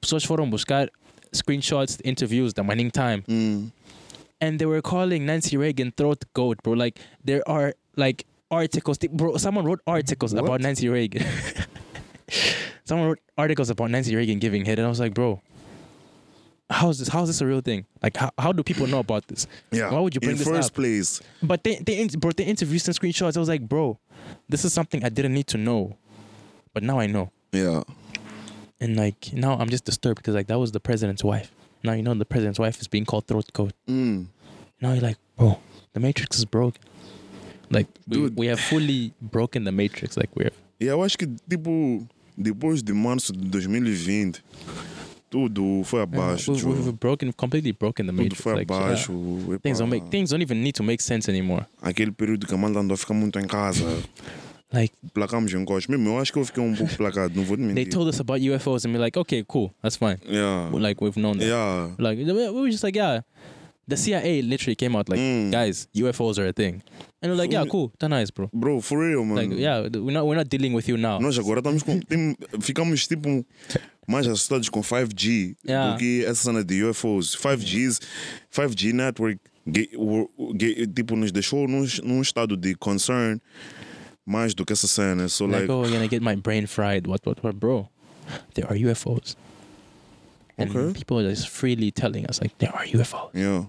pessoas 0.00 0.24
foram 0.26 0.50
buscar 0.50 0.88
screenshots, 1.32 2.00
interviews 2.04 2.54
the 2.54 2.64
Manning 2.64 2.90
Time. 2.90 3.22
Mm. 3.28 3.70
And 4.40 4.58
they 4.58 4.66
were 4.66 4.80
calling 4.82 5.26
Nancy 5.26 5.56
Reagan 5.56 5.92
throat 5.92 6.24
goat, 6.32 6.62
bro. 6.62 6.72
Like, 6.72 6.98
there 7.24 7.42
are 7.48 7.74
like 7.96 8.24
articles. 8.50 8.98
Bro, 8.98 9.36
someone 9.38 9.64
wrote 9.64 9.80
articles 9.86 10.32
What? 10.34 10.44
about 10.44 10.60
Nancy 10.60 10.88
Reagan. 10.88 11.24
someone 12.84 13.08
wrote 13.08 13.20
articles 13.36 13.70
about 13.70 13.90
Nancy 13.90 14.14
Reagan 14.16 14.38
giving 14.38 14.64
head. 14.64 14.78
And 14.78 14.86
I 14.86 14.88
was 14.88 15.00
like, 15.00 15.14
bro, 15.14 15.40
how 16.70 16.88
is 16.90 16.98
this? 16.98 17.08
How 17.08 17.22
is 17.22 17.28
this 17.28 17.40
a 17.40 17.46
real 17.46 17.60
thing? 17.60 17.86
Like, 18.02 18.16
how, 18.16 18.30
how 18.38 18.52
do 18.52 18.62
people 18.62 18.86
know 18.86 18.98
about 19.00 19.26
this? 19.28 19.46
Yeah. 19.70 19.90
Why 19.90 20.00
would 20.00 20.14
you 20.14 20.20
bring 20.20 20.32
in 20.32 20.38
this 20.38 20.46
first 20.46 20.70
up? 20.70 20.74
place? 20.74 21.20
But 21.42 21.62
they, 21.64 21.76
they, 21.76 22.06
bro, 22.18 22.30
they 22.32 22.44
interviews 22.44 22.86
and 22.88 22.98
screenshots. 22.98 23.36
I 23.36 23.40
was 23.40 23.48
like, 23.48 23.68
bro, 23.68 23.98
this 24.48 24.64
is 24.64 24.72
something 24.72 25.04
I 25.04 25.08
didn't 25.08 25.34
need 25.34 25.46
to 25.48 25.58
know, 25.58 25.96
but 26.72 26.82
now 26.82 26.98
I 26.98 27.06
know. 27.06 27.30
Yeah. 27.52 27.82
And 28.80 28.96
like 28.96 29.32
now 29.32 29.56
I'm 29.56 29.70
just 29.70 29.84
disturbed 29.84 30.16
because 30.16 30.34
like 30.34 30.48
that 30.48 30.58
was 30.58 30.72
the 30.72 30.80
president's 30.80 31.22
wife. 31.22 31.52
Now 31.82 31.92
you 31.92 32.02
know 32.02 32.14
the 32.14 32.24
president's 32.24 32.58
wife 32.58 32.80
is 32.80 32.88
being 32.88 33.04
called 33.04 33.26
throat 33.26 33.50
goat. 33.52 33.72
Mm. 33.88 34.26
Now 34.80 34.92
you're 34.92 35.02
like, 35.02 35.16
bro, 35.36 35.58
the 35.92 36.00
matrix 36.00 36.38
is 36.38 36.44
broken. 36.44 36.82
Like 37.70 37.86
we, 38.08 38.16
Dude. 38.16 38.36
we 38.36 38.46
have 38.48 38.60
fully 38.60 39.12
broken 39.22 39.64
the 39.64 39.72
matrix. 39.72 40.16
Like 40.16 40.30
we're 40.34 40.50
E 40.80 40.86
eu 40.86 41.02
acho 41.02 41.16
que, 41.16 41.26
tipo, 41.48 42.06
depois 42.36 42.82
de 42.82 42.92
março 42.92 43.32
de 43.32 43.48
2020, 43.48 44.42
tudo 45.34 45.82
foi 45.84 46.00
abaixo. 46.02 46.52
we, 46.52 46.58
Joe. 46.58 46.72
we've 46.72 46.92
broken 46.92 47.32
completely 47.32 47.72
broken 47.72 48.06
the 48.06 48.12
Tudo 48.12 48.22
matrix. 48.22 48.40
foi 48.40 48.54
Like, 48.54 48.72
abaixo. 48.72 49.12
things 49.62 49.78
don't 49.80 49.90
make 49.90 50.06
things 50.08 50.30
don't 50.30 50.40
even 50.42 50.62
need 50.62 50.74
to 50.76 50.84
make 50.84 51.02
sense 51.02 51.28
anymore. 51.28 51.66
Aquele 51.82 52.12
período 52.12 52.46
que 52.46 52.52
a 52.54 52.56
Amanda 52.56 52.78
andou 52.78 52.94
a 52.94 52.96
ficar 52.96 53.14
muito 53.14 53.38
em 53.40 53.46
casa. 53.46 53.84
Like 54.72 54.92
Placamos 55.12 55.52
em 55.54 55.64
costas. 55.64 55.86
Mesmo 55.86 56.08
eu 56.10 56.18
acho 56.18 56.32
que 56.32 56.38
eu 56.38 56.44
fiquei 56.44 56.62
um 56.62 56.74
pouco 56.74 56.94
placado, 56.96 57.34
não 57.36 57.44
vou 57.44 57.56
mentir. 57.56 57.74
they 57.74 57.86
told 57.86 58.08
us 58.08 58.18
about 58.20 58.40
UFOs 58.40 58.84
and 58.84 58.90
we're 58.92 58.98
like, 59.04 59.16
okay, 59.18 59.44
cool, 59.46 59.72
that's 59.82 59.96
fine. 59.96 60.18
Yeah. 60.28 60.68
Like 60.72 61.00
we've 61.04 61.16
known 61.20 61.38
that. 61.38 61.46
Yeah. 61.46 61.90
Like 61.98 62.18
we 62.18 62.32
we 62.32 62.50
were 62.60 62.70
just 62.70 62.82
like, 62.84 62.96
yeah. 62.96 63.22
The 63.86 63.96
CIA 63.98 64.40
literally 64.40 64.74
came 64.76 64.96
out 64.96 65.10
like, 65.10 65.20
Mm. 65.20 65.50
guys, 65.52 65.86
UFOs 65.94 66.38
are 66.38 66.46
a 66.48 66.54
thing, 66.54 66.82
and 67.20 67.30
we're 67.30 67.36
like, 67.36 67.52
yeah, 67.52 67.66
cool, 67.66 67.92
tá 67.98 68.08
nice, 68.08 68.30
bro. 68.30 68.48
Bro, 68.50 68.80
for 68.80 68.98
real, 68.98 69.26
man. 69.26 69.36
Like, 69.36 69.58
yeah, 69.58 69.82
we're 69.92 70.10
not 70.10 70.24
we're 70.26 70.36
not 70.36 70.48
dealing 70.48 70.72
with 70.72 70.88
you 70.88 70.96
now. 70.96 71.18
Nós 71.20 71.38
agora 71.38 71.60
estamos 71.60 71.82
com. 71.82 72.00
tem- 72.00 72.34
ficamos 72.62 73.06
tipo 73.06 73.44
mais 74.06 74.26
assustados 74.26 74.68
com 74.68 74.82
5G 74.82 75.56
Yeah. 75.66 75.92
do 75.92 75.98
que 75.98 76.24
essa 76.24 76.44
cena 76.44 76.64
de 76.64 76.82
UFOs. 76.84 77.34
5Gs, 77.36 78.00
5G 78.50 78.92
network 78.92 79.38
ge- 79.66 79.90
o- 79.96 80.28
ge- 80.58 80.86
tipo, 80.86 81.16
nos 81.16 81.32
deixou 81.32 81.66
num, 81.66 81.86
num 82.02 82.20
estado 82.22 82.56
de 82.56 82.74
concern 82.74 83.38
mais 84.26 84.54
do 84.54 84.64
que 84.64 84.72
essa 84.72 84.86
cena. 84.86 85.28
So, 85.28 85.44
like, 85.46 85.60
like, 85.62 85.72
oh, 85.72 85.82
you're 85.84 85.92
gonna 85.92 86.08
get 86.08 86.22
my 86.22 86.36
brain 86.36 86.66
fried. 86.66 87.06
What, 87.06 87.20
what, 87.26 87.42
what, 87.42 87.56
bro? 87.58 87.88
There 88.54 88.66
are 88.66 88.76
UFOs. 88.76 89.36
And 90.56 90.70
Okay. 90.70 90.92
people 90.98 91.18
are 91.18 91.28
just 91.28 91.48
freely 91.48 91.90
telling 91.90 92.26
us 92.28 92.40
like 92.40 92.54
there 92.58 92.72
are 92.74 92.86
UFOs. 92.86 93.30
yeah. 93.34 93.66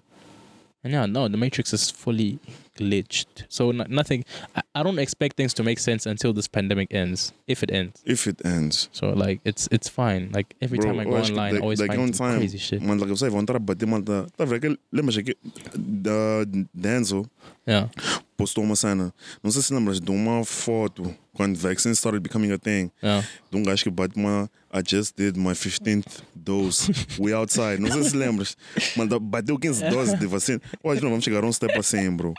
And 0.84 0.94
yeah, 0.94 1.06
no, 1.08 1.28
the 1.28 1.36
Matrix 1.38 1.74
is 1.74 1.90
fully 1.90 2.38
glitched. 2.76 3.46
So 3.50 3.72
no, 3.72 3.86
nothing. 3.90 4.26
I, 4.56 4.62
I 4.76 4.84
don't 4.84 5.00
expect 5.00 5.38
things 5.38 5.54
to 5.56 5.64
make 5.64 5.80
sense 5.80 6.06
until 6.06 6.34
this 6.34 6.48
pandemic 6.48 6.94
ends, 6.94 7.34
if 7.48 7.64
it 7.64 7.72
ends. 7.72 8.02
If 8.06 8.28
it 8.28 8.46
ends. 8.46 8.90
So 8.92 9.10
like 9.10 9.40
it's 9.46 9.68
it's 9.72 9.90
fine. 9.90 10.30
Like 10.32 10.56
every 10.62 10.78
Bro, 10.78 10.92
time 10.92 11.00
I 11.00 11.04
go 11.06 11.16
online, 11.16 11.56
I 11.56 11.58
da- 11.58 11.64
always 11.64 11.82
um 11.82 11.88
find 11.88 12.14
time, 12.14 12.40
crazy 12.40 12.58
shit. 12.58 12.82
Mano, 12.82 13.02
like, 13.02 13.12
vocês 13.12 13.32
vão 13.32 13.42
estar 13.42 13.56
a 13.56 13.60
bater, 13.60 13.88
mano. 13.88 14.04
Tá, 14.04 14.26
tá 14.38 14.44
a 14.44 14.48
ver 14.48 14.56
aquele. 14.58 14.78
Lembras 14.92 15.18
aqui? 15.18 15.36
Da 15.76 16.46
Denzel 16.74 17.26
Yeah, 17.68 17.90
postou 18.38 18.64
uma 18.64 18.76
cena. 18.76 19.14
Não 19.44 19.52
sei 19.52 19.62
se 19.62 19.74
lembras 19.74 20.00
de 20.00 20.12
uma 20.12 20.44
foto 20.46 21.14
quando 21.34 21.56
vaccine 21.58 21.96
started 21.96 22.22
becoming 22.22 22.52
a 22.52 22.58
thing. 22.58 22.90
yeah. 23.04 23.26
de 23.52 23.58
um 23.58 23.64
gajo 23.64 23.84
que 23.84 23.90
bate 23.90 24.16
uma 24.18 24.50
I 24.74 24.82
just 24.86 25.16
did 25.18 25.38
my 25.38 25.54
15th 25.54 26.22
dose. 26.36 26.92
We 27.20 27.34
outside. 27.34 27.80
Não 27.80 27.92
sei 27.92 28.04
se 28.04 28.16
lembras. 28.18 28.58
Mas 28.98 29.08
bateu 29.22 29.58
15 29.58 29.90
doses 29.90 30.20
de 30.20 30.26
vacina. 30.28 30.62
Hoje 30.84 31.02
não 31.02 31.10
vamos 31.10 31.24
chegar 31.24 31.44
a 31.44 31.48
um 31.48 31.54
step 31.54 31.78
assim, 31.78 32.10
bro. 32.16 32.34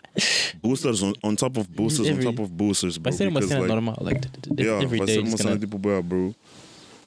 Boosters 0.62 1.02
on, 1.02 1.12
on 1.22 1.34
top 1.34 1.58
of 1.58 1.68
boosters 1.70 2.08
Every- 2.08 2.26
on 2.26 2.30
top 2.32 2.42
of 2.42 2.52
boosters, 2.52 2.98
bro. 2.98 3.10
Vai 3.10 3.12
ser 3.18 3.28
uma 3.28 3.40
cena 3.42 3.60
like, 3.60 3.68
normal. 3.72 3.96
Like 4.00 4.28
Yeah, 4.58 4.82
every 4.82 4.98
vai 4.98 5.06
day 5.06 5.14
ser 5.16 5.20
uma 5.22 5.36
cena 5.36 5.50
gonna. 5.50 5.60
tipo, 5.60 5.78
bro. 5.78 6.34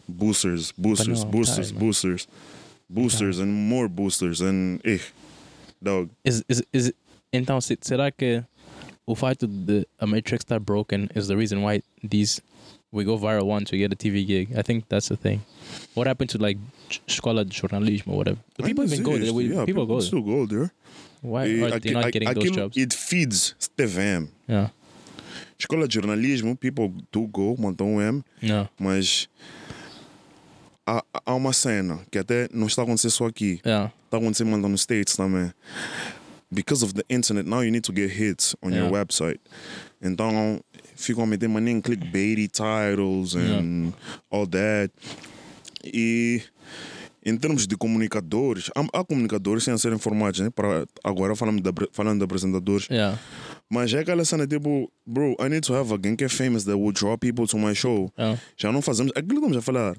Boosters, 0.07 0.71
boosters, 0.75 1.23
no, 1.23 1.29
boosters, 1.29 1.67
time, 1.69 1.79
boosters. 1.79 2.27
Boosters 2.89 3.39
and 3.39 3.47
more 3.47 3.87
boosters 3.87 4.41
and 4.41 4.79
eh, 4.83 4.99
dog. 5.79 6.09
Is 6.25 6.43
is 6.49 6.63
is 6.73 6.91
então 7.31 7.61
se- 7.61 7.77
será 7.81 8.09
que 8.11 8.43
o 9.09 9.15
fato 9.15 9.47
de 9.47 9.87
a 9.97 10.05
Matrix 10.05 10.43
estar 10.43 10.59
broken 10.59 11.09
is 11.15 11.27
the 11.27 11.35
reason 11.35 11.63
why 11.63 11.81
these 12.07 12.41
we 12.91 13.03
go 13.03 13.17
viral 13.17 13.47
once 13.47 13.71
we 13.71 13.79
get 13.79 13.91
a 13.91 13.95
TV 13.95 14.23
gig? 14.25 14.49
I 14.55 14.61
think 14.61 14.87
that's 14.87 15.09
the 15.09 15.17
thing. 15.17 15.41
What 15.95 16.05
happened 16.05 16.29
to 16.31 16.37
like 16.37 16.59
escola 17.07 17.43
de 17.43 17.51
jornalismo 17.51 18.13
or 18.13 18.17
whatever? 18.17 18.37
The 18.57 18.63
people 18.63 18.83
even 18.83 19.03
go 19.03 19.17
there. 19.17 19.33
We, 19.33 19.45
yeah, 19.53 19.65
people 19.65 19.87
go 19.87 19.99
there. 19.99 20.07
still 20.07 20.21
go 20.21 20.45
there. 20.45 20.71
Why 21.21 21.47
E 21.47 21.61
are 21.63 21.79
they 21.79 21.91
not 21.91 22.11
getting 22.11 22.33
those 22.33 22.51
jobs? 22.51 22.77
It 22.77 22.93
feeds 22.93 23.55
TVM. 23.75 24.29
Yeah, 24.47 24.69
Escola 25.57 25.87
de 25.87 25.99
jornalismo, 25.99 26.55
people 26.55 26.93
do 27.11 27.27
go, 27.27 27.55
montam 27.57 27.95
um 27.95 28.01
M. 28.01 28.23
yeah, 28.41 28.67
Mas 28.79 29.27
há, 30.85 31.03
há 31.25 31.33
uma 31.33 31.51
cena 31.51 31.99
que 32.11 32.19
até 32.19 32.47
não 32.53 32.67
está 32.67 32.83
a 32.83 32.85
acontecer 32.85 33.09
só 33.09 33.25
aqui, 33.25 33.59
yeah, 33.65 33.91
está 34.05 34.17
a 34.17 34.19
acontecer 34.19 34.45
manda 34.45 34.67
nos 34.69 34.81
States 34.81 35.15
também. 35.15 35.51
Because 36.51 36.83
of 36.83 36.93
the 36.93 37.03
internet, 37.09 37.45
now 37.45 37.61
you 37.61 37.69
need 37.71 37.83
to 37.83 37.93
get 37.93 38.09
hits 38.09 38.55
on 38.63 38.71
your 38.71 38.85
Yeah. 38.89 38.91
website. 39.05 39.39
Então 40.01 40.59
ficam 40.95 41.23
a 41.23 41.27
meter 41.27 41.47
maninho 41.47 41.77
em 41.77 41.81
clickbaity 41.81 42.47
titles 42.47 43.35
and 43.35 43.93
all 44.31 44.47
that. 44.47 44.91
E 45.83 46.41
em 47.23 47.37
termos 47.37 47.67
de 47.67 47.75
comunicadores, 47.77 48.71
há, 48.75 48.99
há 48.99 49.03
comunicadores 49.03 49.63
sem 49.63 49.77
ser 49.77 49.93
informados, 49.93 50.39
né? 50.39 50.49
Para, 50.49 50.85
agora 51.03 51.35
falando 51.35 51.61
de, 51.61 51.87
falando 51.91 52.17
de 52.19 52.23
apresentadores, 52.23 52.87
yeah. 52.89 53.19
Mas 53.69 53.93
é 53.93 53.99
aquela 53.99 54.25
cena 54.25 54.47
tipo, 54.47 54.91
bro, 55.05 55.35
I 55.39 55.49
need 55.49 55.61
to 55.67 55.75
have 55.75 55.91
alguém 55.91 56.15
que 56.15 56.23
é 56.23 56.29
famous 56.29 56.63
that 56.63 56.75
will 56.77 56.91
draw 56.91 57.15
people 57.17 57.45
to 57.45 57.57
my 57.59 57.75
show. 57.75 58.11
Ah. 58.17 58.35
Já 58.57 58.71
não 58.71 58.81
fazemos. 58.81 59.11
Aquilo 59.15 59.27
que 59.29 59.35
estamos 59.35 59.57
a 59.57 59.61
falar. 59.61 59.95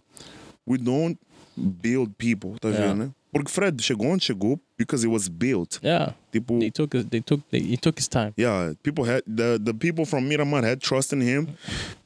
We 0.66 0.76
don't 0.78 1.16
build 1.56 2.12
people, 2.18 2.58
tá 2.60 2.68
Yeah. 2.70 2.88
vendo? 2.88 3.04
né? 3.06 3.10
Porque 3.32 3.50
Fred 3.52 3.80
chegou 3.80 4.08
onde 4.08 4.24
chegou 4.24 4.60
because 4.80 5.04
it 5.04 5.10
was 5.10 5.28
built. 5.28 5.78
Yeah. 5.82 6.12
Tipo, 6.32 6.58
They 6.58 6.70
took 6.70 6.90
they 7.10 7.20
took 7.20 7.40
they, 7.50 7.60
he 7.60 7.76
took 7.76 7.98
his 7.98 8.08
time. 8.08 8.32
yeah, 8.36 8.72
people 8.82 9.04
had 9.04 9.22
the 9.26 9.60
the 9.62 9.74
people 9.74 10.06
from 10.06 10.24
Miramar 10.26 10.64
had 10.64 10.80
trust 10.80 11.12
in 11.12 11.20
him 11.20 11.46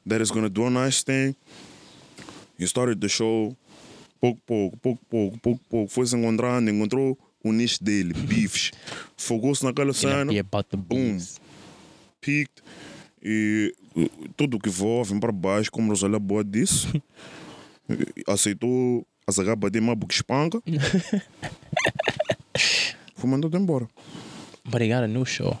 that 0.05 0.19
he's 0.19 0.29
gonna 0.31 0.49
do 0.49 0.65
a 0.67 0.69
nice 0.69 1.03
thing. 1.03 1.35
He 2.59 2.65
started 2.67 2.99
the 2.99 3.07
show, 3.07 3.55
pouco 4.19 4.41
pouco, 4.45 4.77
pouco 4.77 5.01
pouco, 5.09 5.37
pouco 5.39 5.61
pouco, 5.69 5.87
foi 5.91 6.05
se 6.05 6.15
encontrando, 6.17 6.69
encontrou 6.69 7.17
o 7.43 7.51
nicho 7.53 7.81
dele, 7.83 8.11
bifes. 8.27 8.71
Focou-se 9.15 9.63
naquela 9.63 9.93
cena, 9.93 10.31
boom, 10.77 11.17
peaked 12.19 12.61
e 13.23 13.73
tudo 14.35 14.59
que 14.59 14.69
voa 14.69 15.03
vem 15.05 15.19
para 15.19 15.31
baixo, 15.31 15.71
como 15.71 15.89
Rosália 15.89 16.19
Boa 16.19 16.43
disse. 16.43 16.87
Aceitou 18.27 19.05
a 19.27 19.31
zaga 19.31 19.55
bater 19.55 19.79
uma 19.81 19.95
boca 19.95 20.13
espanca. 20.13 20.59
Foi 23.15 23.29
mandado 23.29 23.55
embora. 23.57 23.87
But 24.69 24.81
he 24.81 24.87
got 24.89 25.03
a 25.03 25.07
new 25.07 25.25
show. 25.25 25.57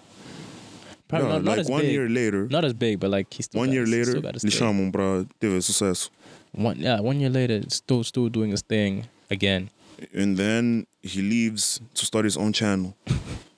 Probably 1.07 1.27
Yeah, 1.27 1.33
not, 1.35 1.43
not 1.43 1.51
like 1.51 1.59
as 1.59 1.69
one 1.69 1.81
big. 1.81 1.91
year 1.91 2.09
later, 2.09 2.47
Not 2.49 2.65
as 2.65 2.73
big, 2.73 2.99
but 2.99 3.11
like 3.11 3.31
he 3.33 3.43
still 3.43 3.59
one 3.59 3.69
got, 3.69 3.73
year 3.75 3.85
later, 3.85 4.11
still 4.11 4.21
got 4.21 4.33
his 4.33 4.43
lhe 4.43 4.49
thing. 4.51 4.59
chamam 4.61 4.91
para 4.91 5.25
TV 5.39 5.57
sucesso. 5.61 6.09
One 6.53 6.77
yeah, 6.79 6.99
one 6.99 7.19
year 7.19 7.29
later, 7.29 7.61
still 7.69 8.03
still 8.03 8.29
doing 8.29 8.51
his 8.51 8.61
thing 8.63 9.05
again. 9.29 9.69
And 10.13 10.35
then 10.37 10.87
he 11.03 11.21
leaves 11.21 11.79
to 11.93 12.05
start 12.05 12.25
his 12.25 12.35
own 12.37 12.51
channel, 12.53 12.95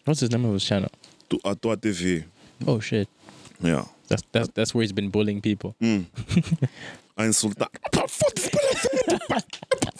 What's 0.05 0.19
his 0.19 0.29
name 0.31 0.45
of 0.45 0.53
his 0.53 0.63
channel? 0.63 0.89
to, 1.29 1.39
a 1.45 1.55
tua 1.55 1.77
TV. 1.77 2.25
Oh 2.67 2.79
shit, 2.79 3.07
Yeah. 3.61 3.85
that's 4.07 4.23
that's 4.31 4.49
that's 4.53 4.73
where 4.75 4.81
he's 4.83 4.91
been 4.93 5.09
bullying 5.09 5.41
people. 5.41 5.75
Hum. 5.81 6.07
A 7.17 7.23
insultar. 7.23 7.67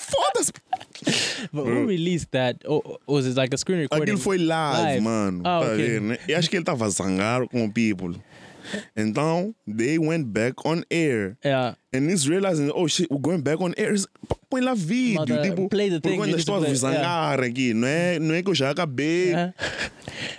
Foda-se. 0.07 0.53
But 1.51 1.65
who 1.65 1.85
released 1.85 2.31
that? 2.31 2.63
Oh, 2.67 2.81
was 3.05 3.27
it 3.27 3.35
like 3.35 3.53
a 3.53 3.57
screen 3.57 3.79
recording? 3.79 4.03
Aquilo 4.03 4.19
foi 4.19 4.37
live, 4.37 4.83
Live. 4.83 5.01
mano. 5.03 5.41
Ah, 5.45 5.61
tá 5.61 5.75
né? 5.75 6.17
E 6.27 6.33
acho 6.33 6.49
que 6.49 6.55
ele 6.55 6.63
estava 6.63 6.89
zangado 6.89 7.47
com 7.49 7.65
o 7.65 7.71
people. 7.71 8.15
Então, 8.95 9.55
they 9.65 9.97
went 9.97 10.25
back 10.25 10.55
on 10.65 10.83
air. 10.89 11.37
Yeah. 11.43 11.75
And 11.93 12.09
he's 12.09 12.27
realizing, 12.27 12.69
oh 12.73 12.87
shit, 12.87 13.09
we're 13.09 13.21
going 13.21 13.41
back 13.41 13.61
on 13.61 13.73
air. 13.77 13.95
Põe 14.49 14.61
lá 14.61 14.73
vídeo. 14.73 15.19
Mother, 15.19 15.41
tipo, 15.41 15.69
play 15.69 15.89
the 15.89 15.99
thing, 15.99 16.17
eu 16.17 16.23
ainda 16.23 16.37
estou 16.37 16.59
to 16.59 16.65
a 16.67 16.73
zangar 16.73 17.39
aqui. 17.41 17.73
Não 17.73 17.87
é, 17.87 18.19
não 18.19 18.35
é 18.35 18.43
que 18.43 18.49
eu 18.49 18.55
já 18.55 18.71
acabei. 18.71 19.33
Uh-huh. 19.33 19.53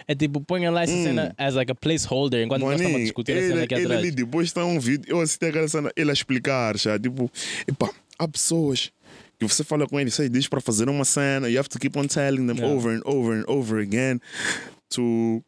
É 0.06 0.14
tipo, 0.14 0.40
ponham 0.40 0.72
lá 0.72 0.82
essa 0.82 0.92
cena 0.92 1.34
as 1.36 1.54
like 1.54 1.70
a 1.70 1.74
placeholder 1.74 2.44
enquanto 2.44 2.62
nós 2.62 2.72
estamos 2.72 2.86
a 2.86 2.92
Maninho, 2.92 3.04
discutir 3.04 3.32
a 3.32 3.40
cena 3.40 3.54
ele, 3.54 3.62
aqui 3.62 3.74
ele 3.74 3.84
atrás. 3.84 4.00
ali 4.00 4.10
depois 4.10 4.46
está 4.46 4.64
um 4.64 4.80
vídeo, 4.80 5.04
eu 5.08 5.20
assisti 5.20 5.44
aquela 5.44 5.68
cena, 5.68 5.92
ele 5.94 6.10
a 6.10 6.12
explicar 6.12 6.76
já, 6.78 6.98
tipo, 6.98 7.30
epá, 7.66 7.90
há 8.18 8.26
pessoas 8.26 8.90
que 9.38 9.54
você 9.54 9.62
fala 9.64 9.86
com 9.86 9.98
eles, 10.00 10.14
você 10.14 10.28
diz 10.28 10.48
para 10.48 10.60
fazer 10.60 10.88
uma 10.88 11.04
cena, 11.04 11.48
you 11.48 11.58
have 11.58 11.68
to 11.68 11.78
keep 11.78 11.96
on 11.98 12.06
telling 12.06 12.46
them 12.46 12.56
Yeah. 12.56 12.74
over 12.74 12.94
and 12.96 13.02
over 13.04 13.36
and 13.38 13.44
over 13.46 13.78
again 13.80 14.20
to 14.90 15.42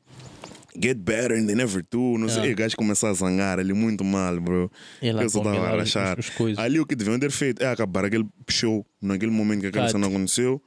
get 0.81 0.97
better 0.99 1.37
and 1.37 1.47
they 1.47 1.55
never 1.57 1.83
do. 1.91 2.17
Não 2.19 2.29
sei, 2.29 2.37
Yeah. 2.39 2.51
e 2.51 2.53
o 2.53 2.57
gajo 2.57 2.77
começa 2.77 3.09
a 3.09 3.13
zangar 3.13 3.59
ali 3.59 3.73
muito 3.73 4.05
mal, 4.05 4.41
bro. 4.41 4.71
Ele 5.03 5.13
lá 5.13 5.23
eu 5.25 5.31
só 5.31 5.39
estava 5.41 5.67
a 5.67 5.77
rachar. 5.77 6.19
Ali 6.57 6.79
o 6.81 6.87
que 6.87 6.95
deviam 6.95 7.19
ter 7.19 7.31
feito 7.31 7.63
é 7.63 7.67
acabar 7.67 8.05
aquele 8.05 8.27
show 8.49 8.87
naquele 9.03 9.33
momento 9.33 9.61
que 9.63 9.67
aquela 9.67 9.89
cena 9.89 10.07
aconteceu. 10.07 10.61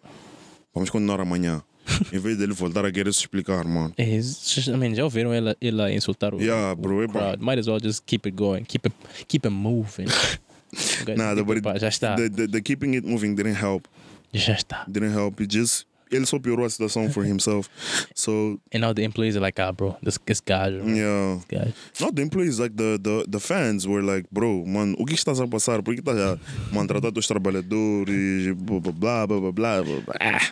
Vamos 0.74 0.90
continuar 0.90 1.22
amanhã. 1.22 1.64
em 2.14 2.18
vez 2.18 2.38
dele 2.38 2.54
voltar 2.54 2.86
a 2.86 2.92
querer 2.92 3.14
se 3.14 3.20
explicar, 3.20 3.66
mano. 3.66 3.94
É, 3.98 4.06
I 4.06 4.78
mean, 4.78 4.96
já 4.96 5.04
ouviram 5.04 5.34
ele, 5.34 5.54
ele 5.60 5.94
insultar 5.94 6.34
o, 6.34 6.40
Yeah, 6.42 6.72
o 6.72 6.76
bro, 6.78 7.04
é 7.04 7.08
bom. 7.08 7.14
crowd? 7.20 7.44
Might 7.44 7.60
as 7.60 7.68
well 7.68 7.78
just 7.82 8.04
keep 8.06 8.26
it 8.26 8.36
going. 8.38 8.64
Keep 8.64 8.88
it, 8.88 8.96
keep 9.28 9.46
it 9.46 9.54
moving. 9.54 10.06
Nada, 11.18 11.44
but 11.44 11.58
it, 11.58 11.64
já 11.80 11.88
está. 11.90 12.16
the, 12.16 12.30
the, 12.30 12.48
the 12.48 12.62
keeping 12.62 12.94
it 12.96 13.06
moving 13.06 13.36
didn't 13.36 13.56
help. 13.56 13.88
Já 14.34 14.54
está. 14.56 14.84
Didn't 14.92 15.14
help. 15.14 15.40
It 15.42 15.50
just 15.52 15.86
ele 16.12 16.28
só 16.28 16.38
piorou 16.38 16.64
a 16.64 16.70
situação 16.70 17.10
for 17.12 17.24
himself. 17.26 17.68
So 18.14 18.60
And 18.72 18.82
now 18.82 18.94
the 18.94 19.04
employees 19.04 19.36
are 19.36 19.40
like, 19.42 19.60
ah, 19.60 19.72
bro, 19.72 19.98
this, 20.04 20.20
this 20.28 20.42
guy, 20.42 20.70
yeah, 20.70 21.38
this 21.38 21.46
guy. 21.50 21.74
not 22.00 22.16
the 22.16 22.22
employees, 22.22 22.60
like 22.60 22.76
the 22.76 23.00
the, 23.02 23.26
the 23.28 23.40
fans 23.40 23.88
were 23.88 24.04
like, 24.04 24.30
bro, 24.32 24.64
man, 24.64 24.96
o 25.00 25.06
que 25.06 25.16
estás 25.16 25.40
a 25.42 25.48
passar? 25.48 25.82
Por 25.84 25.96
que 25.96 26.02
estás 26.04 26.20
a 26.20 26.38
maltratar 26.72 27.12
os 27.18 27.26
trabalhadores? 27.28 28.56
Blá 28.56 28.80
blá 29.26 29.40
blá 29.40 29.52
blá 29.52 29.52
blá 29.52 29.82
blá. 29.84 30.16
Ah, 30.22 30.52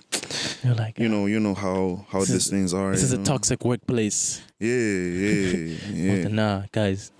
You're 0.63 0.75
like, 0.75 0.99
you 0.99 1.09
know, 1.09 1.27
you 1.27 1.39
know 1.39 1.53
how 1.53 2.05
how 2.11 2.19
these 2.21 2.31
is- 2.45 2.49
things 2.49 2.73
are. 2.73 2.91
this 2.93 3.03
is 3.03 3.13
you 3.13 3.19
a 3.19 3.23
toxic 3.23 3.63
workplace. 3.63 4.41
Yeah, 4.59 4.69
yeah, 4.69 5.77
yeah, 5.93 6.27
nah, 6.29 6.63
guys, 6.71 7.11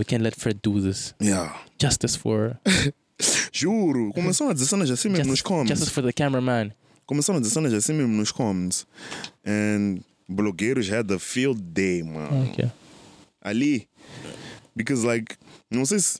we 0.00 0.04
can't 0.04 0.22
let 0.22 0.34
Fred 0.34 0.60
do 0.62 0.80
this. 0.80 1.14
yeah. 1.20 1.52
Justice 1.78 2.16
for 2.16 2.58
Juro, 3.52 4.12
começaram 4.14 4.50
a 4.50 4.54
dizer 4.54 4.66
cenas 4.66 4.90
assim 4.90 5.10
mesmo 5.10 5.26
nos 5.30 5.42
comments. 5.42 5.68
justice 5.68 5.90
for 5.92 6.02
the 6.02 6.12
cameraman. 6.12 6.72
Começaram 7.06 7.38
a 7.38 7.40
dizer 7.42 7.52
cenas 7.54 7.72
assim 7.74 7.92
mesmo 7.92 8.14
nos 8.16 8.32
comments. 8.32 8.86
And 9.44 10.00
blogueiros 10.28 10.88
had 10.88 11.10
a 11.12 11.18
field 11.18 11.60
day, 11.74 12.02
man. 12.02 12.48
Okay. 12.50 12.70
Ali. 13.42 13.88
Because 14.74 15.04
like, 15.04 15.36
não 15.70 15.84
sei 15.84 15.98
se 15.98 16.18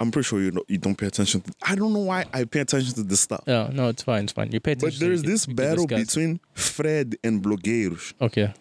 I'm 0.00 0.10
pretty 0.10 0.26
sure 0.26 0.40
you 0.42 0.50
don't, 0.50 0.68
you 0.68 0.78
don't 0.78 0.96
pay 0.96 1.06
attention. 1.06 1.42
To, 1.42 1.52
I 1.62 1.76
don't 1.76 1.92
know 1.92 2.00
why 2.00 2.24
I 2.32 2.44
pay 2.44 2.60
attention 2.60 2.92
to 2.94 3.04
this 3.04 3.20
stuff. 3.20 3.44
Yeah, 3.46 3.70
no, 3.72 3.88
it's 3.88 4.02
fine, 4.02 4.24
it's 4.24 4.32
fine. 4.32 4.50
You 4.50 4.58
pay 4.58 4.72
attention. 4.72 4.98
But 4.98 5.06
there's 5.06 5.22
this 5.22 5.46
battle 5.46 5.86
between 5.86 6.40
Fred 6.54 7.16
and 7.22 7.40
blogueiros. 7.40 8.14
Okay. 8.20 8.52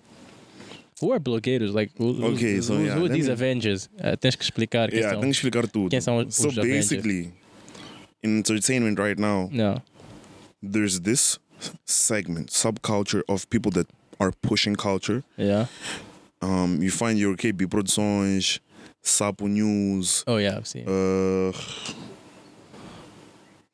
Who 1.01 1.11
are 1.11 1.19
blogueiros? 1.19 1.73
Like, 1.73 1.91
who, 1.97 2.23
Okay, 2.33 2.55
who, 2.55 2.61
so 2.61 2.75
who, 2.75 2.85
yeah, 2.85 2.93
who 2.95 3.05
are 3.05 3.09
these 3.09 3.27
me- 3.27 3.33
Avengers? 3.33 3.89
Uh, 3.99 4.15
tens 4.15 4.35
que 4.35 4.43
explicar 4.43 4.89
quem 4.89 4.99
Yeah, 4.99 5.11
são. 5.13 5.19
tenho 5.21 5.31
que 5.33 5.37
explicar 5.37 5.67
tudo. 5.67 5.89
Quem 5.89 5.99
são 6.01 6.17
os- 6.17 6.35
so 6.35 6.47
os 6.49 6.57
Avengers? 6.57 6.89
basically, 6.89 7.33
in 8.23 8.37
entertainment 8.37 8.99
right 8.99 9.17
now, 9.19 9.49
No. 9.51 9.81
there's 10.61 10.99
this 11.01 11.39
segment, 11.85 12.51
subculture 12.51 13.23
of 13.27 13.47
people 13.49 13.71
that 13.71 13.87
are 14.19 14.31
pushing 14.41 14.75
culture. 14.75 15.23
Yeah. 15.37 15.67
Um, 16.41 16.81
you 16.81 16.91
find 16.91 17.19
your 17.19 17.35
KB 17.35 17.67
Produções, 17.67 18.59
Sapo 19.03 19.47
News, 19.47 20.23
Oh, 20.27 20.37
yeah, 20.37 20.57
I've 20.57 20.67
seen. 20.67 20.85
uh, 20.87 21.51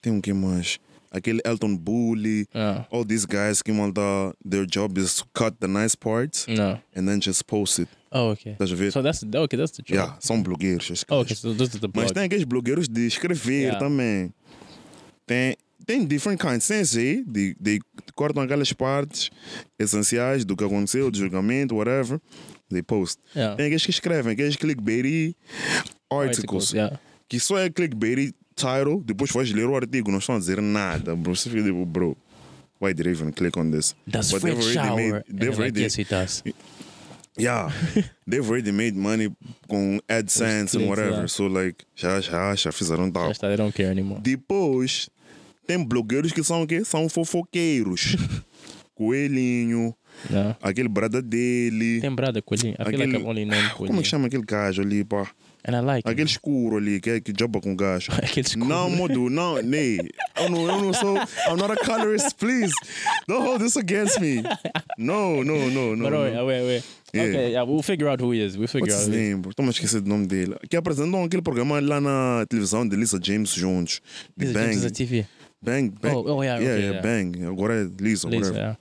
tem 0.02 0.14
um 0.14 0.22
que 0.22 0.34
mais? 0.34 0.80
Aquele 1.12 1.40
Elton 1.46 1.76
Bully, 1.78 2.48
no. 2.54 2.86
all 2.92 3.06
these 3.06 3.26
guys 3.26 3.62
que 3.62 3.72
malta, 3.72 4.34
their 4.44 4.66
job 4.66 4.98
is 4.98 5.16
to 5.16 5.26
cut 5.34 5.56
the 5.60 5.68
nice 5.68 5.96
parts 5.96 6.46
No. 6.48 6.80
and 6.96 7.06
then 7.08 7.20
just 7.22 7.46
post 7.48 7.80
it. 7.80 7.90
Oh, 8.12 8.32
okay. 8.32 8.52
Estás 8.54 8.72
a 8.72 8.76
ver? 8.76 8.92
So 8.92 9.02
that's 9.02 9.24
okay. 9.24 9.58
That's 9.58 9.72
the 9.72 9.84
job. 9.84 9.96
yeah, 9.96 10.18
são 10.20 10.42
blogueiros. 10.44 11.06
Oh, 11.10 11.20
okay. 11.22 11.36
So 11.36 11.54
this 11.54 11.74
is 11.74 11.80
the 11.80 11.88
blog. 11.88 12.06
Mas 12.06 12.12
tem 12.12 12.24
aqueles 12.24 12.44
blogueiros 12.46 12.88
de 12.88 13.06
escrever 13.08 13.64
Yeah. 13.68 13.80
também. 13.80 14.34
Tem, 15.26 15.56
tem 15.86 16.06
different 16.06 16.40
kinds. 16.42 16.68
Tem 16.68 16.80
esse 16.82 17.24
de, 17.28 17.56
de 17.60 17.80
cortam 18.16 18.44
aquelas 18.44 18.72
partes 18.74 19.30
essenciais 19.80 20.46
do 20.46 20.56
que 20.56 20.64
aconteceu, 20.64 21.10
do 21.12 21.18
julgamento, 21.18 21.76
whatever. 21.76 22.20
They 22.70 22.82
post. 22.82 23.20
Yeah. 23.36 23.56
Tem 23.56 23.66
aqueles 23.68 23.86
que 23.86 23.92
escrevem, 23.92 24.34
aqueles 24.34 24.56
clickbait 24.58 25.36
articles. 26.10 26.72
Yeah. 26.72 27.00
Que 27.30 27.40
só 27.40 27.58
é 27.58 27.70
clickbait 27.70 28.34
title, 28.58 29.02
depois 29.06 29.32
vais 29.32 29.52
ler 29.54 29.68
o 29.68 29.76
artigo, 29.76 30.12
não 30.12 30.18
estão 30.20 30.36
a 30.36 30.40
dizer 30.40 30.62
nada, 30.62 31.16
bro. 31.16 31.36
Você 31.36 31.50
fica 31.50 31.64
tipo, 31.64 31.86
bro, 31.86 32.18
why 32.82 32.94
did 32.94 33.06
I 33.06 33.12
even 33.12 33.32
click 33.32 33.58
on 33.58 33.70
this? 33.72 33.96
Does 34.06 34.32
But 34.32 34.42
Fred 34.42 34.62
shower? 34.64 34.96
made- 34.96 35.24
they've 35.30 35.50
like, 35.50 35.62
already- 35.62 35.82
yes, 35.84 35.96
he 35.98 36.04
does. 36.04 36.44
Yeah, 37.40 37.72
they've 38.28 38.44
already 38.50 38.72
made 38.72 38.98
money 38.98 39.32
com 39.70 40.00
AdSense 40.10 40.76
and 40.76 40.88
whatever. 40.90 41.12
yeah. 41.18 41.28
So 41.28 41.46
like, 41.46 41.86
já, 41.96 42.20
já, 42.20 42.56
já 42.56 42.72
fizeram 42.72 43.12
tal. 43.12 43.28
Just 43.28 43.42
that 43.42 43.50
they 43.50 43.58
don't 43.58 43.72
care 43.76 43.92
anymore. 43.92 44.20
Depois, 44.24 45.08
tem 45.68 45.84
blogueiros 45.84 46.32
que 46.32 46.44
são 46.44 46.64
o 46.64 46.68
quê? 46.68 46.84
São 46.84 47.08
fofoqueiros. 47.08 48.16
Coelhinho, 48.98 49.94
No. 50.32 50.56
aquele 50.62 50.90
brada 50.90 51.22
dele. 51.22 52.02
Tem 52.02 52.14
brother 52.16 52.42
Coelhinho. 52.42 52.74
I 52.80 52.84
like 52.84 52.96
Aquele- 53.04 53.18
I've 53.18 53.28
only 53.28 53.46
Como 53.46 53.54
é 53.54 53.70
Coelhinho. 53.70 54.02
que 54.02 54.08
chama 54.08 54.28
aquele 54.28 54.44
gajo 54.44 54.82
ali, 54.82 55.04
pá? 55.04 55.30
And 55.68 55.76
I 55.76 55.82
like 55.82 56.08
Aquele 56.08 56.22
him. 56.22 56.32
escuro 56.32 56.78
ali, 56.78 57.02
que, 57.02 57.20
que 57.20 57.34
joba 57.38 57.60
com 57.60 57.76
gajo. 57.76 58.12
Aquele 58.24 58.48
escuro. 58.48 58.66
Não, 58.66 58.90
modo, 58.90 59.30
não, 59.30 59.62
nem. 59.62 59.98
Eu 60.40 60.50
não, 60.50 60.62
eu 60.62 60.82
não 60.82 60.94
sou. 60.94 61.18
I'm 61.18 61.58
not 61.58 61.72
a 61.72 61.76
colorist, 61.86 62.36
please. 62.38 62.72
Don't 63.28 63.46
hold 63.46 63.60
this 63.62 63.76
against 63.76 64.20
me. 64.22 64.42
No, 64.98 65.44
no, 65.44 65.70
no, 65.70 65.96
no. 65.96 66.04
But 66.04 66.12
no. 66.12 66.22
wait, 66.22 66.46
wait, 66.46 66.64
wait. 66.64 66.84
Yeah. 67.14 67.26
Okay, 67.30 67.52
yeah, 67.52 67.64
we'll 67.64 67.82
figure 67.84 68.08
out 68.10 68.22
who 68.22 68.32
he 68.32 68.42
is. 68.42 68.58
We'll 68.58 68.68
figure 68.68 68.88
What's 68.88 69.08
out 69.08 69.12
his 69.12 69.16
name, 69.16 69.42
bro? 69.42 69.52
Estou 69.52 69.66
a 69.66 69.70
esquecer 69.70 70.02
do 70.02 70.10
nome 70.10 70.28
dele. 70.28 70.56
Que 70.70 70.78
apresentou 70.78 71.24
aquele 71.24 71.42
programa 71.42 71.80
lá 71.82 72.00
na 72.00 72.46
televisão 72.50 72.88
de 72.88 72.96
Lisa 72.96 73.20
James 73.22 73.54
juntos. 73.54 74.00
Is 74.40 74.52
Bang. 74.54 74.66
James 74.66 74.78
is 74.78 74.86
a 74.86 74.90
TV. 74.90 75.26
Bang, 75.62 75.90
Bang. 76.02 76.16
Oh, 76.16 76.24
oh, 76.38 76.44
yeah, 76.44 76.60
yeah, 76.60 76.76
okay, 76.76 76.84
yeah, 76.86 76.94
yeah. 76.96 77.02
Bang. 77.02 77.46
Agora 77.46 77.74
é 77.76 77.84
Lisa, 77.84 78.28
Lisa, 78.28 78.28
whatever. 78.28 78.56
yeah. 78.56 78.78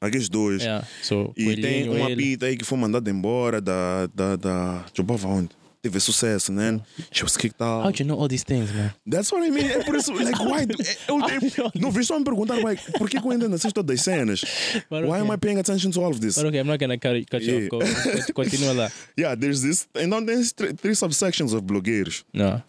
Aqueles 0.00 0.28
dois. 0.28 0.62
Yeah. 0.62 0.86
So, 1.02 1.32
E 1.36 1.56
tem 1.56 1.88
uma 1.88 2.10
ele. 2.10 2.16
pita 2.22 2.46
aí 2.46 2.56
que 2.56 2.64
foi 2.64 2.76
mandada 2.76 3.08
embora 3.08 3.60
da. 3.60 4.08
da, 4.14 4.36
da... 4.36 4.84
Jobava 4.92 5.28
onde? 5.28 5.50
Teve 5.82 5.98
sucesso, 6.00 6.52
né? 6.52 6.80
She 7.10 7.24
was 7.24 7.36
kicked 7.36 7.60
out. 7.60 7.84
How'd 7.84 7.98
you 8.00 8.06
know 8.06 8.16
all 8.18 8.28
these 8.28 8.44
things, 8.44 8.70
man? 8.72 8.94
That's 9.04 9.32
what 9.32 9.44
I 9.44 9.50
mean. 9.50 9.66
É 9.66 9.82
por 9.84 9.96
isso, 9.96 10.12
like, 10.14 10.38
why? 10.40 10.64
do- 10.64 10.80
é- 10.80 10.96
Eu, 11.08 11.18
eu, 11.64 11.72
não, 11.74 11.90
vi 11.90 12.04
só 12.04 12.16
me 12.18 12.24
perguntar, 12.24 12.62
like, 12.62 12.80
por 12.92 13.10
que 13.10 13.18
eu 13.18 13.30
ainda 13.30 13.48
não 13.48 13.56
assisto 13.56 13.74
todas 13.82 13.98
as 13.98 14.04
cenas? 14.04 14.40
But 14.88 15.02
Why 15.04 15.18
am 15.18 15.24
okay. 15.30 15.34
I 15.34 15.36
paying 15.38 15.58
attention 15.58 15.90
to 15.90 16.00
all 16.00 16.10
of 16.12 16.20
this? 16.20 16.36
But 16.36 16.46
okay, 16.46 16.60
I'm 16.60 16.66
not 16.68 16.78
gonna 16.78 16.96
cut, 16.98 17.14
cut 17.28 17.42
you 17.42 17.62
Yeah. 17.62 17.76
off. 17.76 18.32
Continua 18.32 18.72
lá. 18.72 18.92
Yeah, 19.18 19.34
there's 19.36 19.62
this. 19.62 19.88
Então, 19.96 20.24
tem 20.24 20.42
three, 20.44 20.72
three 20.74 20.94
subsections 20.94 21.52
of 21.52 21.62
blogueiros. 21.62 22.24
Não. 22.32 22.62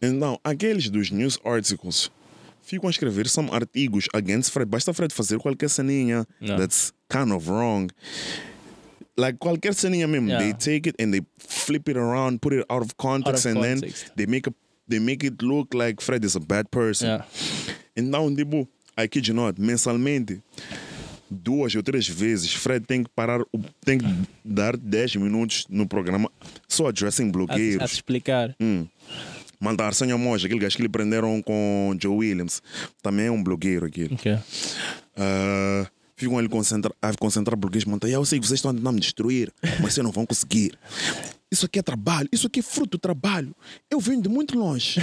Então, 0.00 0.38
aqueles 0.44 0.88
dos 0.88 1.10
news 1.10 1.38
articles 1.44 2.10
ficam 2.62 2.88
a 2.88 2.90
escrever 2.90 3.28
some 3.28 3.48
artigos 3.50 4.06
against 4.14 4.50
Fred. 4.52 4.68
Basta 4.70 4.92
Fred 4.92 5.12
fazer 5.12 5.38
qualquer 5.38 5.68
ceninha 5.68 6.24
Yeah. 6.40 6.56
that's 6.60 6.92
kind 7.08 7.32
of 7.32 7.48
wrong. 7.50 7.88
Like 9.18 9.38
qualquer 9.38 9.72
ceninha 9.74 10.06
mesmo, 10.06 10.28
Yeah. 10.28 10.38
they 10.42 10.52
take 10.52 10.88
it 10.90 10.96
and 11.02 11.10
they 11.12 11.22
flip 11.38 11.88
it 11.88 11.96
around, 11.96 12.38
put 12.40 12.52
it 12.54 12.64
out 12.68 12.82
of 12.82 12.94
context, 12.98 13.46
and 13.46 13.54
context. 13.56 14.06
then 14.08 14.14
they 14.16 14.26
make 14.26 14.46
a 14.48 14.54
they 14.88 15.00
make 15.00 15.24
it 15.26 15.42
look 15.42 15.74
like 15.74 16.02
Fred 16.02 16.24
is 16.24 16.36
a 16.36 16.40
bad 16.40 16.66
person. 16.70 17.08
Yeah. 17.08 17.24
Então, 17.96 18.32
tipo, 18.34 18.68
I 18.96 19.08
kid 19.08 19.26
you 19.26 19.34
not, 19.34 19.58
mensalmente, 19.60 20.40
duas 21.30 21.74
ou 21.74 21.82
três 21.82 22.06
vezes, 22.06 22.52
Fred 22.52 22.86
tem 22.86 23.02
que 23.02 23.10
parar, 23.16 23.40
tem 23.84 23.98
que 23.98 24.06
dar 24.44 24.76
10 24.76 25.16
minutos 25.16 25.66
no 25.68 25.86
programa 25.88 26.30
só 26.68 26.86
addressing 26.88 27.28
A, 27.28 27.32
blogueiros. 27.32 27.82
a 27.82 27.86
te 27.88 27.94
explicar. 27.94 28.54
Hum. 28.60 28.86
Manda 29.58 29.84
Arsenio 29.86 30.18
Moja, 30.18 30.46
aquele 30.46 30.60
gajo 30.60 30.76
que 30.76 30.82
lhe 30.82 30.88
prenderam 30.88 31.40
com 31.42 31.96
Joe 32.00 32.14
Williams. 32.18 32.62
Também 33.02 33.26
é 33.26 33.30
um 33.30 33.42
blogueiro 33.42 33.86
aqui. 33.86 34.04
Okay. 34.12 34.38
Ah, 35.16 35.86
ficam 36.16 36.38
ali 36.38 36.48
concentra, 36.48 36.92
a 37.00 37.12
concentrar 37.14 37.56
blogueiros. 37.56 37.84
Manda, 37.84 38.08
eu 38.08 38.24
sei 38.24 38.40
que 38.40 38.46
vocês 38.46 38.58
estão 38.58 38.74
tentando 38.74 38.94
me 38.94 39.00
destruir, 39.00 39.52
mas 39.80 39.94
vocês 39.94 40.04
não 40.04 40.10
vão 40.10 40.24
conseguir. 40.24 40.76
Isso 41.50 41.66
aqui 41.66 41.78
é 41.78 41.82
trabalho, 41.82 42.28
isso 42.32 42.46
aqui 42.48 42.58
é 42.60 42.62
fruto 42.62 42.92
do 42.92 42.98
trabalho. 42.98 43.54
Eu 43.88 44.00
venho 44.00 44.20
de 44.20 44.28
muito 44.28 44.58
longe. 44.58 45.00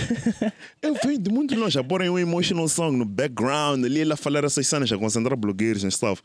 Eu 0.81 0.95
venho 1.01 1.17
de 1.17 1.31
muito 1.31 1.55
longe. 1.55 1.79
A 1.79 1.83
porem 1.83 2.09
um 2.09 2.19
emotional 2.19 2.67
song 2.67 2.97
no 2.97 3.05
background, 3.05 3.85
ali 3.85 4.01
ele 4.01 4.11
a 4.11 4.17
falar 4.17 4.43
essas 4.43 4.67
cenas, 4.67 4.91
a 4.91 4.97
concentrar 4.97 5.37
blogueiros 5.37 5.83
and 5.85 5.91
stuff. 5.91 6.21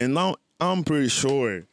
And 0.00 0.08
now 0.08 0.36
I'm 0.60 0.82
pretty 0.82 1.10
sure. 1.10 1.64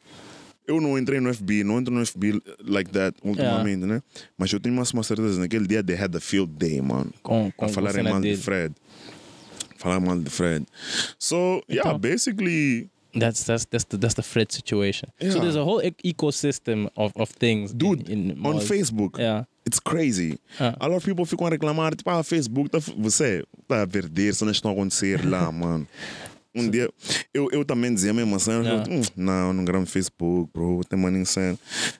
Eu 0.66 0.80
não 0.80 0.98
entrei 0.98 1.20
no 1.20 1.32
FBI, 1.32 1.62
não 1.62 1.78
entro 1.78 1.94
no 1.94 2.04
FBI 2.04 2.40
like 2.64 2.90
that 2.90 3.16
ultimamente, 3.22 3.84
né? 3.84 4.02
Mas 4.36 4.52
eu 4.52 4.58
tenho 4.58 4.74
uma 4.74 4.84
uma 4.92 5.02
certeza, 5.02 5.38
naquele 5.38 5.66
dia 5.66 5.82
they 5.82 5.96
had 5.96 6.14
a 6.16 6.20
field 6.20 6.52
day, 6.56 6.80
mano. 6.80 7.12
Com, 7.22 7.52
com 7.56 7.64
a 7.64 7.68
falarem 7.68 8.02
cena 8.02 8.10
mal 8.10 8.20
de. 8.20 8.36
Fred. 8.36 8.74
Falar 9.78 10.00
mal 10.00 10.18
de 10.18 10.30
Fred. 10.30 10.66
So, 11.18 11.62
yeah, 11.68 11.96
basically, 11.98 12.88
That's 13.18 13.44
that's 13.44 13.64
that's 13.64 13.84
the 13.84 13.96
that's 13.96 14.14
the 14.14 14.22
Fred 14.22 14.52
situation. 14.52 15.08
So 15.20 15.40
there's 15.40 15.56
a 15.56 15.64
whole 15.64 15.80
e- 15.82 15.94
ecosystem 16.04 16.90
of, 16.96 17.12
of 17.16 17.30
things. 17.30 17.72
dude, 17.72 18.10
in, 18.10 18.36
on. 18.44 18.60
Facebook, 18.60 19.18
Yeah. 19.18 19.44
it's 19.64 19.80
crazy. 19.80 20.38
Ah. 20.60 20.74
A 20.80 20.86
lot 20.88 20.96
of 20.98 21.04
people 21.04 21.24
ficam 21.24 21.46
a 21.46 21.50
reclamar, 21.50 21.94
tipo, 21.96 22.10
ah, 22.10 22.22
Facebook, 22.22 22.68
tá, 22.68 22.78
você 22.98 23.42
tá 23.66 23.82
a 23.82 23.86
perder, 23.86 24.34
cenas 24.34 24.56
estão 24.56 24.70
a 24.70 24.74
acontecer 24.74 25.24
lá, 25.24 25.50
mano. 25.50 25.86
Um 26.56 26.70
dia, 26.70 26.88
eu, 27.34 27.48
eu 27.52 27.64
também 27.64 27.92
dizia 27.92 28.10
a 28.10 28.14
mesma 28.14 28.38
cena, 28.38 28.56
eu, 28.58 28.64
Yeah. 28.76 28.90
"Hum, 28.90 29.02
não, 29.16 29.52
não 29.52 29.64
gravo 29.64 29.80
no 29.82 29.86
Facebook, 29.86 30.50
bro, 30.52 30.80
tem 30.88 30.98
money 30.98 31.20
insane. 31.20 31.58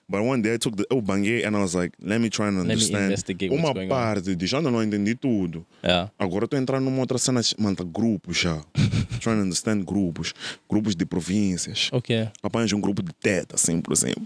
But 0.09 0.21
one 0.21 0.41
day 0.41 0.55
I 0.55 0.57
took 0.57 0.75
the, 0.75 0.85
eu 0.89 1.01
banguei 1.01 1.45
and 1.45 1.51
I 1.51 1.61
was 1.61 1.73
like, 1.73 1.95
let 2.01 2.19
me 2.19 2.29
try 2.29 2.45
and 2.45 2.59
understand. 2.59 3.13
Uma 3.51 3.73
going 3.73 3.85
on. 3.85 3.89
parte 3.89 4.35
de 4.35 4.47
já 4.47 4.59
não 4.61 4.81
entendi 4.83 5.15
tudo. 5.15 5.65
Yeah. 5.83 6.11
Agora 6.17 6.45
estou 6.45 6.59
entrando 6.59 6.85
numa 6.85 6.99
outra 6.99 7.17
cena, 7.17 7.41
mano, 7.57 7.75
tá 7.75 7.83
grupos 7.83 8.37
já. 8.37 8.61
Trying 9.21 9.37
to 9.37 9.41
understand 9.43 9.83
grupos. 9.83 10.33
Grupos 10.69 10.95
de 10.95 11.05
províncias. 11.05 11.89
Okay. 11.91 12.29
Apanhas 12.41 12.71
um 12.73 12.81
grupo 12.81 13.01
de 13.03 13.13
teta, 13.13 13.55
assim, 13.55 13.79
por 13.81 13.93
exemplo. 13.93 14.25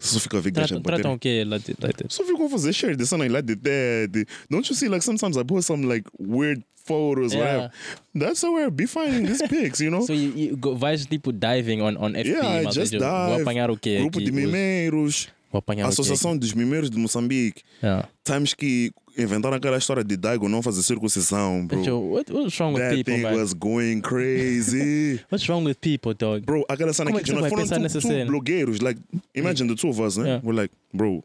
Só 0.00 0.18
fica 0.18 0.38
a 0.38 0.40
ver 0.40 0.50
gajas 0.50 0.70
Tratam, 0.70 0.82
tratam 0.82 1.12
o 1.14 1.18
quê 1.18 1.44
lá 1.46 1.58
de- 1.58 1.74
Só 2.08 2.24
ficam 2.24 2.46
a 2.46 2.48
fazer 2.50 2.72
share 2.72 2.96
cena 3.06 3.30
lá 3.30 3.40
de 3.40 3.54
teta. 3.54 4.24
Don't 4.50 4.66
you 4.68 4.74
see, 4.74 4.88
like, 4.88 5.04
sometimes 5.04 5.36
I 5.36 5.44
post 5.44 5.66
some, 5.66 5.86
like, 5.86 6.08
weird 6.18 6.62
photos, 6.84 7.32
Yeah. 7.32 7.44
whatever. 7.68 7.72
That's 8.18 8.42
how 8.42 8.54
we're 8.54 8.70
be 8.70 8.86
finding 8.86 9.26
these 9.26 9.46
pics, 9.46 9.80
you 9.80 9.90
know? 9.90 10.00
So 10.06 10.14
you, 10.14 10.32
you 10.34 10.56
go, 10.56 10.74
vais 10.74 11.04
tipo 11.06 11.32
diving 11.32 11.82
on, 11.82 11.96
on 11.98 12.14
FB, 12.16 12.28
yeah, 12.30 12.62
mas 12.64 12.74
just 12.74 12.92
eu 12.94 13.00
vou 13.00 13.28
dive. 13.36 13.42
apanhar 13.42 13.70
o 13.70 13.76
quê? 13.76 13.98
Grupo 13.98 14.18
aqui? 14.18 14.24
de 14.24 14.30
Os- 14.32 14.36
mimeiros. 14.36 15.28
Vou 15.52 15.58
apanhar 15.58 15.88
Associação 15.88 16.36
dos 16.38 16.54
Mimeiros 16.54 16.88
de 16.90 16.96
Moçambique. 16.96 17.60
o 17.60 17.64
quê? 17.80 17.86
Yeah. 17.86 18.08
Times 18.24 18.54
que 18.54 18.92
inventaram 19.22 19.56
aquela 19.56 19.76
história 19.78 20.02
de 20.02 20.16
Daigo 20.16 20.48
não 20.48 20.62
fazer 20.62 20.82
circuncisão, 20.82 21.66
bro. 21.66 21.82
Yo, 21.84 21.98
what, 21.98 22.32
what's 22.32 22.58
wrong 22.58 22.74
with 22.74 22.82
That 22.82 22.94
people, 22.94 23.14
thing 23.14 23.22
man? 23.22 23.34
was 23.34 23.52
going 23.54 24.00
crazy. 24.00 25.20
What's 25.30 25.48
wrong 25.48 25.64
with 25.64 25.76
people, 25.80 26.14
dog? 26.14 26.44
Bro, 26.44 26.64
aquela 26.68 26.92
cena 26.92 27.10
Como 27.10 27.18
é 27.18 27.22
que 27.22 27.26
que 27.26 27.30
você 27.30 27.34
nós 27.34 27.40
vai 27.42 27.50
foram 27.50 27.62
pensar 27.62 27.76
two, 27.76 27.82
nessa 27.82 28.00
two 28.00 28.08
cena? 28.08 28.26
blogueiros, 28.30 28.80
like, 28.80 29.00
imagine 29.34 29.68
the 29.68 29.80
two 29.80 29.90
of 29.90 30.00
us, 30.00 30.16
né? 30.16 30.26
Yeah. 30.26 30.40
We're 30.44 30.60
like, 30.60 30.74
bro, 30.92 31.22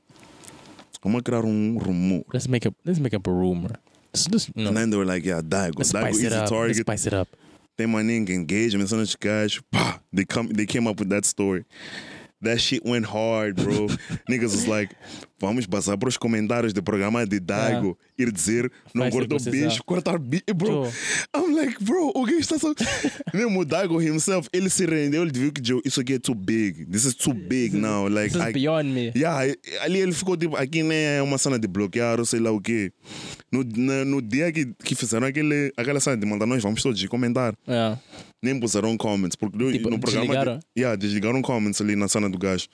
vamos 1.03 1.21
criar 1.21 1.45
um 1.45 1.77
rumor. 1.77 2.23
Let's 2.33 2.47
make 2.47 2.67
up. 2.67 2.75
Let's 2.85 2.99
make 2.99 3.15
up 3.15 3.27
a 3.27 3.31
rumor. 3.31 3.71
Let's, 4.13 4.27
let's, 4.29 4.49
And 4.55 4.75
then 4.75 4.89
they 4.89 4.97
were 4.97 5.05
like, 5.05 5.25
yeah, 5.25 5.41
Daigo, 5.41 5.77
let's 5.77 5.91
Daigo 5.91 6.13
spice 6.13 6.17
is 6.17 6.23
it 6.23 6.29
the 6.29 6.35
up. 6.35 6.41
Let's 6.41 6.51
target. 6.51 6.77
spice 6.77 7.07
it 7.07 7.13
up. 7.13 7.27
Tem 7.77 7.87
name 7.87 8.25
engagement, 8.29 8.87
cenas 8.87 9.09
de 9.11 9.17
gajos. 9.17 9.61
Pá, 9.71 9.99
they, 10.13 10.23
come, 10.23 10.47
they 10.47 10.65
came 10.65 10.87
up 10.87 10.97
with 10.99 11.09
that 11.09 11.25
story. 11.25 11.65
That 12.41 12.61
shit 12.61 12.85
went 12.85 13.05
hard, 13.05 13.55
bro. 13.57 13.87
Niggas 14.29 14.53
was 14.53 14.67
like, 14.67 14.95
vamos 15.39 15.65
passar 15.65 15.97
para 15.97 16.09
os 16.09 16.17
comentários 16.17 16.73
do 16.73 16.81
programa 16.81 17.25
de 17.25 17.39
Daigo. 17.39 17.97
Ir 18.17 18.31
dizer, 18.31 18.71
não 18.93 19.09
cortou 19.09 19.37
bicho, 19.39 19.83
cortar 19.83 20.17
bicho. 20.17 20.43
Bro, 20.55 20.67
Joe. 20.85 20.91
I'm 21.35 21.53
like, 21.55 21.83
bro, 21.83 22.11
o 22.15 22.25
que 22.25 22.33
está 22.35 22.57
só... 22.57 22.73
Mesmo 23.33 23.59
o 23.59 23.65
Daigo 23.65 24.01
himself, 24.01 24.47
ele 24.53 24.69
se 24.69 24.85
rendeu, 24.85 25.23
ele 25.23 25.31
viu 25.37 25.51
que 25.51 25.61
Joe, 25.65 25.81
isso 25.83 25.99
aqui 25.99 26.13
é 26.13 26.19
too 26.19 26.33
big. 26.35 26.85
This 26.85 27.05
is 27.05 27.13
too 27.13 27.33
big 27.33 27.75
now. 27.75 28.07
Like, 28.07 28.33
This 28.33 28.41
is 28.41 28.49
I- 28.49 28.53
beyond 28.53 28.89
me. 28.89 29.11
Yeah, 29.15 29.53
ali 29.81 29.99
ele 29.99 30.13
ficou 30.13 30.37
tipo, 30.37 30.55
aqui 30.55 30.81
nem 30.83 30.97
é 30.97 31.21
uma 31.21 31.37
cena 31.37 31.59
de 31.59 31.67
bloquear 31.67 32.19
ou 32.19 32.25
sei 32.25 32.39
lá 32.39 32.51
o 32.51 32.61
quê. 32.61 32.91
No, 33.51 33.63
na- 33.75 34.05
no 34.05 34.21
dia 34.21 34.51
que, 34.51 34.65
que 34.83 34.95
fizeram 34.95 35.27
aquele, 35.27 35.71
aquela 35.77 35.99
cena 35.99 36.17
de 36.17 36.25
mandar 36.25 36.45
nós 36.45 36.61
vamos 36.63 36.81
todos 36.81 37.03
comentar, 37.07 37.53
Yeah. 37.67 37.99
nem 38.41 38.59
puseram 38.59 38.95
comments, 38.97 39.35
porque 39.35 39.57
no- 39.57 39.71
Tipo, 39.71 39.89
no 39.89 39.99
programa. 39.99 40.25
desligaram? 40.25 40.59
Yeah, 40.77 40.95
desligaram 40.95 41.41
comments 41.41 41.81
ali 41.81 41.95
na 41.95 42.07
cena 42.07 42.29
do 42.29 42.37
gajo. 42.37 42.67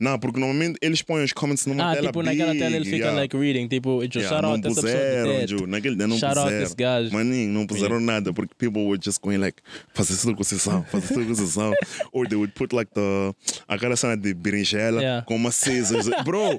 Não, 0.00 0.18
porque 0.18 0.40
normalmente 0.40 0.76
eles 0.82 1.02
põem 1.02 1.24
os 1.24 1.32
comments 1.32 1.66
numa 1.66 1.92
Ah, 1.92 1.94
tela 1.94 2.07
tipo, 2.12 2.22
naquela 2.22 2.54
tela 2.54 2.76
ele 2.76 2.84
fica 2.84 2.96
yeah. 2.96 3.20
like 3.20 3.36
reading, 3.36 3.68
tipo, 3.68 4.02
Yeah, 4.02 4.28
shout 4.28 4.42
não 4.42 4.50
out 4.52 4.66
essa 4.66 4.82
pessoa 4.82 4.92
puseram, 4.92 5.32
de 5.32 5.46
Joe, 5.50 5.58
dead. 5.60 5.68
naquele 5.68 5.96
dia 5.96 6.06
não 6.06 6.18
Shout 6.18 6.38
out 6.38 6.50
puseram. 6.50 6.64
this 6.64 6.74
guy. 6.74 7.10
Maninho, 7.16 7.48
não 7.52 7.66
puseram 7.66 8.00
nada, 8.00 8.32
porque 8.32 8.54
people 8.58 8.86
were 8.86 8.98
just 9.02 9.20
going 9.22 9.38
like, 9.38 9.62
fazer 9.94 10.14
circuncisão, 10.14 10.84
fazer 10.84 11.06
circuncisão. 11.14 11.72
Or 12.12 12.26
they 12.28 12.36
would 12.36 12.52
put 12.54 12.74
like 12.74 12.90
the, 12.94 13.34
aquela 13.68 13.96
cena 13.96 14.16
de 14.16 14.34
berinjela 14.34 15.00
Yeah. 15.00 15.24
com 15.26 15.36
uma 15.36 15.50
scissors. 15.50 16.08
Bro, 16.24 16.58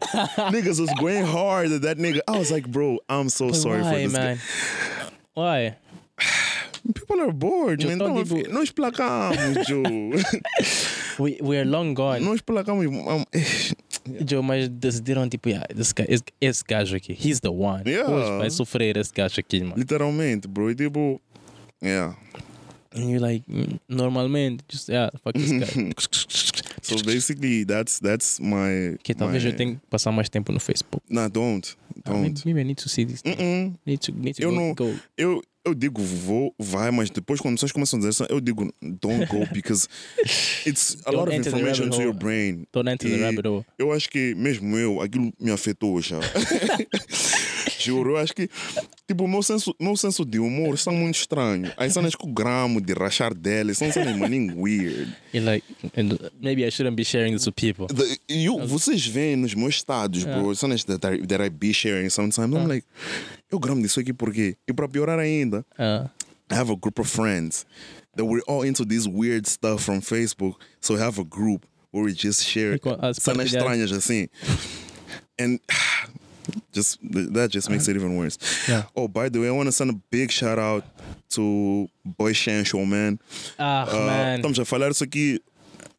niggas 0.52 0.80
was 0.80 0.90
going 1.00 1.24
hard 1.24 1.72
at 1.74 1.82
that 1.82 2.00
nigga. 2.00 2.22
I 2.28 2.38
was 2.38 2.50
like, 2.52 2.68
bro, 2.70 3.00
I'm 3.10 3.30
so 3.30 3.48
But 3.48 3.56
sorry 3.56 3.84
for 3.84 3.96
this 3.96 4.14
man? 4.14 4.36
guy. 4.38 4.42
Why? 5.36 5.76
People 6.94 7.22
are 7.22 7.32
bored, 7.32 7.84
man. 7.86 7.96
Então, 7.96 8.24
tipo- 8.24 8.50
nós 8.52 8.72
placamos, 8.72 9.68
Joe. 9.68 9.84
We, 11.20 11.38
we 11.42 11.58
are 11.58 11.66
long 11.66 11.94
gone. 11.94 12.22
nós 12.22 12.40
placamos. 12.42 12.86
um, 12.86 13.26
Joe, 14.26 14.42
mas 14.42 14.68
decidiram, 14.70 15.28
tipo, 15.28 15.50
yeah, 15.50 15.66
this 15.68 15.94
guy, 15.94 16.06
esse, 16.08 16.24
esse 16.42 16.64
gajo 16.64 16.96
aqui, 16.96 17.14
he's 17.14 17.40
the 17.40 17.50
one. 17.50 17.84
Yeah. 17.86 18.10
Hoje 18.10 18.38
vai 18.38 18.50
sofrer 18.50 18.98
esse 18.98 19.14
gajo 19.14 19.40
aqui, 19.40 19.62
mano. 19.62 19.76
Literalmente, 19.78 20.48
bro. 20.48 20.70
E 20.72 20.76
tipo, 20.76 21.22
yeah. 21.82 22.16
And 22.96 23.10
you're 23.10 23.20
like, 23.20 23.46
normalmente, 23.88 24.64
just, 24.68 24.90
yeah, 24.90 25.10
fuck 25.24 25.34
this 25.34 25.52
guy. 25.52 25.94
So 26.82 26.96
basically, 27.04 27.66
that's 27.66 28.00
that's 28.00 28.40
my. 28.40 28.98
que 29.04 29.14
talvez 29.14 29.44
my... 29.44 29.52
eu 29.52 29.56
tenha 29.56 29.76
que 29.76 29.82
passar 29.90 30.12
mais 30.12 30.30
tempo 30.30 30.52
no 30.52 30.60
Facebook. 30.60 31.04
Nah, 31.10 31.28
don't. 31.28 31.76
Ah, 32.06 32.14
maybe, 32.14 32.30
Don't. 32.30 32.46
maybe 32.46 32.62
I 32.62 32.64
need 32.64 32.78
to 32.78 32.90
see 32.90 33.06
this. 33.06 33.22
Mm-mm. 33.22 33.76
Need 33.86 34.00
to, 34.00 34.12
need 34.12 34.36
to 34.36 34.42
Eu 34.42 34.50
go, 34.50 34.56
não- 34.56 34.74
go. 34.74 34.96
Eu, 35.18 35.44
eu 35.66 35.74
digo 35.76 36.02
vou, 36.02 36.54
vai, 36.58 36.90
mas 36.92 37.10
depois 37.10 37.40
quando 37.40 37.60
vocês 37.60 37.72
começam 37.72 37.98
a 37.98 38.00
dizer 38.00 38.10
isso, 38.10 38.26
eu 38.30 38.40
digo 38.40 38.74
don't 38.82 39.26
go 39.28 39.46
because 39.54 39.88
it's 40.66 40.98
a 41.06 41.12
lot 41.12 41.24
of 41.24 41.30
the 41.30 41.36
information 41.38 41.90
to 41.90 42.02
your 42.02 42.14
brain. 42.14 42.66
Don't 42.72 42.90
enter 42.90 43.10
the 43.10 43.18
E 43.18 43.22
rabbit 43.22 43.48
hole. 43.48 43.66
Eu 43.78 43.92
acho 43.92 44.10
que 44.10 44.34
mesmo 44.36 44.78
eu, 44.78 45.02
aquilo 45.02 45.32
me 45.40 45.52
afetou 45.52 46.02
já. 46.02 46.20
Juro, 47.80 48.12
eu 48.12 48.18
acho 48.18 48.34
que 48.34 48.50
tipo, 49.08 49.24
o 49.24 49.28
meu 49.28 49.42
senso, 49.42 49.74
meu 49.80 49.96
senso 49.96 50.26
de 50.26 50.40
humor 50.40 50.76
está 50.76 50.92
muito 50.92 51.16
estranho. 51.16 51.72
As 51.78 51.94
cenas 51.94 52.16
com 52.16 52.30
o 52.30 52.34
gramo 52.34 52.82
de 52.82 52.94
rachar 52.94 53.34
dela 53.34 53.74
são 53.74 53.92
cenas 53.92 54.16
maninho 54.18 54.60
weird. 54.62 55.16
You're 55.34 55.50
like, 55.50 55.66
and 55.96 56.18
maybe 56.42 56.66
I 56.66 56.72
shouldn't 56.72 56.96
be 56.96 57.06
sharing 57.06 57.34
this 57.34 57.46
with 57.46 57.56
people. 57.56 57.88
The, 57.88 58.18
you, 58.34 58.58
vocês 58.68 59.06
veem 59.06 59.36
nos 59.36 59.54
meus 59.54 59.76
estados, 59.76 60.24
bro, 60.24 60.54
cenas 60.56 60.84
that 60.86 61.06
I, 61.06 61.26
that 61.28 61.42
I 61.44 61.50
be 61.50 61.74
sharing 61.74 62.10
sometimes. 62.10 62.54
I'm 62.54 62.68
like, 62.68 62.86
eu 63.52 63.60
gramo 63.60 63.82
disso 63.82 64.00
aqui 64.00 64.14
por 64.14 64.32
quê? 64.34 64.56
E 64.68 64.74
para 64.74 64.88
piorar 64.88 65.20
ainda, 65.20 65.66
Uh, 65.78 66.08
I 66.52 66.56
have 66.56 66.72
a 66.72 66.76
group 66.76 67.00
of 67.00 67.10
friends 67.10 67.66
that 68.16 68.26
we're 68.26 68.42
all 68.48 68.64
into 68.64 68.84
this 68.86 69.06
weird 69.08 69.48
stuff 69.48 69.84
from 69.84 70.02
Facebook. 70.02 70.56
So 70.82 70.96
we 70.96 71.00
have 71.00 71.20
a 71.20 71.24
group 71.24 71.66
where 71.92 72.04
we 72.04 72.14
just 72.14 72.44
share 72.46 72.78
cenas 73.20 73.54
estranhas 73.54 73.92
assim. 73.92 74.30
And 75.38 75.60
just 76.74 77.00
that 77.34 77.50
just 77.52 77.70
makes 77.70 77.88
it 77.88 77.96
even 77.96 78.18
worse. 78.18 78.38
Yeah. 78.68 78.84
Oh, 78.96 79.08
by 79.08 79.30
the 79.30 79.40
way, 79.40 79.48
I 79.48 79.52
want 79.52 79.68
to 79.68 79.72
send 79.72 79.92
a 79.92 80.00
big 80.12 80.32
shout 80.32 80.58
out 80.60 80.84
to 81.36 81.88
Boy 82.04 82.34
Shan 82.34 82.64
Show, 82.64 82.86
man. 82.86 83.20
ah, 83.60 83.86
Uh, 83.88 84.06
man. 84.08 84.40
Estamos 84.42 84.60
a 84.60 84.66
falar 84.66 84.90
isso 84.92 85.04
aqui 85.04 85.40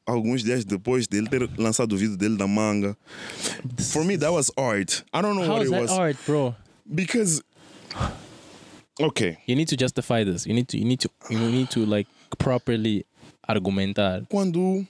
alguns 0.07 0.43
dias 0.43 0.65
depois 0.65 1.07
dele 1.07 1.29
ter 1.29 1.49
lançado 1.57 1.93
o 1.93 1.97
vídeo 1.97 2.17
dele 2.17 2.37
da 2.37 2.49
manga. 2.49 2.97
For 3.93 4.05
me, 4.05 4.17
that 4.19 4.33
was 4.33 4.51
art. 4.57 5.05
I 5.13 5.23
don't 5.23 5.37
know 5.37 5.45
How 5.47 5.59
what 5.59 5.67
it 5.67 5.71
that 5.71 5.81
was. 5.83 5.91
art, 5.93 6.17
bro? 6.27 6.55
Because, 6.93 7.43
okay, 9.01 9.37
You 9.47 9.55
need 9.57 9.69
to 9.69 9.77
justify 9.77 10.25
this. 10.25 10.47
You 10.47 10.55
need 10.55 10.67
to. 10.69 10.77
You 10.79 10.85
need 10.85 11.01
to. 11.01 11.11
You 11.31 11.39
need 11.39 11.71
to 11.71 11.85
like 11.87 12.09
properly 12.39 13.05
argumentar. 13.47 14.25
quando. 14.29 14.85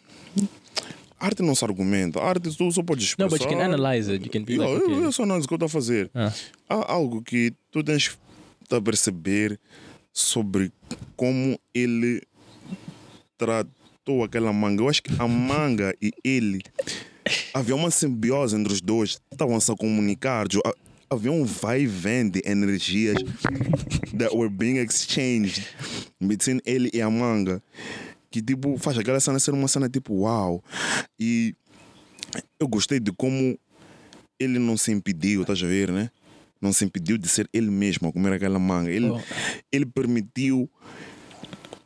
Arte 1.23 1.43
não 1.43 1.55
se 1.55 1.63
argumenta. 1.65 2.19
Arte 2.21 2.49
tu 2.57 2.73
só 2.73 2.83
podes 2.83 3.15
No, 3.19 3.27
expressar. 3.27 3.29
but 3.29 3.41
you 3.43 3.49
can 3.49 3.61
analyze 3.61 4.09
it. 4.11 4.25
You 4.25 4.31
can 4.31 4.43
be 4.45 4.55
Yeah, 4.55 4.67
like, 4.71 4.83
eu- 4.91 4.97
okay. 4.97 5.09
Essa 5.09 5.23
análise 5.23 5.47
que 5.47 5.53
eu 5.53 5.57
estou 5.57 5.67
a 5.67 5.69
fazer. 5.69 6.11
Ah. 6.15 6.33
Há 6.69 6.93
algo 6.95 7.21
que 7.23 7.53
tu 7.71 7.83
tens 7.85 8.17
de 8.71 8.81
perceber 8.81 9.61
sobre 10.15 10.73
como 11.17 11.59
ele 11.75 12.23
tratou 13.37 14.25
aquela 14.25 14.51
manga. 14.53 14.83
Eu 14.83 14.89
acho 14.89 15.03
que 15.03 15.11
a 15.19 15.29
manga 15.29 15.95
e 16.01 16.11
ele 16.25 16.63
havia 17.53 17.75
uma 17.77 17.91
simbiose 17.91 18.57
entre 18.57 18.73
os 18.73 18.81
dois. 18.81 19.21
Estavam 19.31 19.61
se 19.61 19.71
a 19.71 19.77
comunicar. 19.77 20.47
Havia 21.11 21.33
um 21.33 21.45
vai 21.45 21.83
e 21.83 21.87
vem 21.87 22.29
de 22.31 22.41
energias 22.47 23.17
that 24.17 24.35
were 24.35 24.49
being 24.49 24.77
exchanged 24.79 25.67
between 26.21 26.61
ele 26.65 26.89
e 26.95 27.01
a 27.03 27.11
manga. 27.11 27.61
Que 28.31 28.41
tipo 28.41 28.79
faz 28.79 28.97
aquela 28.97 29.19
cena 29.19 29.41
ser 29.41 29.51
uma 29.53 29.67
cena 29.67 29.89
tipo 29.89 30.15
uau. 30.15 30.63
E 31.19 31.55
eu 32.61 32.69
gostei 32.69 33.01
de 33.01 33.11
como 33.11 33.59
ele 34.39 34.59
não 34.61 34.77
se 34.77 34.93
impediu, 34.93 35.43
estás 35.43 35.61
a 35.63 35.67
ver, 35.67 35.91
né? 35.91 36.11
Não 36.61 36.73
se 36.73 36.85
impediu 36.85 37.19
de 37.19 37.27
ser 37.29 37.49
ele 37.53 37.71
mesmo 37.71 38.09
a 38.09 38.13
comer 38.13 38.33
aquela 38.35 38.59
manga. 38.59 38.91
Ele, 38.91 39.11
Oh. 39.11 39.21
ele 39.73 39.87
permitiu 39.87 40.71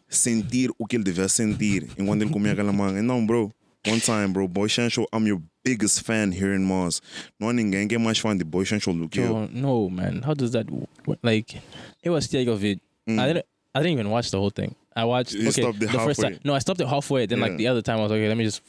sentir 0.09 0.71
o 0.79 0.87
que 0.87 0.97
ele 0.97 1.05
devia 1.05 1.29
sentir 1.29 1.89
enquanto 1.97 2.23
ele 2.23 2.31
comia 2.31 2.53
aquela 2.53 2.73
manga. 2.73 3.03
Não, 3.03 3.25
bro. 3.25 3.51
One 3.87 4.01
time, 4.01 4.33
bro. 4.33 4.49
Boy 4.49 4.67
Shancho, 4.69 5.05
I'm 5.13 5.27
your 5.27 5.43
biggest 5.63 6.03
fan 6.03 6.33
here 6.33 6.55
in 6.55 6.65
Mars. 6.65 7.01
No 7.39 7.49
ninguém 7.53 7.87
que 7.89 7.97
é 7.97 7.99
mais 7.99 8.19
fã 8.19 8.37
de 8.37 8.45
Boy 8.45 8.65
do 8.65 9.09
que. 9.09 9.21
Oh, 9.21 9.47
no, 9.53 9.91
man. 9.91 10.23
How 10.25 10.35
does 10.35 10.53
that 10.53 10.67
w- 10.67 10.87
like? 11.23 11.61
It 12.03 12.11
was 12.11 12.27
take 12.29 12.49
of 12.49 12.65
it. 12.65 12.81
I 13.09 13.27
didn't. 13.29 13.47
I 13.75 13.81
didn't 13.81 13.93
even 13.93 14.11
watch 14.11 14.31
the 14.31 14.39
whole 14.39 14.51
thing. 14.51 14.75
I 14.97 15.05
watched. 15.05 15.35
Mm. 15.35 15.41
You 15.43 15.49
okay, 15.49 15.63
stopped 15.63 15.83
it 15.83 15.91
the 15.91 15.99
first 15.99 16.21
halfway. 16.23 16.31
time. 16.37 16.41
No, 16.45 16.55
I 16.55 16.61
stopped 16.61 16.81
it 16.81 16.87
halfway. 16.89 17.27
Then 17.27 17.41
like 17.41 17.57
the 17.57 17.67
other 17.67 17.83
time, 17.83 17.99
I 17.99 18.03
was 18.03 18.11
like, 18.13 18.19
okay, 18.21 18.29
let 18.29 18.37
me 18.37 18.45
just 18.45 18.63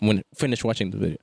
when 0.00 0.22
finish 0.34 0.62
watching 0.64 0.90
the 0.90 0.98
video. 0.98 1.18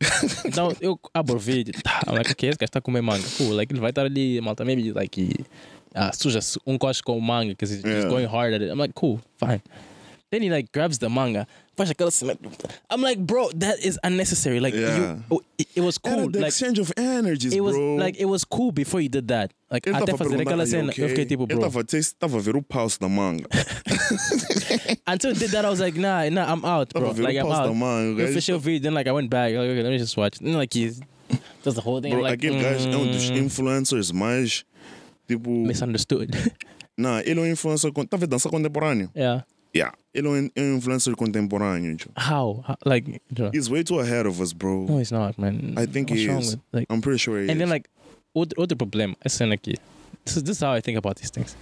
então 0.46 0.74
eu 0.82 1.00
abro 1.14 1.36
o 1.36 1.40
vídeo. 1.40 1.74
tá, 1.84 2.02
I'm 2.08 2.16
like, 2.16 2.32
okay, 2.32 2.48
esse 2.50 2.58
gajo 2.58 2.70
está 2.70 2.78
a 2.80 2.82
comer 2.82 3.02
manga. 3.02 3.28
Cool. 3.38 3.54
Like 3.56 3.72
ele 3.74 3.82
vai 3.82 3.90
estar 3.92 4.06
ali, 4.06 4.40
malta, 4.42 4.64
maybe 4.66 4.92
like 4.94 5.16
he, 5.20 5.46
ah, 5.94 6.12
suja 6.12 6.40
um 6.66 6.78
coche 6.78 7.02
com 7.04 7.20
manga 7.20 7.50
because 7.50 7.70
he's, 7.72 7.84
he's 7.84 8.04
Yeah. 8.04 8.10
going 8.10 8.26
hard 8.28 8.54
at 8.54 8.62
it. 8.62 8.70
I'm 8.72 8.80
like, 8.80 8.96
cool, 8.96 9.20
fine. 9.38 9.62
Then 10.32 10.42
he 10.42 10.50
like 10.50 10.72
grabs 10.72 10.98
the 10.98 11.10
manga. 11.10 11.46
Cena. 12.12 12.36
I'm 12.90 13.02
like, 13.02 13.20
bro, 13.20 13.50
that 13.56 13.80
is 13.84 14.00
unnecessary. 14.04 14.60
Like, 14.60 14.74
Yeah. 14.76 14.98
you, 15.18 15.24
oh, 15.32 15.42
it, 15.58 15.68
it 15.76 15.82
was 15.82 15.98
cool. 15.98 16.30
the 16.30 16.40
Like, 16.40 16.48
exchange 16.50 16.80
of 16.80 16.92
energies, 16.98 17.54
it 17.54 17.62
was 17.62 17.76
bro. 17.76 17.96
like 17.96 18.18
it 18.20 18.26
was 18.26 18.44
cool 18.46 18.72
before 18.72 19.02
you 19.02 19.10
did 19.10 19.28
that. 19.28 19.52
Like, 19.72 19.88
Ele 19.90 19.96
até 19.98 20.16
fazer 20.18 20.36
aquela 20.42 20.64
"Are 20.64 20.66
you 20.66 20.68
cena, 20.68 20.88
eu 20.90 20.94
fiquei 20.94 21.06
okay?" 21.12 21.26
tipo, 21.26 21.44
Ele 21.44 21.56
bro. 21.60 21.70
tava, 21.70 21.84
tava 22.20 22.38
a 22.38 22.42
ver 22.42 22.56
o 22.56 22.62
pulse 22.62 23.00
da 23.00 23.10
manga. 23.10 23.46
Until 25.08 25.34
he 25.34 25.40
did 25.40 25.52
that, 25.52 25.66
I 25.66 25.70
was 25.70 25.80
like, 25.80 25.98
nah, 25.98 26.28
nah, 26.30 26.52
I'm 26.52 26.64
out, 26.66 26.94
bro. 26.94 27.10
A 27.10 27.14
ver 27.14 27.24
Like, 27.24 27.38
I'm 27.38 27.48
da 27.50 27.66
out. 27.66 27.76
manga. 27.76 28.22
Eu 28.24 28.34
fechei 28.34 28.54
o 28.56 28.60
vídeo, 28.60 28.84
then 28.84 28.94
like 28.94 29.08
I 29.08 29.12
went 29.12 29.30
back. 29.30 29.54
Like, 29.54 29.70
okay, 29.70 29.84
let 29.84 29.92
me 29.92 29.98
just 29.98 30.16
watch. 30.18 30.40
Then 30.40 30.54
like 30.54 30.74
he 30.74 30.92
does 31.64 31.76
the 31.76 31.82
whole 31.82 32.02
thing. 32.02 32.12
Bro, 32.12 32.22
like, 32.24 32.36
aquele 32.36 32.62
gajo 32.62 32.90
é 32.90 32.98
um 32.98 33.08
dos 33.12 33.30
mm, 33.30 33.38
influencers 33.38 34.12
mais. 34.12 34.64
Tipo. 35.28 35.50
misunderstood. 35.50 36.30
Não, 36.98 37.20
ele 37.20 37.40
é 37.40 37.44
um 37.44 37.48
influencer. 37.48 37.92
Tá 38.10 38.16
vendo 38.18 38.30
dança 38.30 38.50
contemporânea? 38.50 39.10
yeah. 39.16 39.44
Yeah. 39.76 39.92
Um 40.18 40.50
influencer 40.56 41.14
contemporâneo. 41.16 41.98
How? 42.16 42.64
How? 42.66 42.78
Like, 42.86 43.22
He's 43.52 43.70
way 43.70 43.84
too 43.84 44.00
ahead 44.00 44.26
of 44.26 44.40
us, 44.40 44.54
bro. 44.54 44.86
no, 44.88 44.98
he's 45.00 45.12
not, 45.12 45.38
man. 45.38 45.74
I 45.78 45.86
think 45.86 46.10
What's 46.10 46.22
he 46.22 46.28
is. 46.30 46.52
with 46.56 46.60
like? 46.72 46.88
I'm 46.90 47.02
pretty 47.02 47.18
sure 47.20 47.36
he 47.38 47.50
And 47.50 47.52
is. 47.52 47.58
then 47.60 47.70
like, 47.70 47.90
outro, 48.34 48.56
outro 48.58 48.78
problema, 48.78 49.16
essa 49.26 49.40
cena 49.44 49.56
aqui. 49.56 49.76
This 50.24 50.38
is 50.38 50.44
this 50.44 50.58
is 50.58 50.64
how 50.64 50.72
I 50.72 50.80
think 50.82 50.98
about 50.98 51.18
these 51.18 51.30
things. 51.30 51.58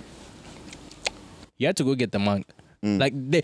You 1.57 1.67
had 1.67 1.75
to 1.77 1.83
go 1.83 1.95
get 1.95 2.11
the 2.11 2.19
manga. 2.19 2.45
Mm. 2.83 2.99
Like 2.99 3.13
they, 3.15 3.41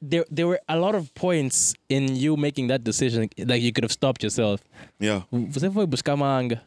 there 0.00 0.24
there 0.30 0.46
were 0.46 0.60
a 0.68 0.78
lot 0.78 0.94
of 0.94 1.12
points 1.14 1.74
in 1.88 2.14
you 2.14 2.36
making 2.36 2.68
that 2.68 2.84
decision. 2.84 3.28
Like 3.38 3.62
you 3.62 3.72
could 3.72 3.82
have 3.84 3.92
stopped 3.92 4.22
yourself. 4.22 4.60
yeah. 5.00 5.22
Você 5.32 5.68
foi 5.72 5.86
buscar 5.86 6.16
manga. 6.16 6.62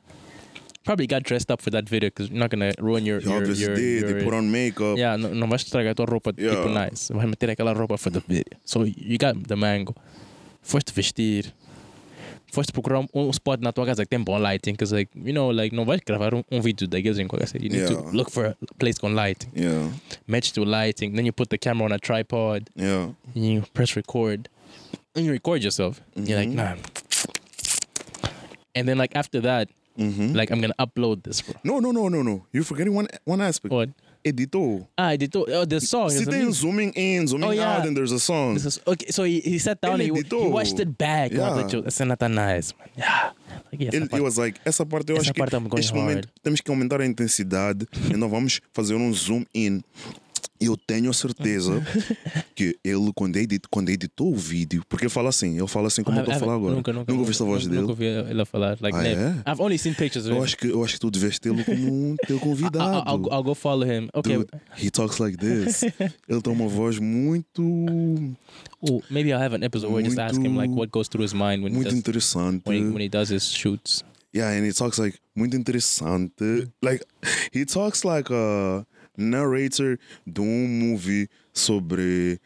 Probably 0.88 1.06
got 1.06 1.24
dressed 1.24 1.52
up 1.52 1.62
for 1.62 1.70
that 1.72 1.84
video 1.90 2.08
because 2.08 2.30
you're 2.30 2.40
not 2.40 2.50
gonna 2.50 2.72
ruin 2.80 3.04
your 3.06 3.20
He 3.20 3.28
your 3.30 3.44
your, 3.44 3.76
did. 3.76 4.02
your 4.04 4.14
They 4.14 4.24
put 4.24 4.34
on 4.34 4.50
makeup. 4.50 4.98
Yeah, 4.98 5.18
não, 5.18 5.36
não 5.36 5.48
vais 5.50 5.62
estragar 5.64 5.92
a 5.92 5.96
tua 5.96 6.06
roupa 6.06 6.32
tipo 6.32 6.48
Yeah. 6.48 6.88
nice. 6.90 7.12
Vais 7.14 7.28
meter 7.28 7.50
aquela 7.50 7.74
roupa 7.74 7.98
for 7.98 8.10
the 8.10 8.22
video. 8.26 8.46
So 8.64 8.86
you 8.86 9.18
got 9.18 9.36
the 9.48 9.56
mango. 9.58 9.94
Foste 10.64 10.94
vestir. 10.94 11.52
Foste 12.54 12.72
procurar 12.72 13.00
um, 13.14 13.34
spot 13.34 13.60
na 13.62 13.74
tua 13.74 13.86
casa 13.86 14.06
que 14.06 14.10
tem 14.10 14.24
bom 14.24 14.38
lighting. 14.40 14.76
Because 14.76 14.94
like, 14.96 15.12
you 15.14 15.34
know, 15.34 15.50
like, 15.52 15.76
não 15.76 15.84
vais 15.84 16.00
gravar 16.06 16.34
um, 16.34 16.42
um 16.50 16.62
vídeo 16.62 16.88
daqueles 16.88 17.20
em 17.20 17.28
qualquer 17.28 17.50
You 17.62 17.70
need 17.70 17.82
Yeah. 17.90 18.02
to 18.04 18.10
look 18.16 18.32
for 18.32 18.46
a 18.46 18.56
place 18.80 18.98
com 18.98 19.10
lighting. 19.14 19.52
Yeah. 19.54 19.92
Match 20.26 20.54
to 20.54 20.64
lighting. 20.64 21.12
Then 21.16 21.26
you 21.26 21.34
put 21.34 21.50
the 21.50 21.58
camera 21.58 21.84
on 21.86 21.92
a 21.92 22.00
tripod. 22.00 22.70
Yeah. 22.78 23.10
And 23.36 23.46
you 23.46 23.64
press 23.74 23.98
record. 23.98 24.48
And 25.14 25.26
you 25.26 25.34
record 25.34 25.62
yourself. 25.64 26.00
You're 26.16 26.40
like, 26.40 26.48
Mhm. 26.50 26.56
nah. 26.56 26.76
And 28.74 28.88
then 28.88 28.98
like 28.98 29.14
after 29.18 29.42
that, 29.42 29.68
Mhm. 29.98 30.36
like 30.36 30.52
I'm 30.52 30.62
gonna 30.62 30.76
upload 30.80 31.24
this, 31.24 31.42
bro. 31.42 31.56
No, 31.64 31.80
no, 31.80 31.92
no, 31.92 32.08
no, 32.10 32.22
no. 32.22 32.46
You're 32.54 32.64
forgetting 32.64 32.94
one 32.94 33.08
one 33.26 33.42
aspect. 33.42 33.72
What? 33.74 33.90
Editor. 34.26 34.86
Ah, 34.98 35.14
editor. 35.14 35.44
Oh, 35.48 35.64
the 35.66 35.80
song. 35.80 36.10
See, 36.10 36.26
then 36.26 36.52
zooming 36.52 36.92
in, 36.96 37.28
zooming 37.28 37.48
Oh, 37.50 37.52
yeah. 37.52 37.78
out, 37.78 37.88
and 37.88 37.96
there's 37.96 38.12
a 38.12 38.20
song. 38.20 38.56
This 38.56 38.66
is 38.66 38.80
okay. 38.86 39.08
So 39.10 39.24
he, 39.24 39.40
he 39.40 39.58
sat 39.58 39.80
down, 39.80 40.00
he, 40.02 40.08
he 40.12 40.48
watched 40.50 40.80
it 40.80 40.98
back. 40.98 41.32
Yeah. 41.32 41.50
Like, 41.52 41.72
essa 41.86 42.04
tá 42.18 42.28
nice, 42.30 42.74
man. 42.78 42.90
Yeah. 42.98 43.32
Like, 43.72 43.88
essa 43.88 43.96
Ele, 43.96 44.08
parte- 44.10 44.22
was 44.24 44.38
like, 44.38 44.60
essa 44.66 44.86
parte 44.86 45.10
eu 45.12 45.16
Essa 45.18 45.22
acho 45.32 45.34
que 45.34 45.40
parte 45.40 45.56
I'm 45.56 45.68
going 45.70 45.80
este 45.80 45.94
momento 45.94 46.28
temos 46.44 46.60
que 46.62 46.70
aumentar 46.72 47.00
a 47.02 47.06
intensidade 47.06 47.86
e 48.12 48.18
nós 48.18 48.30
vamos 48.30 48.60
fazer 48.74 48.96
um 48.96 49.14
zoom 49.14 49.46
in. 49.54 49.82
Eu 50.60 50.76
tenho 50.76 51.10
a 51.10 51.14
certeza 51.14 51.82
que 52.56 52.78
ele, 52.84 53.12
quando, 53.16 53.36
edit, 53.38 53.68
quando 53.70 53.90
editou 53.90 54.32
o 54.34 54.36
vídeo, 54.36 54.84
porque 54.90 55.06
ele 55.06 55.10
fala 55.12 55.30
assim, 55.30 55.58
ele 55.58 55.68
fala 55.68 55.88
assim 55.88 56.04
como 56.04 56.18
eu 56.18 56.22
estou 56.22 56.36
a 56.36 56.40
falar 56.40 56.56
agora. 56.56 56.76
Nunca, 56.76 56.92
nunca, 56.94 57.14
ouviste 57.14 57.44
a 57.44 57.46
voz 57.46 57.64
nunca, 57.64 57.70
dele? 57.70 57.82
Nunca 57.82 57.92
ouvi 57.94 58.06
ele 58.32 58.46
falar. 58.46 58.78
Like, 58.82 58.98
Ah, 58.98 59.02
never. 59.04 59.26
é? 59.46 59.52
I've 59.52 59.62
only 59.62 59.78
seen 59.78 59.94
pictures 59.94 60.26
of 60.26 60.32
Eu 60.34 60.38
him. 60.40 60.44
acho, 60.44 60.58
que, 60.58 60.68
eu 60.68 60.84
acho 60.84 60.94
que 60.96 61.00
tu 61.00 61.12
deves 61.12 61.38
tê-lo 61.40 61.64
como 61.64 62.12
um 62.12 62.16
teu 62.28 62.38
I- 62.38 62.40
convidado. 62.40 63.10
I'll, 63.10 63.20
I'll, 63.26 63.34
I'll 63.34 63.44
go 63.44 63.54
follow 63.54 63.86
him. 63.86 64.10
Okay. 64.14 64.38
Dude, 64.38 64.50
he 64.78 64.90
talks 64.90 65.20
like 65.20 65.38
this. 65.38 65.84
ele 66.28 66.42
tem 66.42 66.54
uma 66.54 66.68
voz 66.68 66.98
muito, 67.00 67.62
Ooh, 67.62 69.02
maybe 69.10 69.32
I'll 69.32 69.42
have 69.42 69.56
an 69.56 69.64
episode 69.64 69.92
where 69.92 70.02
I 70.02 70.06
just 70.08 70.20
ask 70.20 70.40
him 70.42 70.56
like 70.56 70.72
what 70.74 70.90
goes 70.92 71.08
through 71.08 71.24
his 71.24 71.34
mind 71.34 71.64
when 71.64 71.72
he 71.72 71.76
muito 71.76 71.90
does 71.90 71.98
interessante. 71.98 72.64
when 72.68 72.78
he, 72.78 72.84
when 72.90 73.02
he 73.02 73.10
does 73.10 73.30
his 73.32 73.44
shoots. 73.52 74.04
Yeah, 74.34 74.50
and 74.52 74.66
he 74.66 74.72
talks 74.74 74.98
like 75.00 75.18
muito 75.36 75.56
interessante. 75.56 76.68
Like 76.82 77.04
he 77.54 77.66
talks 77.66 78.04
like 78.04 78.30
a 78.32 78.86
narrator 79.18 79.98
de 80.26 80.42
um 80.42 80.68
movie 80.68 81.28
sobre 81.54 82.40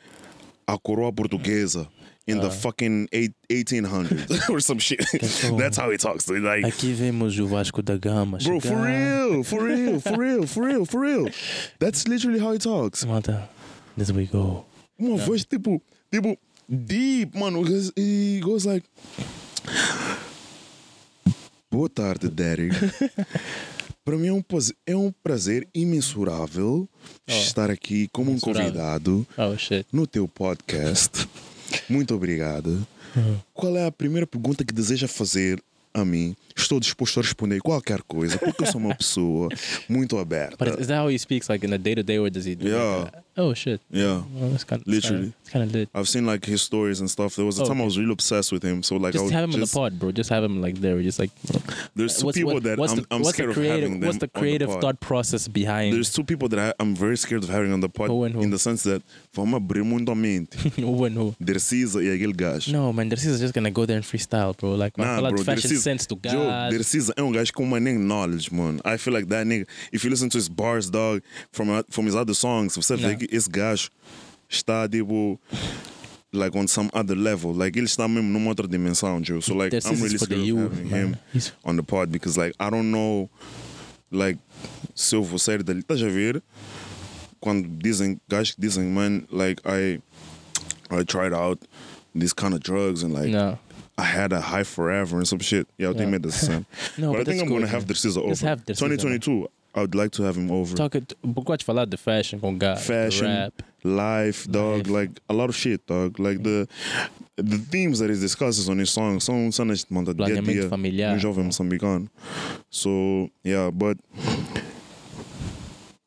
a 0.67 0.77
coroa 0.77 1.11
portuguesa 1.11 1.87
in 2.27 2.39
the 2.39 2.49
fucking 2.49 3.07
eight, 3.11 3.33
1800s 3.49 4.49
or 4.49 4.59
some 4.61 4.79
shit. 4.79 5.03
That's 5.57 5.75
how 5.75 5.89
he 5.89 5.97
talks. 5.97 6.29
Like, 6.29 6.63
Aqui 6.65 6.93
vemos 6.93 7.37
o 7.39 7.45
Vasco 7.47 7.81
da 7.81 7.97
Gama. 7.97 8.37
bro, 8.37 8.59
for 8.59 8.67
chegar. 8.67 8.85
real, 8.85 9.43
for 9.43 9.63
real, 9.63 9.99
for 9.99 10.17
real, 10.17 10.47
for 10.47 10.63
real, 10.63 10.85
for 10.85 10.99
real. 11.01 11.29
That's 11.79 12.07
literally 12.07 12.39
how 12.39 12.53
he 12.53 12.59
talks. 12.59 13.05
Malta, 13.05 13.49
this 13.97 14.11
we 14.11 14.27
go. 14.27 14.65
Uma 14.97 15.17
voz 15.17 15.45
tipo, 15.45 15.81
tipo 16.11 16.37
deep, 16.69 17.35
mano. 17.35 17.63
He 17.95 18.39
goes 18.39 18.65
like. 18.65 18.83
Boa 21.69 21.89
tarde, 21.89 22.29
Daddy. 22.29 22.69
Para 24.03 24.17
mim 24.17 24.27
é 24.27 24.33
um, 24.33 24.41
paz- 24.41 24.73
é 24.85 24.95
um 24.95 25.11
prazer 25.23 25.67
imensurável 25.75 26.89
estar 27.27 27.69
aqui 27.69 28.07
como 28.11 28.31
um 28.31 28.39
convidado 28.39 29.27
Oh 29.37 29.55
no 29.95 30.07
teu 30.07 30.27
podcast. 30.27 31.27
Muito 31.87 32.15
obrigado. 32.15 32.85
Qual 33.53 33.77
é 33.77 33.85
a 33.85 33.91
primeira 33.91 34.25
pergunta 34.25 34.63
que 34.65 34.73
deseja 34.73 35.07
fazer 35.07 35.61
a 35.93 36.03
mim? 36.03 36.35
Estou 36.57 36.79
disposto 36.79 37.19
a 37.19 37.23
responder 37.23 37.59
qualquer 37.61 38.01
coisa, 38.01 38.37
porque 38.39 38.63
eu 38.63 38.71
sou 38.71 38.81
uma 38.81 38.95
pessoa 38.95 39.49
muito 39.87 40.17
aberta. 40.17 40.57
But 40.65 40.79
is 40.79 40.87
that 40.87 40.99
how 41.01 41.09
he 41.11 41.19
speaks 41.19 41.47
like 41.47 41.65
in 41.65 41.69
the 41.69 41.77
day 41.77 41.93
to 41.95 42.03
day 42.03 42.17
or 42.17 42.29
does 42.31 42.45
he 42.47 42.55
do 42.55 42.65
like 42.65 42.75
Yeah. 42.75 43.11
that? 43.11 43.23
Oh 43.37 43.53
shit. 43.53 43.79
Yeah. 43.89 44.23
Well, 44.33 44.49
that's 44.49 44.65
kind 44.65 44.81
of 44.81 44.87
Literally. 44.87 45.33
It's 45.41 45.49
kind 45.49 45.63
of 45.63 45.73
lit. 45.73 45.89
I've 45.95 46.09
seen 46.09 46.25
like 46.25 46.43
his 46.45 46.61
stories 46.61 46.99
and 46.99 47.09
stuff. 47.09 47.35
There 47.37 47.45
was 47.45 47.59
a 47.59 47.63
Oh, 47.63 47.67
time 47.67 47.81
I 47.81 47.85
was 47.85 47.97
really 47.97 48.11
obsessed 48.11 48.51
with 48.51 48.61
him. 48.63 48.83
So 48.83 48.97
like 48.97 49.09
I 49.09 49.11
Just 49.13 49.23
would 49.25 49.33
have 49.33 49.43
him 49.45 49.51
just, 49.51 49.57
in 49.57 49.61
the 49.61 49.67
pod, 49.89 49.99
bro. 49.99 50.11
Just 50.11 50.29
have 50.29 50.43
him 50.43 50.61
like 50.61 50.75
there. 50.81 51.01
Just 51.01 51.17
like 51.17 51.31
There's 51.95 52.17
two 52.19 52.25
what's, 52.25 52.37
people 52.37 52.53
what- 52.55 52.63
that 52.63 52.77
what's 52.77 52.91
I'm, 52.93 52.99
the, 52.99 53.05
I'm 53.11 53.23
scared 53.23 53.47
the 53.47 53.51
of 53.51 53.55
creative 53.55 53.81
having 53.83 53.99
them 54.01 54.07
what's 54.07 54.19
the 54.19 54.29
on 54.35 54.41
creative 54.41 54.67
pod. 54.69 54.81
thought 54.81 54.99
process 54.99 55.47
behind 55.47 55.93
There's 55.93 56.11
two 56.11 56.23
people 56.25 56.49
that 56.49 56.59
I, 56.59 56.73
I'm 56.83 56.93
very 56.95 57.15
scared 57.17 57.43
of 57.43 57.49
having 57.49 57.71
on 57.71 57.79
the 57.79 57.89
pod 57.89 58.09
Who 58.09 58.23
and 58.25 58.35
who? 58.35 58.41
in 58.41 58.49
the 58.49 58.59
sense 58.59 58.83
that 58.83 59.01
vamos 59.33 59.55
abrir 59.61 59.83
muito 59.85 60.11
a 60.11 60.15
mente. 60.15 60.53
who 60.75 61.05
and 61.05 61.15
who? 61.17 61.35
Dercisa 61.41 62.03
e 62.03 62.09
aquele 62.11 62.33
gajo. 62.33 62.71
No 62.73 62.91
man, 62.91 63.07
this 63.09 63.25
is 63.25 63.39
just 63.39 63.53
gonna 63.53 63.71
go 63.71 63.85
there 63.85 63.95
and 63.97 64.05
freestyle, 64.05 64.55
bro. 64.57 64.75
Like 64.75 64.97
my 64.97 65.05
Nah, 65.05 65.29
bro, 65.29 65.37
fashion 65.43 65.71
Dercisa, 65.71 65.81
sense 65.81 66.05
to 66.07 66.15
Joe, 66.15 66.43
God. 66.43 66.73
Dercisa 66.73 67.13
é 67.15 67.23
um 67.23 67.31
gajo 67.31 67.53
com 67.53 67.63
uma 67.63 67.79
knowledge, 67.79 68.51
man. 68.51 68.81
I 68.83 68.97
feel 68.97 69.13
like 69.13 69.27
that 69.29 69.47
nigga, 69.47 69.65
if 69.93 70.03
you 70.03 70.09
listen 70.09 70.29
to 70.29 70.37
his 70.37 70.49
bars, 70.49 70.89
dog, 70.89 71.21
from, 71.53 71.83
from 71.89 72.05
his 72.05 72.15
other 72.15 72.33
songs, 72.33 72.77
Nah. 72.91 73.20
Que 73.27 73.35
esse 73.35 73.49
gajo 73.49 73.89
está, 74.49 74.87
tipo... 74.89 75.39
like 76.33 76.55
on 76.57 76.65
some 76.67 76.89
other 76.93 77.15
level. 77.15 77.51
Like 77.53 77.77
ele 77.77 77.87
está 77.87 78.07
mesmo 78.07 78.29
numa 78.31 78.49
outra 78.51 78.65
dimensão, 78.67 79.21
Joe. 79.21 79.41
So 79.41 79.53
like 79.53 79.71
This 79.71 79.85
I'm 79.85 80.01
really 80.01 80.17
scared 80.17 80.39
of 80.39 80.47
youth, 80.47 80.71
having 80.71 80.89
man. 80.89 81.07
him 81.07 81.17
He's- 81.33 81.51
on 81.65 81.75
the 81.75 81.83
pod 81.83 82.09
because 82.11 82.37
like 82.37 82.53
I 82.59 82.69
don't 82.69 82.89
know 82.91 83.29
like 84.11 84.37
se 84.95 85.15
eu 85.15 85.23
vou 85.23 85.37
sair 85.37 85.61
dali. 85.63 85.81
Estás 85.83 86.01
a 86.01 86.09
ver? 86.09 86.41
Quando 87.41 87.67
dizem, 87.67 88.17
gajos 88.29 88.55
que 88.55 88.61
dizem, 88.61 88.85
man, 88.93 89.27
like 89.29 89.59
I 89.65 89.99
I 90.89 91.03
tried 91.03 91.33
out 91.33 91.59
these 92.15 92.33
kind 92.33 92.53
of 92.53 92.61
drugs 92.61 93.03
and 93.03 93.13
like 93.13 93.29
No. 93.31 93.57
I 93.97 94.03
had 94.03 94.31
a 94.31 94.39
high 94.39 94.63
forever 94.63 95.17
and 95.17 95.27
some 95.27 95.39
shit. 95.39 95.67
Yeah, 95.77 95.89
I 95.89 95.93
think 95.93 96.05
Yeah. 96.05 96.11
made 96.11 96.23
the 96.23 96.31
same. 96.31 96.65
No, 96.97 97.11
but, 97.11 97.21
I 97.21 97.23
think 97.25 97.41
I'm 97.41 97.47
cool, 97.47 97.57
gonna 97.57 97.65
man. 97.65 97.75
have 97.75 97.87
the 97.87 97.93
Caesar 97.95 98.21
over. 98.21 98.35
Have 98.47 98.63
Dercisa, 98.65 98.87
man. 98.87 98.97
2022, 98.97 99.47
I 99.73 99.79
would 99.81 99.95
like 99.95 100.11
to 100.13 100.23
have 100.23 100.35
him 100.37 100.51
over. 100.51 100.75
Talk 100.75 100.95
it, 100.95 101.13
de 101.57 101.63
falar 101.65 101.85
de 101.89 101.97
fashion 101.97 102.39
com 102.39 102.57
de 102.57 102.75
Fashion, 102.75 103.27
rap. 103.27 103.53
life, 103.83 104.47
dog, 104.49 104.87
Life. 104.87 104.89
like 104.91 105.21
a 105.29 105.33
lot 105.33 105.49
of 105.49 105.55
shit, 105.55 105.85
dog. 105.87 106.19
Like 106.19 106.43
the 106.43 106.67
the 107.37 107.57
themes 107.57 107.99
that 107.99 108.09
he 108.09 108.19
discusses 108.19 108.67
on 108.69 108.77
his 108.79 108.89
song 108.91 109.19
são 109.19 109.49
cenas 109.51 109.85
dia 110.13 110.25
a 110.25 110.27
Planeamento 110.27 110.59
dia 110.61 110.69
familiar. 110.69 111.13
um 111.13 111.19
jovem 111.19 111.45
moçambicano. 111.45 112.09
So 112.69 113.29
yeah, 113.43 113.71
but 113.71 113.97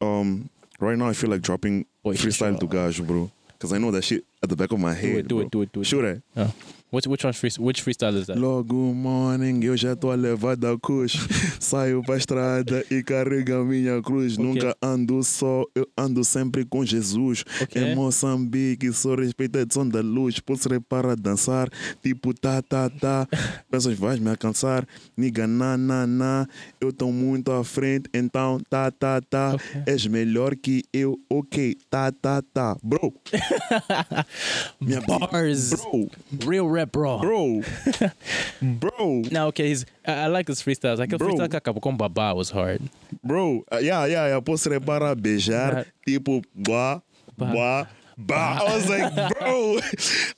um, 0.00 0.48
right 0.80 0.96
now 0.98 1.08
I 1.08 1.14
feel 1.14 1.30
like 1.30 1.40
dropping 1.42 1.86
Oi, 2.06 2.14
freestyle 2.14 2.58
sure. 2.58 2.60
to 2.60 2.66
gajo, 2.66 3.06
bro, 3.06 3.30
because 3.52 3.72
I 3.72 3.78
know 3.78 3.90
that 3.92 4.02
shit 4.04 4.24
at 4.42 4.48
the 4.50 4.56
back 4.56 4.72
of 4.72 4.78
my 4.80 4.92
Do 4.94 5.00
head. 5.00 5.16
it, 5.16 5.28
do 5.28 5.36
bro. 5.36 5.44
it, 5.44 5.50
do 5.50 5.62
it, 5.62 5.72
do 5.72 5.80
it. 5.80 5.84
Should 5.86 6.04
I? 6.04 6.22
Yeah. 6.40 6.50
Which, 6.94 7.08
which, 7.08 7.22
free, 7.36 7.50
which 7.58 7.84
freestyle 7.84 8.14
is 8.16 8.28
that? 8.28 8.38
Logo 8.38 8.94
morning, 8.94 9.64
eu 9.64 9.76
já 9.76 9.96
tô 9.96 10.12
a 10.12 10.14
levar 10.14 10.56
da 10.56 10.78
cruz. 10.78 11.16
Saio 11.58 12.02
pra 12.04 12.16
estrada 12.16 12.84
e 12.88 13.02
carrego 13.02 13.54
a 13.54 13.64
minha 13.64 14.00
cruz. 14.00 14.38
Nunca 14.38 14.76
ando 14.80 15.20
só, 15.24 15.64
eu 15.74 15.88
ando 15.98 16.22
sempre 16.22 16.64
com 16.64 16.84
Jesus. 16.84 17.44
Ok. 17.60 17.82
Em 17.82 17.96
Moçambique, 17.96 18.92
sou 18.92 19.16
respeitado 19.16 19.74
som 19.74 19.88
da 19.88 20.00
luz. 20.00 20.38
Pulsarei 20.38 20.78
para 20.78 21.16
dançar, 21.16 21.68
tipo 22.00 22.32
tá, 22.32 22.62
tá, 22.62 22.88
tá. 22.88 23.26
Pensas, 23.68 23.98
vais 23.98 24.20
me 24.20 24.30
alcançar? 24.30 24.86
Niga, 25.16 25.48
na, 25.48 25.76
na, 25.76 26.06
na. 26.06 26.46
Eu 26.80 26.92
tô 26.92 27.10
muito 27.10 27.50
à 27.50 27.64
frente, 27.64 28.08
então 28.14 28.60
tá, 28.70 28.92
tá, 28.92 29.20
tá. 29.20 29.54
Ok. 29.54 29.82
És 29.86 30.06
melhor 30.06 30.54
que 30.54 30.84
eu, 30.92 31.18
ok, 31.28 31.76
tá, 31.90 32.12
tá, 32.12 32.40
tá. 32.40 32.76
Bro, 32.84 33.12
minha 34.80 35.00
Bars. 35.00 35.70
Bro, 35.70 36.08
Real 36.46 36.70
rap, 36.70 36.83
bro. 36.86 37.18
bro, 37.20 37.62
bro. 38.62 39.22
Now, 39.30 39.48
okay, 39.48 39.68
he's, 39.68 39.84
I, 40.06 40.12
I 40.12 40.26
like 40.26 40.48
his 40.48 40.62
freestyles. 40.62 40.98
Like, 40.98 41.12
a 41.12 41.18
Bro. 41.18 41.28
freestyle 41.28 41.48
que 41.50 41.56
acabou 41.56 41.80
com 41.80 41.96
Babá 41.96 42.34
was 42.34 42.50
hard. 42.50 42.80
Bro, 43.22 43.64
uh, 43.72 43.78
yeah, 43.78 44.04
yeah, 44.06 44.28
yeah. 44.28 44.40
Posso 44.40 44.68
para 44.80 45.14
beijar, 45.14 45.86
tipo, 46.06 46.42
ba, 46.54 47.02
Ba- 47.36 47.46
ba, 47.52 47.88
ba. 48.16 48.58
I 48.62 48.74
was 48.74 48.88
like, 48.88 49.14
bro. 49.38 49.78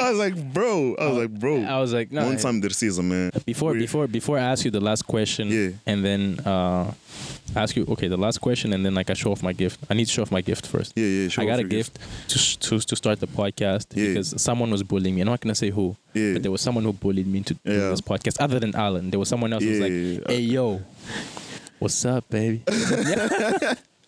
I 0.01 0.11
was 0.11 0.19
like, 0.19 0.53
bro. 0.55 0.95
I 0.99 1.07
was 1.09 1.19
like, 1.19 1.31
bro. 1.39 1.57
I 1.63 1.79
was 1.81 1.93
like, 1.93 2.11
no. 2.13 2.25
One 2.25 2.39
time 2.39 2.61
this 2.61 2.79
season, 2.79 3.09
man. 3.09 3.31
Before, 3.45 3.73
We- 3.73 3.81
before, 3.81 4.07
before 4.07 4.39
I 4.39 4.43
ask 4.43 4.65
you 4.65 4.71
the 4.71 4.81
last 4.81 5.03
question, 5.07 5.49
Yeah. 5.49 5.71
and 5.87 6.05
then 6.05 6.41
uh, 6.41 6.93
ask 7.55 7.77
you, 7.77 7.85
okay, 7.91 8.09
the 8.09 8.17
last 8.17 8.39
question, 8.41 8.73
and 8.73 8.85
then 8.85 8.95
like 8.95 9.09
I 9.11 9.15
show 9.15 9.31
off 9.33 9.43
my 9.43 9.53
gift. 9.53 9.81
I 9.91 9.95
need 9.95 10.07
to 10.07 10.13
show 10.13 10.23
off 10.23 10.31
my 10.33 10.41
gift 10.41 10.67
first. 10.67 10.93
Yeah, 10.97 11.05
yeah, 11.07 11.29
I 11.39 11.45
got 11.45 11.59
a 11.59 11.63
your 11.63 11.69
gift 11.69 11.99
to, 12.29 12.59
to 12.61 12.81
to 12.81 12.97
start 12.97 13.21
the 13.21 13.27
podcast 13.29 13.87
Yeah. 13.95 14.09
because 14.09 14.41
someone 14.41 14.71
was 14.71 14.83
bullying 14.83 15.15
me. 15.15 15.21
I'm 15.21 15.29
not 15.29 15.41
gonna 15.41 15.55
say 15.55 15.71
who, 15.71 15.97
Yeah. 16.15 16.33
but 16.35 16.43
there 16.43 16.53
was 16.53 16.61
someone 16.61 16.85
who 16.85 16.93
bullied 16.93 17.27
me 17.27 17.43
to 17.43 17.55
do 17.55 17.61
Yeah. 17.73 17.91
this 17.91 18.01
podcast. 18.01 18.37
Other 18.41 18.59
than 18.59 18.75
Alan, 18.75 19.11
there 19.11 19.19
was 19.21 19.29
someone 19.29 19.53
else 19.53 19.63
who 19.63 19.71
was 19.71 19.81
like. 19.81 19.93
"Hey, 20.29 20.41
yo, 20.41 20.81
what's 21.79 22.05
up, 22.05 22.29
baby?" 22.31 22.63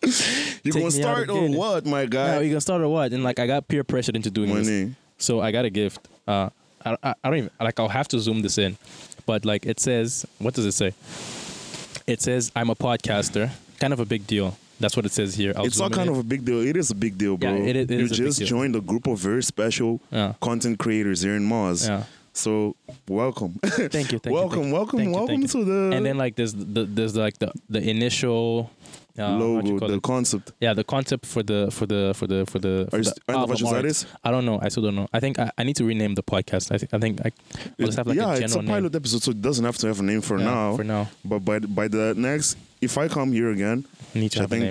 You 0.62 0.72
gonna 0.72 0.90
start 0.90 1.28
or 1.28 1.48
what, 1.50 1.84
my 1.86 2.06
guy? 2.06 2.40
you 2.40 2.50
gonna 2.50 2.60
start 2.60 2.82
or 2.82 2.88
what? 2.88 3.12
And 3.12 3.22
like 3.24 3.38
I 3.38 3.46
got 3.46 3.66
peer 3.68 3.84
pressured 3.84 4.16
into 4.16 4.30
doing 4.30 4.54
this. 4.54 4.90
So 5.18 5.40
I 5.40 5.50
got 5.50 5.64
a 5.64 5.70
gift. 5.70 6.06
Uh, 6.26 6.50
I, 6.84 6.96
I, 7.02 7.14
I 7.24 7.28
don't 7.30 7.38
even 7.38 7.50
like. 7.60 7.78
I'll 7.80 7.88
have 7.88 8.06
to 8.08 8.18
zoom 8.20 8.42
this 8.42 8.58
in, 8.58 8.76
but 9.26 9.44
like 9.44 9.66
it 9.66 9.80
says, 9.80 10.24
what 10.38 10.54
does 10.54 10.64
it 10.66 10.72
say? 10.72 10.92
It 12.08 12.22
says 12.22 12.50
I'm 12.56 12.70
a 12.70 12.74
podcaster. 12.74 13.50
Kind 13.78 13.92
of 13.92 14.00
a 14.00 14.06
big 14.06 14.26
deal. 14.26 14.56
That's 14.80 14.96
what 14.96 15.04
it 15.04 15.12
says 15.12 15.34
here. 15.34 15.52
I'll 15.56 15.66
It's 15.66 15.78
not 15.78 15.92
kind 15.92 16.08
in. 16.08 16.14
of 16.14 16.20
a 16.20 16.22
big 16.22 16.42
deal. 16.44 16.60
It 16.60 16.76
is 16.76 16.90
a 16.90 16.94
big 16.94 17.18
deal, 17.18 17.36
bro. 17.36 17.50
Yeah, 17.54 17.64
it 17.70 17.76
it 17.76 17.90
you 17.90 18.06
a 18.06 18.08
just 18.08 18.38
deal. 18.38 18.48
joined 18.48 18.74
a 18.76 18.80
group 18.80 19.06
of 19.06 19.18
very 19.18 19.42
special 19.42 20.00
Yeah. 20.10 20.32
content 20.40 20.78
creators 20.78 21.20
here 21.20 21.34
in 21.36 21.44
Mars. 21.44 21.86
Yeah. 21.86 22.04
So 22.32 22.76
welcome. 23.08 23.58
Thank 23.64 24.12
you. 24.12 24.18
Thank 24.20 24.34
welcome, 24.34 24.68
you. 24.68 24.72
welcome, 24.72 24.98
thank 25.00 25.10
you, 25.10 25.16
welcome 25.16 25.42
you. 25.42 25.48
to 25.48 25.64
the 25.64 25.96
And 25.96 26.06
then 26.06 26.16
like 26.16 26.36
there's 26.36 26.54
the 26.54 26.84
there's 26.84 27.14
like 27.16 27.38
the 27.38 27.52
the 27.68 27.82
initial 27.82 28.70
uh, 29.18 29.36
logo, 29.38 29.78
the 29.86 29.94
it? 29.94 30.02
concept. 30.02 30.52
yeah 30.60 30.72
the 30.74 30.84
concept 30.84 31.26
for 31.26 31.42
the 31.42 31.70
for 31.70 31.86
the 31.86 32.12
for 32.14 32.26
the 32.26 32.44
for 32.46 32.58
the, 32.58 32.86
for 32.90 32.96
Are 32.96 32.98
you 32.98 33.04
the 33.04 33.10
st- 33.10 33.20
album 33.28 33.66
art. 33.66 34.06
I 34.24 34.30
don't 34.30 34.44
know. 34.44 34.58
I 34.62 34.68
still 34.68 34.82
don't 34.84 34.94
know. 34.94 35.08
I 35.12 35.20
think 35.20 35.38
I, 35.38 35.50
I 35.58 35.64
need 35.64 35.76
to 35.76 35.84
rename 35.84 36.14
the 36.14 36.22
podcast. 36.22 36.70
I 36.72 36.78
think 36.78 36.94
I 36.94 36.98
think 36.98 37.20
I, 37.26 37.30
I'll 37.80 37.86
just 37.86 37.98
have 37.98 38.06
like 38.06 38.16
yeah, 38.16 38.34
a 38.34 38.40
it's 38.40 38.54
a 38.54 38.62
pilot 38.62 38.92
name. 38.92 39.00
episode, 39.00 39.22
so 39.22 39.30
it 39.30 39.40
doesn't 39.42 39.64
have 39.64 39.76
to 39.78 39.86
have 39.88 40.00
a 40.00 40.02
name 40.02 40.20
for 40.20 40.38
Yeah, 40.38 40.44
now. 40.44 40.76
For 40.76 40.84
now, 40.84 41.08
But 41.24 41.40
by 41.44 41.58
by 41.60 41.88
the 41.88 42.14
next, 42.16 42.56
if 42.80 42.96
I 42.98 43.08
come 43.08 43.32
here 43.32 43.50
again, 43.50 43.84
I 44.14 44.18
need 44.20 44.32
to 44.32 44.38
já 44.38 44.42
have 44.42 44.52
a 44.52 44.58
name. 44.58 44.68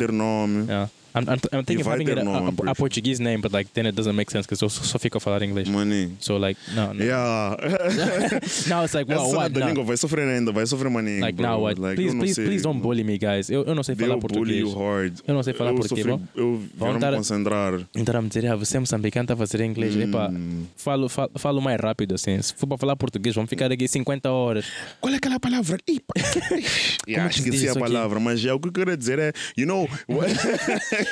Yeah. 0.70 0.88
I'm, 1.18 1.30
I'm, 1.30 1.40
I'm 1.52 1.66
thinking 1.66 1.82
of 1.82 1.88
having 1.88 2.08
it 2.08 2.18
a, 2.18 2.24
nome, 2.24 2.56
a, 2.68 2.72
a. 2.72 2.76
Portuguese 2.76 3.20
name, 3.20 3.42
but 3.42 3.52
like 3.52 3.70
then 3.74 3.86
it 3.88 3.96
doesn't 3.96 4.16
make 4.16 4.30
sense 4.32 4.46
because 4.46 4.60
só, 4.60 4.70
só 4.70 5.00
fica 5.00 5.18
a 5.18 5.22
falar 5.22 5.42
English. 5.44 5.70
Money. 5.70 6.12
So 6.20 6.38
like 6.38 6.58
no, 6.76 6.94
no. 6.94 7.04
Yeah. 7.04 7.56
now 8.70 8.84
it's 8.84 8.94
like 8.94 9.08
well, 9.08 9.26
Essa 9.28 9.36
what 9.38 9.54
da 9.54 9.60
now? 9.62 9.68
língua 9.70 9.84
vai 9.84 9.98
sofrer 9.98 10.28
ainda, 10.28 10.52
vai 10.52 10.66
sofrer 10.66 10.90
maninho. 10.90 11.22
Like 11.22 11.36
bro. 11.38 11.48
now 11.48 11.60
what? 11.62 11.80
Like, 11.80 11.96
please, 11.96 12.14
não 12.14 12.22
please, 12.24 12.36
please 12.42 12.64
don't 12.64 12.80
bully 12.82 13.04
me, 13.04 13.18
guys. 13.18 13.50
Eu, 13.50 13.64
eu 13.66 13.74
não 13.76 13.84
sei 13.84 13.96
falar 13.96 14.10
They'll 14.18 14.20
bully 14.22 14.62
português. 14.62 14.62
you 14.62 14.74
hard. 14.78 15.14
Eu 15.28 15.34
não 15.34 15.44
sei 15.44 15.54
falar 15.54 15.72
eu 15.72 15.76
português, 15.76 16.06
sofri- 16.06 16.24
bom? 16.36 16.42
Eu 16.42 16.62
Vão 16.76 16.92
vou 16.92 17.00
dar- 17.00 17.12
me 17.12 17.18
concentrar. 17.18 17.74
Então 17.96 18.18
a 18.18 18.22
me 18.22 18.28
dizer, 18.30 18.46
ah, 18.48 18.56
você 18.56 18.78
é 18.78 18.80
moçambicano, 18.80 19.24
está 19.24 19.34
a 19.34 19.38
fazer 19.38 19.62
inglês. 19.62 19.96
Epá, 19.96 20.30
Hum. 20.30 20.66
falo, 20.76 21.10
falo, 21.10 21.32
falo 21.36 21.62
mais 21.62 21.80
rápido 21.80 22.14
assim. 22.16 22.42
Se 22.42 22.54
for 22.54 22.68
para 22.68 22.78
falar 22.78 22.96
português, 22.96 23.34
vamos 23.36 23.50
ficar 23.50 23.72
aqui 23.72 23.88
50 23.88 24.30
horas. 24.30 24.66
Qual 25.02 25.14
é 25.14 25.18
aquela 25.18 25.40
palavra? 25.40 25.78
Ih, 25.88 26.00
pá. 26.06 26.14
yeah, 27.08 27.30
esqueci 27.30 27.68
a 27.70 27.76
palavra, 27.76 28.20
mas 28.20 28.44
é 28.46 28.54
o 28.54 28.60
que 28.60 28.68
eu 28.68 28.72
quero 28.72 28.96
dizer 28.98 29.20
é, 29.20 29.34
you 29.58 29.66
know, 29.66 29.88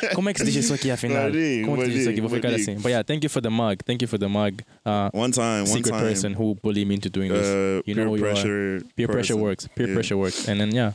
Como 0.16 0.30
é 0.30 0.34
que 0.34 0.40
se 0.40 0.46
diz 0.46 0.56
isso 0.66 0.74
aqui 0.74 0.90
afinal? 0.92 1.24
Valinho, 1.32 1.66
Como 1.66 1.82
se 1.84 1.90
diz 1.92 2.02
isso 2.02 2.10
aqui? 2.10 2.22
Vou 2.22 2.30
ficar 2.30 2.50
assim. 2.54 2.76
But 2.76 2.90
yeah, 2.90 3.04
thank 3.04 3.24
you 3.24 3.30
for 3.30 3.42
the 3.42 3.50
mug. 3.50 3.78
Thank 3.86 4.02
you 4.02 4.08
for 4.08 4.18
the 4.20 4.28
mug. 4.28 4.62
Uh, 4.86 5.10
one 5.14 5.32
time, 5.32 5.66
one 5.70 5.82
time. 5.82 6.00
person 6.00 6.34
who 6.34 6.56
bullied 6.62 6.88
me 6.88 6.96
into 6.96 7.10
doing 7.10 7.32
this. 7.32 7.46
uh, 7.48 7.82
you 7.86 7.96
peer 7.96 8.06
know 8.06 8.12
who 8.12 8.18
you 8.18 8.26
are. 8.26 8.34
pressure. 8.34 8.82
Peer 8.96 9.08
pressure 9.08 9.38
works. 9.38 9.68
Peer 9.76 9.88
Yeah. 9.88 9.94
pressure 9.96 10.18
works. 10.18 10.48
And 10.48 10.60
then 10.60 10.72
yeah. 10.74 10.94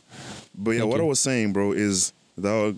But 0.55 0.72
yeah, 0.72 0.81
Thank 0.81 0.90
what 0.93 0.98
you. 0.98 1.05
I 1.05 1.09
was 1.09 1.20
saying, 1.20 1.52
bro, 1.52 1.72
is 1.72 2.12
that 2.36 2.74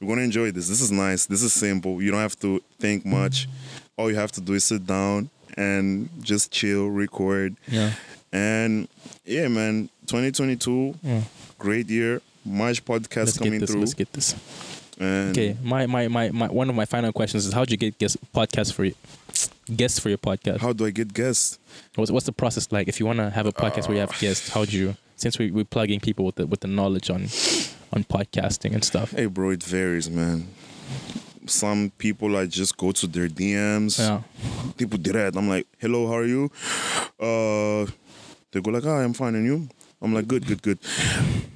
you're 0.00 0.08
gonna 0.08 0.22
enjoy 0.22 0.50
this. 0.52 0.68
This 0.68 0.80
is 0.80 0.90
nice. 0.90 1.26
This 1.26 1.42
is 1.42 1.52
simple. 1.52 2.02
You 2.02 2.10
don't 2.10 2.20
have 2.20 2.38
to 2.40 2.60
think 2.78 3.04
much. 3.06 3.48
All 3.96 4.10
you 4.10 4.16
have 4.16 4.32
to 4.32 4.40
do 4.40 4.54
is 4.54 4.64
sit 4.64 4.86
down 4.86 5.30
and 5.56 6.08
just 6.22 6.50
chill, 6.50 6.88
record, 6.90 7.56
Yeah. 7.68 7.92
and 8.32 8.88
yeah, 9.24 9.48
man. 9.48 9.88
2022, 10.06 10.94
Yeah. 11.02 11.22
great 11.58 11.88
year. 11.88 12.20
Much 12.44 12.84
podcast 12.84 13.26
Let's 13.26 13.38
coming 13.38 13.52
get 13.54 13.60
this. 13.62 13.70
through. 13.70 13.80
Let's 13.80 13.94
get 13.94 14.12
this. 14.12 14.34
And 14.98 15.30
Okay. 15.36 15.56
My, 15.62 15.86
my 15.86 16.08
my 16.08 16.30
my 16.30 16.48
one 16.48 16.68
of 16.70 16.74
my 16.74 16.84
final 16.86 17.12
questions 17.12 17.46
is 17.46 17.52
how 17.52 17.64
do 17.64 17.72
you 17.72 17.76
get 17.76 17.98
guest 17.98 18.16
podcasts 18.32 18.72
for 18.72 18.84
you? 18.84 18.94
Guests 19.74 19.98
for 19.98 20.08
your 20.08 20.18
podcast. 20.18 20.58
how 20.60 20.72
do 20.72 20.86
I 20.86 20.90
get 20.90 21.12
guests? 21.12 21.58
What's, 21.96 22.10
what's 22.10 22.26
the 22.26 22.32
process 22.32 22.70
like 22.72 22.88
if 22.88 22.98
you 23.00 23.06
want 23.06 23.18
to 23.18 23.30
have 23.30 23.46
a 23.46 23.52
podcast 23.52 23.88
where 23.88 23.94
you 23.96 24.00
have 24.00 24.18
guests? 24.18 24.48
How 24.48 24.64
do 24.64 24.76
you? 24.76 24.96
Since 25.16 25.38
we 25.38 25.50
we're 25.50 25.64
plugging 25.64 26.00
people 26.00 26.24
with 26.24 26.36
the 26.36 26.46
with 26.46 26.60
the 26.60 26.68
knowledge 26.68 27.10
on 27.10 27.22
on 27.92 28.04
podcasting 28.04 28.74
and 28.74 28.84
stuff. 28.84 29.12
Hey, 29.12 29.26
bro, 29.26 29.50
it 29.50 29.62
varies, 29.62 30.08
man. 30.10 30.46
Some 31.46 31.90
people 31.98 32.36
I 32.36 32.46
just 32.46 32.76
go 32.76 32.90
to 32.92 33.06
their 33.06 33.28
DMs. 33.28 33.98
Yeah. 33.98 34.22
People 34.76 34.98
direct. 34.98 35.36
I'm 35.36 35.48
like, 35.48 35.66
hello, 35.78 36.08
how 36.08 36.14
are 36.18 36.24
you? 36.26 36.50
Uh, 37.20 37.86
they 38.50 38.60
go 38.60 38.70
like, 38.72 38.84
ah, 38.84 38.98
I'm 38.98 39.12
fine, 39.14 39.34
and 39.36 39.46
you? 39.46 39.68
I'm 40.02 40.12
like, 40.12 40.28
good, 40.28 40.46
good, 40.46 40.60
good. 40.62 40.78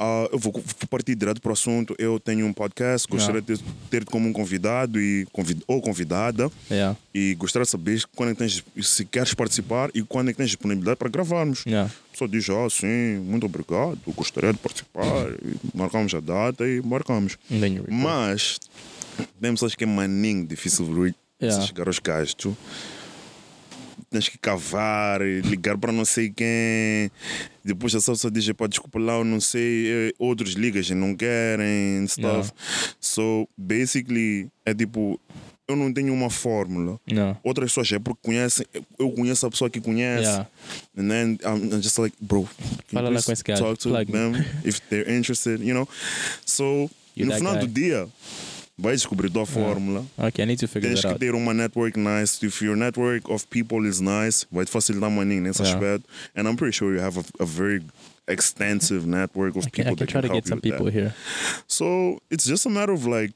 Uh, 0.00 0.28
eu 0.32 0.38
vou, 0.38 0.52
vou 0.52 0.88
partir 0.88 1.14
direto 1.14 1.42
para 1.42 1.50
o 1.50 1.52
assunto. 1.52 1.94
Eu 1.98 2.18
tenho 2.18 2.46
um 2.46 2.52
podcast, 2.54 3.06
gostaria 3.06 3.42
de 3.42 3.58
ter-te 3.90 4.06
como 4.10 4.26
um 4.28 4.32
convidado 4.32 4.98
e 4.98 5.26
convid 5.30 5.62
ou 5.66 5.82
convidada. 5.82 6.50
Yeah. 6.70 6.96
E 7.14 7.34
gostaria 7.34 7.64
de 7.64 7.70
saber 7.70 8.02
quando 8.16 8.30
é 8.30 8.32
que 8.32 8.38
tens, 8.38 8.64
se 8.82 9.04
queres 9.04 9.34
participar 9.34 9.90
e 9.94 10.02
quando 10.02 10.30
é 10.30 10.32
que 10.32 10.38
tens 10.38 10.46
disponibilidade 10.48 10.96
para 10.96 11.10
gravarmos. 11.10 11.64
Yeah. 11.66 11.92
A 12.08 12.12
pessoa 12.12 12.28
diz, 12.28 12.48
ah, 12.48 12.68
sim, 12.70 13.18
muito 13.22 13.44
obrigado, 13.44 13.98
gostaria 14.16 14.52
de 14.52 14.58
participar. 14.58 15.04
E 15.44 15.76
marcamos 15.76 16.14
a 16.14 16.20
data 16.20 16.66
e 16.66 16.80
marcamos. 16.80 17.36
Mas 17.88 18.58
tem 19.40 19.50
pessoas 19.52 19.74
que 19.74 19.84
é 19.84 19.86
maninho 19.86 20.46
difícil 20.46 20.86
de 20.86 21.14
Yeah. 21.42 21.66
chegar 21.66 21.86
aos 21.86 21.98
gajos. 21.98 22.36
Tens 24.10 24.28
que 24.28 24.36
cavar, 24.38 25.22
e 25.22 25.40
ligar 25.40 25.78
para 25.78 25.92
não 25.92 26.04
sei 26.04 26.30
quem. 26.30 27.10
Depois 27.64 27.94
essa 27.94 28.10
pessoa 28.10 28.30
diz: 28.30 28.50
pá, 28.52 28.66
desculpa 28.66 28.98
lá, 28.98 29.14
eu 29.18 29.24
não 29.24 29.40
sei. 29.40 29.86
eh, 30.08 30.12
Outros 30.18 30.54
ligas 30.54 30.90
e 30.90 30.94
não 30.94 31.14
querem, 31.14 32.04
stuff. 32.08 32.50
So, 33.00 33.48
basically, 33.56 34.48
é 34.66 34.74
tipo, 34.74 35.20
eu 35.68 35.76
não 35.76 35.92
tenho 35.92 36.12
uma 36.12 36.28
fórmula. 36.28 36.98
No. 37.06 37.36
Outras 37.44 37.70
pessoas 37.70 37.92
é 37.92 38.00
porque 38.00 38.18
conhecem, 38.24 38.66
eu 38.98 39.12
conheço 39.12 39.46
a 39.46 39.50
pessoa 39.50 39.70
que 39.70 39.80
conhece. 39.80 40.24
Yeah. 40.24 40.48
And 40.98 41.08
then 41.08 41.38
I'm 41.44 41.72
I'm 41.74 41.80
just 41.80 41.96
like, 41.98 42.16
bro, 42.20 42.42
can 42.42 42.48
you 42.66 42.94
Fala 42.94 43.10
please 43.10 43.26
com 43.26 43.32
esse 43.32 43.44
talk 43.44 43.78
to 43.78 43.88
plug 43.90 44.06
me. 44.10 44.12
them 44.12 44.44
if 44.64 44.80
they're 44.90 45.08
interested, 45.08 45.60
you 45.62 45.72
know? 45.72 45.86
So, 46.44 46.90
You 47.14 47.26
no 47.26 47.34
final 47.36 47.54
guy. 47.54 47.60
do 47.60 47.66
dia, 47.68 48.08
vai 48.80 48.94
descobrir 48.94 49.30
tua 49.30 49.42
ah. 49.42 49.46
fórmula. 49.46 50.04
Okay, 50.18 50.42
I 50.42 50.46
need 50.46 50.58
to 50.58 50.66
figure 50.66 50.88
Tens 50.90 51.02
that 51.02 51.08
que 51.08 51.14
out. 51.14 51.20
ter 51.20 51.34
uma 51.34 51.52
network 51.54 51.96
nice. 51.96 52.42
If 52.42 52.62
your 52.62 52.76
network 52.76 53.28
of 53.30 53.46
people 53.50 53.86
is 53.86 54.00
nice, 54.00 54.46
vai 54.50 54.64
te 54.64 54.70
facilitar 54.70 55.10
maninho 55.10 55.42
nesse 55.42 55.62
Yeah. 55.62 55.74
aspecto. 55.74 56.04
And 56.34 56.48
I'm 56.48 56.56
pretty 56.56 56.72
sure 56.76 56.92
you 56.94 57.00
have 57.00 57.18
a, 57.18 57.24
a 57.42 57.46
very 57.46 57.82
extensive 58.26 59.06
network 59.06 59.56
of 59.56 59.66
I 59.66 59.70
can, 59.70 59.84
people 59.84 59.92
I 59.92 59.96
can 59.96 60.06
that 60.06 60.08
try 60.08 60.20
can 60.22 60.30
to 60.30 60.34
get 60.34 60.46
some 60.46 60.60
people 60.60 60.84
that. 60.86 60.94
here. 60.94 61.14
So 61.66 62.20
it's 62.30 62.44
just 62.46 62.64
a 62.66 62.70
matter 62.70 62.92
of 62.92 63.06
like, 63.06 63.32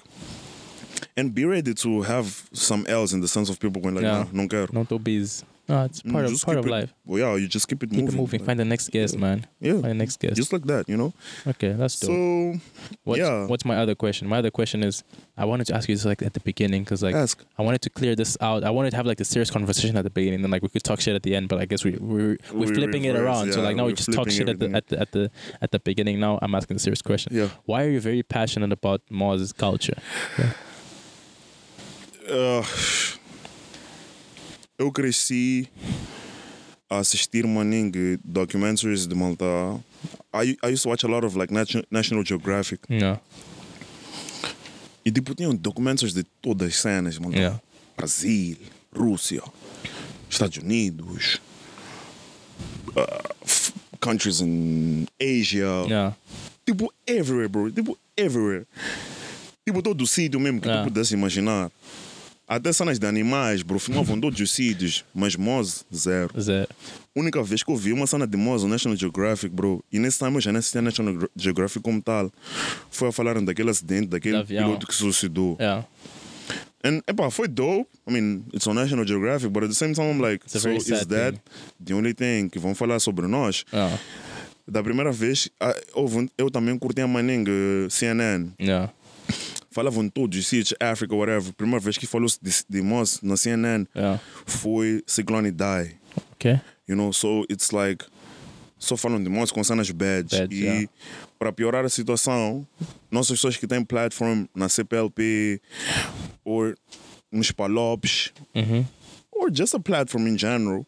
and 1.16 1.34
be 1.34 1.44
ready 1.44 1.74
to 1.74 2.02
have 2.02 2.48
some 2.52 2.86
L's 2.88 3.12
in 3.12 3.20
the 3.20 3.28
sense 3.28 3.50
of 3.50 3.58
people 3.58 3.82
going 3.82 3.94
like, 3.96 4.04
Yeah. 4.04 4.24
nah, 4.24 4.26
não 4.32 4.48
quero. 4.48 4.68
Not 4.72 4.88
to 4.88 4.98
busy. 4.98 5.44
No, 5.66 5.84
it's 5.84 6.02
Mm, 6.02 6.12
part 6.12 6.24
of 6.26 6.42
part 6.42 6.58
of 6.58 6.66
it- 6.66 6.70
life. 6.70 6.92
Well, 7.06 7.18
yeah, 7.20 7.36
you 7.36 7.48
just 7.48 7.66
keep 7.68 7.82
it 7.82 7.90
moving. 7.90 8.06
Keep 8.06 8.16
moving. 8.16 8.18
it 8.18 8.20
moving. 8.42 8.44
Find 8.46 8.60
the 8.60 8.66
next 8.66 8.90
guest, 8.90 9.16
man. 9.18 9.46
Yeah. 9.60 9.72
Find 9.72 9.84
the 9.84 9.94
next 9.94 10.18
guest. 10.20 10.36
Just 10.36 10.52
like 10.52 10.64
that, 10.64 10.88
you 10.90 10.96
know. 10.98 11.14
okay, 11.46 11.72
that's 11.72 11.98
dope. 12.00 12.10
So 12.10 12.60
What's, 13.04 13.18
yeah. 13.20 13.46
what's 13.46 13.64
my 13.64 13.76
other 13.78 13.94
question? 13.94 14.28
My 14.28 14.38
other 14.38 14.50
question 14.50 14.82
is, 14.82 15.02
I 15.38 15.46
wanted 15.46 15.66
to 15.68 15.74
ask 15.74 15.88
you 15.88 15.94
this 15.94 16.04
like 16.04 16.20
at 16.22 16.34
the 16.34 16.40
beginning 16.40 16.84
because 16.84 17.02
like 17.02 17.14
ask. 17.14 17.42
I 17.58 17.62
wanted 17.62 17.80
to 17.82 17.90
clear 17.90 18.14
this 18.14 18.36
out. 18.42 18.62
I 18.62 18.68
wanted 18.70 18.90
to 18.90 18.96
have 18.96 19.06
like 19.06 19.20
a 19.20 19.24
serious 19.24 19.50
conversation 19.50 19.96
at 19.96 20.04
the 20.04 20.10
beginning, 20.10 20.42
and 20.42 20.50
like 20.52 20.62
we 20.62 20.68
could 20.68 20.84
talk 20.84 21.00
shit 21.00 21.14
at 21.14 21.22
the 21.22 21.34
end. 21.34 21.48
But 21.48 21.60
I 21.60 21.64
guess 21.64 21.82
we 21.82 21.92
we 21.92 21.98
we're 22.22 22.36
We 22.52 22.66
flipping 22.74 23.04
it 23.06 23.12
reverse, 23.14 23.24
around. 23.24 23.52
so 23.54 23.62
like 23.62 23.74
now 23.76 23.86
we 23.86 23.94
just 23.94 24.12
talk 24.12 24.30
shit 24.30 24.48
at 24.50 24.58
the 24.58 24.70
at 24.70 24.88
the 24.88 25.00
at 25.00 25.12
the 25.12 25.30
at 25.62 25.70
the 25.72 25.78
beginning. 25.78 26.20
Now 26.20 26.38
I'm 26.42 26.54
asking 26.54 26.76
a 26.76 26.78
serious 26.80 27.00
question. 27.00 27.34
Yeah. 27.34 27.48
Why 27.64 27.84
are 27.84 27.90
you 27.90 28.00
very 28.00 28.22
passionate 28.22 28.72
about 28.72 29.00
Moz's 29.10 29.52
culture? 29.54 29.96
Uh, 32.30 32.62
eu 34.78 34.90
cresci 34.92 35.68
a 36.90 36.98
assistir 36.98 37.46
maning 37.46 37.92
documentaries 38.24 39.06
de 39.06 39.14
Malta. 39.14 39.44
I, 40.34 40.56
I 40.62 40.68
used 40.72 40.82
to 40.82 40.88
watch 40.90 41.04
a 41.04 41.08
lot 41.08 41.24
of 41.24 41.36
like 41.36 41.52
Nation- 41.52 41.84
National 41.90 42.22
Geographic. 42.24 42.80
Yeah. 42.88 43.18
E 45.04 45.10
tipo, 45.10 45.34
tinham 45.34 45.54
documentários 45.54 46.14
de 46.14 46.24
todas 46.42 46.68
as 46.68 46.76
cenas, 46.76 47.18
Malta. 47.18 47.36
Yeah. 47.38 47.60
Brasil, 47.96 48.56
Rússia, 48.92 49.42
Estados 50.30 50.56
Unidos, 50.58 51.40
uh, 52.96 53.74
countries 54.00 54.40
in 54.40 55.06
Asia. 55.20 55.84
Yeah. 55.86 56.14
Tipo, 56.66 56.92
everywhere, 57.06 57.48
bro. 57.48 57.70
Tipo, 57.70 57.96
everywhere. 58.16 58.66
Tipo, 59.66 59.82
todo 59.82 60.06
sítio 60.06 60.40
mesmo 60.40 60.60
que 60.60 60.68
Ah. 60.68 60.78
tu 60.82 60.84
pudesse 60.90 61.14
imaginar. 61.14 61.70
Até 62.46 62.72
cenas 62.72 62.98
de 63.00 63.06
animais, 63.06 63.62
bro. 63.62 63.78
Filmavam 63.78 64.20
todos 64.20 64.38
os 64.40 64.50
sítios. 64.50 65.04
Mas 65.14 65.36
Moz, 65.36 65.84
zero. 65.94 66.30
Zé. 66.40 66.66
única 67.14 67.42
vez 67.42 67.62
que 67.62 67.70
eu 67.70 67.76
vi 67.76 67.92
uma 67.92 68.06
cena 68.06 68.26
de 68.26 68.36
Moz 68.36 68.62
no 68.62 68.68
National 68.68 68.96
Geographic, 68.96 69.54
bro. 69.54 69.82
E 69.92 69.98
nesse 69.98 70.18
time 70.18 70.34
eu 70.34 70.40
já 70.40 70.52
nem 70.52 70.58
assistia 70.58 70.82
National 70.82 71.28
Geographic 71.36 71.82
como 71.82 72.02
tal. 72.02 72.30
Foi 72.90 73.08
a 73.08 73.12
falar 73.12 73.40
daquele 73.40 73.70
acidente, 73.70 74.08
daquele 74.08 74.44
piloto 74.44 74.86
que 74.86 74.94
suicidou. 74.94 75.56
Yeah. 75.58 75.86
And 76.84 77.00
epa, 77.06 77.30
foi 77.30 77.48
dope. 77.48 77.88
I 78.06 78.12
mean, 78.12 78.44
it's 78.52 78.66
on 78.66 78.74
National 78.74 79.06
Geographic, 79.06 79.50
but 79.50 79.62
at 79.64 79.70
the 79.70 79.74
same 79.74 79.94
time 79.94 80.10
I'm 80.10 80.20
like, 80.20 80.44
so 80.46 80.68
is 80.68 80.86
that 81.06 81.32
thing. 81.32 81.40
the 81.80 81.94
only 81.94 82.12
thing 82.12 82.50
que 82.50 82.58
vão 82.58 82.74
falar 82.74 83.00
sobre 83.00 83.26
nós? 83.26 83.64
Yeah. 83.72 83.98
Da 84.66 84.82
primeira 84.82 85.10
vez, 85.12 85.48
ah, 85.60 85.74
eu 86.38 86.50
também 86.50 86.78
curti 86.78 87.00
a 87.00 87.06
Manning 87.06 87.44
eh, 87.46 87.88
CNN. 87.90 88.50
Yeah. 88.60 88.92
Falavam 89.74 90.08
todos 90.08 90.38
os 90.38 90.46
sítios, 90.46 90.72
África, 90.80 91.12
whatever. 91.16 91.52
Primeira 91.52 91.80
vez 91.80 91.98
que 91.98 92.06
falou 92.06 92.28
de, 92.40 92.52
de 92.70 92.80
Moss 92.80 93.20
na 93.22 93.36
CNN 93.36 93.84
Yeah. 93.94 94.20
foi 94.46 95.02
Cyclone 95.04 95.50
Die. 95.50 95.96
Okay. 96.34 96.60
You 96.88 96.94
know, 96.94 97.12
so 97.12 97.44
it's 97.50 97.72
like. 97.72 98.04
Só 98.78 98.96
falam 98.96 99.20
de 99.22 99.28
Moss 99.28 99.50
com 99.50 99.64
cenas 99.64 99.90
bad. 99.90 100.28
Bad, 100.30 100.54
e 100.54 100.60
yeah. 100.62 100.88
para 101.38 101.50
piorar 101.52 101.84
a 101.84 101.88
situação, 101.88 102.64
nossas 103.10 103.32
pessoas 103.38 103.56
que 103.56 103.66
têm 103.66 103.84
platform 103.84 104.44
na 104.54 104.68
CPLP 104.68 105.60
ou 106.44 106.72
nos 107.32 107.50
Palopes 107.50 108.32
Mm-hmm. 108.54 108.84
or 109.32 109.50
just 109.52 109.74
a 109.74 109.80
platform 109.80 110.28
in 110.28 110.38
general, 110.38 110.86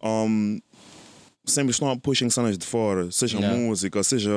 um, 0.00 0.60
sempre 1.44 1.72
estão 1.72 1.90
a 1.90 1.96
pushing 1.96 2.30
cenas 2.30 2.56
de 2.56 2.64
fora, 2.64 3.10
seja 3.10 3.38
Yeah. 3.38 3.56
música, 3.58 4.02
seja 4.04 4.30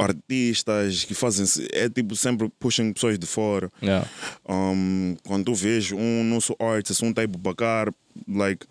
artistas 0.00 1.04
que 1.04 1.14
fazem, 1.14 1.46
é 1.72 1.88
tipo 1.88 2.16
sempre 2.16 2.48
pushing 2.58 2.92
pessoas 2.92 3.18
de 3.18 3.26
fora. 3.26 3.70
Yeah. 3.82 4.08
Um, 4.48 5.16
quando 5.26 5.44
tu 5.46 5.54
vês 5.54 5.92
um 5.92 6.24
nosso 6.24 6.54
artist, 6.58 7.02
um 7.04 7.12
type 7.12 7.36
Bacar, 7.38 7.92
like, 8.28 8.66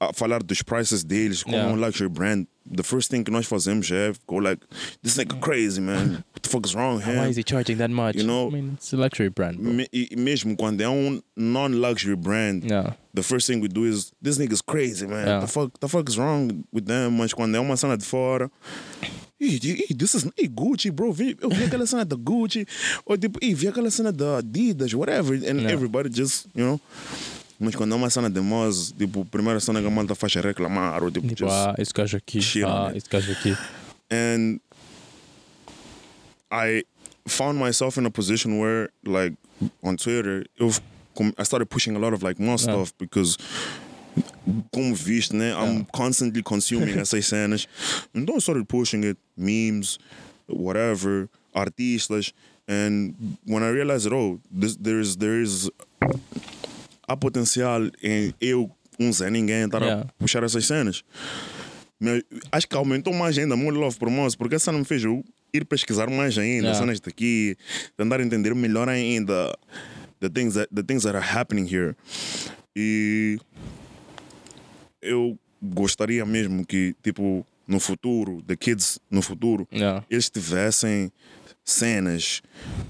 a 0.00 0.12
falar 0.12 0.42
dos 0.42 0.60
prices 0.62 1.02
deles 1.04 1.42
como 1.42 1.56
Yeah. 1.56 1.72
um 1.72 1.76
luxury 1.76 2.08
brand, 2.10 2.46
the 2.70 2.82
first 2.82 3.10
thing 3.10 3.22
que 3.22 3.30
nós 3.30 3.46
fazemos 3.46 3.90
é 3.90 4.12
go 4.26 4.38
like, 4.38 4.60
this 5.02 5.16
nigga 5.16 5.36
crazy, 5.40 5.80
man. 5.80 6.24
What 6.34 6.42
the 6.42 6.48
fuck 6.50 6.66
is 6.66 6.74
wrong 6.74 7.00
here? 7.00 7.16
Why 7.20 7.30
is 7.30 7.36
he 7.36 7.42
charging 7.44 7.76
that 7.78 7.90
much? 7.92 8.16
You 8.16 8.24
know- 8.24 8.48
I 8.48 8.52
mean, 8.52 8.72
it's 8.74 8.92
a 8.92 8.96
luxury 8.96 9.30
brand. 9.30 9.58
Me- 9.58 9.88
e 9.92 10.14
mesmo 10.16 10.56
quando 10.56 10.80
é 10.82 10.88
um 10.88 11.22
non-luxury 11.36 12.16
brand, 12.16 12.64
Yeah. 12.64 12.96
the 13.14 13.22
first 13.22 13.46
thing 13.46 13.60
we 13.60 13.68
do 13.68 13.86
is 13.86 14.12
this 14.22 14.36
nigga's 14.38 14.60
crazy, 14.62 15.06
man. 15.06 15.26
Yeah. 15.26 15.40
The 15.40 15.46
fuck, 15.46 15.70
the 15.80 15.88
fuck 15.88 16.08
is 16.10 16.16
wrong 16.18 16.64
with 16.72 16.84
them? 16.86 17.10
Mas 17.16 17.32
quando 17.32 17.54
é 17.54 17.60
uma 17.60 17.76
cena 17.76 17.96
de 17.96 18.04
fora, 18.04 18.50
"Ih, 19.40 19.58
ih, 19.90 19.94
this 19.96 20.14
is 20.14 20.24
ih, 20.38 20.48
Gucci, 20.48 20.90
bro. 20.90 21.08
Eu 21.08 21.50
vi 21.50 21.64
aquela 21.64 21.86
cena 21.86 22.04
da 22.04 22.16
Gucci, 22.16 22.66
ou 23.04 23.16
tipo, 23.18 23.38
ih, 23.42 23.54
vi 23.54 23.68
aquela 23.68 23.90
cena 23.90 24.12
da 24.12 24.38
Adidas, 24.38 24.92
whatever, 24.94 25.34
and 25.36 25.60
Yeah. 25.60 25.72
everybody 25.72 26.08
just, 26.12 26.46
you 26.54 26.64
know. 26.64 26.80
Mas 27.58 27.74
quando 27.74 27.92
é 27.92 27.96
uma 27.96 28.10
cena 28.10 28.28
de 28.28 28.40
Moz, 28.40 28.92
tipo, 28.96 29.22
a 29.22 29.24
primeira 29.24 29.60
cena 29.60 29.80
que 29.80 29.86
a 29.86 29.90
malta 29.90 30.14
faz 30.14 30.34
é 30.36 30.40
reclamar, 30.40 31.02
ou 31.02 31.10
tipo, 31.10 31.26
Tipo, 31.28 31.40
just, 31.46 31.52
ah, 31.52 31.74
esse 31.78 31.92
gajo 31.92 32.16
aqui. 32.16 32.38
on 32.64 32.68
Ah, 32.68 32.92
esse 32.94 33.08
gajo 33.08 33.32
aqui. 33.32 33.56
and 34.10 34.60
I 36.50 36.84
found 37.26 37.58
myself 37.58 37.98
in 37.98 38.06
a 38.06 38.10
position 38.10 38.58
where, 38.60 38.90
like, 39.04 39.36
on 39.82 39.96
Twitter, 39.96 40.44
I 41.38 41.44
started 41.44 41.66
pushing 41.66 41.94
a 41.96 41.98
lot 41.98 42.12
of 42.12 42.22
like 42.22 42.40
more 42.40 42.56
Yeah. 42.60 42.72
stuff 42.74 42.92
because, 42.98 43.36
como 44.70 44.94
viste, 44.94 45.34
né, 45.34 45.52
I'm 45.52 45.84
constantly 45.92 46.42
consuming 46.42 46.98
essas 47.00 47.26
cenas. 47.26 47.66
Então 48.14 48.36
I 48.36 48.38
started 48.40 48.66
pushing 48.66 49.04
it, 49.04 49.18
memes, 49.36 49.98
whatever, 50.48 51.28
artistas, 51.54 52.32
and 52.68 53.14
when 53.46 53.62
I 53.62 53.70
realized, 53.70 54.12
oh, 54.12 54.38
this, 54.50 54.76
there 54.76 55.00
is 55.00 55.16
there 55.16 55.40
is 55.42 55.70
há 57.08 57.16
potencial 57.16 57.90
em 58.02 58.34
eu, 58.40 58.70
um 58.98 59.12
Zé 59.12 59.30
Ninguém, 59.30 59.64
estar 59.64 59.82
Yeah. 59.82 60.02
a 60.08 60.12
puxar 60.18 60.42
essas 60.42 60.66
cenas. 60.66 61.02
Mas 62.00 62.22
acho 62.52 62.68
que 62.68 62.76
aumentou 62.76 63.12
mais 63.14 63.38
ainda 63.38 63.56
muito 63.56 63.78
love 63.78 63.96
por 63.98 64.10
Moz, 64.10 64.34
porque 64.34 64.56
essa 64.56 64.70
não 64.72 64.80
me 64.80 64.84
fez 64.84 65.04
eu 65.04 65.24
ir 65.52 65.64
pesquisar 65.64 66.10
mais 66.10 66.36
ainda, 66.36 66.66
Yeah. 66.68 66.78
cenas 66.78 67.00
daqui, 67.00 67.56
tentar 67.96 68.20
entender 68.20 68.54
melhor 68.54 68.88
ainda 68.88 69.56
the 70.20 70.28
things 70.28 70.54
that, 70.54 70.68
the 70.74 70.82
things 70.82 71.02
that 71.04 71.16
are 71.16 71.24
happening 71.24 71.66
here. 71.66 71.94
E 72.76 73.38
eu 75.04 75.38
gostaria 75.62 76.24
mesmo 76.26 76.64
que, 76.66 76.94
tipo, 77.02 77.46
no 77.66 77.78
futuro, 77.80 78.42
the 78.46 78.56
kids 78.56 78.98
no 79.10 79.22
futuro, 79.22 79.66
Yeah. 79.72 80.04
eles 80.10 80.28
tivessem 80.28 81.10
cenas 81.64 82.42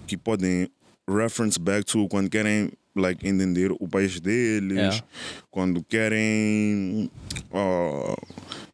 que 0.06 0.16
podem 0.16 0.68
reference 1.08 1.58
back 1.58 1.84
to 1.84 2.08
quando 2.08 2.28
querem 2.30 2.72
like 2.96 3.26
entender 3.26 3.70
o 3.72 3.86
país 3.88 4.18
deles, 4.20 4.76
Yeah. 4.78 5.04
quando 5.50 5.82
querem 5.84 7.10
ah, 7.52 8.16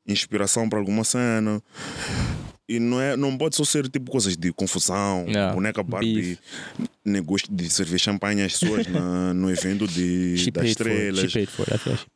inspiração 0.06 0.68
para 0.68 0.78
alguma 0.78 1.04
cena. 1.04 1.62
E 2.70 2.78
não, 2.78 3.00
é, 3.00 3.16
não 3.16 3.36
pode 3.36 3.56
só 3.56 3.64
ser 3.64 3.88
tipo 3.88 4.10
coisas 4.12 4.36
de 4.36 4.52
confusão, 4.52 5.24
Yeah. 5.26 5.52
boneca 5.52 5.82
Barbie, 5.82 6.14
Beef. 6.14 6.38
negócio 7.04 7.48
de 7.50 7.68
servir 7.68 7.98
champanhe 7.98 8.42
às 8.42 8.52
pessoas 8.56 8.86
na, 8.86 9.34
no 9.34 9.50
evento 9.50 9.88
de, 9.88 10.36
She 10.38 10.52
das 10.52 10.66
estrelas 10.66 11.32
paid 11.32 11.46
for 11.50 11.66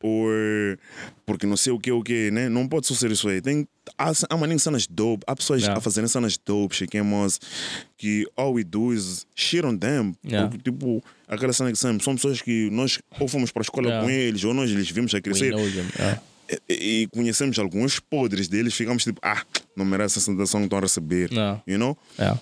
ou 0.01 0.77
porque 1.25 1.45
não 1.45 1.57
sei 1.57 1.73
o 1.73 1.79
que, 1.79 1.91
o 1.91 2.01
que, 2.01 2.31
né? 2.31 2.47
Não 2.47 2.67
pode 2.69 2.87
só 2.87 2.93
ser 2.93 3.11
isso 3.11 3.27
aí. 3.27 3.41
Tem, 3.41 3.67
há, 3.97 4.11
há 4.29 4.37
maninho 4.37 4.59
cenas 4.59 4.87
dope, 4.87 5.23
há 5.27 5.35
pessoas 5.35 5.61
Yeah. 5.61 5.77
a 5.77 5.81
fazerem 5.81 6.07
cenas 6.07 6.37
dope, 6.37 6.73
chiquemos, 6.75 7.39
que 7.97 8.25
all 8.37 8.53
we 8.53 8.63
do 8.63 8.93
is 8.93 9.25
shit 9.35 9.65
on 9.65 9.75
them. 9.77 10.13
Yeah. 10.25 10.47
Porque, 10.49 10.71
tipo, 10.71 11.03
aquela 11.27 11.51
cena 11.51 11.71
que 11.71 11.77
são, 11.77 11.99
são 11.99 12.15
pessoas 12.15 12.41
que 12.41 12.69
nós 12.71 12.99
ou 13.19 13.27
fomos 13.27 13.51
para 13.51 13.61
a 13.61 13.65
escola 13.65 14.01
com 14.01 14.09
eles, 14.09 14.43
ou 14.45 14.53
nós 14.53 14.69
lhes 14.69 14.89
vimos 14.89 15.13
a 15.13 15.19
crescer. 15.19 15.53
E, 16.69 17.07
conhecemos 17.13 17.57
alguns 17.59 17.99
podres 17.99 18.47
deles, 18.47 18.73
ficamos 18.73 19.03
tipo, 19.03 19.19
ah, 19.23 19.43
não 19.75 19.85
merece 19.85 20.19
essa 20.19 20.31
atenção 20.31 20.61
que 20.61 20.65
estão 20.65 20.79
a 20.79 20.81
receber. 20.81 21.31
Yeah. 21.31 21.61
You 21.67 21.77
know? 21.77 21.97
Yeah. 22.17 22.39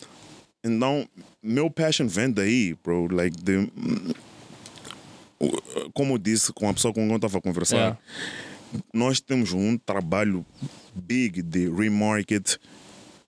Então, 0.64 1.08
meu 1.42 1.70
passion 1.70 2.08
vem 2.08 2.32
daí, 2.32 2.76
bro. 2.84 3.08
Like, 3.14 3.38
the, 3.44 3.70
como 5.94 6.14
eu 6.14 6.18
disse 6.18 6.52
com 6.54 6.70
a 6.70 6.74
pessoa 6.74 6.94
com 6.94 7.02
quem 7.02 7.10
eu 7.10 7.16
estava 7.16 7.38
a 7.38 7.42
conversar, 7.42 7.76
Yeah. 7.78 8.00
nós 8.94 9.20
temos 9.20 9.52
um 9.54 9.78
trabalho 9.78 10.46
big 10.96 11.42
de 11.42 11.70
remarket 11.70 12.58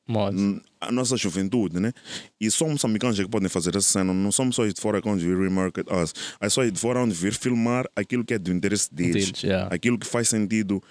Mods. 0.08 0.40
n- 0.40 0.62
a 0.82 0.92
nossa 0.92 1.18
juventude, 1.18 1.80
né? 1.80 1.92
E 2.40 2.50
só 2.52 2.68
moçambicanos 2.68 3.20
é 3.20 3.24
que 3.24 3.30
podem 3.30 3.50
fazer 3.50 3.76
essa 3.76 3.90
cena, 3.90 4.14
não 4.14 4.32
somos 4.32 4.56
só 4.56 4.66
de 4.66 4.80
fora 4.80 5.02
que 5.02 5.08
vão 5.08 5.18
vir 5.18 5.38
remarket 5.38 5.88
us. 5.92 6.14
É 6.40 6.48
só 6.50 6.64
de 6.64 6.80
fora 6.80 7.00
onde 7.02 7.14
vir 7.16 7.34
filmar 7.34 7.86
aquilo 7.96 8.24
que 8.24 8.34
é 8.36 8.38
do 8.38 8.52
interesse 8.52 8.94
deles, 8.94 9.32
yeah. 9.42 9.74
aquilo 9.74 9.98
que 9.98 10.06
faz 10.06 10.30
sentido 10.30 10.82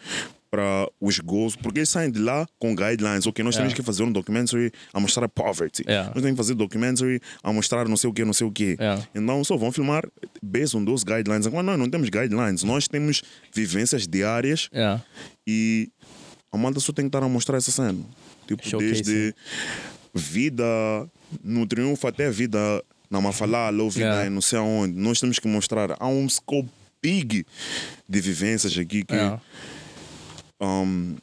para 0.51 0.89
os 1.01 1.19
goals, 1.19 1.57
porque 1.57 1.81
eles 1.81 1.89
saem 1.89 2.11
de 2.13 2.21
lá 2.21 2.47
com 2.61 2.75
guidelines. 2.77 3.27
Ok, 3.27 3.45
nós 3.45 3.57
temos 3.57 3.71
Yeah. 3.73 3.75
que 3.77 3.83
fazer 3.83 4.05
um 4.05 4.13
documentary 4.13 4.71
a 4.93 5.01
mostrar 5.01 5.29
poverty. 5.29 5.83
Yeah. 5.87 6.13
Nós 6.15 6.23
temos 6.23 6.31
que 6.31 6.37
fazer 6.37 6.55
documentary 6.55 7.21
a 7.43 7.53
mostrar 7.53 7.89
não 7.89 7.97
sei 7.97 8.09
o 8.09 8.13
que, 8.13 8.25
não 8.25 8.33
sei 8.33 8.47
o 8.47 8.53
que. 8.53 8.77
Yeah. 8.79 9.03
Então 9.15 9.43
só 9.43 9.57
vão 9.57 9.73
filmar 9.73 10.05
based 10.43 10.77
on 10.77 10.85
those 10.85 11.05
guidelines. 11.05 11.47
Agora 11.47 11.63
nós 11.65 11.79
não 11.79 11.89
temos 11.91 12.09
guidelines, 12.09 12.63
nós 12.63 12.87
temos 12.87 13.23
vivências 13.53 14.07
diárias 14.07 14.69
e 15.47 15.91
a 16.53 16.57
malta 16.57 16.79
só 16.79 16.93
tem 16.93 17.05
que 17.05 17.09
estar 17.09 17.23
a 17.25 17.29
mostrar 17.29 17.57
essa 17.59 17.73
cena. 17.73 17.99
Tipo, 18.47 18.67
Showcasing. 18.69 18.93
desde 19.03 19.35
vida 20.15 20.65
no 21.43 21.67
triunfo 21.67 22.07
até 22.07 22.31
vida 22.31 22.83
na 23.11 23.21
Mafalala 23.21 23.83
ou 23.83 23.91
vida 23.91 24.07
Yeah. 24.07 24.27
em 24.27 24.31
não 24.31 24.41
sei 24.41 24.59
aonde. 24.59 24.95
Nós 24.99 25.21
temos 25.21 25.39
que 25.39 25.49
mostrar. 25.49 25.97
Há 25.99 26.07
um 26.07 26.29
scope 26.29 26.69
big 27.03 27.45
de 28.09 28.21
vivências 28.21 28.77
aqui 28.79 29.05
que, 29.05 29.15
Yeah. 29.15 29.41
um, 30.61 31.17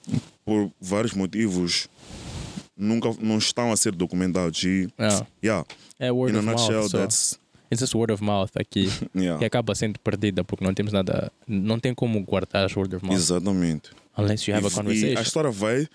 por 0.45 0.71
vários 0.79 1.13
motivos, 1.13 1.87
nunca 2.77 3.09
não 3.19 3.37
estão 3.37 3.71
a 3.71 3.77
ser 3.77 3.93
documentados. 3.93 4.63
E, 4.63 4.87
Yeah. 4.99 5.27
yeah, 5.43 5.65
É 5.99 6.11
word 6.11 6.33
in 6.35 6.37
a 6.37 6.39
of 6.41 6.49
nutshell, 6.49 6.79
mouth. 6.81 6.89
So. 6.91 6.97
that's. 6.97 7.39
It's 7.71 7.79
just 7.79 7.95
word 7.95 8.11
of 8.11 8.21
mouth 8.23 8.51
aqui. 8.55 8.89
Yeah. 9.15 9.39
Que 9.39 9.45
acaba 9.45 9.73
sendo 9.75 9.97
perdida 9.99 10.43
porque 10.43 10.63
não 10.65 10.73
temos 10.73 10.91
nada. 10.91 11.31
Não 11.47 11.79
tem 11.79 11.93
como 11.93 12.21
guardar 12.23 12.65
as 12.65 12.75
word 12.75 12.95
of 12.95 13.05
mouth. 13.05 13.15
Exatamente. 13.17 13.91
Unless 14.17 14.49
you 14.51 14.57
have 14.57 14.65
a 14.65 14.69
E- 14.69 14.71
E 14.71 14.75
conversation. 14.75 15.17
a 15.17 15.21
história 15.21 15.51
vai. 15.51 15.87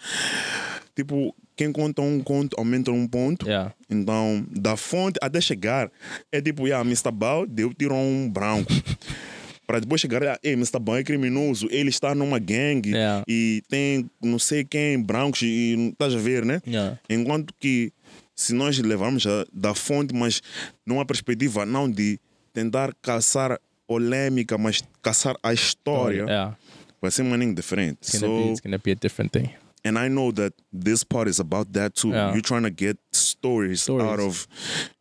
Tipo, 0.97 1.33
quem 1.55 1.71
conta 1.71 2.01
um 2.03 2.21
conto 2.21 2.57
aumenta 2.59 2.91
um 2.91 3.07
ponto. 3.07 3.47
Yeah. 3.47 3.73
Então, 3.89 4.45
da 4.51 4.77
fonte 4.77 5.19
até 5.23 5.41
chegar, 5.41 5.91
é 6.33 6.41
tipo, 6.41 6.67
yeah, 6.67 6.83
Mr. 6.89 7.13
Bao 7.13 7.47
deu 7.47 7.73
tiro 7.73 7.95
a 7.95 7.99
um 7.99 8.29
branco. 8.29 8.73
Para 9.67 9.81
depois 9.81 10.01
chegar, 10.01 10.23
ah, 10.25 10.39
ei, 10.45 10.53
Mr. 10.55 10.79
Bao 10.81 10.97
é 10.97 11.03
criminoso, 11.05 11.67
ele 11.71 11.91
está 11.91 12.15
numa 12.15 12.39
gangue 12.39 12.91
Yeah. 12.93 13.25
e 13.29 13.63
tem 13.69 14.09
não 14.23 14.39
sei 14.39 14.65
quem, 14.65 14.99
brancos, 15.03 15.43
e 15.43 15.91
estás 15.93 16.15
a 16.15 16.19
ver, 16.19 16.45
né? 16.45 16.63
Yeah. 16.67 16.99
Enquanto 17.11 17.53
que 17.61 17.93
se 18.35 18.55
nós 18.55 18.79
levarmos 18.79 19.27
a- 19.27 19.45
da 19.53 19.75
fonte, 19.75 20.15
mas 20.15 20.41
numa 20.87 21.05
perspectiva 21.05 21.67
não 21.67 21.91
de 21.91 22.19
tentar 22.55 22.95
caçar 23.03 23.59
polêmica, 23.89 24.57
mas 24.57 24.83
caçar 25.03 25.37
a 25.43 25.53
história, 25.53 26.23
Yeah. 26.23 26.57
vai 27.03 27.11
ser 27.11 27.25
maninho 27.25 27.55
diferente. 27.55 27.99
It's 28.03 28.19
gonna, 28.21 28.27
So, 28.35 28.43
be, 28.45 28.51
it's 28.53 28.61
gonna 28.61 28.79
be 28.79 28.93
a 28.93 28.95
different 28.95 29.33
thing. 29.33 29.51
And 29.87 29.99
I 29.99 30.09
know 30.09 30.33
that 30.33 30.53
this 30.73 31.05
part 31.05 31.29
is 31.29 31.39
about 31.41 31.73
that 31.73 31.95
too. 31.95 32.11
Yeah. 32.11 32.33
You're 32.33 32.43
trying 32.43 32.65
to 32.65 32.71
get 32.71 32.97
stories, 33.13 33.83
Stories. 33.83 34.07
out 34.07 34.21
of 34.21 34.47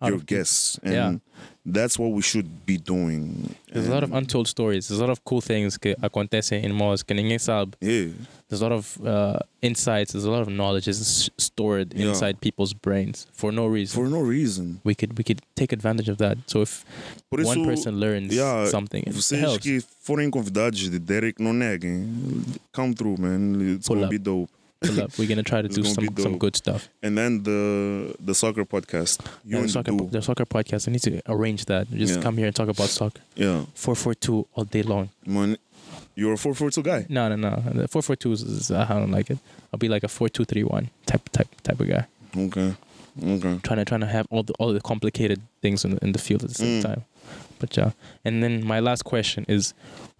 Out 0.02 0.07
your 0.10 0.16
of 0.18 0.26
guests, 0.26 0.80
and 0.84 0.94
Yeah. 0.94 1.18
that's 1.66 1.98
what 1.99 2.12
we 2.14 2.22
should 2.22 2.48
be 2.66 2.78
doing. 2.78 3.56
There's 3.74 3.88
a 3.88 3.91
lot 3.91 4.03
of 4.03 4.14
untold 4.14 4.48
stories. 4.48 4.88
There's 4.88 4.99
a 5.02 5.03
lot 5.06 5.12
of 5.12 5.20
cool 5.26 5.41
things 5.41 5.78
que 5.78 5.95
acontecem 6.02 6.64
em 6.64 6.72
Moz 6.72 7.03
que 7.03 7.14
ninguém 7.16 7.40
sabe. 7.40 7.74
yeah, 7.82 8.12
There's 8.48 8.62
a 8.62 8.66
lot 8.70 8.72
of 8.78 8.98
uh, 9.03 9.40
insights. 9.62 10.12
There's 10.14 10.26
a 10.26 10.30
lot 10.32 10.41
of 10.44 10.49
knowledge 10.49 10.88
is 10.88 11.30
stored 11.38 11.94
Yeah. 11.95 12.10
inside 12.10 12.38
people's 12.40 12.74
brains 12.74 13.28
for 13.34 13.52
no 13.52 13.66
reason. 13.68 13.95
for 13.95 14.07
no 14.10 14.22
reason. 14.22 14.80
we 14.86 14.94
could 14.95 15.18
we 15.18 15.24
could 15.24 15.41
take 15.56 15.74
advantage 15.74 16.10
of 16.12 16.18
that. 16.20 16.38
So 16.48 16.62
if 16.62 16.86
Por 17.30 17.40
isso, 17.41 17.49
one 17.49 17.66
person 17.66 17.99
learns 17.99 18.32
yeah, 18.34 18.68
something, 18.70 19.03
it 19.06 19.14
vocês 19.16 19.41
helps. 19.41 19.64
que 19.64 19.82
forem 20.03 20.30
convidados 20.30 20.80
de 20.90 20.99
Derek, 20.99 21.41
não 21.41 21.53
neguem. 21.53 22.07
Come 22.72 22.94
through, 22.94 23.18
man. 23.20 23.76
It's 23.76 23.88
Pull 23.88 23.95
gonna 23.98 24.06
up. 24.07 24.12
be 24.12 24.20
dope. 24.20 24.49
Pull 24.88 25.02
up. 25.03 25.18
We're 25.18 25.28
gonna 25.28 25.44
try 25.44 25.62
to 25.62 25.68
do 25.68 25.84
some 25.84 26.07
some 26.18 26.38
good 26.38 26.56
stuff. 26.56 26.90
And 27.03 27.18
then 27.18 27.44
the 27.44 28.16
the 28.20 28.34
soccer 28.36 28.66
podcast. 28.66 29.26
You 29.45 29.57
Yeah, 29.57 29.62
the 29.64 29.70
soccer, 29.70 29.91
the 29.91 30.03
the 30.06 30.22
soccer 30.22 30.45
podcast. 30.45 30.88
I 30.88 30.91
need 30.91 31.02
to 31.03 31.22
arrange 31.28 31.66
that. 31.66 31.90
Just 31.91 32.16
Yeah. 32.16 32.22
come 32.24 32.38
here 32.38 32.48
and 32.48 32.56
talk 32.56 32.70
about 32.70 32.90
soccer. 32.90 33.22
yeah, 33.36 33.66
Four 33.74 33.95
four 33.95 34.14
two 34.14 34.48
all 34.56 34.66
day 34.66 34.84
long. 34.84 35.10
man. 35.26 35.57
You're 36.18 36.34
a 36.34 36.38
four 36.38 36.53
four 36.56 36.70
two 36.72 36.82
guy. 36.82 37.06
No, 37.10 37.28
no, 37.28 37.36
no. 37.36 37.52
The 37.74 37.88
four 37.90 38.02
four 38.02 38.16
two 38.16 38.32
is, 38.32 38.41
is 38.41 38.72
I 38.72 38.86
don't 38.88 39.12
like 39.12 39.30
it. 39.30 39.38
I'll 39.74 39.78
be 39.80 39.90
like 39.90 40.03
a 40.03 40.07
four 40.07 40.30
two 40.30 40.45
three 40.45 40.64
one 40.64 40.90
type 41.06 41.28
type 41.32 41.49
type 41.62 41.80
of 41.82 41.88
guy. 41.90 42.06
Okay, 42.38 42.74
okay. 43.22 43.60
Trying 43.64 43.80
to 43.80 43.86
trying 43.86 43.99
to 44.02 44.07
have 44.07 44.26
all 44.30 44.44
the 44.44 44.53
all 44.60 44.72
the 44.72 44.80
complicated 44.80 45.41
things 45.62 45.84
in 45.84 45.91
the, 45.95 46.03
in 46.06 46.12
the 46.14 46.20
field 46.20 46.44
at 46.44 46.49
the 46.49 46.56
same 46.56 46.80
Mm. 46.82 46.86
time. 46.86 47.02
But 47.60 47.76
yeah. 47.76 47.91
And 48.24 48.41
then 48.44 48.64
my 48.66 48.80
last 48.80 49.03
question 49.03 49.45
is, 49.49 49.74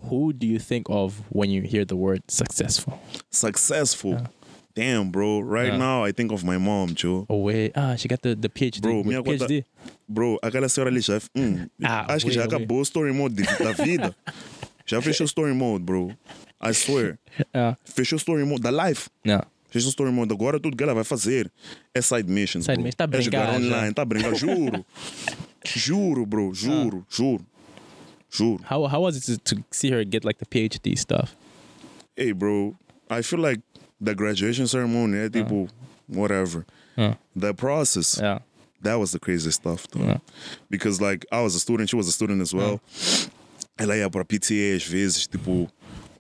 who 0.10 0.34
do 0.34 0.46
you 0.48 0.60
think 0.60 0.88
of 0.90 1.22
when 1.30 1.50
you 1.50 1.62
hear 1.62 1.86
the 1.86 1.96
word 1.96 2.24
successful? 2.28 3.00
Successful. 3.32 4.12
Yeah. 4.12 4.28
Damn, 4.76 5.10
bro. 5.10 5.40
Right 5.40 5.68
Yeah. 5.68 5.78
now, 5.78 6.04
I 6.06 6.12
think 6.12 6.32
of 6.34 6.44
my 6.44 6.58
mom, 6.58 6.94
Joe. 6.96 7.26
Oh 7.30 7.44
wait, 7.44 7.72
ah, 7.76 7.96
she 7.96 8.08
got 8.10 8.22
the 8.22 8.36
the 8.36 8.50
PhD. 8.50 8.82
Bro, 8.82 9.04
minha 9.06 9.24
conta- 9.24 9.48
PhD. 9.48 9.64
Bro, 10.08 10.38
aquela 10.42 10.68
senhora 10.68 10.90
ali 10.92 11.00
já. 11.02 11.20
Hum, 11.36 11.68
Ah, 11.82 12.14
acho 12.14 12.26
que 12.26 12.32
já 12.34 12.42
wait, 12.42 12.52
wait. 12.52 12.62
acabou 12.62 12.80
o 12.80 12.84
story 12.84 13.14
mode 13.14 13.36
de- 13.36 13.64
da 13.64 13.72
vida. 13.72 14.14
já 14.86 15.02
fechou 15.02 15.24
o 15.24 15.28
story 15.28 15.54
mode, 15.54 15.84
bro. 15.86 16.12
I 16.62 16.74
swear. 16.74 17.18
Yeah. 17.56 17.78
Fechou 17.86 18.18
o 18.18 18.20
story 18.20 18.44
mode 18.44 18.62
da 18.62 18.72
life. 18.72 19.10
Yeah. 19.26 19.48
Fechou 19.70 19.88
o 19.88 19.92
story 19.92 20.12
mode. 20.12 20.34
Agora 20.34 20.60
tudo 20.60 20.76
que 20.76 20.84
ela 20.84 20.94
vai 20.94 21.04
fazer 21.06 21.50
é 21.94 22.02
side 22.02 22.30
mission. 22.30 22.62
Side 22.62 22.76
bro. 22.76 22.84
mission. 22.84 22.98
Tá 22.98 23.06
a 23.12 23.18
é 23.18 23.22
jogar 23.22 23.56
online, 23.56 23.94
tá 23.94 24.02
a 24.02 24.06
brincar. 24.06 24.36
Juro. 24.36 24.86
juro, 25.66 26.26
bro. 26.26 26.54
Juro, 26.54 27.06
juro. 27.10 27.46
Juro. 28.30 28.62
How 28.70 28.88
how 28.88 29.02
was 29.02 29.16
it 29.16 29.24
to, 29.26 29.56
to 29.56 29.64
see 29.72 29.90
her 29.92 30.04
get 30.04 30.26
like 30.26 30.40
the 30.40 30.46
PhD 30.46 30.98
stuff? 30.98 31.34
Hey, 32.18 32.34
bro. 32.34 32.76
I 33.10 33.22
feel 33.22 33.40
like 33.40 33.62
the 34.06 34.16
graduation 34.16 34.68
ceremony 34.68 35.18
é 35.18 35.30
tipo, 35.30 35.68
whatever. 36.08 36.66
Yeah. 36.98 37.16
The 37.36 37.54
process. 37.54 38.18
Yeah. 38.20 38.40
That 38.82 39.00
was 39.00 39.12
the 39.12 39.20
craziest 39.20 39.62
stuff, 39.62 39.88
though. 39.90 40.06
Yeah. 40.06 40.20
Because, 40.70 41.02
like, 41.02 41.26
I 41.32 41.42
was 41.42 41.56
a 41.56 41.60
student, 41.60 41.90
she 41.90 41.96
was 41.96 42.08
a 42.08 42.12
student 42.12 42.42
as 42.42 42.54
well. 42.54 42.80
Ela 43.78 43.98
ia 43.98 44.10
para 44.10 44.24
PTA 44.24 44.76
às 44.76 44.84
vezes, 44.84 45.28
tipo, 45.28 45.68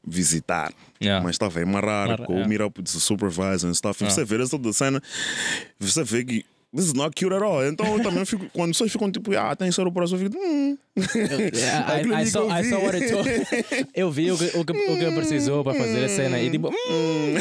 visitar. 0.05 0.73
Yeah. 0.99 1.21
Mas 1.23 1.35
estava 1.35 1.59
a 1.59 1.63
amarrar 1.63 2.07
Mar- 2.07 2.25
com 2.25 2.33
yeah. 2.33 2.45
o 2.45 2.49
meet 2.49 2.61
up 2.61 2.77
with 2.79 2.91
the 2.91 2.99
supervisor 2.99 3.67
and 3.67 3.75
stuff. 3.75 4.01
E 4.01 4.05
Yeah. 4.05 4.15
você 4.15 4.25
vê 4.25 4.41
essa 4.41 4.57
cena, 4.73 5.01
você 5.79 6.03
vê 6.03 6.23
que 6.25 6.45
this 6.75 6.85
is 6.85 6.93
not 6.93 7.15
cute 7.15 7.33
at 7.33 7.41
all. 7.41 7.65
Então 7.65 7.85
eu 7.97 8.03
também 8.03 8.25
fico, 8.25 8.45
quando 8.53 8.71
pessoas 8.71 8.91
ficam 8.91 9.09
tipo, 9.11 9.35
ah, 9.37 9.55
tem 9.55 9.71
ser 9.71 9.87
o 9.87 9.91
próximo, 9.91 10.19
eu 10.19 10.29
fico, 10.29 10.37
hum. 10.43 10.77
Yeah, 11.15 11.95
I, 11.95 11.99
Aquilo 11.99 12.13
I, 12.13 12.23
que 12.23 12.29
saw, 12.29 12.43
eu 12.43 12.51
I 12.51 12.61
vi. 12.61 12.69
saw 12.69 12.79
what 12.83 12.95
it 12.95 13.11
took. 13.11 13.87
Eu 13.93 14.11
vi 14.11 14.31
o 14.31 14.37
que, 14.37 14.45
o 14.57 14.65
que, 14.65 14.71
o 14.73 14.97
que 14.99 15.11
precisou 15.15 15.63
para 15.63 15.73
fazer 15.73 16.05
a 16.05 16.09
cena 16.09 16.39
e 16.39 16.49
tipo, 16.49 16.69
hum. 16.69 17.35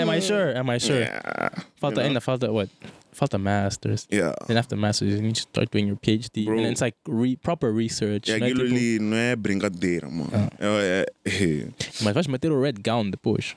am 0.00 0.10
I 0.16 0.20
sure? 0.20 0.56
Am 0.56 0.70
I 0.70 0.78
sure? 0.80 1.00
Yeah. 1.00 1.52
Falta 1.80 2.00
You 2.00 2.02
know? 2.02 2.08
ainda 2.08 2.20
falta 2.20 2.50
what? 2.50 2.70
Falta 3.12 3.38
masters. 3.38 4.06
Yeah. 4.10 4.34
Then 4.46 4.56
after 4.56 4.76
masters, 4.76 5.14
you 5.14 5.20
need 5.20 5.34
to 5.34 5.40
start 5.42 5.70
doing 5.70 5.88
your 5.88 5.96
PhD. 5.96 6.44
Bro. 6.44 6.58
And 6.58 6.66
it's 6.70 6.80
like 6.80 6.96
re, 7.08 7.36
proper 7.36 7.72
research. 7.72 8.30
É 8.30 8.36
aquilo 8.36 8.64
tipo- 8.64 8.74
ali 8.76 8.98
não 9.00 9.16
é 9.16 9.34
brincadeira, 9.36 10.08
mano. 10.08 10.30
Ah. 10.32 10.48
É, 10.60 11.06
é, 11.24 11.68
Mas 12.02 12.14
vais 12.14 12.26
meter 12.28 12.52
o 12.52 12.60
red 12.60 12.74
gown 12.84 13.10
depois. 13.10 13.56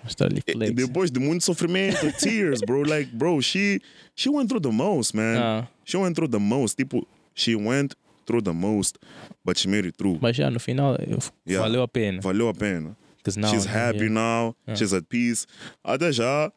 É, 0.60 0.72
depois 0.72 1.12
de 1.12 1.20
muito 1.20 1.44
sofrimento, 1.44 2.00
tears, 2.20 2.62
bro. 2.66 2.82
Like, 2.84 3.16
bro, 3.16 3.42
she 3.42 3.80
she 4.16 4.30
went 4.30 4.48
through 4.50 4.62
the 4.62 4.72
most, 4.72 5.16
man. 5.16 5.38
Ah. 5.38 5.68
She 5.86 5.98
went 5.98 6.16
through 6.16 6.30
the 6.32 6.40
most. 6.40 6.76
Tipo, 6.78 7.06
she 7.36 7.56
went 7.56 7.96
through 8.26 8.42
the 8.44 8.54
most, 8.54 8.98
but 9.46 9.58
she 9.58 9.68
made 9.68 9.86
it 9.88 9.96
through. 9.98 10.18
Mas 10.22 10.36
já 10.36 10.50
no 10.50 10.60
final 10.60 10.98
Yeah. 11.46 11.68
valeu 11.68 11.84
a 11.84 11.88
pena. 11.88 12.22
Valeu 12.22 12.48
a 12.50 12.54
pena. 12.54 12.96
'Cause 13.24 13.40
now 13.40 13.50
She's 13.50 13.66
happy 13.66 14.00
here. 14.00 14.10
now. 14.10 14.56
Yeah. 14.68 14.76
She's 14.78 14.94
at 14.94 15.06
peace. 15.08 15.46
Até 15.84 16.12
já 16.12 16.52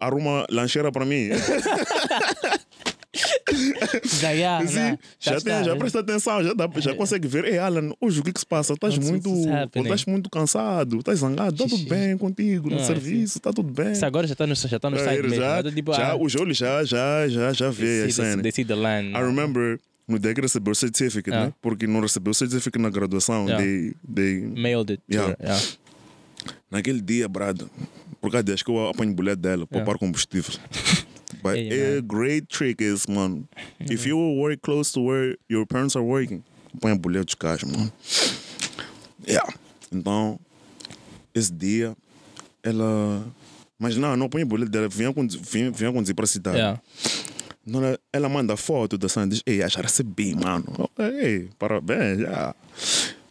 arruma 0.00 0.46
lancheira 0.50 0.90
para 0.90 1.04
mim. 1.04 1.28
Já, 4.20 4.34
já, 4.36 4.66
Sim, 4.66 4.98
já, 5.18 5.32
já, 5.32 5.40
tem, 5.40 5.64
já 5.64 5.76
presta 5.76 6.00
atenção, 6.00 6.44
já, 6.44 6.52
dá, 6.52 6.68
já 6.76 6.94
consegue 6.94 7.26
ver. 7.26 7.44
Ei, 7.46 7.58
Alan, 7.58 7.90
hoje 8.00 8.20
o 8.20 8.22
que 8.22 8.32
que 8.32 8.38
se 8.40 8.46
passa? 8.46 8.74
Estás 8.74 8.96
muito, 8.98 9.30
estás 9.74 10.04
muito 10.04 10.28
cansado, 10.30 10.98
estás 10.98 11.20
zangado, 11.20 11.54
está 11.54 11.66
tudo 11.76 11.88
bem 11.88 12.16
contigo, 12.18 12.68
no 12.70 12.76
Ah, 12.78 12.84
serviço, 12.84 13.38
está 13.38 13.52
tudo 13.52 13.72
bem. 13.72 13.92
Isso 13.92 14.04
agora 14.04 14.26
já 14.26 14.32
está 14.34 14.46
no, 14.46 14.54
já 14.54 14.78
tá 14.78 14.90
no 14.90 14.96
É, 14.98 15.04
site 15.04 15.22
mesmo. 15.22 15.36
já, 15.36 15.56
mas 15.56 15.66
é 15.72 15.74
tipo, 15.74 15.92
já, 15.94 16.10
ah, 16.12 16.16
os 16.16 16.36
olhos 16.36 16.56
já, 16.56 16.84
já, 16.84 17.26
já, 17.28 17.52
já 17.52 17.70
vê 17.70 17.82
they 17.86 18.02
a 18.02 18.10
see 18.10 18.22
the- 18.22 18.30
cena. 18.30 18.42
they 18.42 18.52
see 18.52 18.64
the 18.64 18.74
line. 18.76 19.10
I 19.16 19.20
remember 19.22 19.80
no 20.06 20.18
dia 20.18 20.34
que 20.34 20.40
recebeu 20.40 20.72
o 20.72 20.74
certificate, 20.76 21.34
Ah. 21.36 21.46
né? 21.46 21.52
Porque 21.62 21.86
não 21.86 22.00
recebeu 22.00 22.30
o 22.30 22.34
certificate 22.34 22.78
na 22.80 22.90
graduação. 22.90 23.46
Yeah. 23.46 23.64
They, 23.64 23.94
they, 24.14 24.40
Mailed 24.40 24.92
it. 24.92 25.02
to 25.08 25.14
Yeah. 25.14 25.30
her, 25.30 25.36
yeah. 25.40 25.64
Naquele 26.70 27.00
dia, 27.00 27.28
brado, 27.28 27.70
por 28.20 28.30
causa 28.30 28.44
disso 28.44 28.64
que 28.64 28.70
eu 28.70 28.88
apanho 28.88 29.14
boleto 29.14 29.40
dela, 29.42 29.66
Yeah. 29.70 29.84
poupar 29.84 29.98
combustível. 29.98 30.54
But 31.42 31.56
Hey, 31.56 31.98
a 31.98 32.00
great 32.02 32.46
trick 32.48 32.82
is, 32.82 33.06
man, 33.06 33.46
if 33.80 34.06
you 34.06 34.16
work 34.16 34.60
close 34.62 34.90
to 34.94 35.00
where 35.00 35.36
your 35.48 35.66
parents 35.66 35.94
are 35.94 36.04
working, 36.04 36.42
põe 36.80 36.96
boleto 36.96 37.26
de 37.26 37.36
caixa, 37.36 37.66
mano. 37.66 37.92
Yeah. 39.26 39.46
Então, 39.92 40.40
esse 41.34 41.52
dia, 41.52 41.94
ela. 42.62 43.24
Mas 43.78 43.96
não, 43.96 44.16
não 44.16 44.28
põe 44.28 44.44
boleto 44.44 44.70
dela, 44.72 44.88
vinha 44.88 45.12
conduzir, 45.12 45.40
vinha, 45.40 45.70
vinha 45.70 45.92
conduzir 45.92 46.14
para 46.14 46.24
a 46.24 46.28
cidade. 46.28 46.56
Yeah. 46.56 46.80
Então 47.66 47.84
ela, 47.84 47.98
ela 48.12 48.28
manda 48.28 48.56
foto 48.56 48.96
da 48.96 49.08
cena 49.08 49.28
diz: 49.28 49.42
Ei, 49.46 49.58
que 49.58 49.80
recebi, 49.82 50.34
mano. 50.34 50.90
Ei, 50.98 51.50
parabéns, 51.58 52.20
já. 52.20 52.54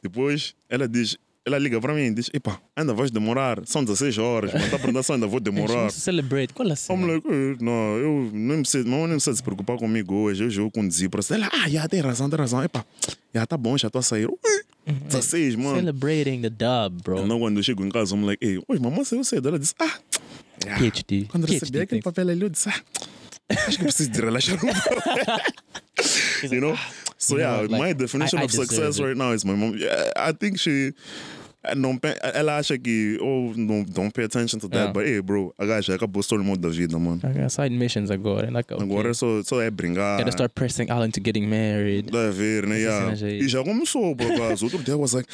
Depois 0.01 0.53
ela 0.69 0.88
diz: 0.88 1.18
Ela 1.47 1.57
liga 1.57 1.79
para 1.79 1.93
mim 1.93 2.01
e 2.01 2.13
diz: 2.13 2.29
Epa, 2.33 2.59
ainda 2.75 2.93
vais 2.93 3.09
demorar. 3.09 3.61
São 3.65 3.81
16 3.81 4.17
horas, 4.17 4.51
mas 4.51 4.65
está 4.65 4.75
a 4.75 4.79
perguntar 4.79 5.07
eu 5.07 5.15
ainda 5.15 5.27
vou 5.27 5.39
demorar. 5.39 5.89
Celebrate. 5.91 6.53
Qual 6.53 6.67
é 6.67 6.73
a 6.73 6.75
cena? 6.75 7.01
I'm 7.01 7.07
like, 7.07 7.25
"Eh, 7.25 7.55
não, 7.61 7.97
eu 7.97 8.29
não 8.33 8.61
preciso, 8.61 8.85
não, 8.85 9.07
precisa 9.07 9.33
se 9.33 9.41
preocupar 9.41 9.77
comigo 9.77 10.13
hoje. 10.13 10.43
Hoje 10.43 10.59
eu 10.59 10.69
conduzi 10.69 11.07
para 11.07 11.21
ela. 11.33 11.49
Ah, 11.53 11.69
já 11.69 11.87
tem 11.87 12.01
razão, 12.01 12.29
tem 12.29 12.37
razão. 12.37 12.61
Epa, 12.61 12.85
já 13.33 13.45
tá 13.45 13.55
bom, 13.55 13.77
já 13.77 13.87
estou 13.87 13.99
a 13.99 14.01
sair. 14.01 14.27
Ui, 14.27 14.93
16, 15.07 15.55
mano. 15.55 15.77
Celebrating 15.77 16.41
the 16.41 16.49
dub, 16.49 17.01
bro. 17.01 17.25
Não, 17.25 17.39
quando 17.39 17.55
eu 17.55 17.63
chego 17.63 17.85
em 17.85 17.89
casa, 17.89 18.13
I'm 18.13 18.25
like, 18.25 18.45
ei, 18.45 18.61
hoje 18.67 18.81
mamãe 18.81 19.05
saiu 19.05 19.23
cedo. 19.23 19.47
Ela 19.47 19.57
disse, 19.57 19.73
ah, 19.79 19.99
yeah. 20.65 20.83
PhD. 20.83 21.27
Quando 21.29 21.47
PhD 21.47 21.59
recebi 21.59 21.79
aquele 21.79 22.01
papel 22.01 22.27
ali, 22.29 22.41
eu 22.41 22.49
disse, 22.49 22.67
ah, 22.67 22.83
acho 23.67 23.77
que 23.77 23.83
eu 23.83 23.87
preciso 23.87 24.11
de 24.11 24.19
relaxar 24.19 24.55
um 24.55 24.59
pouco. 24.59 24.75
you 26.53 26.59
know? 26.59 26.77
So 27.18 27.35
You 27.35 27.41
yeah, 27.41 27.61
what, 27.61 27.72
like, 27.72 27.80
my 27.81 27.94
definition 27.94 28.39
I- 28.39 28.44
I 28.44 28.45
of 28.45 28.52
success 28.52 28.99
right 28.99 29.18
now 29.18 29.31
is 29.31 29.44
my 29.44 29.53
mom. 29.56 29.76
Yeah, 29.77 30.11
I 30.15 30.31
think 30.34 30.60
she. 30.60 30.94
I 31.72 31.76
Não, 31.76 31.98
pe- 31.98 32.18
ela 32.34 32.57
acha 32.57 32.77
que, 32.77 33.18
oh, 33.22 33.53
não, 33.56 33.84
don't 33.84 34.11
pay 34.11 34.26
attention 34.26 34.60
to 34.60 34.68
that, 34.69 34.77
Yeah. 34.77 34.94
but 34.94 35.06
hey, 35.06 35.22
bro, 35.22 35.53
a 35.57 35.65
gaja 35.65 35.95
acabou 35.95 36.22
o 36.30 36.44
mode 36.44 36.61
da 36.61 36.69
vida, 36.69 36.98
mano. 36.99 37.19
Got 37.22 37.49
side 37.52 37.76
missions 37.76 38.10
agora. 38.11 38.49
Like, 38.52 38.73
okay. 38.73 38.85
Agora 38.85 39.14
só, 39.14 39.44
só 39.44 39.61
é 39.61 39.69
brincar. 39.69 40.18
Gotta 40.19 40.30
start 40.31 40.53
pressing 40.53 40.89
Alan 40.89 41.10
to 41.11 41.22
getting 41.23 41.48
married. 41.48 42.11
Dá 42.11 42.27
a 42.27 42.31
ver, 42.31 42.65
né? 42.68 42.80
Yeah. 42.80 43.26
é- 43.26 43.38
E 43.39 43.48
já 43.48 43.64
começou, 43.64 44.15
por 44.15 44.31
acaso. 44.31 44.65
Outro 44.65 44.84
dia 44.84 44.94
eu 44.94 44.99
was 44.99 45.14
like, 45.14 45.27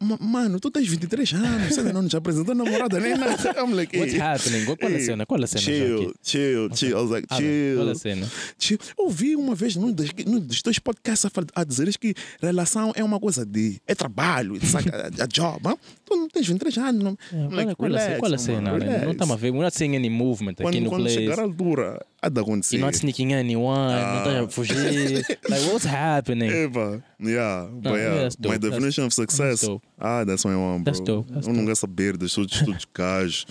"Ma- 0.00 0.18
mano, 0.20 0.58
tu 0.60 0.70
tens 0.70 0.86
23 0.88 1.32
anos, 1.34 1.74
você 1.74 1.82
não 1.92 2.06
te 2.06 2.16
apresentou 2.16 2.54
namorada 2.54 2.98
nem 3.00 3.16
nada. 3.16 3.36
I'm 3.60 3.74
like, 3.74 3.96
What's 3.96 4.14
hey, 4.14 4.20
happening? 4.20 4.64
Qual 4.64 4.76
qual 4.76 4.90
é 4.90 4.94
a 4.94 4.98
hey, 4.98 5.04
cena? 5.04 5.26
Qual 5.26 5.40
é 5.40 5.44
a 5.44 5.46
cena? 5.46 5.60
já 5.62 5.72
Chill, 5.72 6.00
aqui? 6.02 6.14
chill, 6.22 6.70
chill. 6.74 6.90
I 6.90 6.94
was 7.02 7.10
like, 7.10 7.26
Alan, 7.30 7.40
chill. 7.42 7.76
Qual 7.76 7.88
é 7.88 7.92
a 7.92 7.94
cena? 7.94 8.26
chill. 8.58 8.78
Eu 8.98 9.04
ouvi 9.04 9.36
uma 9.36 9.54
vez 9.54 9.76
num 9.76 9.92
dos, 9.92 10.10
num 10.26 10.40
dos 10.40 10.62
teus 10.62 10.78
podcasts 10.78 11.24
a, 11.24 11.60
a 11.60 11.64
dizeres 11.64 11.96
que 11.96 12.14
relação 12.40 12.92
é 12.94 13.02
uma 13.04 13.18
coisa 13.20 13.44
de. 13.44 13.80
é 13.86 13.94
trabalho, 13.94 14.54
like 14.72 14.88
a, 14.90 15.24
a 15.24 15.26
job. 15.26 15.60
Huh? 15.66 15.76
Tu 16.04 16.16
não 16.16 16.28
tens 16.28 16.46
23 16.46 16.78
anos. 16.78 17.02
Não. 17.04 17.16
Qual, 17.16 17.50
like, 17.50 17.70
é- 17.70 17.74
qual 17.76 17.92
é 17.92 17.96
a 17.96 17.98
cena? 17.98 18.08
relax, 18.08 18.18
Qual 18.20 18.32
é 18.32 18.34
a 18.34 18.38
cena? 18.38 18.72
Relax. 18.78 19.04
Não 19.04 19.12
estamos 19.12 19.34
a 19.34 19.36
ver. 19.38 19.50
We're 19.50 19.62
not 19.64 19.76
seeing 19.76 19.94
any 19.96 20.10
movement 20.10 20.52
aqui 20.52 20.62
Quando, 20.62 20.80
no 20.80 20.90
quando 20.90 21.08
chegar 21.08 21.32
a 21.34 21.36
place. 21.36 21.50
altura, 21.52 22.06
há 22.20 22.28
de 22.28 22.40
acontecer. 22.40 22.76
You're 22.76 22.86
not 22.86 22.96
sneaking 22.98 23.32
anyone. 23.34 23.92
Não 23.92 24.18
estás 24.18 24.36
Ah. 24.36 24.44
a 24.44 24.48
fugir. 24.48 25.24
Like, 25.48 25.66
what's 25.70 25.86
happening? 25.86 26.48
Eva, 26.50 27.02
yeah, 27.20 27.66
but 27.70 27.84
yeah, 27.92 27.96
yeah, 27.96 28.22
that's 28.22 28.36
my 28.38 28.48
That's- 28.58 28.70
definition 28.70 29.04
of 29.06 29.14
success. 29.14 29.60
dope. 29.62 29.84
Ah, 30.00 30.24
that's 30.24 30.44
I 30.44 30.54
want, 30.54 30.82
bro. 30.82 30.92
That's 30.92 31.00
dope, 31.00 31.32
that's 31.32 31.46
eu 31.46 31.52
não 31.52 31.64
quero 31.64 31.76
saber 31.76 32.16
dos 32.16 32.36
estudos 32.36 32.86
gajos. 32.94 33.46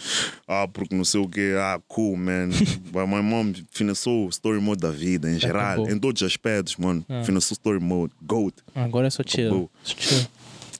Ah, 0.47 0.67
porque 0.67 0.95
não 0.95 1.05
sei 1.05 1.21
o 1.21 1.27
que. 1.29 1.55
Ah, 1.57 1.79
cool, 1.87 2.17
man. 2.17 2.49
but 2.91 3.07
my 3.07 3.21
mom 3.21 3.53
financiou 3.71 4.25
o 4.25 4.29
story 4.29 4.59
mode 4.59 4.81
da 4.81 4.91
vida, 4.91 5.29
em 5.29 5.39
geral, 5.39 5.87
em 5.89 5.97
todos 5.97 6.21
os 6.21 6.25
aspectos, 6.27 6.75
mano. 6.77 7.05
Ah. 7.07 7.23
Financiou 7.23 7.51
o 7.51 7.53
story 7.53 7.79
mode, 7.79 8.11
goat. 8.21 8.55
Agora 8.75 9.07
é 9.07 9.09
só 9.09 9.23
chill. 9.25 9.69
It's 9.85 9.95
chill. 9.97 10.27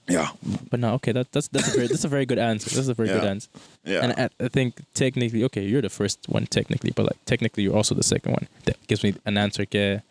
Yeah, 0.09 0.29
But 0.71 0.79
no, 0.79 0.93
okay, 0.95 1.11
that, 1.13 1.31
that's 1.31 1.47
that's 1.49 1.67
a 1.67 1.71
very 1.75 1.87
that's 1.87 2.03
a 2.03 2.07
very 2.09 2.25
good 2.25 2.39
answer. 2.39 2.69
That's 2.75 2.87
a 2.89 2.93
very 2.95 3.09
good 3.09 3.23
answer. 3.23 3.47
yeah. 3.85 4.01
And 4.03 4.11
I, 4.17 4.29
I 4.45 4.47
think 4.49 4.81
technically, 4.93 5.43
okay, 5.45 5.63
you're 5.63 5.81
the 5.83 5.89
first 5.89 6.19
one 6.27 6.45
technically, 6.47 6.91
but 6.95 7.03
like 7.05 7.19
technically, 7.25 7.63
you're 7.63 7.75
also 7.77 7.93
the 7.95 8.03
second 8.03 8.31
one. 8.33 8.47
That 8.65 8.75
gives 8.87 9.03
me 9.03 9.13
an 9.25 9.37
answer, 9.37 9.65
que, 9.65 10.01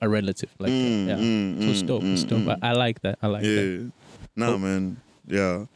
a 0.00 0.08
relative, 0.08 0.50
like. 0.58 0.70
Mm, 0.72 1.06
yeah. 1.08 1.16
mm, 1.16 1.62
so 1.62 1.70
it's 1.70 1.82
mm, 1.82 1.86
dope. 1.86 2.02
It's 2.04 2.24
mm, 2.24 2.28
dope. 2.28 2.40
mm. 2.40 2.58
I, 2.62 2.70
I 2.70 2.72
like 2.72 3.00
that. 3.02 3.18
I 3.22 3.26
like 3.28 3.42
that. 3.42 3.48
yeah. 3.48 3.90
Nah, 4.36 4.54
Oh. 4.54 4.58
man. 4.58 4.96
Yeah. 5.26 5.66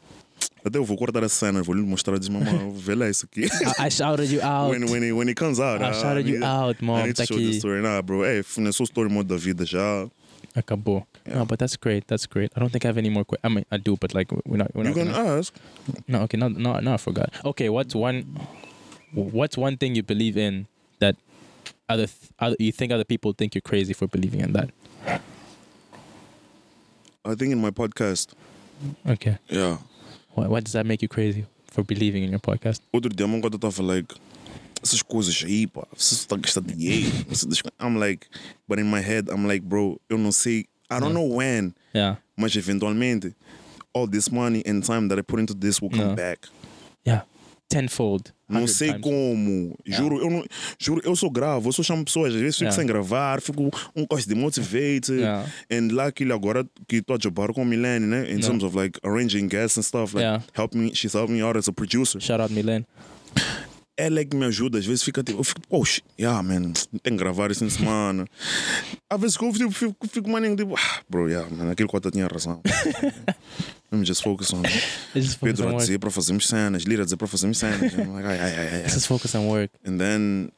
Até 0.65 0.77
eu 0.77 0.85
vou 0.85 0.97
cortar 0.97 1.25
a 1.25 1.29
cena, 1.29 1.63
vou 1.63 1.75
lhe 1.75 1.81
mostrar, 1.83 2.19
diz, 2.19 2.29
mamãe, 2.29 2.71
vê 2.77 2.95
lá 2.95 3.09
isso 3.09 3.25
aqui. 3.27 3.45
I, 3.79 3.87
I 3.87 3.91
shouted 3.91 4.31
you 4.31 4.41
out. 4.43 4.71
when, 4.71 4.85
when, 4.91 5.03
he, 5.03 5.13
when 5.13 5.29
he 5.29 5.35
comes 5.35 5.59
out. 5.61 5.81
I 5.81 5.91
ah, 5.91 5.93
shouted 5.95 6.27
you 6.29 6.39
need- 6.39 6.45
out, 6.45 6.77
I 6.83 6.85
mom. 6.85 7.07
need 7.07 7.17
to 7.17 7.25
show 7.27 7.37
this 7.39 7.59
story. 7.59 7.81
Nah, 7.81 8.03
bro. 8.03 8.23
Hey, 8.25 8.43
financiou 8.43 8.85
o 8.85 8.87
story 8.87 9.09
mode 9.09 9.29
da 9.29 9.37
vida 9.37 9.65
já. 9.65 10.09
Acabou. 10.63 11.05
Yeah. 11.27 11.35
Oh, 11.35 11.39
no, 11.41 11.45
but 11.45 11.59
that's 11.59 11.77
great. 11.77 12.07
That's 12.09 12.27
great. 12.27 12.53
I 12.57 12.61
don't 12.61 12.71
think 12.71 12.85
I 12.85 12.89
have 12.89 12.99
any 12.99 13.11
more. 13.11 13.25
Que- 13.25 13.39
I 13.45 13.49
mean, 13.49 13.65
I 13.71 13.77
do, 13.77 13.97
but 13.97 14.15
like 14.15 14.31
we're 14.45 14.57
not. 14.57 14.75
We're 14.75 14.85
You 14.89 14.95
not. 15.05 15.15
gonna- 15.15 15.39
ask. 15.39 15.55
No, 16.07 16.23
okay, 16.23 16.37
no, 16.39 16.49
no, 16.49 16.79
no, 16.81 16.95
I 16.95 16.97
forgot. 16.97 17.31
Okay, 17.45 17.69
what's 17.69 17.95
one, 17.95 18.25
what's 19.13 19.57
one 19.57 19.77
thing 19.77 19.95
you 19.95 20.03
believe 20.03 20.37
in 20.37 20.67
that 21.01 21.17
other, 21.89 22.07
th- 22.07 22.33
other 22.39 22.57
you 22.59 22.73
think 22.73 22.93
other 22.93 23.05
people 23.05 23.33
think 23.33 23.55
you're 23.55 23.63
crazy 23.63 23.93
for 23.93 24.07
believing 24.07 24.41
in 24.41 24.53
that? 24.53 24.71
I 27.25 27.35
think 27.35 27.53
in 27.53 27.61
my 27.61 27.71
podcast. 27.71 28.33
Okay, 29.07 29.39
Yeah. 29.49 29.79
why, 30.35 30.47
why 30.47 30.61
does 30.61 30.73
that 30.73 30.87
make 30.87 31.03
you 31.03 31.09
crazy 31.09 31.45
for 31.67 31.83
believing 31.83 32.23
in 32.23 32.31
your 32.31 32.39
podcast? 32.41 32.81
Outro 32.95 33.15
dia, 33.15 33.27
mano, 33.27 33.43
quando 33.43 33.83
like, 33.83 34.15
essas 34.83 35.03
coisas 35.03 35.43
aí, 35.45 35.67
pá, 35.67 35.87
você 35.97 36.15
está 36.15 36.35
a 36.37 36.39
gastar 36.39 36.61
dinheiro. 36.63 37.11
I'm 37.81 37.97
like, 37.99 38.27
but 38.69 38.79
in 38.79 38.85
my 38.85 39.01
head, 39.01 39.29
I'm 39.31 39.47
like, 39.47 39.65
bro, 39.65 40.01
eu 40.09 40.17
não 40.19 40.33
sei, 40.33 40.67
I 40.91 41.01
don't 41.01 41.13
Yeah. 41.13 41.15
know 41.15 41.37
when, 41.37 41.75
Yeah, 41.95 42.19
mas 42.37 42.55
eventualmente, 42.57 43.35
all 43.95 44.07
this 44.09 44.29
money 44.29 44.63
and 44.67 44.81
time 44.83 45.09
that 45.09 45.19
I 45.19 45.23
put 45.23 45.41
into 45.41 45.55
this 45.55 45.81
will 45.81 45.91
come 45.91 46.03
Yeah. 46.03 46.15
back. 46.15 46.49
yeah, 47.07 47.25
tenfold. 47.69 48.33
Não 48.49 48.63
100 48.63 48.69
sei 48.75 48.89
times. 48.93 49.03
como. 49.03 49.77
Juro, 49.85 50.19
eu 50.21 50.31
não, 50.31 50.45
juro, 50.79 51.03
eu 51.05 51.15
sou 51.15 51.31
gravo, 51.31 51.69
eu 51.69 51.73
só 51.73 51.83
chamo 51.83 52.03
pessoas, 52.05 52.35
às 52.35 52.41
vezes 52.41 52.57
fico 52.59 52.73
sem 52.73 52.87
gravar, 52.87 53.43
fico 53.43 53.71
um 53.95 54.07
gosto 54.07 54.27
de 54.27 54.35
motivate. 54.35 55.13
And 55.71 55.89
lá 55.93 56.07
aquilo 56.07 56.33
agora 56.33 56.65
que 56.87 56.97
estou 56.97 57.17
a 57.17 57.19
jobar 57.23 57.53
com 57.53 57.61
a 57.61 57.65
Milene, 57.67 58.07
né? 58.07 58.33
In 58.33 58.41
terms 58.41 58.63
of 58.65 58.75
like 58.75 58.99
arranging 59.05 59.49
guests 59.49 59.77
and 59.77 59.83
stuff, 59.83 60.15
like 60.15 60.43
help 60.55 60.75
me, 60.75 60.95
she's 60.95 61.13
helping 61.15 61.35
me 61.37 61.43
out 61.43 61.59
as 61.59 61.69
a 61.69 61.73
producer. 61.73 62.21
Shout 62.23 62.41
out 62.41 62.51
Milan. 62.55 62.87
Ela 63.99 64.21
é 64.21 64.25
que 64.25 64.37
me 64.37 64.45
ajuda, 64.47 64.79
às 64.79 64.87
vezes 64.87 65.03
fica 65.03 65.23
tipo, 65.25 65.41
eu 65.41 65.45
fico, 65.45 65.61
poxa, 65.69 66.01
yeah, 66.19 66.41
man, 66.43 66.73
tem 67.03 67.13
que 67.15 67.19
gravar 67.19 67.51
isso 67.51 67.65
em 67.65 67.69
semana. 67.69 68.25
Às 69.11 69.21
vezes 69.21 69.37
que 69.37 69.45
eu 69.45 69.53
tipo, 69.53 69.71
fico, 69.73 70.07
fico 70.07 70.31
maninho, 70.31 70.55
tipo, 70.55 70.75
ah, 70.77 71.01
bro, 71.11 71.29
yeah, 71.29 71.49
man, 71.51 71.71
aquele 71.73 71.89
quota 71.89 72.11
tinha 72.11 72.27
razão. 72.29 72.61
Let 72.65 73.15
me 73.99 74.05
just 74.05 74.23
focus 74.23 74.53
on 74.53 74.63
just 75.15 75.39
focus 75.39 75.57
Pedro 75.57 75.69
on 75.69 75.75
a 75.75 75.79
dizer 75.79 75.99
para 75.99 76.11
fazermos 76.11 76.47
cenas, 76.47 76.85
Lira 76.85 77.03
a 77.03 77.05
dizer 77.05 77.17
para 77.17 77.27
fazermos 77.27 77.59
cenas. 77.59 77.93
I'm 77.99 78.13
like, 78.15 78.27
ai, 78.29 78.39
ai, 78.39 78.55
ai, 78.59 78.83
ai. 78.85 78.89
Just 78.89 79.09
focus 79.09 79.35
on 79.35 79.49
work. 79.49 79.71
And 79.85 79.99
then 79.99 80.53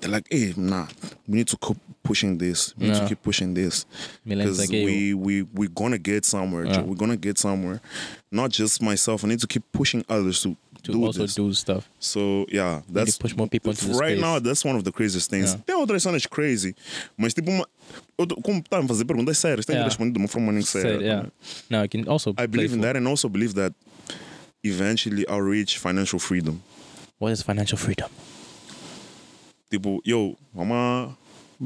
they're 0.00 0.10
like, 0.12 0.26
hey, 0.30 0.54
nah, 0.56 0.86
we 1.26 1.38
need 1.38 1.48
to 1.48 1.56
keep 1.56 1.78
pushing 2.02 2.36
this. 2.38 2.74
We 2.76 2.86
need 2.86 2.94
Yeah. 2.94 3.00
to 3.00 3.08
keep 3.08 3.22
pushing 3.22 3.54
this. 3.54 3.86
Because 4.26 4.68
we, 4.70 5.14
we, 5.14 5.42
we're 5.54 5.70
gonna 5.74 5.98
get 5.98 6.24
somewhere. 6.26 6.66
Yeah. 6.66 6.82
We're 6.82 6.96
gonna 6.96 7.16
get 7.16 7.38
somewhere. 7.38 7.80
Not 8.30 8.50
just 8.50 8.82
myself. 8.82 9.24
I 9.24 9.28
need 9.28 9.40
to 9.40 9.46
keep 9.46 9.62
pushing 9.72 10.04
others 10.08 10.42
to, 10.42 10.54
to 10.84 10.92
do 10.92 11.04
also 11.04 11.22
this. 11.22 11.34
do 11.34 11.52
stuff. 11.52 11.88
So 11.98 12.46
yeah, 12.50 12.82
that's 12.88 13.18
push 13.18 13.34
more 13.36 13.48
people 13.48 13.72
into 13.72 13.86
right 13.98 14.18
now. 14.18 14.38
That's 14.38 14.64
one 14.64 14.76
of 14.76 14.84
the 14.84 14.92
craziest 14.92 15.28
things. 15.30 15.52
Yeah. 15.52 15.62
Tem 15.66 15.74
outras 15.76 16.02
cenas 16.02 16.26
crazy, 16.26 16.74
mas 17.16 17.34
tipo 17.34 17.50
uma, 17.50 17.66
eu 18.18 18.26
como 18.42 18.62
a 18.70 18.82
fazer 18.88 19.04
perguntas 19.04 19.38
sérias, 19.38 19.64
tem 19.66 19.74
Yeah. 19.74 19.84
que 19.84 19.90
responder 19.90 20.12
de 20.12 20.18
uma 20.18 20.28
forma 20.28 20.52
nem 20.52 20.62
séria. 20.62 21.00
Yeah. 21.00 21.26
No, 21.68 21.82
I 21.84 21.88
can 21.88 22.04
also. 22.08 22.30
I 22.38 22.46
believe 22.46 22.74
in 22.74 22.80
that, 22.82 22.96
and 22.96 23.06
also 23.08 23.28
believe 23.28 23.54
that 23.54 23.74
eventually 24.62 25.24
I'll 25.28 25.40
reach 25.42 25.78
financial 25.78 26.18
freedom. 26.20 26.60
What 27.18 27.32
is 27.32 27.42
financial 27.42 27.78
freedom? 27.78 28.08
Tipo, 29.70 30.00
yo, 30.04 30.36
vamos 30.54 31.14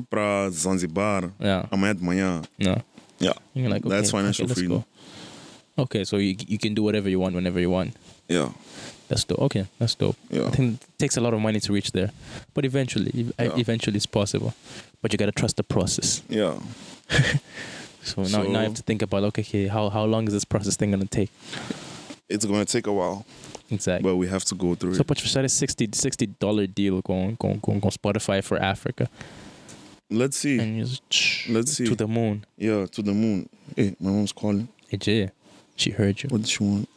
para 0.08 0.50
Zanzibar 0.50 1.30
Yeah. 1.40 1.66
amanhã 1.70 1.94
de 1.94 2.02
manhã. 2.04 2.42
No. 2.58 2.82
Yeah, 3.20 3.34
like, 3.54 3.84
okay, 3.84 3.88
That's 3.88 4.10
financial 4.12 4.44
okay, 4.44 4.54
freedom. 4.54 4.78
Go. 5.76 5.82
Okay, 5.82 6.04
so 6.04 6.18
you 6.18 6.36
you 6.46 6.58
can 6.58 6.74
do 6.74 6.82
whatever 6.84 7.08
you 7.10 7.18
want 7.20 7.34
whenever 7.34 7.60
you 7.60 7.70
want. 7.70 7.94
yeah, 8.28 8.50
That's 9.08 9.24
dope. 9.24 9.38
Okay, 9.40 9.64
that's 9.78 9.94
dope. 9.94 10.16
Yeah. 10.30 10.46
I 10.46 10.50
think 10.50 10.74
it 10.82 10.98
takes 10.98 11.16
a 11.16 11.20
lot 11.20 11.32
of 11.34 11.40
money 11.40 11.60
to 11.60 11.72
reach 11.72 11.92
there, 11.92 12.10
but 12.54 12.64
eventually, 12.64 13.10
Yeah. 13.38 13.56
eventually 13.58 13.96
it's 13.96 14.06
possible. 14.06 14.52
But 15.02 15.12
you 15.12 15.18
gotta 15.18 15.32
trust 15.32 15.56
the 15.56 15.62
process. 15.64 16.22
yeah. 16.28 16.58
So 18.02 18.22
now, 18.22 18.42
now 18.44 18.60
you 18.60 18.64
have 18.68 18.74
to 18.74 18.82
think 18.82 19.02
about 19.02 19.22
okay, 19.24 19.42
okay, 19.42 19.66
how 19.68 19.90
how 19.90 20.04
long 20.06 20.26
is 20.28 20.32
this 20.32 20.44
process 20.44 20.76
thing 20.76 20.92
gonna 20.92 21.04
take? 21.04 21.30
It's 22.28 22.46
gonna 22.46 22.64
take 22.64 22.86
a 22.86 22.92
while, 22.92 23.24
Exactly. 23.70 24.02
but 24.08 24.16
we 24.16 24.28
have 24.28 24.44
to 24.46 24.54
go 24.54 24.74
through 24.74 24.94
so, 24.94 25.00
it. 25.02 25.06
pode 25.06 25.20
fechar 25.20 25.44
esse 25.44 25.54
60 25.58 25.88
60 25.92 26.26
dollar 26.38 26.66
deal 26.66 27.02
com 27.02 27.36
com 27.36 27.58
com, 27.60 27.80
com 27.80 27.90
Spotify 27.90 28.40
for 28.42 28.56
Africa, 28.62 29.10
Let's 30.10 30.38
see. 30.38 30.58
and 30.58 30.78
you 30.78 30.84
just 30.84 31.48
Let's 31.50 31.72
see. 31.72 31.84
to 31.86 31.94
the 31.96 32.06
moon. 32.06 32.44
Yeah, 32.56 32.86
to 32.86 33.02
the 33.02 33.12
moon. 33.12 33.48
Hey, 33.76 33.94
my 34.00 34.10
mom's 34.10 34.32
calling. 34.32 34.68
Hey 34.88 34.96
Jay, 34.98 35.30
she 35.76 35.90
heard 35.90 36.22
you. 36.22 36.28
What 36.30 36.42
does 36.42 36.50
she 36.50 36.64
want? 36.64 36.88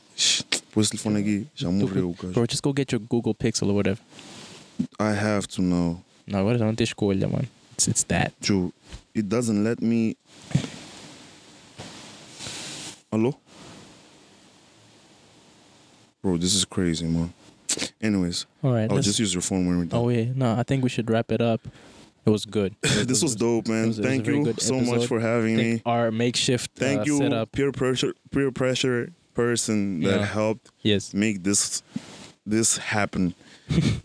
Shh, 0.72 0.74
Pôs 0.74 0.88
o 0.88 0.92
telefone 0.92 1.20
aqui, 1.20 1.48
já 1.54 1.70
morreu. 1.70 2.16
Bro, 2.34 2.46
just 2.50 2.64
go 2.64 2.74
get 2.74 2.92
your 2.94 3.02
Google 3.02 3.36
Pixel 3.36 3.70
or 3.70 3.76
whatever. 3.76 4.00
I 5.00 5.12
have 5.14 5.48
to 5.50 5.62
know. 5.62 6.02
No, 6.26 6.38
agora 6.38 6.58
já 6.58 6.66
não 6.66 6.74
tem 6.76 6.86
escolha, 6.86 7.28
man. 7.28 7.44
It's, 7.74 7.88
it's 7.88 8.04
that. 8.06 8.34
Joe, 8.42 8.72
it 9.14 9.28
doesn't 9.28 9.64
let 9.64 9.82
me. 9.82 10.16
Hello? 13.12 13.36
Bro, 16.22 16.38
this 16.38 16.54
is 16.56 16.64
crazy, 16.66 17.06
man. 17.06 17.34
Anyways, 18.02 18.46
All 18.64 18.72
right. 18.74 18.90
I'll 18.90 18.96
let's- 18.96 19.08
just 19.08 19.20
use 19.20 19.34
your 19.34 19.42
phone 19.42 19.66
when 19.68 19.78
we're 19.78 19.86
done. 19.86 20.00
Oh 20.00 20.10
yeah, 20.10 20.26
no, 20.36 20.56
I 20.58 20.64
think 20.64 20.84
we 20.84 20.90
should 20.90 21.10
wrap 21.10 21.32
it 21.32 21.42
up. 21.42 21.62
It 22.26 22.30
was 22.30 22.46
good. 22.46 22.76
It 22.84 23.08
this 23.10 23.22
was 23.24 23.36
dope, 23.36 23.68
man. 23.68 23.88
was- 23.88 23.98
was 23.98 24.06
Thank 24.08 24.28
you 24.28 24.54
so 24.60 24.80
much 24.80 25.08
for 25.08 25.20
having 25.20 25.58
me. 25.58 25.82
our 25.86 26.12
makeshift 26.12 26.72
Thank 26.76 27.02
uh, 27.02 27.04
you, 27.06 27.18
setup. 27.18 27.52
peer 27.52 27.72
pressure, 27.72 28.14
peer 28.32 28.52
pressure 28.52 29.12
person 29.34 30.02
that 30.02 30.20
Yeah. 30.20 30.26
helped 30.26 30.70
Yes. 30.84 31.14
make 31.14 31.44
this 31.44 31.84
this 32.46 32.78
happen. 32.78 33.34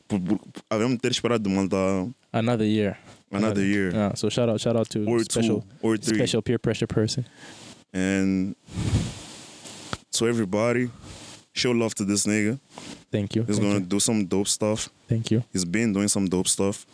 Por- 0.08 0.20
por- 0.20 0.40
Havemos 0.70 1.00
ter 1.00 1.10
esperado 1.10 1.42
de 1.42 1.48
Malta 1.50 2.12
Another 2.32 2.64
year. 2.66 2.96
another 3.32 3.64
year 3.64 3.90
Yeah. 3.92 4.14
So 4.14 4.28
shout 4.28 4.48
out, 4.48 4.60
shout 4.60 4.76
out 4.76 4.88
to 4.90 5.04
or 5.06 5.20
special, 5.24 5.62
two 5.62 5.66
or 5.82 5.96
three. 5.96 6.16
special 6.18 6.42
peer 6.42 6.58
pressure 6.58 6.86
person. 6.86 7.24
And 7.92 8.54
so 10.10 10.26
everybody, 10.26 10.90
show 11.54 11.72
love 11.72 11.94
to 11.96 12.04
this 12.04 12.26
nigga. 12.26 12.58
Thank 13.10 13.34
you. 13.34 13.42
He's 13.44 13.56
Thank 13.56 13.68
gonna 13.68 13.80
you. 13.80 13.86
do 13.86 14.00
some 14.00 14.26
dope 14.26 14.48
stuff. 14.48 14.90
Thank 15.08 15.30
you. 15.30 15.42
He's 15.52 15.64
been 15.64 15.92
doing 15.92 16.08
some 16.08 16.26
dope 16.26 16.48
stuff. 16.48 16.86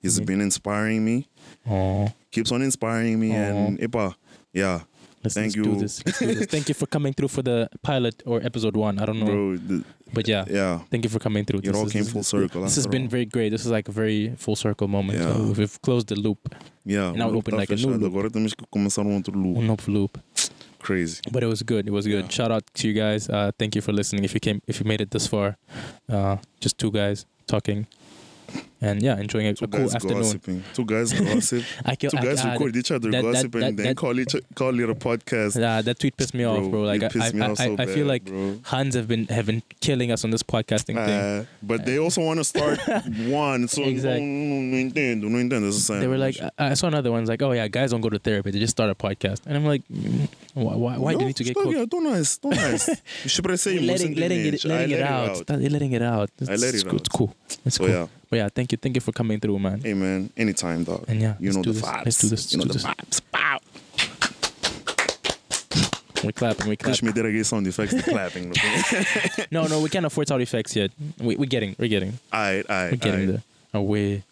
He's 0.00 0.20
Mhm. 0.20 0.26
been 0.26 0.40
inspiring 0.40 1.04
me. 1.04 1.26
Oh, 1.68 2.10
Keeps 2.30 2.50
on 2.52 2.62
inspiring 2.62 3.18
me. 3.20 3.32
And 3.32 3.78
epa, 3.78 4.14
yeah, 4.52 4.80
Let's, 5.24 5.34
Thank 5.34 5.54
let's 5.56 5.68
do 5.68 5.70
you. 5.70 5.76
this. 5.80 6.02
Let's 6.04 6.18
do 6.18 6.34
this. 6.34 6.46
Thank 6.46 6.68
you 6.68 6.74
for 6.74 6.86
coming 6.86 7.12
through 7.12 7.28
for 7.28 7.42
the 7.42 7.68
pilot 7.82 8.22
or 8.26 8.42
episode 8.42 8.76
one. 8.76 8.98
I 8.98 9.06
don't 9.06 9.20
know, 9.20 9.26
bro. 9.26 9.56
The, 9.56 9.84
but 10.12 10.26
yeah. 10.28 10.44
yeah, 10.50 10.80
Thank 10.90 11.04
you 11.04 11.10
for 11.10 11.18
coming 11.20 11.44
through. 11.44 11.60
it 11.60 11.64
This 11.66 11.76
all 11.76 11.86
is- 11.86 11.92
came 11.92 12.04
full 12.04 12.22
circle. 12.24 12.62
This 12.62 12.74
has 12.76 12.86
been 12.86 13.02
all. 13.02 13.08
very 13.08 13.24
great. 13.24 13.50
This 13.50 13.64
is 13.64 13.70
like 13.70 13.88
a 13.88 13.92
very 13.92 14.34
full 14.36 14.56
circle 14.56 14.88
moment. 14.88 15.18
Yeah. 15.20 15.32
So 15.32 15.52
we've 15.56 15.80
closed 15.82 16.08
the 16.08 16.16
loop, 16.16 16.38
yeah. 16.84 17.12
now 17.12 17.28
loop 17.28 17.38
open 17.48 17.56
like 17.56 17.70
a 17.70 17.76
new 17.76 17.86
loop. 17.94 18.04
Agora 18.04 18.30
temos 18.30 18.52
que 18.54 18.66
começar 18.70 19.02
um 19.06 19.16
outro 19.16 19.34
loop. 19.34 19.56
one 19.56 19.70
up 19.70 19.86
loop. 19.88 20.18
Crazy. 20.80 21.20
But 21.30 21.44
it 21.44 21.46
was 21.46 21.62
good. 21.62 21.86
It 21.86 21.92
was 21.92 22.06
good. 22.08 22.24
Yeah. 22.24 22.28
Shout 22.30 22.50
out 22.50 22.64
to 22.74 22.88
you 22.88 22.94
guys. 22.94 23.28
Uh, 23.30 23.52
thank 23.56 23.76
you 23.76 23.80
for 23.82 23.92
listening. 23.92 24.24
If 24.24 24.34
you 24.34 24.40
came, 24.40 24.60
if 24.66 24.80
you 24.80 24.84
made 24.84 25.00
it 25.00 25.12
this 25.12 25.28
far, 25.28 25.56
uh, 26.08 26.38
just 26.58 26.76
two 26.76 26.90
guys 26.90 27.24
talking, 27.46 27.86
and 28.82 29.00
yeah, 29.02 29.16
enjoying 29.18 29.46
a, 29.46 29.54
Two 29.54 29.64
a 29.64 29.68
cool 29.68 29.80
guys 29.80 29.94
afternoon. 29.94 30.18
gossiping. 30.22 30.64
Two 30.74 30.84
guys 30.84 31.12
gossip. 31.18 31.64
I 31.86 31.94
can, 31.94 32.10
Two 32.10 32.18
I, 32.18 32.22
guys 32.24 32.44
I- 32.44 32.52
record 32.52 32.76
each 32.76 32.90
other 32.90 33.10
that- 33.10 33.22
gossip 33.22 33.52
that- 33.52 33.62
and 33.62 33.78
then 33.78 33.86
that- 33.86 33.96
call 33.96 34.18
each 34.20 34.34
call 34.54 34.78
it 34.78 34.90
a 34.90 34.94
podcast. 34.94 35.58
Yeah, 35.58 35.80
that 35.82 35.98
tweet 35.98 36.16
pissed 36.16 36.34
me 36.34 36.44
off, 36.44 36.68
bro. 36.70 36.82
Like 36.82 37.02
I, 37.04 37.06
I, 37.06 37.54
so 37.54 37.76
I 37.78 37.86
feel 37.86 38.04
bad, 38.04 38.06
like 38.06 38.24
bro. 38.24 38.58
Hans 38.64 38.94
have 38.94 39.06
been 39.08 39.26
have 39.28 39.46
been 39.46 39.62
killing 39.80 40.10
us 40.12 40.24
on 40.24 40.30
this 40.30 40.42
podcasting 40.42 40.96
thing. 40.96 41.20
Uh, 41.22 41.44
but 41.62 41.86
they 41.86 41.98
also 41.98 42.20
want 42.22 42.38
to 42.40 42.44
start 42.44 42.78
one, 43.28 43.68
so 43.68 43.82
Exact- 43.82 44.20
não, 44.20 44.26
não, 44.26 44.62
não 44.62 44.78
entendo, 44.80 45.30
não 45.30 45.40
entendo 45.40 45.68
essa 45.68 45.80
cena. 45.80 46.00
They 46.00 46.08
were 46.08 46.18
like, 46.18 46.38
I 46.58 46.72
I 46.72 46.74
saw 46.74 46.88
another 46.88 47.10
one's 47.12 47.28
like, 47.28 47.42
oh 47.44 47.52
yeah, 47.52 47.68
guys 47.68 47.90
don't 47.92 48.00
go 48.02 48.10
to 48.10 48.18
therapy. 48.18 48.50
They 48.50 48.58
just 48.60 48.72
start 48.72 48.90
a 48.90 48.94
podcast, 48.94 49.42
and 49.46 49.56
I'm 49.56 49.64
like, 49.64 49.82
mm, 49.92 50.28
why, 50.54 50.74
why, 50.74 50.96
why 50.98 51.14
do 51.14 51.20
you 51.20 51.26
need 51.26 51.36
to 51.36 51.44
get 51.44 51.54
cooked? 51.54 51.68
bien, 51.70 51.86
tão 51.88 52.00
nice, 52.02 52.38
tão 52.38 52.50
nice. 52.50 52.88
Letting 53.42 54.14
letting 54.16 54.46
it 54.46 54.64
letting 54.64 54.90
it 54.92 55.02
out, 55.02 55.48
letting 55.50 55.92
it 55.92 56.02
out. 56.02 56.30
It's, 56.40 56.48
I 56.50 56.56
let 56.56 56.74
it 56.74 56.84
cool. 56.84 56.94
out. 56.94 57.00
It's 57.00 57.08
cool. 57.08 57.34
It's 57.66 57.76
So 57.76 57.84
cool. 57.84 57.88
yeah, 57.94 58.06
But 58.32 58.38
yeah, 58.38 58.48
thank 58.48 58.72
you, 58.72 58.78
thank 58.78 58.94
you 58.96 59.02
for 59.02 59.12
coming 59.12 59.38
through, 59.40 59.58
man. 59.58 59.82
hey 59.82 59.92
man, 59.92 60.30
anytime 60.38 60.84
dog. 60.84 61.04
And 61.06 61.20
yeah, 61.20 61.34
you 61.38 61.52
know 61.52 61.62
do 61.62 61.70
the 61.70 61.80
this. 61.80 61.86
vibes. 61.86 62.04
Let's 62.06 62.18
do 62.18 62.28
this. 62.28 62.52
You 62.54 62.58
know 62.60 62.64
Let's 62.64 62.82
the 62.82 62.88
do 62.88 62.94
this. 63.10 63.20
vibes. 63.20 63.30
Pow. 63.30 63.58
We're 66.24 66.32
clapping. 66.32 66.66
We 66.70 66.76
clapping. 66.76 67.06
me 67.08 67.12
there 67.12 67.44
sound 67.44 67.66
effects, 67.66 67.92
the 67.92 68.02
clapping. 68.02 68.54
No, 69.50 69.66
no, 69.66 69.82
we 69.82 69.90
can't 69.90 70.06
afford 70.06 70.28
sound 70.28 70.40
effects 70.40 70.74
yet. 70.74 70.92
We, 71.18 71.36
we're 71.36 71.44
getting, 71.44 71.76
we're 71.78 71.88
getting, 71.88 72.18
Alright, 72.32 72.66
we're 72.70 72.90
getting 72.92 73.12
alright. 73.12 73.28
there. 73.28 73.42
Away. 73.74 74.22